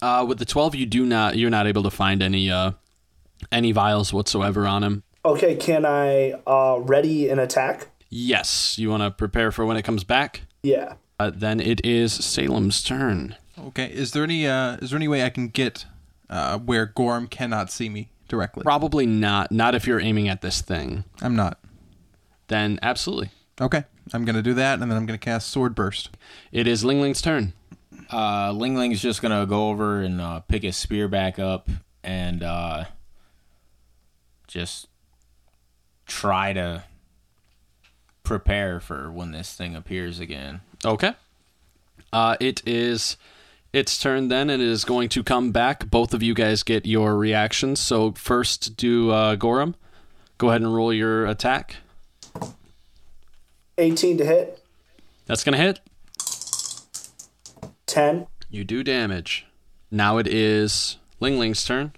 Uh, 0.00 0.24
with 0.26 0.38
the 0.38 0.44
twelve, 0.44 0.74
you 0.74 0.84
do 0.84 1.06
not. 1.06 1.36
You're 1.36 1.48
not 1.50 1.68
able 1.68 1.84
to 1.84 1.90
find 1.90 2.22
any 2.22 2.50
uh, 2.50 2.72
any 3.52 3.70
vials 3.70 4.12
whatsoever 4.12 4.66
on 4.66 4.82
him. 4.82 5.04
Okay, 5.24 5.54
can 5.54 5.86
I 5.86 6.32
uh, 6.44 6.80
ready 6.80 7.28
an 7.28 7.38
attack? 7.38 7.86
Yes. 8.10 8.76
You 8.78 8.90
want 8.90 9.04
to 9.04 9.12
prepare 9.12 9.52
for 9.52 9.64
when 9.64 9.76
it 9.76 9.82
comes 9.82 10.02
back. 10.02 10.42
Yeah. 10.64 10.94
Uh, 11.20 11.30
then 11.32 11.60
it 11.60 11.80
is 11.86 12.12
Salem's 12.12 12.82
turn. 12.82 13.36
Okay, 13.56 13.86
is 13.86 14.10
there 14.10 14.24
any 14.24 14.44
uh, 14.44 14.76
is 14.82 14.90
there 14.90 14.96
any 14.96 15.06
way 15.06 15.22
I 15.24 15.30
can 15.30 15.46
get 15.46 15.84
uh, 16.28 16.58
where 16.58 16.86
Gorm 16.86 17.28
cannot 17.28 17.70
see 17.70 17.88
me 17.88 18.10
directly? 18.28 18.64
Probably 18.64 19.06
not. 19.06 19.52
Not 19.52 19.76
if 19.76 19.86
you're 19.86 20.00
aiming 20.00 20.28
at 20.28 20.42
this 20.42 20.60
thing. 20.60 21.04
I'm 21.20 21.36
not. 21.36 21.60
Then 22.48 22.80
absolutely. 22.82 23.30
Okay, 23.60 23.84
I'm 24.12 24.24
gonna 24.24 24.42
do 24.42 24.54
that, 24.54 24.80
and 24.80 24.90
then 24.90 24.96
I'm 24.98 25.06
gonna 25.06 25.18
cast 25.18 25.50
Sword 25.50 25.74
Burst. 25.74 26.10
It 26.50 26.66
is 26.66 26.84
Ling 26.84 27.00
Ling's 27.00 27.22
turn. 27.22 27.52
Uh, 28.12 28.52
Ling 28.52 28.76
Ling's 28.76 29.00
just 29.00 29.22
gonna 29.22 29.46
go 29.46 29.70
over 29.70 30.02
and 30.02 30.20
uh, 30.20 30.40
pick 30.40 30.62
his 30.62 30.76
spear 30.76 31.08
back 31.08 31.38
up 31.38 31.68
and 32.02 32.42
uh, 32.42 32.84
just 34.46 34.88
try 36.06 36.52
to 36.52 36.84
prepare 38.22 38.80
for 38.80 39.10
when 39.10 39.32
this 39.32 39.54
thing 39.54 39.74
appears 39.74 40.20
again. 40.20 40.60
Okay. 40.84 41.14
Uh, 42.12 42.36
it 42.40 42.62
is 42.66 43.16
its 43.72 43.98
turn 43.98 44.28
then, 44.28 44.50
and 44.50 44.62
it 44.62 44.68
is 44.68 44.84
going 44.84 45.08
to 45.10 45.22
come 45.22 45.50
back. 45.50 45.88
Both 45.90 46.12
of 46.12 46.22
you 46.22 46.34
guys 46.34 46.62
get 46.62 46.84
your 46.84 47.16
reactions. 47.16 47.80
So 47.80 48.12
first, 48.12 48.76
do 48.76 49.10
uh, 49.10 49.36
Gorham. 49.36 49.74
Go 50.38 50.50
ahead 50.50 50.60
and 50.60 50.74
roll 50.74 50.92
your 50.92 51.26
attack. 51.26 51.76
18 53.78 54.18
to 54.18 54.24
hit. 54.24 54.62
That's 55.26 55.44
going 55.44 55.56
to 55.56 55.62
hit. 55.62 55.80
10. 57.86 58.26
You 58.50 58.64
do 58.64 58.82
damage. 58.82 59.46
Now 59.90 60.18
it 60.18 60.26
is 60.26 60.96
Ling 61.20 61.38
Ling's 61.38 61.64
turn. 61.64 61.92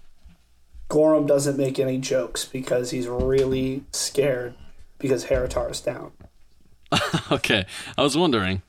Gorham 0.88 1.26
doesn't 1.26 1.56
make 1.56 1.78
any 1.78 1.98
jokes 1.98 2.44
because 2.44 2.90
he's 2.90 3.08
really 3.08 3.84
scared 3.92 4.54
because 4.98 5.26
Heritar 5.26 5.70
is 5.70 5.80
down. 5.80 6.12
okay. 7.32 7.66
I 7.96 8.02
was 8.02 8.16
wondering. 8.16 8.62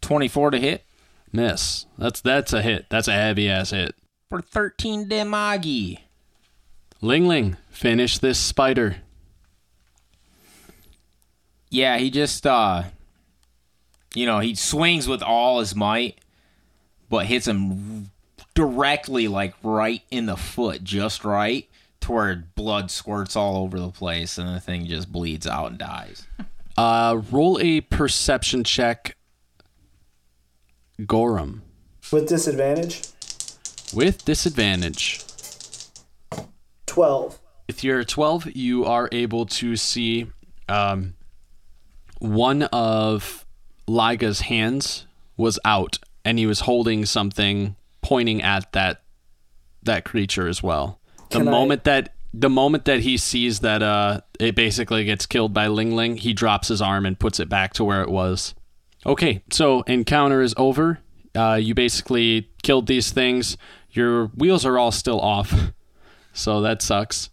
Twenty-four 0.00 0.50
to 0.50 0.58
hit 0.58 0.84
Miss. 1.32 1.86
That's 1.96 2.20
that's 2.20 2.52
a 2.52 2.60
hit. 2.60 2.86
That's 2.90 3.08
a 3.08 3.12
heavy 3.12 3.48
ass 3.48 3.70
hit. 3.70 3.94
for 4.28 4.40
thirteen 4.42 5.08
damage. 5.08 5.98
Ling 7.00 7.26
Ling, 7.26 7.56
finish 7.70 8.18
this 8.18 8.38
spider. 8.38 8.96
Yeah, 11.72 11.96
he 11.96 12.10
just 12.10 12.46
uh, 12.46 12.84
you 14.14 14.26
know, 14.26 14.40
he 14.40 14.54
swings 14.54 15.08
with 15.08 15.22
all 15.22 15.60
his 15.60 15.74
might, 15.74 16.18
but 17.08 17.24
hits 17.24 17.48
him 17.48 18.10
directly, 18.54 19.26
like 19.26 19.54
right 19.62 20.02
in 20.10 20.26
the 20.26 20.36
foot, 20.36 20.84
just 20.84 21.24
right, 21.24 21.66
to 22.00 22.12
where 22.12 22.44
blood 22.54 22.90
squirts 22.90 23.36
all 23.36 23.56
over 23.56 23.80
the 23.80 23.88
place, 23.88 24.36
and 24.36 24.54
the 24.54 24.60
thing 24.60 24.84
just 24.84 25.10
bleeds 25.10 25.46
out 25.46 25.70
and 25.70 25.78
dies. 25.78 26.26
Uh, 26.74 27.20
roll 27.30 27.60
a 27.60 27.82
perception 27.82 28.64
check. 28.64 29.14
Gorham. 31.04 31.60
With 32.10 32.26
disadvantage? 32.26 33.02
With 33.92 34.24
disadvantage. 34.24 35.20
12. 36.86 37.38
With 37.66 37.84
your 37.84 38.04
12, 38.04 38.56
you 38.56 38.86
are 38.86 39.10
able 39.12 39.44
to 39.44 39.76
see 39.76 40.28
um, 40.66 41.12
one 42.22 42.62
of 42.64 43.44
Liga's 43.88 44.42
hands 44.42 45.06
was 45.36 45.58
out, 45.64 45.98
and 46.24 46.38
he 46.38 46.46
was 46.46 46.60
holding 46.60 47.04
something 47.04 47.74
pointing 48.00 48.42
at 48.42 48.72
that 48.72 49.02
that 49.82 50.04
creature 50.04 50.46
as 50.46 50.62
well. 50.62 51.00
The 51.30 51.38
Can 51.38 51.48
I- 51.48 51.50
moment 51.50 51.84
that 51.84 52.14
the 52.34 52.48
moment 52.48 52.84
that 52.86 53.00
he 53.00 53.16
sees 53.18 53.60
that 53.60 53.82
uh, 53.82 54.20
it 54.40 54.54
basically 54.54 55.04
gets 55.04 55.26
killed 55.26 55.52
by 55.52 55.66
Ling 55.66 55.94
Ling, 55.94 56.16
he 56.16 56.32
drops 56.32 56.68
his 56.68 56.80
arm 56.80 57.04
and 57.04 57.18
puts 57.18 57.38
it 57.40 57.48
back 57.48 57.74
to 57.74 57.84
where 57.84 58.00
it 58.02 58.08
was. 58.08 58.54
Okay, 59.04 59.42
so 59.50 59.82
encounter 59.82 60.40
is 60.40 60.54
over. 60.56 61.00
Uh, 61.34 61.58
you 61.60 61.74
basically 61.74 62.48
killed 62.62 62.86
these 62.86 63.10
things. 63.10 63.56
Your 63.90 64.26
wheels 64.28 64.64
are 64.64 64.78
all 64.78 64.92
still 64.92 65.20
off, 65.20 65.52
so 66.32 66.60
that 66.62 66.80
sucks. 66.80 67.28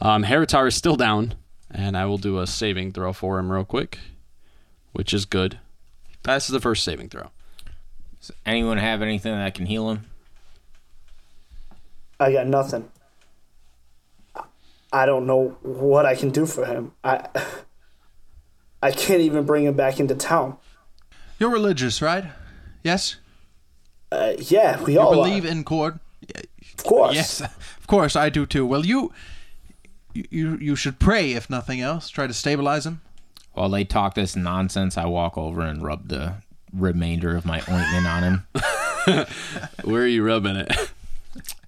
Um, 0.00 0.24
Heritar 0.24 0.66
is 0.66 0.74
still 0.74 0.96
down, 0.96 1.34
and 1.70 1.96
I 1.96 2.06
will 2.06 2.18
do 2.18 2.40
a 2.40 2.46
saving 2.46 2.92
throw 2.92 3.12
for 3.12 3.38
him 3.38 3.52
real 3.52 3.64
quick, 3.66 3.98
which 4.92 5.12
is 5.14 5.24
good. 5.24 5.58
That's 6.22 6.48
the 6.48 6.60
first 6.60 6.84
saving 6.84 7.08
throw. 7.08 7.30
Does 8.20 8.32
anyone 8.44 8.78
have 8.78 9.00
anything 9.02 9.32
that 9.32 9.54
can 9.54 9.66
heal 9.66 9.90
him? 9.90 10.06
I 12.18 12.32
got 12.32 12.46
nothing. 12.46 12.90
I 14.92 15.06
don't 15.06 15.26
know 15.26 15.56
what 15.62 16.04
I 16.04 16.14
can 16.14 16.30
do 16.30 16.46
for 16.46 16.64
him. 16.66 16.92
I 17.04 17.26
I 18.82 18.90
can't 18.90 19.20
even 19.20 19.44
bring 19.44 19.64
him 19.64 19.74
back 19.74 20.00
into 20.00 20.14
town. 20.14 20.56
You're 21.38 21.50
religious, 21.50 22.02
right? 22.02 22.24
Yes. 22.82 23.16
Uh, 24.12 24.32
yeah, 24.38 24.82
we 24.82 24.94
You 24.94 25.00
all 25.00 25.12
believe 25.14 25.44
are. 25.44 25.48
in 25.48 25.64
Cord? 25.64 26.00
Of 26.34 26.84
course. 26.84 27.14
Yes, 27.14 27.40
of 27.40 27.86
course 27.86 28.16
I 28.16 28.28
do 28.30 28.44
too. 28.46 28.66
Well, 28.66 28.84
you, 28.84 29.12
you, 30.14 30.56
you 30.56 30.76
should 30.76 30.98
pray 30.98 31.32
if 31.32 31.48
nothing 31.48 31.80
else. 31.80 32.08
Try 32.08 32.26
to 32.26 32.34
stabilize 32.34 32.84
him. 32.86 33.00
While 33.52 33.68
they 33.68 33.84
talk 33.84 34.14
this 34.14 34.36
nonsense, 34.36 34.96
I 34.96 35.06
walk 35.06 35.36
over 35.36 35.62
and 35.62 35.82
rub 35.82 36.08
the 36.08 36.34
remainder 36.72 37.36
of 37.36 37.44
my 37.44 37.58
ointment 37.68 38.06
on 38.06 38.22
him. 38.22 39.26
Where 39.84 40.02
are 40.02 40.06
you 40.06 40.24
rubbing 40.24 40.56
it? 40.56 40.72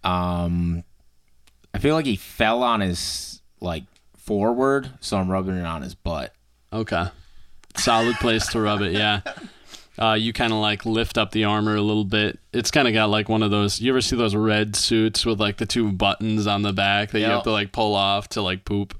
Um, 0.04 0.84
I 1.74 1.78
feel 1.78 1.94
like 1.94 2.06
he 2.06 2.16
fell 2.16 2.62
on 2.62 2.80
his 2.80 3.40
like 3.60 3.84
forward, 4.16 4.90
so 5.00 5.16
I'm 5.16 5.30
rubbing 5.30 5.56
it 5.56 5.66
on 5.66 5.82
his 5.82 5.94
butt. 5.94 6.34
Okay. 6.72 7.06
Solid 7.76 8.16
place 8.16 8.46
to 8.48 8.60
rub 8.60 8.80
it, 8.82 8.92
yeah. 8.92 9.20
Uh, 9.98 10.14
you 10.14 10.32
kind 10.32 10.52
of 10.52 10.58
like 10.58 10.86
lift 10.86 11.18
up 11.18 11.32
the 11.32 11.44
armor 11.44 11.76
a 11.76 11.80
little 11.82 12.04
bit. 12.04 12.38
It's 12.52 12.70
kind 12.70 12.88
of 12.88 12.94
got 12.94 13.10
like 13.10 13.28
one 13.28 13.42
of 13.42 13.50
those. 13.50 13.80
You 13.80 13.92
ever 13.92 14.00
see 14.00 14.16
those 14.16 14.34
red 14.34 14.74
suits 14.74 15.26
with 15.26 15.38
like 15.38 15.58
the 15.58 15.66
two 15.66 15.92
buttons 15.92 16.46
on 16.46 16.62
the 16.62 16.72
back 16.72 17.10
that 17.10 17.20
you 17.20 17.26
have 17.26 17.42
to 17.44 17.50
like 17.52 17.72
pull 17.72 17.94
off 17.94 18.28
to 18.30 18.42
like 18.42 18.64
poop? 18.64 18.98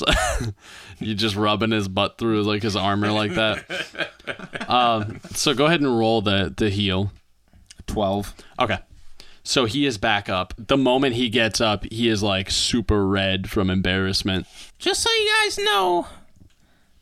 It's, 0.00 0.52
you 1.00 1.14
just 1.14 1.36
rubbing 1.36 1.70
his 1.70 1.88
butt 1.88 2.18
through 2.18 2.42
like 2.44 2.62
his 2.62 2.76
armor 2.76 3.10
like 3.12 3.34
that. 3.34 4.08
Um, 4.68 5.20
so 5.34 5.52
go 5.54 5.66
ahead 5.66 5.80
and 5.80 5.98
roll 5.98 6.22
the 6.22 6.52
the 6.56 6.70
heal. 6.70 7.12
Twelve. 7.86 8.32
Okay. 8.58 8.78
So 9.42 9.64
he 9.64 9.84
is 9.84 9.98
back 9.98 10.28
up. 10.28 10.54
The 10.56 10.76
moment 10.76 11.16
he 11.16 11.28
gets 11.28 11.60
up, 11.60 11.84
he 11.90 12.08
is 12.08 12.22
like 12.22 12.50
super 12.50 13.04
red 13.06 13.50
from 13.50 13.68
embarrassment. 13.68 14.46
Just 14.78 15.02
so 15.02 15.10
you 15.10 15.30
guys 15.42 15.58
know, 15.58 16.06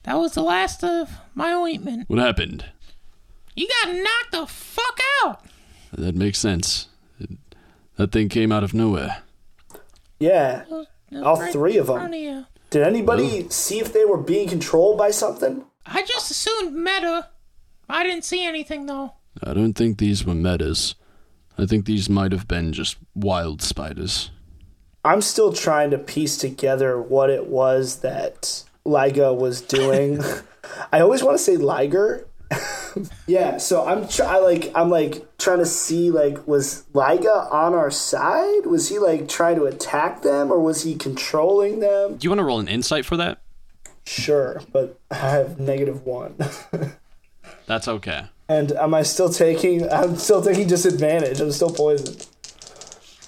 that 0.04 0.14
was 0.14 0.32
the 0.32 0.42
last 0.42 0.82
of 0.82 1.10
my 1.34 1.52
ointment. 1.52 2.08
What 2.08 2.18
happened? 2.18 2.64
You 3.54 3.68
got 3.84 3.94
knocked 3.94 4.32
the 4.32 4.46
fuck 4.46 4.98
out. 5.22 5.44
That 5.92 6.14
makes 6.16 6.38
sense. 6.38 6.88
It- 7.20 7.30
that 7.96 8.10
thing 8.12 8.30
came 8.30 8.50
out 8.50 8.64
of 8.64 8.72
nowhere. 8.72 9.18
Yeah. 10.18 10.62
It 10.62 10.70
was 10.70 10.86
All 11.22 11.38
right 11.38 11.52
three 11.52 11.76
of 11.76 11.88
them. 11.88 12.06
of 12.06 12.14
you. 12.14 12.46
Did 12.70 12.82
anybody 12.82 13.48
see 13.50 13.80
if 13.80 13.92
they 13.92 14.04
were 14.04 14.16
being 14.16 14.48
controlled 14.48 14.96
by 14.96 15.10
something? 15.10 15.64
I 15.84 16.02
just 16.02 16.30
assumed 16.30 16.72
meta. 16.74 17.28
I 17.88 18.04
didn't 18.04 18.24
see 18.24 18.46
anything 18.46 18.86
though. 18.86 19.14
I 19.42 19.54
don't 19.54 19.74
think 19.74 19.98
these 19.98 20.24
were 20.24 20.34
metas. 20.34 20.94
I 21.58 21.66
think 21.66 21.84
these 21.84 22.08
might 22.08 22.32
have 22.32 22.46
been 22.46 22.72
just 22.72 22.96
wild 23.14 23.60
spiders. 23.60 24.30
I'm 25.04 25.20
still 25.20 25.52
trying 25.52 25.90
to 25.90 25.98
piece 25.98 26.36
together 26.36 27.00
what 27.00 27.30
it 27.30 27.46
was 27.46 28.00
that 28.00 28.64
Liga 28.84 29.34
was 29.34 29.60
doing. 29.60 30.22
I 30.92 31.00
always 31.00 31.22
want 31.22 31.38
to 31.38 31.42
say 31.42 31.56
Liger. 31.56 32.26
yeah, 33.26 33.58
so 33.58 33.86
I'm 33.86 34.08
try 34.08 34.38
like 34.38 34.72
I'm 34.74 34.90
like 34.90 35.36
trying 35.38 35.58
to 35.58 35.66
see 35.66 36.10
like 36.10 36.46
was 36.46 36.84
Liga 36.92 37.48
on 37.50 37.74
our 37.74 37.90
side? 37.90 38.66
Was 38.66 38.88
he 38.88 38.98
like 38.98 39.28
trying 39.28 39.56
to 39.56 39.64
attack 39.64 40.22
them 40.22 40.50
or 40.50 40.58
was 40.58 40.82
he 40.82 40.94
controlling 40.96 41.80
them? 41.80 42.16
Do 42.16 42.24
you 42.24 42.30
want 42.30 42.40
to 42.40 42.44
roll 42.44 42.58
an 42.60 42.68
insight 42.68 43.04
for 43.04 43.16
that? 43.16 43.40
Sure, 44.06 44.62
but 44.72 44.98
I 45.10 45.16
have 45.16 45.60
negative 45.60 46.04
one. 46.04 46.34
That's 47.66 47.86
okay. 47.86 48.24
and 48.48 48.72
am 48.72 48.94
I 48.94 49.02
still 49.02 49.28
taking? 49.28 49.88
I'm 49.90 50.16
still 50.16 50.42
taking 50.42 50.66
disadvantage. 50.66 51.40
I'm 51.40 51.52
still 51.52 51.70
poisoned. 51.70 52.26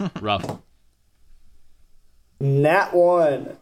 Rough. 0.20 0.58
Nat 2.40 2.92
one. 2.92 3.56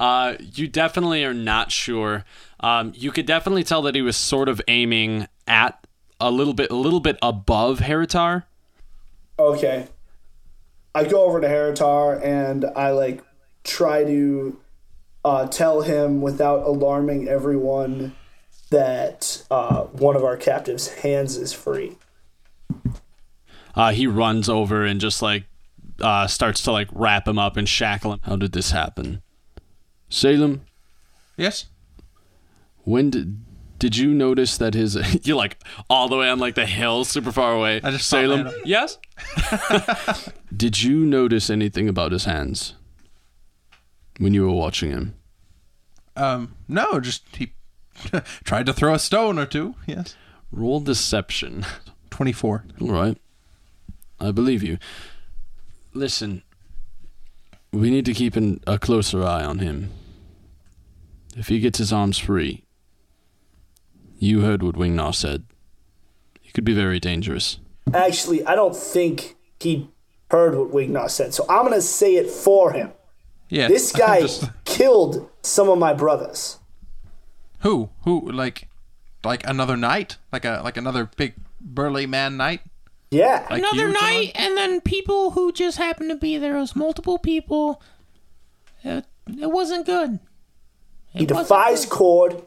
Uh, 0.00 0.36
you 0.40 0.66
definitely 0.66 1.24
are 1.24 1.34
not 1.34 1.70
sure. 1.70 2.24
Um, 2.62 2.92
you 2.94 3.10
could 3.10 3.26
definitely 3.26 3.64
tell 3.64 3.82
that 3.82 3.94
he 3.94 4.02
was 4.02 4.16
sort 4.16 4.48
of 4.48 4.60
aiming 4.68 5.26
at 5.46 5.86
a 6.20 6.30
little 6.30 6.54
bit, 6.54 6.70
a 6.70 6.76
little 6.76 7.00
bit 7.00 7.18
above 7.20 7.80
Heritar. 7.80 8.44
Okay. 9.38 9.88
I 10.94 11.04
go 11.04 11.24
over 11.24 11.40
to 11.40 11.48
Heritar 11.48 12.22
and 12.24 12.66
I 12.76 12.90
like 12.90 13.22
try 13.64 14.04
to 14.04 14.60
uh, 15.24 15.46
tell 15.46 15.82
him 15.82 16.20
without 16.20 16.64
alarming 16.64 17.28
everyone 17.28 18.14
that 18.70 19.44
uh, 19.50 19.84
one 19.84 20.16
of 20.16 20.24
our 20.24 20.36
captives' 20.36 20.88
hands 20.88 21.36
is 21.36 21.52
free. 21.52 21.96
Uh, 23.74 23.92
he 23.92 24.06
runs 24.06 24.48
over 24.48 24.84
and 24.84 25.00
just 25.00 25.22
like 25.22 25.44
uh, 26.00 26.26
starts 26.26 26.62
to 26.62 26.72
like 26.72 26.88
wrap 26.92 27.26
him 27.26 27.38
up 27.38 27.56
and 27.56 27.68
shackle 27.68 28.12
him. 28.12 28.20
How 28.22 28.36
did 28.36 28.52
this 28.52 28.70
happen? 28.70 29.22
Salem, 30.08 30.62
Yes? 31.36 31.66
When 32.84 33.10
did 33.10 33.44
did 33.78 33.96
you 33.96 34.14
notice 34.14 34.58
that 34.58 34.74
his 34.74 34.96
you're 35.26 35.36
like 35.36 35.58
all 35.90 36.08
the 36.08 36.16
way 36.16 36.28
on 36.28 36.38
like 36.38 36.54
the 36.54 36.66
hill, 36.66 37.04
super 37.04 37.32
far 37.32 37.52
away? 37.52 37.80
I 37.82 37.90
just 37.90 38.08
saw 38.08 38.18
Salem. 38.18 38.48
Yes. 38.64 38.98
did 40.56 40.82
you 40.82 41.04
notice 41.04 41.50
anything 41.50 41.88
about 41.88 42.12
his 42.12 42.24
hands 42.24 42.74
when 44.18 44.34
you 44.34 44.46
were 44.46 44.52
watching 44.52 44.90
him? 44.90 45.14
Um, 46.14 46.54
no, 46.68 47.00
just 47.00 47.24
he 47.34 47.54
tried 48.44 48.66
to 48.66 48.72
throw 48.72 48.94
a 48.94 49.00
stone 49.00 49.36
or 49.38 49.46
two. 49.46 49.74
Yes. 49.86 50.14
Roll 50.52 50.78
deception. 50.78 51.66
24. 52.10 52.64
All 52.82 52.88
right. 52.92 53.18
I 54.20 54.30
believe 54.30 54.62
you. 54.62 54.78
Listen, 55.92 56.44
we 57.72 57.90
need 57.90 58.04
to 58.04 58.14
keep 58.14 58.36
an, 58.36 58.60
a 58.66 58.78
closer 58.78 59.24
eye 59.24 59.44
on 59.44 59.58
him. 59.58 59.90
If 61.36 61.48
he 61.48 61.58
gets 61.58 61.78
his 61.78 61.92
arms 61.92 62.18
free, 62.18 62.61
you 64.22 64.40
heard 64.42 64.62
what 64.62 64.76
Wingnar 64.76 65.14
said. 65.14 65.44
He 66.40 66.50
could 66.52 66.64
be 66.64 66.74
very 66.74 67.00
dangerous. 67.00 67.58
Actually, 67.92 68.44
I 68.46 68.54
don't 68.54 68.76
think 68.76 69.36
he 69.58 69.88
heard 70.30 70.54
what 70.54 70.70
Wingnar 70.70 71.10
said, 71.10 71.34
so 71.34 71.44
I'm 71.48 71.62
going 71.66 71.74
to 71.74 71.82
say 71.82 72.14
it 72.16 72.30
for 72.30 72.72
him. 72.72 72.92
Yeah. 73.48 73.68
This 73.68 73.90
guy 74.04 74.20
Just- 74.20 74.48
killed 74.64 75.28
some 75.42 75.68
of 75.68 75.78
my 75.78 75.92
brothers. 75.92 76.58
who? 77.60 77.90
Who? 78.04 78.30
Like, 78.30 78.68
like 79.24 79.46
another 79.46 79.76
knight? 79.76 80.16
Like 80.32 80.44
a 80.44 80.60
like 80.64 80.76
another 80.76 81.10
big 81.16 81.34
burly 81.60 82.06
man 82.06 82.36
knight? 82.36 82.60
Yeah. 83.10 83.46
Like 83.50 83.58
Another 83.58 83.88
you, 83.88 83.92
John? 83.92 84.02
night, 84.02 84.32
and 84.36 84.56
then 84.56 84.80
people 84.80 85.32
who 85.32 85.52
just 85.52 85.76
happened 85.78 86.10
to 86.10 86.16
be 86.16 86.38
there. 86.38 86.56
It 86.56 86.60
was 86.60 86.74
multiple 86.74 87.18
people. 87.18 87.82
It, 88.82 89.04
it 89.38 89.50
wasn't 89.50 89.84
good. 89.86 90.18
He 91.12 91.24
It 91.24 91.30
wasn't 91.30 91.48
defies 91.48 91.84
good. 91.84 91.90
Cord. 91.92 92.42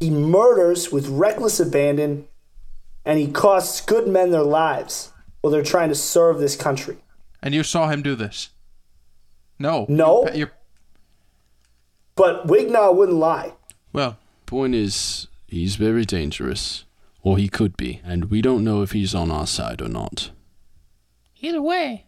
He 0.00 0.10
murders 0.10 0.92
with 0.92 1.08
reckless 1.08 1.58
abandon, 1.60 2.26
and 3.04 3.18
he 3.18 3.28
costs 3.28 3.80
good 3.80 4.06
men 4.08 4.30
their 4.30 4.42
lives 4.42 5.12
while 5.40 5.50
they're 5.50 5.62
trying 5.62 5.88
to 5.88 5.94
serve 5.94 6.38
this 6.38 6.56
country. 6.56 6.98
And 7.42 7.54
you 7.54 7.62
saw 7.62 7.88
him 7.88 8.02
do 8.02 8.14
this? 8.14 8.50
No. 9.58 9.86
No. 9.88 10.24
You're, 10.26 10.34
you're 10.34 10.52
But 12.14 12.46
Wingnar 12.46 12.94
wouldn't 12.94 13.18
lie. 13.18 13.52
well. 13.92 14.18
Point 14.44 14.76
is, 14.76 15.26
he's 15.48 15.74
very 15.74 16.04
dangerous. 16.04 16.84
Or 17.22 17.36
he 17.36 17.48
could 17.48 17.76
be. 17.76 18.00
And 18.04 18.26
we 18.26 18.40
don't 18.40 18.62
know 18.62 18.82
if 18.82 18.92
he's 18.92 19.12
on 19.12 19.28
our 19.32 19.48
side 19.48 19.82
or 19.82 19.88
not. 19.88 20.30
Either 21.40 21.60
way, 21.60 22.06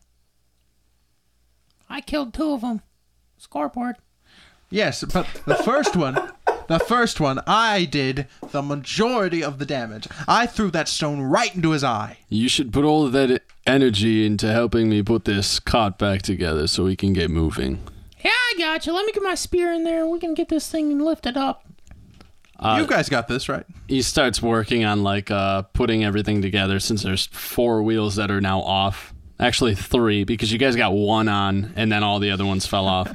I 1.91 2.01
killed 2.01 2.33
two 2.33 2.53
of 2.53 2.61
them. 2.61 2.83
Scoreboard. 3.37 3.97
Yes, 4.71 5.03
but 5.03 5.27
the 5.47 5.57
first 5.57 5.97
one, 5.97 6.31
the 6.69 6.79
first 6.79 7.19
one, 7.21 7.41
I 7.47 7.85
did 7.85 8.27
the 8.51 8.63
majority 8.63 9.43
of 9.43 9.59
the 9.59 9.67
damage. 9.67 10.07
I 10.27 10.47
threw 10.47 10.71
that 10.71 10.89
stone 10.89 11.21
right 11.23 11.55
into 11.55 11.71
his 11.71 11.83
eye. 11.83 12.19
You 12.29 12.49
should 12.49 12.73
put 12.73 12.85
all 12.85 13.05
of 13.05 13.13
that 13.13 13.43
energy 13.67 14.25
into 14.25 14.53
helping 14.53 14.89
me 14.89 15.03
put 15.03 15.25
this 15.25 15.59
cart 15.61 15.99
back 15.99 16.23
together 16.23 16.67
so 16.67 16.85
we 16.85 16.97
can 16.97 17.13
get 17.13 17.31
moving. 17.31 17.81
Yeah, 18.25 18.31
I 18.31 18.55
got 18.59 18.87
you. 18.87 18.93
Let 18.93 19.07
me 19.07 19.13
get 19.13 19.23
my 19.23 19.35
spear 19.35 19.73
in 19.73 19.85
there. 19.85 20.07
We 20.07 20.19
can 20.19 20.35
get 20.35 20.49
this 20.49 20.71
thing 20.71 20.99
lifted 20.99 21.37
up. 21.37 21.65
Uh, 22.61 22.79
you 22.81 22.87
guys 22.89 23.09
got 23.09 23.29
this, 23.29 23.49
right? 23.49 23.65
he 23.87 24.03
starts 24.03 24.43
working 24.43 24.85
on 24.85 25.05
like 25.05 25.31
uh 25.31 25.63
putting 25.63 26.05
everything 26.05 26.43
together 26.43 26.81
since 26.81 27.05
there's 27.05 27.27
four 27.29 27.83
wheels 27.85 28.17
that 28.17 28.31
are 28.33 28.41
now 28.41 28.61
off 28.61 29.15
actually 29.39 29.75
three 29.77 30.25
because 30.25 30.53
you 30.53 30.59
guys 30.59 30.75
got 30.75 30.93
one 30.93 31.29
on 31.29 31.73
and 31.77 31.91
then 31.93 32.03
all 32.03 32.19
the 32.19 32.31
other 32.33 32.45
ones 32.45 32.67
fell 32.67 32.87
off 32.89 33.15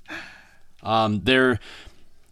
um 0.84 1.20
there 1.24 1.58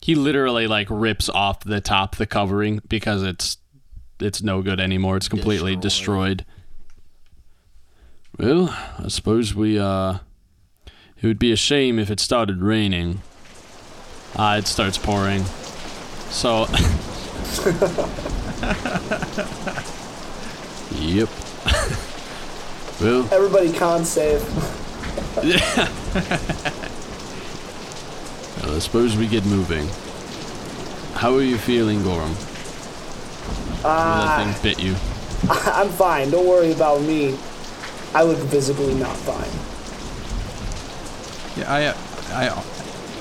he 0.02 0.14
literally 0.16 0.66
like 0.66 0.88
rips 0.90 1.28
off 1.28 1.60
the 1.60 1.80
top 1.80 2.16
the 2.16 2.26
covering 2.26 2.80
because 2.88 3.22
it's 3.22 3.58
it's 4.20 4.42
no 4.42 4.60
good 4.62 4.80
anymore. 4.80 5.16
It's 5.16 5.28
completely 5.28 5.76
destroyed, 5.76 6.44
well 8.38 8.68
i 8.98 9.08
suppose 9.08 9.54
we 9.54 9.78
uh 9.78 10.18
it 11.20 11.26
would 11.26 11.38
be 11.38 11.52
a 11.52 11.56
shame 11.56 11.98
if 11.98 12.10
it 12.10 12.18
started 12.20 12.62
raining. 12.62 13.22
Uh 14.36 14.56
it 14.58 14.66
starts 14.66 14.98
pouring. 14.98 15.44
So 16.30 16.66
Yep. 20.94 21.28
well, 23.00 23.28
Everybody 23.32 23.72
con 23.72 24.04
save. 24.04 24.42
I 28.64 28.78
suppose 28.78 29.16
we 29.16 29.26
get 29.26 29.44
moving. 29.44 29.88
How 31.14 31.34
are 31.34 31.42
you 31.42 31.58
feeling, 31.58 32.02
Gorham? 32.02 32.34
that 33.82 34.54
thing 34.54 34.62
bit 34.62 34.80
you. 34.82 34.94
I'm 35.50 35.88
fine. 35.88 36.30
Don't 36.30 36.46
worry 36.46 36.72
about 36.72 37.02
me. 37.02 37.36
I 38.14 38.22
look 38.22 38.38
visibly 38.38 38.94
not 38.94 39.16
fine. 39.16 39.50
Yeah, 41.58 41.72
I, 41.72 41.84
uh, 41.86 41.96
I, 42.32 42.48
uh, 42.48 42.60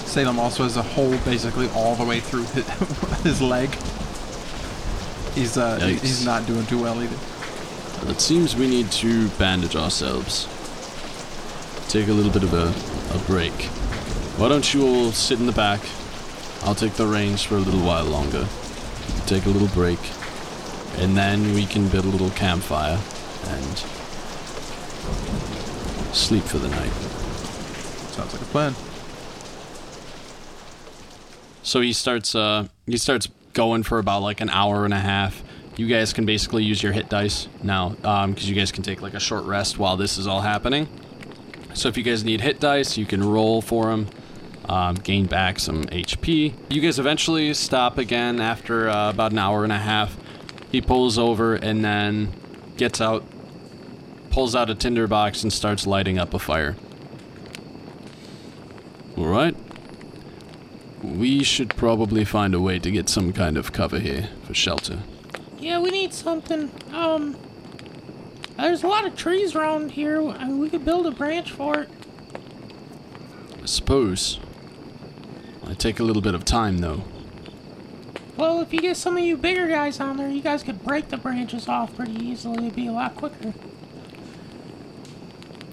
Salem 0.05 0.39
also 0.39 0.63
has 0.63 0.77
a 0.77 0.81
hole 0.81 1.18
basically 1.19 1.69
all 1.69 1.95
the 1.95 2.05
way 2.05 2.19
through 2.19 2.43
his, 2.43 2.68
his 3.23 3.41
leg. 3.41 3.69
He's 5.34 5.57
uh, 5.57 5.80
Yikes. 5.80 6.01
he's 6.01 6.26
not 6.26 6.45
doing 6.45 6.65
too 6.65 6.81
well 6.81 7.01
either. 7.01 7.18
It 8.09 8.19
seems 8.19 8.55
we 8.55 8.68
need 8.68 8.91
to 8.93 9.30
bandage 9.30 9.76
ourselves. 9.76 10.47
Take 11.89 12.07
a 12.07 12.13
little 12.13 12.31
bit 12.31 12.43
of 12.43 12.53
a, 12.53 12.73
a 13.15 13.19
break. 13.27 13.69
Why 14.37 14.49
don't 14.49 14.73
you 14.73 14.87
all 14.87 15.11
sit 15.11 15.39
in 15.39 15.45
the 15.45 15.51
back? 15.51 15.81
I'll 16.63 16.75
take 16.75 16.93
the 16.93 17.05
reins 17.05 17.43
for 17.43 17.55
a 17.55 17.59
little 17.59 17.81
while 17.81 18.05
longer. 18.05 18.47
Take 19.25 19.45
a 19.45 19.49
little 19.49 19.67
break. 19.69 19.99
And 20.97 21.15
then 21.15 21.53
we 21.53 21.65
can 21.65 21.87
build 21.89 22.05
a 22.05 22.09
little 22.09 22.31
campfire 22.31 22.99
and 23.47 23.77
sleep 26.13 26.43
for 26.43 26.57
the 26.57 26.69
night. 26.69 26.91
Sounds 28.11 28.33
like 28.33 28.41
a 28.41 28.45
plan. 28.45 28.75
So 31.63 31.81
he 31.81 31.93
starts 31.93 32.35
uh 32.35 32.67
he 32.85 32.97
starts 32.97 33.27
going 33.53 33.83
for 33.83 33.99
about 33.99 34.21
like 34.21 34.41
an 34.41 34.49
hour 34.49 34.85
and 34.85 34.93
a 34.93 34.99
half. 34.99 35.43
You 35.77 35.87
guys 35.87 36.13
can 36.13 36.25
basically 36.25 36.63
use 36.63 36.83
your 36.83 36.91
hit 36.91 37.09
dice 37.09 37.47
now 37.63 37.95
um 38.03 38.35
cuz 38.35 38.49
you 38.49 38.55
guys 38.55 38.71
can 38.71 38.83
take 38.83 39.01
like 39.01 39.13
a 39.13 39.19
short 39.19 39.45
rest 39.45 39.79
while 39.79 39.97
this 39.97 40.17
is 40.17 40.27
all 40.27 40.41
happening. 40.41 40.87
So 41.73 41.89
if 41.89 41.98
you 41.98 42.03
guys 42.03 42.23
need 42.23 42.41
hit 42.41 42.60
dice, 42.60 42.98
you 42.98 43.06
can 43.06 43.23
roll 43.23 43.61
for 43.61 43.85
them. 43.85 44.07
Um, 44.69 44.95
gain 44.95 45.26
back 45.26 45.60
some 45.60 45.84
HP. 45.85 46.53
You 46.69 46.81
guys 46.81 46.99
eventually 46.99 47.53
stop 47.53 47.98
again 47.98 48.39
after 48.39 48.89
uh, 48.89 49.10
about 49.10 49.31
an 49.31 49.39
hour 49.39 49.64
and 49.64 49.73
a 49.73 49.77
half. 49.77 50.18
He 50.72 50.81
pulls 50.81 51.18
over 51.18 51.56
and 51.56 51.84
then 51.84 52.31
gets 52.77 53.02
out, 53.02 53.26
pulls 54.30 54.56
out 54.56 54.69
a 54.69 54.76
tinder 54.76 55.07
box 55.07 55.43
and 55.43 55.52
starts 55.52 55.85
lighting 55.85 56.18
up 56.18 56.34
a 56.34 56.39
fire. 56.39 56.76
All 59.18 59.27
right. 59.27 59.56
We 61.03 61.43
should 61.43 61.76
probably 61.76 62.23
find 62.23 62.53
a 62.53 62.61
way 62.61 62.80
to 62.80 62.91
get 62.91 63.10
some 63.10 63.34
kind 63.34 63.57
of 63.57 63.73
cover 63.73 63.99
here 63.99 64.30
for 64.43 64.53
shelter. 64.53 64.99
Yeah, 65.60 65.80
we 65.80 65.89
need 65.89 66.14
something. 66.14 66.72
Um, 66.93 67.35
there's 68.57 68.83
a 68.83 68.87
lot 68.87 69.05
of 69.05 69.15
trees 69.15 69.55
around 69.55 69.91
here. 69.91 70.21
I 70.21 70.45
mean, 70.45 70.59
we 70.59 70.69
could 70.69 70.85
build 70.85 71.05
a 71.07 71.11
branch 71.11 71.51
for 71.51 71.79
it. 71.79 71.89
I 73.61 73.65
suppose. 73.65 74.39
I 75.65 75.73
take 75.73 75.99
a 75.99 76.03
little 76.03 76.21
bit 76.21 76.35
of 76.35 76.43
time, 76.43 76.79
though. 76.79 77.03
Well, 78.37 78.61
if 78.61 78.73
you 78.73 78.79
get 78.79 78.97
some 78.97 79.17
of 79.17 79.23
you 79.23 79.37
bigger 79.37 79.67
guys 79.67 79.99
on 79.99 80.17
there, 80.17 80.29
you 80.29 80.41
guys 80.41 80.63
could 80.63 80.83
break 80.83 81.09
the 81.09 81.17
branches 81.17 81.67
off 81.67 81.95
pretty 81.95 82.13
easily. 82.13 82.65
It'd 82.65 82.75
be 82.75 82.87
a 82.87 82.91
lot 82.91 83.15
quicker. 83.15 83.53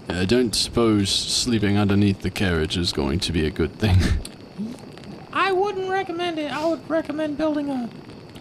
I 0.07 0.25
don't 0.25 0.55
suppose 0.55 1.09
sleeping 1.09 1.77
underneath 1.77 2.21
the 2.21 2.29
carriage 2.29 2.77
is 2.77 2.91
going 2.91 3.19
to 3.19 3.31
be 3.31 3.45
a 3.45 3.49
good 3.49 3.73
thing. 3.73 3.97
I 5.33 5.51
wouldn't 5.51 5.89
recommend 5.89 6.39
it. 6.39 6.51
I 6.51 6.65
would 6.65 6.87
recommend 6.89 7.37
building 7.37 7.69
a, 7.69 7.89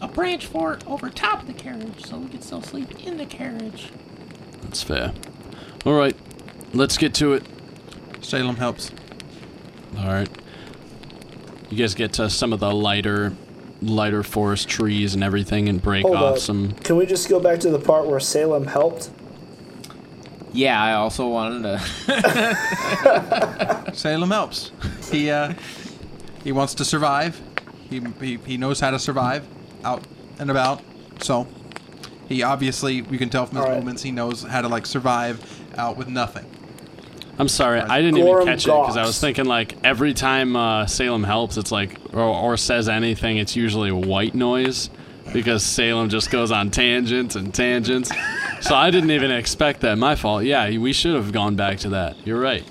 a 0.01 0.09
branch 0.09 0.47
fort 0.47 0.86
over 0.86 1.10
top 1.10 1.43
of 1.43 1.47
the 1.47 1.52
carriage 1.52 2.05
so 2.05 2.19
we 2.19 2.28
could 2.28 2.43
still 2.43 2.62
sleep 2.62 3.06
in 3.06 3.19
the 3.19 3.27
carriage. 3.27 3.90
That's 4.69 4.82
fair. 4.82 5.15
All 5.86 5.95
right, 5.95 6.15
let's 6.74 6.99
get 6.99 7.15
to 7.15 7.32
it. 7.32 7.43
Salem 8.20 8.57
helps. 8.57 8.90
All 9.97 10.05
right. 10.09 10.28
You 11.70 11.78
guys 11.78 11.95
get 11.95 12.12
to 12.15 12.28
some 12.28 12.53
of 12.53 12.61
the 12.61 12.70
lighter, 12.70 13.32
lighter 13.81 14.23
forest 14.23 14.69
trees 14.69 15.15
and 15.15 15.24
everything, 15.24 15.70
and 15.70 15.81
break 15.81 16.03
Hold 16.03 16.16
off 16.16 16.35
up. 16.35 16.39
some. 16.39 16.73
Can 16.73 16.97
we 16.97 17.07
just 17.07 17.31
go 17.31 17.40
back 17.40 17.61
to 17.61 17.70
the 17.70 17.78
part 17.78 18.07
where 18.07 18.20
Salem 18.20 18.66
helped? 18.66 19.11
Yeah, 20.53 20.78
I 20.82 20.93
also 20.93 21.28
wanted 21.28 21.62
to. 21.62 21.78
Salem 23.95 24.31
helps. 24.31 24.70
He 25.11 25.31
uh, 25.31 25.55
he 26.45 26.53
wants 26.53 26.74
to 26.74 26.85
survive. 26.85 27.40
He, 27.89 28.03
he 28.20 28.36
he 28.45 28.59
knows 28.59 28.81
how 28.81 28.90
to 28.90 28.99
survive 28.99 29.47
out 29.82 30.05
and 30.39 30.51
about. 30.51 30.82
So 31.20 31.47
he 32.29 32.43
obviously, 32.43 32.95
you 32.97 33.19
can 33.19 33.31
tell 33.31 33.47
from 33.47 33.57
his 33.57 33.65
All 33.65 33.71
right. 33.71 33.77
movements, 33.79 34.03
he 34.03 34.11
knows 34.13 34.43
how 34.43 34.61
to 34.61 34.69
like 34.69 34.87
survive 34.87 35.41
out 35.77 35.97
with 35.97 36.09
nothing. 36.09 36.45
I'm 37.39 37.49
sorry, 37.49 37.81
I 37.81 38.01
didn't 38.03 38.17
even 38.19 38.27
Gorham 38.33 38.47
catch 38.47 38.65
it 38.65 38.67
because 38.67 38.97
I 38.97 39.01
Goss. 39.03 39.07
was 39.09 39.21
thinking 39.21 39.45
like 39.45 39.77
every 39.85 40.13
time 40.13 40.57
uh, 40.57 40.87
Salem 40.87 41.23
helps, 41.23 41.57
it's 41.57 41.71
like 41.71 41.97
or, 42.13 42.21
or 42.21 42.57
says 42.57 42.89
anything, 42.89 43.37
it's 43.39 43.55
usually 43.55 43.93
white 43.93 44.35
noise 44.35 44.91
because 45.33 45.63
Salem 45.65 46.09
just 46.09 46.31
goes 46.33 46.51
on 46.51 46.71
tangents 46.73 47.37
and 47.37 47.55
tangents. 47.55 48.11
so 48.61 48.75
I 48.75 48.91
didn't 48.91 49.13
even 49.13 49.31
expect 49.31 49.83
that. 49.83 49.99
My 49.99 50.17
fault. 50.17 50.43
Yeah, 50.45 50.69
we 50.79 50.93
should 50.93 51.15
have 51.15 51.31
gone 51.33 51.55
back 51.55 51.79
to 51.79 51.91
that. 51.91 52.17
You're 52.27 52.41
right. 52.41 52.65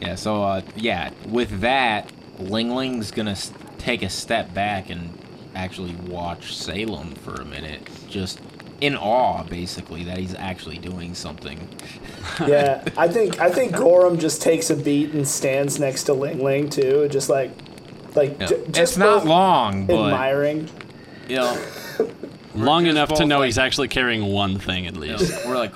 yeah, 0.00 0.16
so 0.16 0.42
uh, 0.42 0.62
yeah, 0.74 1.10
with 1.28 1.60
that, 1.60 2.10
Ling 2.40 2.74
Ling's 2.74 3.12
gonna 3.12 3.30
s- 3.32 3.52
take 3.78 4.02
a 4.02 4.08
step 4.10 4.52
back 4.52 4.90
and 4.90 5.16
actually 5.54 5.94
watch 5.94 6.56
Salem 6.56 7.14
for 7.14 7.34
a 7.34 7.44
minute, 7.44 7.88
just 8.08 8.40
in 8.84 8.96
awe, 8.96 9.42
basically, 9.44 10.04
that 10.04 10.18
he's 10.18 10.34
actually 10.34 10.78
doing 10.78 11.14
something. 11.14 11.68
Yeah, 12.46 12.82
I 12.96 13.06
think 13.06 13.38
I 13.38 13.50
think 13.50 13.76
Gorham 13.76 14.18
just 14.18 14.40
takes 14.42 14.70
a 14.70 14.76
beat 14.76 15.12
and 15.12 15.28
stands 15.28 15.78
next 15.78 16.04
to 16.04 16.14
Ling 16.14 16.42
Ling 16.42 16.68
too, 16.70 17.06
just 17.08 17.28
like, 17.28 17.50
like 18.16 18.40
Yeah. 18.40 18.46
j- 18.46 18.54
it's 18.56 18.78
just 18.78 18.98
not 18.98 19.18
both 19.20 19.24
long, 19.28 19.86
but 19.86 20.06
admiring. 20.06 20.68
you 21.28 21.36
know, 21.36 21.62
Long 22.54 22.86
enough 22.86 23.12
to 23.14 23.26
know 23.26 23.40
like- 23.40 23.46
he's 23.46 23.58
actually 23.58 23.88
carrying 23.88 24.24
one 24.24 24.58
thing 24.58 24.86
at 24.86 24.94
you 24.94 25.00
least. 25.00 25.30
know, 25.30 25.38
we're 25.50 25.56
like, 25.56 25.74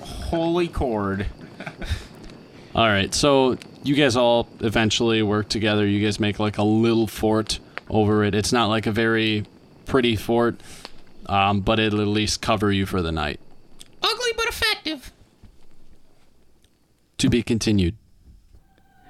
holy 0.00 0.68
cord. 0.68 1.26
All 2.74 2.86
right, 2.86 3.12
so 3.14 3.56
you 3.82 3.94
guys 3.96 4.14
all 4.14 4.46
eventually 4.60 5.22
work 5.22 5.48
together. 5.48 5.86
You 5.86 6.04
guys 6.04 6.20
make 6.20 6.38
like 6.38 6.58
a 6.58 6.62
little 6.62 7.06
fort 7.06 7.58
over 7.88 8.22
it. 8.24 8.34
It's 8.34 8.52
not 8.52 8.66
like 8.68 8.86
a 8.86 8.92
very 8.92 9.46
pretty 9.86 10.14
fort, 10.16 10.60
um, 11.28 11.60
but 11.60 11.78
it'll 11.78 12.00
at 12.00 12.06
least 12.06 12.40
cover 12.42 12.72
you 12.72 12.86
for 12.86 13.02
the 13.02 13.12
night. 13.12 13.40
Ugly 14.02 14.32
but 14.36 14.46
effective. 14.46 15.12
To 17.18 17.28
be 17.28 17.42
continued. 17.42 17.96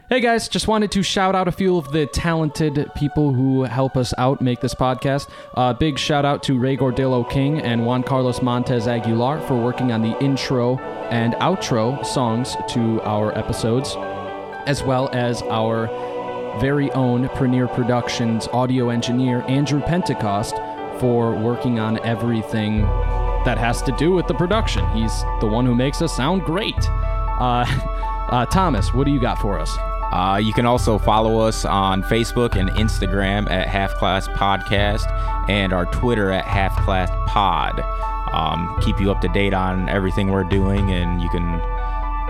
Hey 0.08 0.20
guys, 0.20 0.48
just 0.48 0.68
wanted 0.68 0.90
to 0.92 1.02
shout 1.02 1.34
out 1.34 1.48
a 1.48 1.52
few 1.52 1.76
of 1.76 1.92
the 1.92 2.06
talented 2.06 2.90
people 2.96 3.34
who 3.34 3.64
help 3.64 3.94
us 3.94 4.14
out 4.16 4.40
make 4.40 4.60
this 4.60 4.74
podcast. 4.74 5.28
Uh, 5.54 5.74
big 5.74 5.98
shout 5.98 6.24
out 6.24 6.42
to 6.44 6.58
Ray 6.58 6.78
Gordillo 6.78 7.28
King 7.28 7.60
and 7.60 7.84
Juan 7.84 8.02
Carlos 8.02 8.40
Montez 8.40 8.88
Aguilar 8.88 9.42
for 9.42 9.62
working 9.62 9.92
on 9.92 10.00
the 10.00 10.18
intro 10.24 10.78
and 11.10 11.34
outro 11.34 12.02
songs 12.06 12.56
to 12.68 13.02
our 13.02 13.36
episodes, 13.36 13.96
as 14.66 14.82
well 14.82 15.10
as 15.12 15.42
our 15.42 15.88
very 16.58 16.90
own 16.92 17.28
Premier 17.30 17.68
Productions 17.68 18.48
audio 18.48 18.88
engineer 18.88 19.44
Andrew 19.46 19.82
Pentecost 19.82 20.54
for 20.98 21.34
working 21.34 21.78
on 21.78 21.98
everything 22.04 22.82
that 23.44 23.58
has 23.58 23.82
to 23.82 23.92
do 23.92 24.12
with 24.12 24.26
the 24.26 24.34
production. 24.34 24.88
He's 24.90 25.22
the 25.40 25.46
one 25.46 25.64
who 25.64 25.74
makes 25.74 26.02
us 26.02 26.14
sound 26.16 26.42
great. 26.42 26.76
Uh, 27.40 27.64
uh, 28.30 28.46
Thomas, 28.46 28.92
what 28.92 29.04
do 29.04 29.10
you 29.10 29.20
got 29.20 29.38
for 29.38 29.58
us? 29.58 29.76
Uh, 30.12 30.40
you 30.42 30.52
can 30.52 30.64
also 30.64 30.98
follow 30.98 31.40
us 31.40 31.64
on 31.64 32.02
Facebook 32.02 32.56
and 32.56 32.70
Instagram 32.70 33.50
at 33.50 33.68
Half 33.68 33.94
Class 33.94 34.26
Podcast 34.28 35.06
and 35.50 35.72
our 35.72 35.84
Twitter 35.86 36.30
at 36.30 36.44
Half 36.44 36.76
Class 36.84 37.10
Pod. 37.26 37.80
Um, 38.32 38.78
keep 38.80 39.00
you 39.00 39.10
up 39.10 39.20
to 39.20 39.28
date 39.28 39.52
on 39.52 39.88
everything 39.88 40.28
we're 40.28 40.44
doing, 40.44 40.90
and 40.90 41.20
you 41.20 41.28
can 41.30 41.60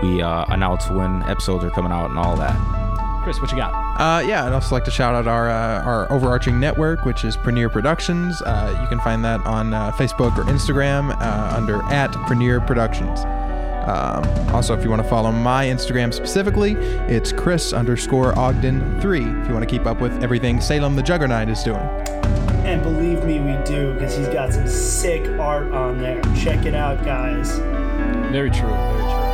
we 0.01 0.21
uh, 0.21 0.45
announce 0.49 0.89
when 0.89 1.23
episodes 1.23 1.63
are 1.63 1.71
coming 1.71 1.91
out 1.91 2.09
and 2.09 2.19
all 2.19 2.35
that. 2.37 2.88
Chris, 3.29 3.39
what 3.41 3.51
you 3.51 3.57
got? 3.57 3.73
Uh, 4.01 4.21
yeah, 4.21 4.43
I'd 4.43 4.53
also 4.53 4.73
like 4.73 4.85
to 4.85 4.91
shout 4.91 5.13
out 5.13 5.27
our 5.27 5.51
uh, 5.51 5.83
our 5.83 6.11
overarching 6.11 6.59
network, 6.59 7.05
which 7.05 7.23
is 7.23 7.37
Premier 7.37 7.69
Productions. 7.69 8.41
Uh, 8.41 8.75
you 8.81 8.87
can 8.87 8.99
find 9.01 9.23
that 9.23 9.39
on 9.45 9.71
uh, 9.71 9.91
Facebook 9.91 10.35
or 10.35 10.45
Instagram 10.45 11.15
uh, 11.21 11.55
under 11.55 11.83
at 11.91 12.11
Premier 12.25 12.59
Productions. 12.59 13.19
Um, 13.87 14.25
also, 14.55 14.75
if 14.75 14.83
you 14.83 14.89
want 14.89 15.03
to 15.03 15.07
follow 15.07 15.31
my 15.31 15.67
Instagram 15.67 16.11
specifically, 16.11 16.71
it's 17.07 17.31
Chris 17.31 17.71
underscore 17.71 18.35
Ogden 18.35 18.99
three. 18.99 19.21
If 19.21 19.47
you 19.47 19.53
want 19.53 19.61
to 19.61 19.67
keep 19.69 19.85
up 19.85 20.01
with 20.01 20.23
everything 20.23 20.59
Salem 20.59 20.95
the 20.95 21.03
Juggernaut 21.03 21.49
is 21.49 21.61
doing. 21.61 21.77
And 22.65 22.81
believe 22.81 23.23
me, 23.25 23.39
we 23.39 23.63
do 23.63 23.93
because 23.93 24.17
he's 24.17 24.29
got 24.29 24.53
some 24.53 24.67
sick 24.67 25.27
art 25.39 25.71
on 25.71 25.99
there. 25.99 26.19
Check 26.35 26.65
it 26.65 26.73
out, 26.73 27.05
guys. 27.05 27.59
Very 28.31 28.49
true. 28.49 28.69
Very 28.69 29.01
true. 29.03 29.28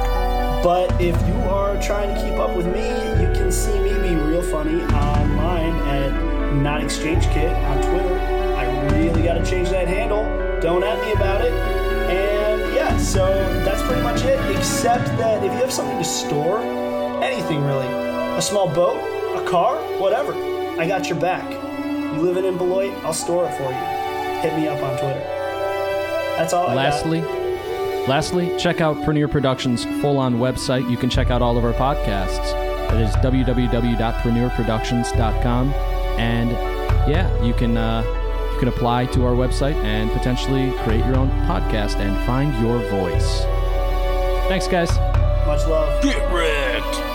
But 0.65 0.99
if 0.99 1.15
you 1.27 1.35
are 1.43 1.79
trying 1.79 2.15
to 2.15 2.19
keep 2.19 2.39
up 2.39 2.57
with 2.57 2.65
me, 2.65 2.87
you 3.21 3.31
can 3.35 3.51
see 3.51 3.79
me 3.81 3.93
be 3.99 4.15
real 4.15 4.41
funny 4.41 4.81
online 4.81 5.75
at 5.85 6.55
Not 6.55 6.83
Exchange 6.83 7.23
Kit 7.25 7.51
on 7.51 7.83
Twitter. 7.83 8.17
I 8.57 8.87
really 8.87 9.21
got 9.21 9.35
to 9.35 9.45
change 9.45 9.69
that 9.69 9.87
handle. 9.87 10.23
Don't 10.61 10.83
at 10.83 10.99
me 11.05 11.11
about 11.11 11.41
it. 11.41 11.53
And 12.09 12.73
yeah, 12.73 12.97
so 12.97 13.27
that's 13.63 13.83
pretty 13.83 14.01
much 14.01 14.23
it. 14.23 14.39
Except 14.57 15.05
that 15.19 15.43
if 15.43 15.51
you 15.51 15.59
have 15.59 15.71
something 15.71 15.99
to 15.99 16.03
store, 16.03 16.59
anything 17.23 17.63
really, 17.63 17.85
a 18.35 18.41
small 18.41 18.67
boat, 18.67 18.97
a 19.39 19.47
car, 19.47 19.75
whatever, 19.99 20.33
I 20.81 20.87
got 20.87 21.09
your 21.09 21.19
back. 21.19 21.47
You 22.15 22.23
living 22.23 22.43
in 22.43 22.57
Beloit, 22.57 22.91
I'll 23.03 23.13
store 23.13 23.47
it 23.47 23.55
for 23.55 23.69
you. 23.69 24.41
Hit 24.41 24.57
me 24.57 24.67
up 24.67 24.81
on 24.81 24.97
Twitter. 24.97 25.19
That's 26.39 26.53
all 26.53 26.65
got. 26.69 27.44
Lastly, 28.07 28.45
lastly, 28.47 28.59
check 28.59 28.81
out 28.81 29.03
Premier 29.03 29.27
Productions' 29.27 29.83
full-on 29.99 30.35
website. 30.35 30.87
You 30.89 30.97
can 30.97 31.09
check 31.09 31.31
out 31.31 31.41
all 31.41 31.57
of 31.57 31.65
our 31.65 31.73
podcasts. 31.73 32.51
That 32.89 33.01
is 33.01 33.09
www.premierproductions.com, 33.15 35.73
and 36.19 36.51
yeah, 37.09 37.43
you 37.43 37.53
can 37.53 37.77
uh, 37.77 38.03
you 38.53 38.59
can 38.59 38.67
apply 38.67 39.07
to 39.07 39.25
our 39.25 39.33
website 39.33 39.73
and 39.83 40.11
potentially 40.11 40.71
create 40.83 41.03
your 41.05 41.17
own 41.17 41.29
podcast 41.47 41.95
and 41.95 42.15
find 42.25 42.53
your 42.61 42.77
voice. 42.89 43.41
Thanks, 44.47 44.67
guys. 44.67 44.91
Much 45.47 45.65
love. 45.67 46.03
Get 46.03 46.17
wrecked. 46.31 47.14